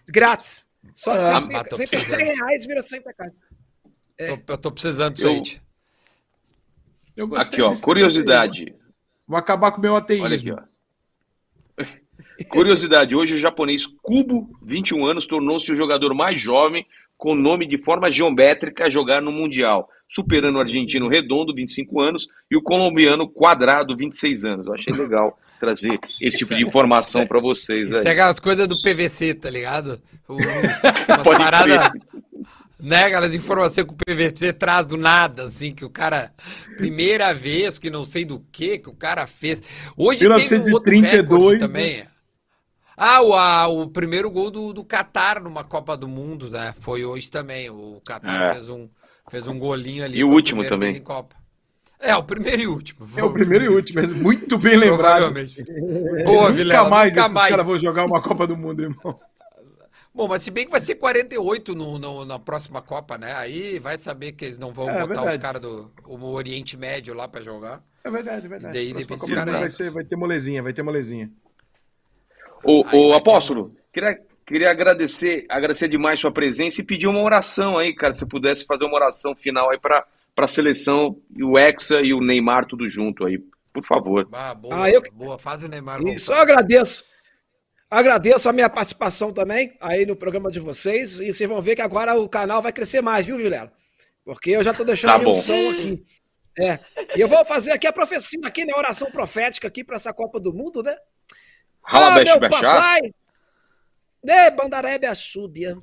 Grátis. 0.09 0.67
Só 0.93 1.13
Ah, 1.13 1.19
sem, 1.21 1.47
mas 1.49 1.69
tô 1.69 1.77
sem, 1.77 1.87
precisando. 1.87 2.21
100 2.21 2.35
reais 2.37 2.67
vira 2.67 2.83
sem 2.83 3.03
pecado. 3.03 3.33
Tô- 4.47 4.53
eu 4.53 4.59
tô 4.59 4.73
precisando 4.73 5.15
disso 5.15 5.27
Eu- 5.27 5.31
aí. 5.33 5.43
tia. 5.43 5.63
Eu 7.17 7.29
gostei 7.29 7.59
Aqui, 7.59 7.63
ó, 7.63 7.75
curiosidade. 7.81 8.75
Vou 9.27 9.37
acabar 9.37 9.73
com 9.73 9.79
o 9.79 9.81
meu 9.81 9.95
ateísmo. 9.95 10.25
Olha 10.25 10.37
aqui, 10.37 10.51
ó. 10.53 10.61
Curiosidade, 12.49 13.15
hoje 13.15 13.35
o 13.35 13.39
japonês 13.39 13.87
Kubo, 14.03 14.51
21 14.63 15.05
anos, 15.05 15.27
tornou-se 15.27 15.71
o 15.71 15.77
jogador 15.77 16.15
mais 16.15 16.41
jovem 16.41 16.87
com 17.21 17.35
nome 17.35 17.67
de 17.67 17.77
forma 17.77 18.11
geométrica 18.11 18.87
a 18.87 18.91
jogar 18.91 19.21
no 19.21 19.31
Mundial, 19.31 19.87
superando 20.09 20.57
o 20.57 20.61
argentino 20.61 21.07
Redondo, 21.07 21.55
25 21.55 22.01
anos, 22.01 22.27
e 22.51 22.57
o 22.57 22.63
colombiano 22.63 23.29
Quadrado, 23.29 23.95
26 23.95 24.45
anos. 24.47 24.67
Eu 24.67 24.73
achei 24.73 24.95
legal 24.95 25.39
trazer 25.61 25.99
esse 26.19 26.39
tipo 26.39 26.55
de 26.55 26.65
informação 26.65 27.27
para 27.27 27.39
vocês. 27.39 27.91
Isso 27.91 27.99
é 27.99 28.01
aí. 28.01 28.09
aquelas 28.09 28.41
coisas 28.41 28.67
do 28.67 28.81
PVC, 28.81 29.35
tá 29.35 29.51
ligado? 29.51 30.01
O, 30.27 30.33
umas 30.41 31.23
Pode 31.23 31.45
paradas, 31.45 31.91
crer. 31.91 32.03
né? 32.81 33.05
Aquelas 33.05 33.35
informações 33.35 33.87
que 33.87 33.93
o 33.93 33.97
PVC 33.97 34.55
traz 34.55 34.87
do 34.87 34.97
nada, 34.97 35.43
assim, 35.43 35.75
que 35.75 35.85
o 35.85 35.91
cara. 35.91 36.33
Primeira 36.79 37.35
vez 37.35 37.79
que 37.79 37.91
não 37.91 38.03
sei 38.03 38.25
do 38.25 38.41
que 38.51 38.79
que 38.79 38.89
o 38.89 38.95
cara 38.95 39.27
fez. 39.27 39.63
Hoje 39.95 40.21
teve 40.21 40.71
um 40.71 40.73
outro 40.73 40.91
1932, 40.91 41.11
recorde 41.13 41.61
né? 41.61 41.67
também. 41.67 42.20
Ah, 43.03 43.23
o, 43.23 43.33
a- 43.35 43.67
o 43.67 43.89
primeiro 43.89 44.31
gol 44.31 44.51
do, 44.51 44.75
do 44.75 44.85
Qatar 44.85 45.43
numa 45.43 45.65
Copa 45.65 45.97
do 45.97 46.07
Mundo, 46.07 46.51
né? 46.51 46.75
Foi 46.79 47.03
hoje 47.03 47.31
também. 47.31 47.71
O 47.71 47.99
Qatar 48.05 48.51
É. 48.51 48.55
fez, 48.55 48.69
um, 48.69 48.89
fez 49.31 49.47
um 49.49 49.59
golinho 49.59 50.05
ali. 50.05 50.19
E 50.19 50.25
o 50.25 50.29
último 50.31 50.61
primeiro 50.61 50.69
também. 50.95 51.03
Copa. 51.03 51.35
É, 51.99 52.15
o 52.15 52.23
primeiro 52.23 52.61
e 52.63 52.67
último. 52.67 53.09
É 53.17 53.25
o 53.25 53.33
primeiro 53.33 53.65
e 53.65 53.69
último, 53.69 54.01
mas 54.03 54.13
muito 54.13 54.59
bem 54.59 54.77
lembrado. 54.77 55.33
Boa, 56.25 56.43
nunca 56.49 56.53
Vilela. 56.53 56.89
mais 56.91 57.11
nunca 57.13 57.21
esses 57.23 57.33
mais. 57.33 57.49
caras 57.51 57.67
vão 57.67 57.79
jogar 57.79 58.05
uma 58.05 58.21
Copa 58.21 58.47
do 58.47 58.57
Mundo, 58.57 58.83
irmão. 58.83 59.19
Bom, 60.15 60.27
mas 60.27 60.43
se 60.43 60.51
bem 60.51 60.65
que 60.67 60.71
vai 60.73 60.81
ser 60.81 60.97
48 60.97 61.75
no, 61.75 61.99
no- 61.99 62.25
na 62.25 62.39
próxima 62.39 62.83
Copa, 62.83 63.17
né? 63.17 63.33
Aí 63.35 63.79
vai 63.79 63.97
saber 63.97 64.33
que 64.33 64.45
eles 64.45 64.59
não 64.59 64.73
vão 64.73 64.91
É, 64.91 65.07
botar 65.07 65.25
os 65.25 65.37
caras 65.37 65.63
do 65.63 65.91
o 66.07 66.23
Oriente 66.33 66.77
Médio 66.77 67.15
lá 67.15 67.29
pra 67.29 67.41
jogar. 67.41 67.83
É 68.03 68.11
verdade, 68.11 68.47
é 68.47 68.49
verdade. 68.49 68.79
E 68.79 68.93
daí 68.93 69.05
do 69.05 69.17
cara 69.27 69.53
vai, 69.53 69.71
ser, 69.71 69.91
vai 69.91 70.03
ter 70.05 70.17
molezinha, 70.17 70.63
vai 70.63 70.73
ter 70.73 70.83
molezinha. 70.83 71.31
Ô, 72.65 72.85
vai 72.85 73.19
apóstolo, 73.19 73.75
queria, 73.93 74.19
queria 74.47 74.71
agradecer, 74.71 75.47
agradecer 75.49 75.89
demais 75.89 76.21
sua 76.21 76.33
presença 76.33 76.81
e 76.81 76.85
pedir 76.85 77.07
uma 77.09 77.23
oração 77.23 77.79
aí, 77.79 77.95
cara, 77.95 78.15
se 78.15 78.27
pudesse 78.27 78.65
fazer 78.65 78.85
uma 78.85 78.95
oração 78.97 79.35
final 79.35 79.71
aí 79.71 79.79
para 79.79 80.07
a 80.37 80.49
seleção, 80.49 81.21
e 81.35 81.43
o 81.43 81.59
Hexa 81.59 82.01
e 82.03 82.13
o 82.15 82.21
Neymar 82.21 82.67
tudo 82.67 82.89
junto 82.89 83.25
aí, 83.27 83.39
por 83.73 83.85
favor. 83.85 84.29
Ah, 84.33 84.55
boa, 84.55 84.85
Ah, 84.85 84.91
eu- 84.91 85.03
boa. 85.13 85.39
Faz 85.39 85.63
o 85.63 85.69
Neymar 85.69 86.01
E 86.03 86.19
só 86.19 86.35
agradeço. 86.35 87.05
Agradeço 87.91 88.49
a 88.49 88.53
minha 88.53 88.71
participação 88.71 89.33
também 89.33 89.77
aí 89.81 90.07
no 90.07 90.15
programa 90.15 90.51
de 90.51 90.61
vocês. 90.61 91.19
E 91.19 91.33
vocês 91.33 91.49
vão 91.51 91.61
ver 91.61 91.75
que 91.75 91.83
agora 91.83 92.15
o 92.15 92.29
canal 92.29 92.63
vai 92.63 92.73
crescer 92.73 93.01
mais, 93.01 93.27
viu, 93.27 93.37
Vilela? 93.37 93.73
Porque 94.25 94.51
eu 94.51 94.63
já 94.63 94.73
tô 94.73 94.85
deixando 94.85 95.11
Tá 95.11 95.17
a 95.17 95.19
bom. 95.19 95.33
unção 95.33 95.71
aqui. 95.71 96.05
É. 96.59 96.79
E 97.17 97.21
eu 97.21 97.27
vou 97.27 97.45
fazer 97.45 97.73
aqui 97.73 97.87
a 97.89 97.93
profecia 97.93 98.39
aqui, 98.45 98.65
né? 98.65 98.73
Oração 98.77 99.11
profética 99.11 99.67
aqui 99.67 99.83
para 99.83 99.97
essa 99.97 100.13
Copa 100.13 100.39
do 100.39 100.53
Mundo, 100.53 100.83
né? 100.85 100.97
Rala 101.83 102.13
ah, 102.13 102.15
Bech 102.15 102.31
meu 102.31 102.41
Bechá. 102.41 102.61
papai! 102.61 103.15
De 104.23 104.51
Bandarebe 104.51 105.07
Axúbia. 105.07 105.77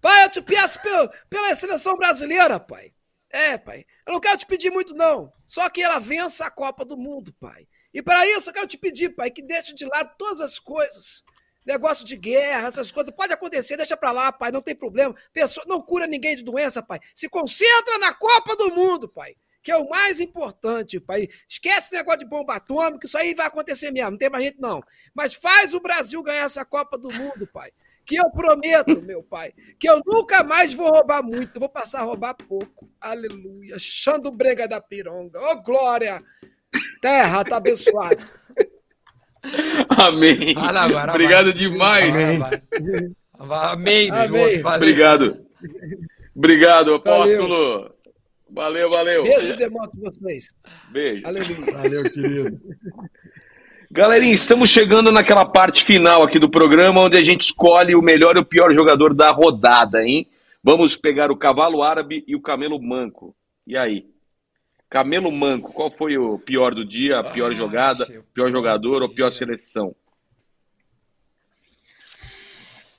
Pai, 0.00 0.24
eu 0.24 0.30
te 0.30 0.40
peço 0.40 0.80
pelo, 0.80 1.10
pela 1.28 1.54
seleção 1.54 1.96
brasileira, 1.96 2.60
pai. 2.60 2.92
É, 3.30 3.58
pai. 3.58 3.84
Eu 4.06 4.12
não 4.14 4.20
quero 4.20 4.38
te 4.38 4.46
pedir 4.46 4.70
muito, 4.70 4.94
não. 4.94 5.32
Só 5.44 5.68
que 5.68 5.82
ela 5.82 5.98
vença 5.98 6.46
a 6.46 6.50
Copa 6.50 6.84
do 6.84 6.96
Mundo, 6.96 7.34
pai. 7.40 7.66
E 7.92 8.02
para 8.02 8.26
isso 8.26 8.50
eu 8.50 8.54
quero 8.54 8.66
te 8.66 8.78
pedir, 8.78 9.10
pai, 9.10 9.30
que 9.30 9.42
deixe 9.42 9.74
de 9.74 9.84
lado 9.84 10.12
todas 10.16 10.40
as 10.40 10.58
coisas. 10.58 11.24
Negócio 11.64 12.06
de 12.06 12.16
guerra, 12.16 12.68
essas 12.68 12.90
coisas. 12.90 13.14
Pode 13.14 13.32
acontecer, 13.32 13.76
deixa 13.76 13.96
pra 13.96 14.12
lá, 14.12 14.30
pai. 14.30 14.52
Não 14.52 14.62
tem 14.62 14.74
problema. 14.74 15.14
Pessoa, 15.32 15.66
não 15.68 15.82
cura 15.82 16.06
ninguém 16.06 16.36
de 16.36 16.44
doença, 16.44 16.82
pai. 16.82 17.00
Se 17.14 17.28
concentra 17.28 17.98
na 17.98 18.14
Copa 18.14 18.54
do 18.54 18.70
Mundo, 18.72 19.08
pai. 19.08 19.36
Que 19.66 19.72
é 19.72 19.76
o 19.76 19.88
mais 19.88 20.20
importante, 20.20 21.00
pai. 21.00 21.28
Esquece 21.48 21.88
esse 21.88 21.92
negócio 21.96 22.20
de 22.20 22.24
bomba 22.24 22.54
atômica, 22.54 23.04
isso 23.04 23.18
aí 23.18 23.34
vai 23.34 23.48
acontecer 23.48 23.90
mesmo. 23.90 24.12
Não 24.12 24.16
tem 24.16 24.30
mais 24.30 24.44
gente, 24.44 24.60
não. 24.60 24.80
Mas 25.12 25.34
faz 25.34 25.74
o 25.74 25.80
Brasil 25.80 26.22
ganhar 26.22 26.44
essa 26.44 26.64
Copa 26.64 26.96
do 26.96 27.12
Mundo, 27.12 27.48
pai. 27.52 27.72
Que 28.04 28.14
eu 28.14 28.30
prometo, 28.30 29.02
meu 29.02 29.24
pai, 29.24 29.52
que 29.76 29.90
eu 29.90 30.00
nunca 30.06 30.44
mais 30.44 30.72
vou 30.72 30.88
roubar 30.88 31.20
muito, 31.20 31.58
vou 31.58 31.68
passar 31.68 31.98
a 31.98 32.04
roubar 32.04 32.34
pouco. 32.34 32.88
Aleluia. 33.00 33.76
Xando 33.76 34.30
Brega 34.30 34.68
da 34.68 34.80
Pironga. 34.80 35.40
Ô, 35.40 35.60
glória! 35.60 36.22
Terra, 37.02 37.42
tá 37.44 37.56
abençoado. 37.56 38.22
Amém. 40.00 40.54
Obrigado 41.10 41.46
vai. 41.46 41.52
demais. 41.54 42.12
Vai, 42.12 42.36
vai. 42.38 42.62
Vai, 43.36 43.72
Amém. 43.74 44.10
Amém. 44.12 44.62
faz- 44.62 44.76
Obrigado. 44.76 45.44
Obrigado, 46.36 46.94
apóstolo. 46.94 47.48
Valeu, 47.48 47.95
valeu. 48.90 49.22
Beijo 49.22 49.48
e 49.48 49.56
demoto 49.56 49.96
vocês. 50.00 50.48
Beijo. 50.90 51.26
Aleluia. 51.26 51.72
Valeu, 51.72 52.02
querido. 52.04 52.60
Galerinha, 53.90 54.32
estamos 54.34 54.70
chegando 54.70 55.12
naquela 55.12 55.44
parte 55.44 55.84
final 55.84 56.22
aqui 56.22 56.38
do 56.38 56.48
programa, 56.50 57.02
onde 57.02 57.16
a 57.16 57.22
gente 57.22 57.42
escolhe 57.42 57.94
o 57.94 58.02
melhor 58.02 58.36
e 58.36 58.40
o 58.40 58.44
pior 58.44 58.72
jogador 58.74 59.14
da 59.14 59.30
rodada, 59.30 60.02
hein? 60.02 60.26
Vamos 60.62 60.96
pegar 60.96 61.30
o 61.30 61.36
cavalo 61.36 61.82
árabe 61.82 62.24
e 62.26 62.34
o 62.34 62.40
camelo 62.40 62.82
manco. 62.82 63.34
E 63.66 63.76
aí? 63.76 64.06
Camelo 64.88 65.30
manco, 65.30 65.72
qual 65.72 65.90
foi 65.90 66.16
o 66.16 66.38
pior 66.38 66.74
do 66.74 66.84
dia, 66.84 67.18
a 67.20 67.24
pior 67.24 67.52
Ah, 67.52 67.54
jogada, 67.54 68.04
seu 68.06 68.22
pior 68.34 68.50
jogador 68.50 69.02
ou 69.02 69.08
pior 69.08 69.30
seleção? 69.32 69.94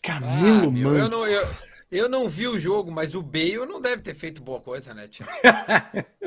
Camilo 0.01 0.67
Ah, 0.67 0.71
meu, 0.71 0.87
eu, 0.89 0.97
Manco. 0.99 1.09
não, 1.09 1.27
eu, 1.27 1.47
eu 1.91 2.09
não 2.09 2.27
vi 2.29 2.47
o 2.47 2.59
jogo, 2.59 2.91
mas 2.91 3.15
o 3.15 3.21
Bale 3.21 3.65
não 3.65 3.79
deve 3.81 4.01
ter 4.01 4.15
feito 4.15 4.41
boa 4.41 4.59
coisa, 4.61 4.93
né, 4.93 5.07
Tiago? 5.07 5.31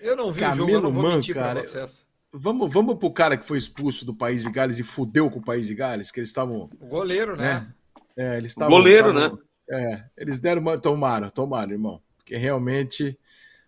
Eu 0.00 0.16
não 0.16 0.30
vi 0.30 0.44
o 0.44 0.54
jogo, 0.54 0.70
eu 0.70 0.82
não 0.82 0.92
vou 0.92 1.02
Camilo 1.02 1.16
mentir 1.16 1.34
Manco, 1.34 1.46
pra 1.46 1.54
cara, 1.54 1.62
vocês. 1.66 2.06
Vamos, 2.30 2.70
vamos 2.74 2.96
pro 2.98 3.10
cara 3.10 3.38
que 3.38 3.46
foi 3.46 3.56
expulso 3.56 4.04
do 4.04 4.14
país 4.14 4.42
de 4.42 4.50
Gales 4.50 4.78
e 4.78 4.82
fudeu 4.82 5.30
com 5.30 5.38
o 5.38 5.42
país 5.42 5.66
de 5.66 5.74
Gales, 5.74 6.10
que 6.10 6.20
eles 6.20 6.28
estavam. 6.28 6.68
O 6.78 6.86
goleiro, 6.86 7.36
né? 7.36 7.72
É, 8.14 8.36
eles 8.36 8.50
estavam. 8.52 8.76
Goleiro, 8.76 9.08
estavam- 9.08 9.38
É, 9.70 10.04
eles 10.18 10.40
deram 10.40 10.60
uma. 10.60 10.78
Tomaram, 10.78 11.30
tomaram, 11.30 11.72
irmão. 11.72 12.02
Porque 12.18 12.36
realmente, 12.36 13.18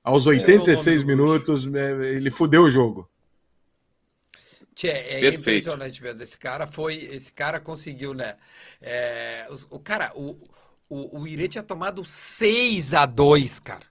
aos 0.05 0.27
86 0.27 1.01
É 1.01 1.05
o 1.05 1.07
nome 1.07 1.17
do 1.17 1.23
minutos, 1.25 1.67
é, 1.75 1.91
ele 2.15 2.31
fudeu 2.31 2.65
o 2.65 2.71
jogo. 2.71 3.09
Tchê, 4.75 4.89
é 4.89 5.03
Perfeito. 5.21 5.41
impressionante 5.41 6.03
mesmo. 6.03 6.23
Esse 6.23 6.37
cara 6.37 6.67
foi. 6.67 6.97
Esse 6.97 7.33
cara 7.33 7.59
conseguiu, 7.59 8.13
né? 8.13 8.37
É, 8.83 9.47
os- 9.49 9.67
o 9.71 9.79
cara, 9.79 10.13
o, 10.15 10.37
o, 10.89 11.21
o 11.21 11.29
Irã 11.29 11.49
tinha 11.49 11.63
tomado 11.63 12.05
6 12.05 12.95
a 12.95 13.07
2 13.07 13.61
cara. 13.61 13.87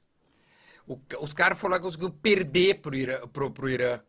O- 0.87 0.99
os 1.21 1.33
caras 1.33 1.59
foram 1.59 1.73
lá 1.73 1.77
e 1.79 1.81
conseguiram 1.83 2.11
perder 2.11 2.81
pro 2.81 2.95
Irã, 2.95 3.27
pro, 3.27 3.51
pro 3.51 3.69
Irã. 3.69 3.99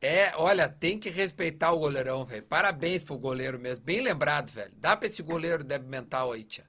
É, 0.00 0.32
olha, 0.36 0.68
tem 0.68 0.98
que 0.98 1.10
respeitar 1.10 1.72
o 1.72 1.78
goleirão, 1.78 2.24
velho. 2.24 2.42
Parabéns 2.44 3.04
pro 3.04 3.18
goleiro 3.18 3.58
mesmo. 3.60 3.84
Bem 3.84 4.00
lembrado, 4.02 4.50
velho. 4.52 4.72
Dá 4.76 4.96
pra 4.96 5.06
esse 5.06 5.22
goleiro 5.22 5.64
débil 5.64 5.88
mental 5.88 6.32
aí, 6.32 6.44
tia. 6.44 6.64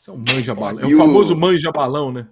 Isso 0.00 0.10
é 0.10 0.14
um 0.14 0.18
manja 0.18 0.54
balão. 0.54 0.80
É 0.80 0.86
o 0.86 0.96
famoso 0.96 1.36
manja 1.36 1.70
balão, 1.72 2.12
né? 2.12 2.28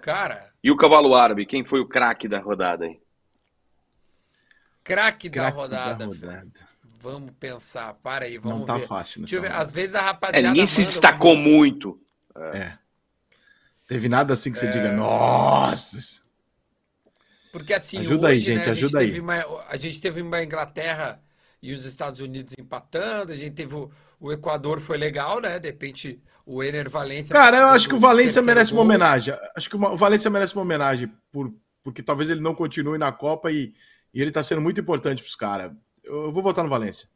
Cara, 0.00 0.52
E 0.64 0.70
o 0.70 0.76
cavalo 0.76 1.14
árabe, 1.14 1.46
quem 1.46 1.64
foi 1.64 1.78
o 1.80 1.86
craque 1.88 2.26
da 2.26 2.40
rodada 2.40 2.86
aí? 2.86 3.00
craque 4.82 5.28
da 5.28 5.50
Craque 5.50 5.56
rodada. 5.56 5.94
da 5.94 6.06
velho. 6.06 6.42
rodada. 6.42 6.68
Vamos 7.04 7.32
pensar. 7.38 7.92
Para 8.02 8.24
aí, 8.24 8.38
vamos 8.38 8.60
Não 8.60 8.64
tá 8.66 8.78
ver. 8.78 8.86
fácil 8.86 9.20
nessa 9.20 9.38
ver. 9.40 9.52
Às 9.52 9.70
vezes 9.72 9.94
a 9.94 9.98
É, 9.98 10.02
rapaziada. 10.02 10.48
ninguém 10.48 10.66
se 10.66 10.84
destacou 10.84 11.32
alguns- 11.32 11.46
muito. 11.46 12.00
É. 12.54 12.72
Teve 13.86 14.08
nada 14.08 14.32
assim 14.32 14.50
que 14.50 14.56
É. 14.56 14.60
você 14.60 14.68
diga, 14.68 14.90
nossa. 14.92 15.98
Porque 17.52 17.74
assim, 17.74 17.98
Ajuda 17.98 18.28
aí, 18.28 18.36
hoje, 18.38 18.48
né, 18.50 18.56
gente, 18.56 18.70
a 18.70 18.74
gente 18.74 18.84
ajuda 18.84 18.98
aí. 19.00 19.06
teve 19.06 19.20
Uma, 19.20 19.64
a 19.68 19.76
gente 19.76 20.00
teve 20.00 20.22
uma 20.22 20.42
Inglaterra 20.42 21.20
e 21.62 21.72
os 21.72 21.84
Estados 21.84 22.18
Unidos 22.20 22.54
empatando, 22.58 23.32
a 23.32 23.36
gente 23.36 23.52
teve 23.54 23.74
o, 23.74 23.90
o 24.18 24.32
Equador 24.32 24.80
foi 24.80 24.96
legal, 24.98 25.40
né? 25.40 25.58
De 25.58 25.68
repente 25.68 26.20
o 26.46 26.62
Ener 26.62 26.88
Valência. 26.90 27.32
Cara, 27.34 27.58
eu 27.58 27.66
acho 27.68 27.86
que 27.88 27.94
o 27.94 28.00
Valência 28.00 28.42
merece 28.42 28.72
uma 28.72 28.78
gol. 28.78 28.84
homenagem. 28.86 29.34
Acho 29.56 29.68
que 29.70 29.76
o 29.76 29.96
Valência 29.96 30.30
merece 30.30 30.54
uma 30.54 30.62
homenagem, 30.62 31.12
por, 31.30 31.54
porque 31.82 32.02
talvez 32.02 32.28
ele 32.30 32.40
não 32.40 32.54
continue 32.54 32.98
na 32.98 33.12
Copa 33.12 33.52
e, 33.52 33.72
e 34.12 34.20
ele 34.20 34.30
tá 34.32 34.42
sendo 34.42 34.60
muito 34.60 34.80
importante 34.80 35.22
pros 35.22 35.36
caras. 35.36 35.70
Eu 36.04 36.30
vou 36.30 36.42
votar 36.42 36.62
no 36.62 36.70
Valência. 36.70 37.08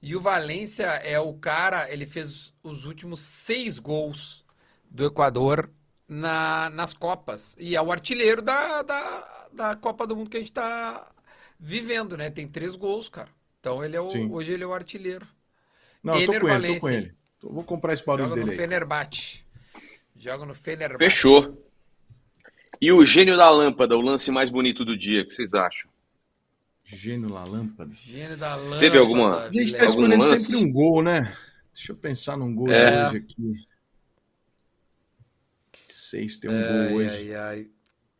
E 0.00 0.14
o 0.14 0.20
Valência 0.20 0.86
é 0.86 1.18
o 1.18 1.34
cara, 1.34 1.92
ele 1.92 2.06
fez 2.06 2.54
os 2.62 2.84
últimos 2.84 3.20
seis 3.20 3.78
gols 3.78 4.44
do 4.88 5.04
Equador 5.04 5.70
na, 6.08 6.70
nas 6.70 6.94
Copas. 6.94 7.56
E 7.58 7.76
é 7.76 7.82
o 7.82 7.90
artilheiro 7.90 8.40
da, 8.40 8.82
da, 8.82 9.48
da 9.52 9.76
Copa 9.76 10.06
do 10.06 10.16
Mundo 10.16 10.30
que 10.30 10.36
a 10.36 10.40
gente 10.40 10.52
tá 10.52 11.10
vivendo, 11.58 12.16
né? 12.16 12.30
Tem 12.30 12.46
três 12.46 12.76
gols, 12.76 13.08
cara. 13.08 13.28
Então 13.60 13.84
ele 13.84 13.96
é 13.96 14.00
o, 14.00 14.10
Sim. 14.10 14.30
hoje 14.30 14.52
ele 14.52 14.62
é 14.62 14.66
o 14.66 14.72
artilheiro. 14.72 15.26
Não, 16.02 16.14
eu 16.14 16.26
tô 16.26 16.32
Ener 16.32 16.40
com 16.40 16.48
ele, 16.48 16.56
tô 16.56 16.62
Valencia, 16.62 16.80
com 16.80 16.88
ele. 16.88 17.14
Eu 17.42 17.52
vou 17.52 17.64
comprar 17.64 17.92
esse 17.92 18.04
barulho 18.04 18.28
Joga 18.28 18.40
no 18.40 18.46
dele. 18.46 18.56
Fenerbahçe. 18.56 19.44
Joga 20.14 20.46
no 20.46 20.54
Fenerbahçe. 20.54 21.10
Fechou. 21.10 21.66
E 22.80 22.92
o 22.92 23.04
gênio 23.04 23.36
da 23.36 23.50
lâmpada, 23.50 23.96
o 23.96 24.00
lance 24.00 24.30
mais 24.30 24.50
bonito 24.50 24.84
do 24.84 24.96
dia, 24.96 25.22
o 25.22 25.26
que 25.26 25.34
vocês 25.34 25.52
acham? 25.54 25.90
Gênio 26.86 27.28
na 27.28 27.42
lâmpada. 27.44 27.90
Gênio 27.94 28.36
da 28.36 28.54
lâmpada. 28.54 28.78
Teve 28.80 28.96
alguma- 28.98 29.40
A 29.44 29.50
gente 29.50 29.72
tá. 29.74 29.80
Algum 29.86 29.90
escolhendo 30.06 30.38
sempre 30.38 30.56
um 30.56 30.72
gol, 30.72 31.02
né? 31.02 31.32
Deixa 31.74 31.92
eu 31.92 31.96
pensar 31.96 32.36
num 32.36 32.54
gol 32.54 32.70
É. 32.70 33.08
hoje 33.08 33.16
aqui. 33.18 33.54
Seis 35.88 36.38
tem 36.38 36.50
um 36.50 36.54
Ai, 36.54 36.88
gol 36.88 36.96
hoje. 36.98 37.08
ai, 37.10 37.34
ai. 37.34 37.66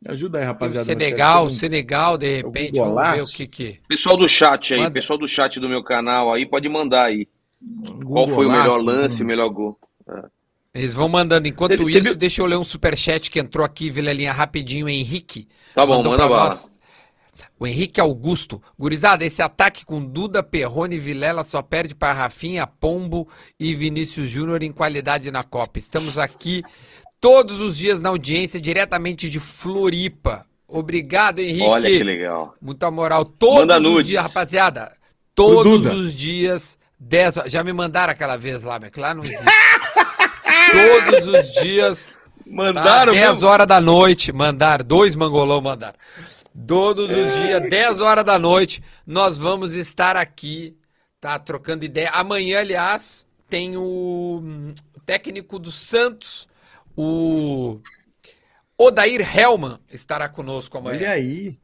Ajuda 0.08 0.38
aí, 0.38 0.44
rapaziada. 0.44 0.84
no 0.84 0.92
chat. 0.92 0.98
Senegal, 1.08 1.50
Senegal, 1.50 2.18
de 2.18 2.36
repente, 2.36 2.78
vamos 2.78 3.02
ver 3.16 3.22
o 3.22 3.26
que 3.26 3.46
que... 3.46 3.80
Pessoal 3.88 4.16
do 4.16 4.28
chat 4.28 4.74
aí, 4.74 4.80
Manda. 4.80 4.90
pessoal 4.92 5.18
do 5.18 5.26
chat 5.26 5.58
do 5.58 5.68
meu 5.68 5.82
canal 5.82 6.32
aí, 6.32 6.44
pode 6.46 6.68
mandar 6.68 7.06
aí. 7.06 7.26
um 7.62 8.00
Qual 8.04 8.28
foi 8.28 8.46
o 8.46 8.50
melhor 8.50 8.78
lance, 8.80 9.22
o 9.22 9.26
melhor 9.26 9.48
gol? 9.48 9.78
Eles 10.74 10.92
vão 10.92 11.08
mandando. 11.08 11.48
Enquanto 11.48 11.70
Teve- 11.70 11.90
isso, 11.90 12.02
teve- 12.02 12.14
deixa 12.14 12.42
eu 12.42 12.46
ler 12.46 12.56
um 12.56 12.62
superchat 12.64 13.30
que 13.30 13.38
entrou 13.40 13.64
aqui, 13.64 13.88
Vilelinha, 13.90 14.32
rapidinho, 14.32 14.88
Henrique. 14.88 15.48
Tá 15.74 15.86
bom, 15.86 15.96
mandou 15.96 16.12
manda 16.12 16.28
bala. 16.28 16.44
nós. 16.50 16.68
O 17.59 17.66
Henrique 17.66 18.00
Augusto. 18.00 18.62
Gurizada, 18.78 19.24
esse 19.24 19.40
ataque 19.42 19.84
com 19.84 20.04
Duda, 20.04 20.42
Perrone 20.42 20.96
e 20.96 20.98
Vilela 21.00 21.42
só 21.44 21.62
perde 21.62 21.94
para 21.94 22.12
Rafinha, 22.12 22.66
Pombo 22.66 23.28
e 23.59 23.74
Vinícius 23.74 24.28
Júnior 24.28 24.62
em 24.62 24.72
qualidade 24.72 25.30
na 25.30 25.42
Copa. 25.42 25.78
Estamos 25.78 26.18
aqui 26.18 26.62
todos 27.20 27.61
os 27.61 27.76
dias 27.76 27.98
na 28.00 28.11
audiência, 28.11 28.61
diretamente 28.61 29.28
de 29.28 29.40
Floripa. 29.40 30.44
Obrigado, 30.68 31.38
Henrique. 31.38 31.62
Olha 31.64 31.88
que 31.88 32.02
legal. 32.04 32.54
Muita 32.61 32.90
moral. 32.90 33.24
Todos 33.24 33.61
Manda 33.61 33.78
os 33.78 33.82
nudes. 33.82 34.07
dias, 34.07 34.22
rapaziada. 34.22 34.92
Todos 35.34 35.86
os 35.86 36.14
dias, 36.14 36.78
10 36.98 37.36
horas. 37.38 37.52
Já 37.52 37.62
me 37.62 37.72
mandaram 37.72 38.11
aquela 38.12 38.36
vez 38.36 38.62
lá, 38.62 38.78
mas 38.78 38.90
que 38.90 39.00
lá 39.00 39.14
não 39.14 39.22
existe. 39.22 39.44
Todos 40.72 41.28
os 41.28 41.52
dias, 41.62 42.18
tá? 42.18 42.26
Mandaram 42.46 43.12
10 43.12 43.28
mesmo? 43.28 43.48
horas 43.48 43.66
da 43.66 43.80
noite, 43.80 44.32
mandaram. 44.32 44.84
Dois 44.84 45.14
mangolão 45.14 45.61
mandaram. 45.61 45.96
Todos 46.66 47.09
os 47.11 47.34
dias, 47.34 47.61
10 47.68 48.00
horas 48.00 48.24
da 48.24 48.38
noite, 48.38 48.82
nós 49.07 49.36
vamos 49.36 49.74
estar 49.74 50.16
aqui, 50.16 50.76
tá? 51.20 51.38
Trocando 51.38 51.84
ideia. 51.84 52.11
Amanhã, 52.11 52.61
aliás, 52.61 53.26
tem 53.48 53.76
o 53.76 54.40
hum, 54.42 54.74
técnico 55.04 55.59
do 55.59 55.70
Santos, 55.70 56.48
o 56.96 57.80
Odair 58.78 59.20
Hellman, 59.36 59.78
estará 59.90 60.28
conosco 60.28 60.78
amanhã 60.78 60.98
Olha 60.98 61.11
aí. 61.12 61.59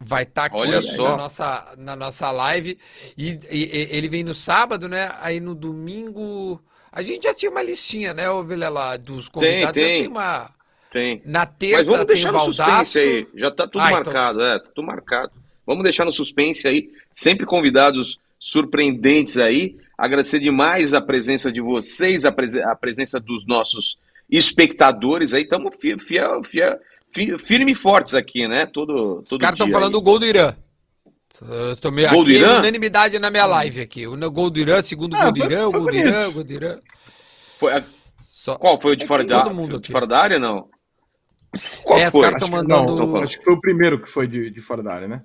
vai 0.00 0.22
estar 0.24 0.46
aqui 0.46 0.56
Olha 0.56 0.80
na 0.80 1.16
nossa, 1.16 1.74
na 1.78 1.96
nossa 1.96 2.30
live. 2.30 2.78
E, 3.16 3.30
e- 3.50 3.64
e- 3.64 3.88
ele 3.96 4.08
vem 4.08 4.22
no 4.24 4.34
sábado, 4.34 4.88
né? 4.88 5.12
Aí 5.20 5.40
no 5.40 5.54
domingo. 5.54 6.62
A 6.92 7.02
gente 7.02 7.24
já 7.24 7.34
tinha 7.34 7.50
uma 7.50 7.62
listinha, 7.62 8.14
né, 8.14 8.30
ô 8.30 8.42
Vilela, 8.42 8.96
dos 8.96 9.28
convidados. 9.28 9.66
Já 9.66 9.72
tem. 9.72 10.02
tem 10.02 10.08
uma. 10.08 10.50
Tem. 10.90 11.20
Na 11.24 11.40
Mas 11.40 11.48
terça 11.58 11.84
vamos 11.84 11.98
tem 11.98 12.06
deixar 12.06 12.32
no 12.32 12.38
Baldaço. 12.38 12.62
suspense 12.92 12.98
aí. 12.98 13.26
Já 13.34 13.50
tá 13.50 13.66
tudo 13.66 13.82
Ah, 13.82 13.90
então- 13.90 14.04
marcado, 14.12 14.42
é, 14.42 14.58
tá 14.58 14.68
tudo 14.74 14.86
marcado. 14.86 15.32
Vamos 15.66 15.82
deixar 15.84 16.04
no 16.04 16.12
suspense 16.12 16.66
aí. 16.68 16.90
Sempre 17.12 17.44
convidados 17.44 18.18
surpreendentes 18.38 19.36
aí. 19.36 19.76
Agradecer 19.98 20.38
demais 20.38 20.94
a 20.94 21.00
presença 21.00 21.50
de 21.50 21.60
vocês, 21.60 22.24
a, 22.24 22.28
a 22.70 22.76
presença 22.76 23.18
dos 23.18 23.46
nossos 23.46 23.98
espectadores 24.30 25.32
aí. 25.34 25.42
Estamos 25.42 25.74
fiel, 25.76 25.98
fiel, 25.98 26.44
fiel, 26.44 26.78
fi- 27.10 27.38
firme 27.38 27.72
e 27.72 27.74
fortes 27.74 28.14
aqui, 28.14 28.46
né? 28.46 28.66
Todo, 28.66 29.20
Os 29.22 29.28
todo 29.28 29.40
caras 29.40 29.54
estão 29.54 29.70
falando 29.70 29.86
aí. 29.88 29.92
do 29.92 30.02
gol 30.02 30.18
do 30.18 30.26
Irã. 30.26 30.54
Eu 31.42 31.76
tô 31.76 31.90
meio 31.90 32.08
Gol 32.08 32.24
do 32.24 32.30
aqui, 32.30 32.38
Irã? 32.38 32.58
unanimidade 32.60 33.18
na 33.18 33.30
minha 33.30 33.44
live 33.44 33.80
aqui. 33.82 34.06
O 34.06 34.16
gol 34.30 34.48
do 34.48 34.58
Irã, 34.58 34.80
segundo 34.80 35.14
Ah, 35.16 35.24
gol 35.24 35.32
do 35.32 35.44
Irã, 35.44 35.66
o 35.68 35.72
gol 35.72 35.86
do. 35.86 35.96
Irã, 35.96 36.28
o 36.28 36.32
gol 36.32 36.44
do 36.44 36.52
Irã. 36.52 36.78
Foi 37.58 37.72
a- 37.74 37.84
Só... 38.24 38.56
qual 38.56 38.80
foi 38.80 38.92
o 38.92 38.96
de 38.96 39.06
fora, 39.06 39.22
tem 39.22 39.30
da, 39.36 39.42
todo 39.42 39.54
mundo 39.54 39.78
de 39.78 39.90
fora 39.92 40.06
da 40.06 40.18
área, 40.18 40.38
não? 40.38 40.68
Qual 41.84 41.98
É, 41.98 42.06
os 42.06 42.10
foi? 42.12 42.22
caras 42.22 42.42
Acho 42.42 42.44
que, 42.50 42.56
mandando- 42.56 42.96
não, 43.06 43.16
acho 43.22 43.38
que 43.38 43.44
foi 43.44 43.54
o 43.54 43.60
primeiro 43.60 43.98
que 44.00 44.08
foi 44.08 44.26
de, 44.26 44.50
de 44.50 44.60
fora 44.60 44.82
da 44.82 44.92
área, 44.94 45.08
né? 45.08 45.22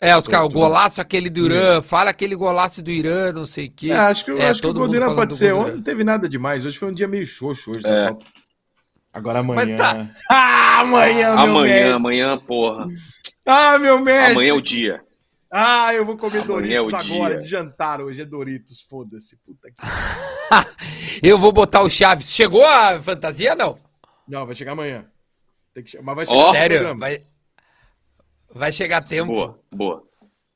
É, 0.00 0.16
os 0.16 0.26
caras, 0.26 0.46
o 0.46 0.50
golaço 0.50 1.00
aquele 1.00 1.30
do 1.30 1.46
Irã, 1.46 1.80
fala 1.80 2.10
aquele 2.10 2.34
golaço 2.34 2.82
do 2.82 2.90
Irã, 2.90 3.32
não 3.32 3.46
sei 3.46 3.66
o 3.68 3.70
quê. 3.70 3.90
É, 3.90 3.96
acho 3.96 4.24
que, 4.24 4.30
É, 4.32 4.48
acho 4.50 4.60
que 4.60 4.66
o 4.66 4.70
todo 4.70 4.76
mundo 4.76 4.86
Goldeira 4.86 5.06
falando 5.06 5.16
pode 5.18 5.34
ser. 5.34 5.54
Ontem 5.54 5.72
não 5.76 5.82
teve 5.82 6.04
nada 6.04 6.28
demais. 6.28 6.66
Hoje 6.66 6.76
foi 6.78 6.88
um 6.90 6.92
dia 6.94 7.08
meio 7.08 7.26
xoxo 7.26 7.70
hoje. 7.70 7.86
É. 7.86 7.90
da 8.06 8.08
Copa. 8.12 8.26
Agora 9.12 9.38
amanhã. 9.38 9.64
Mas 9.66 9.76
tá. 9.78 10.10
Ah, 10.30 10.80
amanhã, 10.80 11.30
meu 11.36 11.38
Amanhã, 11.44 11.62
mestre. 11.74 11.92
amanhã, 11.92 12.38
porra. 12.38 12.84
Ah, 13.46 13.78
meu 13.78 13.98
mestre. 14.00 14.32
Amanhã 14.32 14.50
é 14.50 14.52
o 14.52 14.60
dia. 14.60 15.00
Ah, 15.56 15.94
eu 15.94 16.04
vou 16.04 16.16
comer 16.18 16.38
Amanhã 16.42 16.44
é 16.44 16.80
Doritos 16.80 16.92
o 16.92 16.96
agora, 16.96 17.34
dia. 17.36 17.44
de 17.44 17.48
jantar. 17.48 18.00
Hoje 18.00 18.20
é 18.20 18.24
Doritos, 18.24 18.80
foda-se. 18.82 19.36
Puta 19.46 19.68
que... 19.70 19.76
Eu 21.22 21.38
vou 21.38 21.52
botar 21.52 21.82
o 21.82 21.88
Chaves. 21.88 22.28
Chegou 22.30 22.66
a 22.66 23.00
fantasia, 23.00 23.54
não? 23.54 23.78
Não, 24.28 24.44
vai 24.44 24.54
chegar 24.56 24.72
amanhã. 24.72 25.06
Tem 25.74 25.82
que 25.82 26.00
Mas 26.00 26.14
vai 26.16 26.26
chegar 26.26 26.46
no 26.46 26.52
Sério? 26.52 26.98
Vai, 26.98 27.26
vai 28.50 28.72
chegar 28.72 29.02
tempo. 29.02 29.32
Boa, 29.32 29.60
boa. 29.70 30.08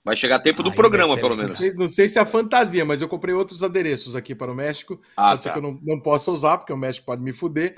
Vai 0.05 0.17
chegar 0.17 0.39
tempo 0.39 0.63
do 0.63 0.71
Ai, 0.71 0.77
programa, 0.77 1.17
pelo 1.17 1.31
Não 1.31 1.37
menos. 1.39 1.57
sei, 1.57 1.75
não 1.75 1.89
sei 1.89 2.09
se 2.09 2.19
é 2.19 2.23
a 2.23 2.27
fantasia, 2.27 2.83
mas 2.85 3.03
eu 3.03 3.09
comprei 3.09 3.35
outros 3.35 3.63
adereços 3.63 4.17
aqui 4.17 4.35
para 4.35 4.51
o 4.51 4.55
México. 4.55 4.99
Ah, 5.17 5.31
Pode 5.31 5.43
ser 5.43 5.49
tá. 5.51 5.53
que 5.53 5.59
eu 5.59 5.63
não, 5.63 5.79
não 5.83 6.01
possa 6.01 6.31
usar, 6.31 6.57
porque 6.57 6.73
o 6.73 6.77
México 6.79 7.05
pode 7.05 7.21
me 7.21 7.33
fuder. 7.33 7.77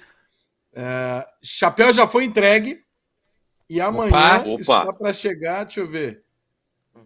É, 0.72 1.26
chapéu 1.42 1.92
já 1.92 2.06
foi 2.06 2.24
entregue. 2.24 2.84
E 3.68 3.80
amanhã 3.80 4.42
Opa. 4.44 4.60
está 4.60 4.92
para 4.92 5.12
chegar, 5.12 5.64
deixa 5.64 5.80
eu 5.80 5.88
ver. 5.88 6.24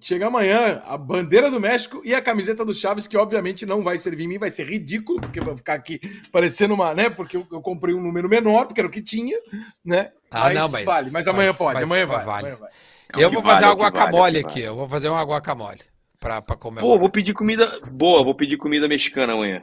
Chega 0.01 0.27
amanhã 0.27 0.83
a 0.87 0.97
bandeira 0.97 1.51
do 1.51 1.61
México 1.61 2.03
e 2.05 2.15
a 2.15 2.21
camiseta 2.21 2.65
do 2.65 2.75
Chaves, 2.75 3.07
que 3.07 3.16
obviamente 3.16 3.65
não 3.65 3.83
vai 3.83 3.99
servir 3.99 4.25
em 4.25 4.29
mim, 4.29 4.39
vai 4.39 4.51
ser 4.51 4.69
ridículo, 4.69 5.21
porque 5.21 5.41
vai 5.41 5.57
ficar 5.57 5.75
aqui 5.75 6.01
parecendo 6.31 6.75
uma, 6.75 6.95
né? 6.95 7.09
Porque 7.11 7.37
eu, 7.37 7.47
eu 7.51 7.61
comprei 7.61 7.95
um 7.95 8.01
número 8.01 8.29
menor, 8.29 8.66
porque 8.66 8.81
era 8.81 8.89
o 8.89 8.91
que 8.91 9.03
tinha, 9.03 9.39
né? 9.85 10.11
Ah, 10.31 10.53
não, 10.53 10.69
mas- 10.69 10.85
vale. 10.85 11.11
Mas 11.11 11.27
amanhã 11.29 11.49
mas- 11.51 11.59
pode, 11.59 11.75
mas 11.75 11.83
amanhã 11.85 12.07
vai. 12.07 12.25
vale. 12.25 12.47
amanhã. 12.49 12.69
É 13.12 13.25
eu 13.25 13.31
vou 13.31 13.43
vale, 13.43 13.55
fazer 13.55 13.66
uma 13.66 13.77
vale, 13.77 13.97
guacamole 13.97 14.39
aqui. 14.39 14.55
vale. 14.55 14.65
Eu 14.65 14.75
vou 14.75 14.89
fazer 14.89 15.09
uma 15.09 15.23
guacamole 15.23 15.81
pra, 16.19 16.43
pra 16.43 16.57
Pô, 16.57 16.99
vou 16.99 17.11
pedir 17.11 17.33
comida 17.35 17.81
boa, 17.91 18.25
vou 18.25 18.35
pedir 18.35 18.57
comida 18.57 18.89
mexicana 18.89 19.35
amanhã. 19.35 19.62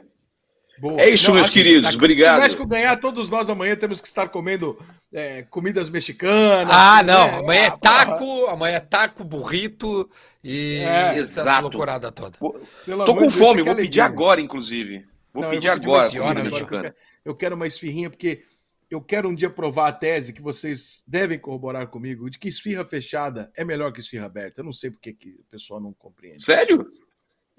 Boa. 0.82 1.00
É 1.00 1.10
isso, 1.10 1.32
meus 1.32 1.46
acho 1.46 1.52
que 1.54 1.62
queridos, 1.62 1.90
se 1.90 1.96
obrigado. 1.96 2.34
Se 2.34 2.38
o 2.40 2.42
México 2.42 2.66
ganhar, 2.66 2.96
todos 2.96 3.30
nós 3.30 3.48
amanhã 3.48 3.76
temos 3.76 4.00
que 4.00 4.08
estar 4.08 4.28
comendo 4.28 4.76
é, 5.12 5.42
comidas 5.44 5.88
mexicanas. 5.88 6.74
Ah, 6.74 7.04
né? 7.04 7.12
não. 7.12 7.38
Amanhã 7.38 7.62
é 7.62 7.66
Ah, 7.68 7.76
taco, 7.78 8.46
amanhã 8.46 8.74
é 8.76 8.80
taco, 8.80 9.22
burrito 9.22 10.10
e 10.42 10.78
É, 10.80 11.18
essa 11.20 11.40
exato. 11.42 11.62
loucurada 11.62 12.10
toda. 12.10 12.36
pelo 12.84 13.04
Tô 13.04 13.14
com 13.14 13.28
de 13.28 13.28
Deus, 13.28 13.34
fome, 13.34 13.62
vou 13.62 13.76
pedir 13.76 14.00
agora, 14.00 14.40
inclusive. 14.40 15.06
Vou 15.32 15.44
Não, 15.44 15.50
pedir 15.50 15.68
vou 15.68 15.76
agora 15.76 16.08
comida 16.10 16.24
agora, 16.30 16.42
mexicana. 16.42 16.76
Eu 16.88 16.92
quero- 16.92 16.94
Eu 17.24 17.34
quero 17.36 17.54
uma 17.54 17.66
esfirrinha, 17.68 18.10
porque 18.10 18.42
eu 18.90 19.00
quero 19.00 19.28
um 19.28 19.34
dia 19.36 19.48
provar 19.48 19.86
a 19.88 19.92
tese 19.92 20.32
que 20.32 20.42
vocês 20.42 21.04
devem 21.06 21.38
corroborar 21.38 21.86
comigo, 21.86 22.28
de 22.28 22.38
que 22.40 22.48
esfirra 22.48 22.84
fechada 22.84 23.52
é 23.56 23.64
melhor 23.64 23.92
que 23.92 24.00
esfirra 24.00 24.26
aberta. 24.26 24.60
Eu 24.60 24.64
não 24.64 24.72
sei 24.72 24.90
porque 24.90 25.12
que 25.12 25.28
o 25.30 25.44
pessoal 25.48 25.80
não 25.80 25.92
compreende. 25.92 26.42
Sério? 26.42 26.90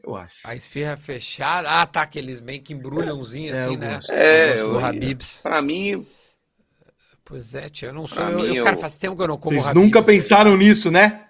Eu 0.05 0.15
acho. 0.15 0.35
A 0.43 0.53
esfirra 0.55 0.97
fechada. 0.97 1.69
Ah, 1.81 1.85
tá. 1.85 2.01
Aqueles 2.01 2.41
meio 2.41 2.61
que 2.61 2.73
embrulhãozinho 2.73 3.55
É, 3.55 3.63
assim, 3.63 3.77
né? 3.77 3.99
É, 4.09 4.59
eu- 4.59 4.77
Habibs. 4.83 5.41
Pra 5.41 5.61
mim, 5.61 6.05
Pois 7.25 7.55
é, 7.55 7.69
tia. 7.69 7.87
Eu 7.87 7.93
não 7.93 8.05
sou. 8.05 8.17
Pra 8.17 8.31
Eu, 8.31 8.39
mim, 8.41 8.55
eu- 8.57 8.63
cara, 8.65 8.75
eu- 8.75 8.81
faz 8.81 8.97
tempo 8.97 9.15
que 9.15 9.21
eu 9.21 9.27
não 9.27 9.37
como 9.37 9.49
Vocês 9.53 9.65
Habib's. 9.65 9.81
nunca 9.85 10.03
pensaram 10.03 10.57
nisso, 10.57 10.91
né? 10.91 11.21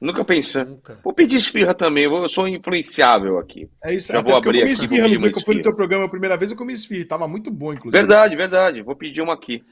nunca 0.00 0.24
pensei. 0.24 0.62
Nunca. 0.64 0.98
Vou 1.02 1.12
pedir 1.12 1.36
esfirra 1.36 1.74
também, 1.74 2.04
eu 2.04 2.28
sou 2.28 2.46
influenciável 2.46 3.36
aqui. 3.38 3.68
É 3.84 3.94
isso. 3.94 4.12
Já 4.12 4.20
Até 4.20 4.28
vou 4.30 4.36
abrir 4.38 4.48
eu 4.58 4.62
comi 4.62 4.62
aqui, 4.62 4.72
esfirra 4.84 5.02
vou 5.02 5.10
no 5.10 5.18
dia 5.18 5.32
que 5.32 5.38
eu 5.38 5.42
fui 5.44 5.54
no 5.56 5.62
teu 5.62 5.74
programa 5.74 6.04
a 6.04 6.08
primeira 6.08 6.36
vez, 6.36 6.50
eu 6.52 6.56
comi 6.56 6.72
esfirra. 6.72 7.04
Tava 7.06 7.26
muito 7.28 7.50
bom, 7.50 7.72
inclusive. 7.72 7.98
Verdade, 7.98 8.36
verdade. 8.36 8.82
Vou 8.82 8.94
pedir 8.94 9.22
uma 9.22 9.34
aqui. 9.34 9.64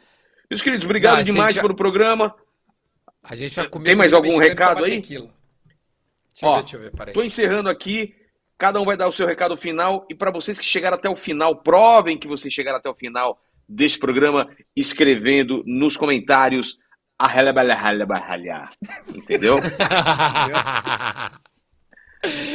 Meus 0.50 0.62
queridos, 0.62 0.84
obrigado 0.84 1.18
Não, 1.18 1.22
demais 1.24 1.52
dia- 1.54 1.62
pelo 1.62 1.74
programa. 1.76 2.34
A 3.22 3.34
gente 3.36 3.54
vai 3.56 3.68
comer. 3.68 3.84
Tem 3.86 3.94
mais 3.96 4.12
algum 4.12 4.36
recado 4.38 4.84
aí? 4.84 5.00
Deixa 5.00 5.14
eu 5.20 5.28
Ó, 6.42 6.54
ver, 6.56 6.60
deixa 6.62 6.76
eu 6.76 6.80
ver. 6.80 6.90
Peraí. 6.92 7.14
Tô 7.14 7.22
encerrando 7.22 7.68
aqui. 7.68 8.14
Cada 8.58 8.80
um 8.80 8.84
vai 8.84 8.96
dar 8.96 9.08
o 9.08 9.12
seu 9.12 9.26
recado 9.26 9.56
final. 9.56 10.06
E 10.10 10.14
para 10.14 10.30
vocês 10.30 10.58
que 10.58 10.64
chegaram 10.64 10.96
até 10.96 11.08
o 11.08 11.16
final, 11.16 11.56
provem 11.56 12.16
que 12.16 12.26
vocês 12.26 12.52
chegaram 12.52 12.78
até 12.78 12.88
o 12.88 12.94
final 12.94 13.40
desse 13.68 13.98
programa 13.98 14.48
escrevendo 14.74 15.62
nos 15.66 15.96
comentários 15.96 16.78
a. 17.18 18.70
Entendeu? 19.14 19.56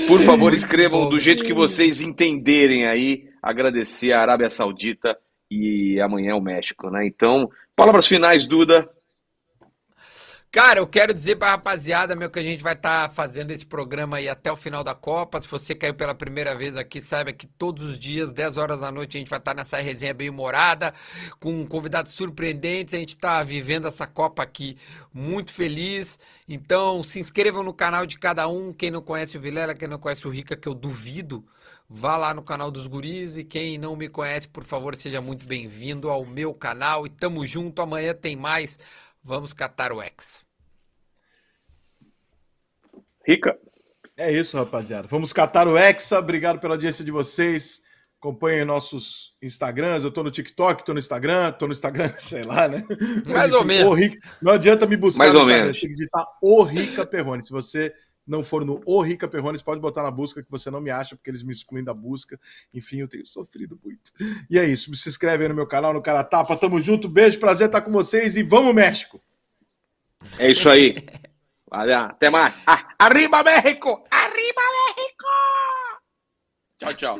Por 0.07 0.21
favor, 0.21 0.53
escrevam 0.53 1.09
do 1.09 1.19
jeito 1.19 1.43
que 1.43 1.53
vocês 1.53 2.01
entenderem 2.01 2.87
aí. 2.87 3.29
Agradecer 3.41 4.11
a 4.11 4.21
Arábia 4.21 4.49
Saudita 4.49 5.17
e 5.49 5.99
amanhã 6.01 6.35
o 6.35 6.41
México, 6.41 6.89
né? 6.89 7.05
Então, 7.05 7.49
palavras 7.75 8.07
finais, 8.07 8.45
Duda. 8.45 8.89
Cara, 10.53 10.79
eu 10.79 10.87
quero 10.87 11.13
dizer 11.13 11.37
pra 11.37 11.51
rapaziada, 11.51 12.13
meu, 12.13 12.29
que 12.29 12.37
a 12.37 12.43
gente 12.43 12.61
vai 12.61 12.73
estar 12.73 13.09
fazendo 13.11 13.51
esse 13.51 13.65
programa 13.65 14.17
aí 14.17 14.27
até 14.27 14.51
o 14.51 14.57
final 14.57 14.83
da 14.83 14.93
Copa. 14.93 15.39
Se 15.39 15.47
você 15.47 15.73
caiu 15.73 15.93
pela 15.93 16.13
primeira 16.13 16.53
vez 16.53 16.75
aqui, 16.75 16.99
saiba 16.99 17.31
que 17.31 17.47
todos 17.47 17.85
os 17.85 17.97
dias, 17.97 18.33
10 18.33 18.57
horas 18.57 18.81
da 18.81 18.91
noite, 18.91 19.15
a 19.15 19.19
gente 19.19 19.29
vai 19.29 19.39
estar 19.39 19.53
nessa 19.53 19.77
resenha 19.77 20.13
bem 20.13 20.29
humorada, 20.29 20.93
com 21.39 21.65
convidados 21.65 22.11
surpreendentes. 22.11 22.93
A 22.93 22.97
gente 22.97 23.11
está 23.11 23.41
vivendo 23.43 23.87
essa 23.87 24.05
Copa 24.05 24.43
aqui 24.43 24.77
muito 25.13 25.53
feliz. 25.53 26.19
Então, 26.49 27.01
se 27.01 27.17
inscrevam 27.17 27.63
no 27.63 27.73
canal 27.73 28.05
de 28.05 28.19
cada 28.19 28.45
um. 28.49 28.73
Quem 28.73 28.91
não 28.91 29.01
conhece 29.01 29.37
o 29.37 29.39
Vilela, 29.39 29.73
quem 29.73 29.87
não 29.87 29.99
conhece 29.99 30.27
o 30.27 30.29
Rica, 30.29 30.57
que 30.57 30.67
eu 30.67 30.73
duvido, 30.73 31.45
vá 31.89 32.17
lá 32.17 32.33
no 32.33 32.43
canal 32.43 32.69
dos 32.69 32.87
guris. 32.87 33.37
E 33.37 33.45
quem 33.45 33.77
não 33.77 33.95
me 33.95 34.09
conhece, 34.09 34.49
por 34.49 34.65
favor, 34.65 34.97
seja 34.97 35.21
muito 35.21 35.45
bem-vindo 35.45 36.09
ao 36.09 36.25
meu 36.25 36.53
canal. 36.53 37.05
E 37.05 37.09
tamo 37.09 37.47
junto. 37.47 37.81
Amanhã 37.81 38.13
tem 38.13 38.35
mais. 38.35 38.77
Vamos 39.23 39.53
catar 39.53 39.91
o 39.91 40.01
X. 40.01 40.43
Rica. 43.25 43.57
É 44.17 44.31
isso, 44.31 44.57
rapaziada. 44.57 45.07
Vamos 45.07 45.31
catar 45.31 45.67
o 45.67 45.77
Hexa. 45.77 46.19
Obrigado 46.19 46.59
pela 46.59 46.73
audiência 46.75 47.03
de 47.03 47.11
vocês. 47.11 47.81
Acompanhem 48.19 48.65
nossos 48.65 49.35
Instagrams. 49.41 50.03
Eu 50.03 50.11
tô 50.11 50.23
no 50.23 50.29
TikTok, 50.31 50.83
tô 50.85 50.93
no 50.93 50.99
Instagram, 50.99 51.51
tô 51.53 51.65
no 51.65 51.73
Instagram, 51.73 52.09
sei 52.19 52.43
lá, 52.43 52.67
né? 52.67 52.83
Mais 53.25 53.51
ou 53.53 53.63
menos. 53.63 53.87
O 53.89 53.93
Rica- 53.93 54.19
Não 54.41 54.53
adianta 54.53 54.85
me 54.85 54.95
buscar 54.97 55.23
Mais 55.25 55.33
no 55.33 55.39
ou 55.39 55.45
Instagram. 55.45 55.61
menos. 55.63 55.75
Você 55.77 55.81
tem 55.81 55.89
que 55.89 55.95
digitar 55.95 56.25
o 56.41 56.63
Rica 56.63 57.05
Perrone. 57.05 57.43
Se 57.43 57.51
você 57.51 57.93
não 58.25 58.43
for 58.43 58.63
no 58.63 58.81
O 58.85 59.01
Rica 59.01 59.27
Perrone, 59.27 59.57
você 59.57 59.63
pode 59.63 59.81
botar 59.81 60.03
na 60.03 60.11
busca 60.11 60.43
que 60.43 60.49
você 60.49 60.69
não 60.69 60.81
me 60.81 60.89
acha, 60.89 61.15
porque 61.15 61.29
eles 61.29 61.43
me 61.43 61.51
excluem 61.51 61.83
da 61.83 61.93
busca. 61.93 62.39
Enfim, 62.73 62.99
eu 62.99 63.07
tenho 63.07 63.25
sofrido 63.25 63.79
muito. 63.83 64.11
E 64.49 64.57
é 64.57 64.65
isso. 64.65 64.93
Se 64.95 65.09
inscreve 65.09 65.43
aí 65.43 65.49
no 65.49 65.55
meu 65.55 65.67
canal, 65.67 65.93
no 65.93 66.01
Cara 66.01 66.23
Tapa. 66.23 66.55
Tamo 66.55 66.79
junto. 66.79 67.09
Beijo, 67.09 67.39
prazer 67.39 67.67
estar 67.67 67.81
com 67.81 67.91
vocês 67.91 68.35
e 68.35 68.43
vamos, 68.43 68.73
México! 68.73 69.21
É 70.37 70.51
isso 70.51 70.69
aí. 70.69 70.95
Valeu, 71.69 71.97
até 71.97 72.29
mais. 72.29 72.53
Ah, 72.65 72.93
arriba, 72.99 73.43
México! 73.43 74.03
Arriba, 74.11 74.61
México! 74.87 75.27
Tchau, 76.77 76.93
tchau. 76.93 77.19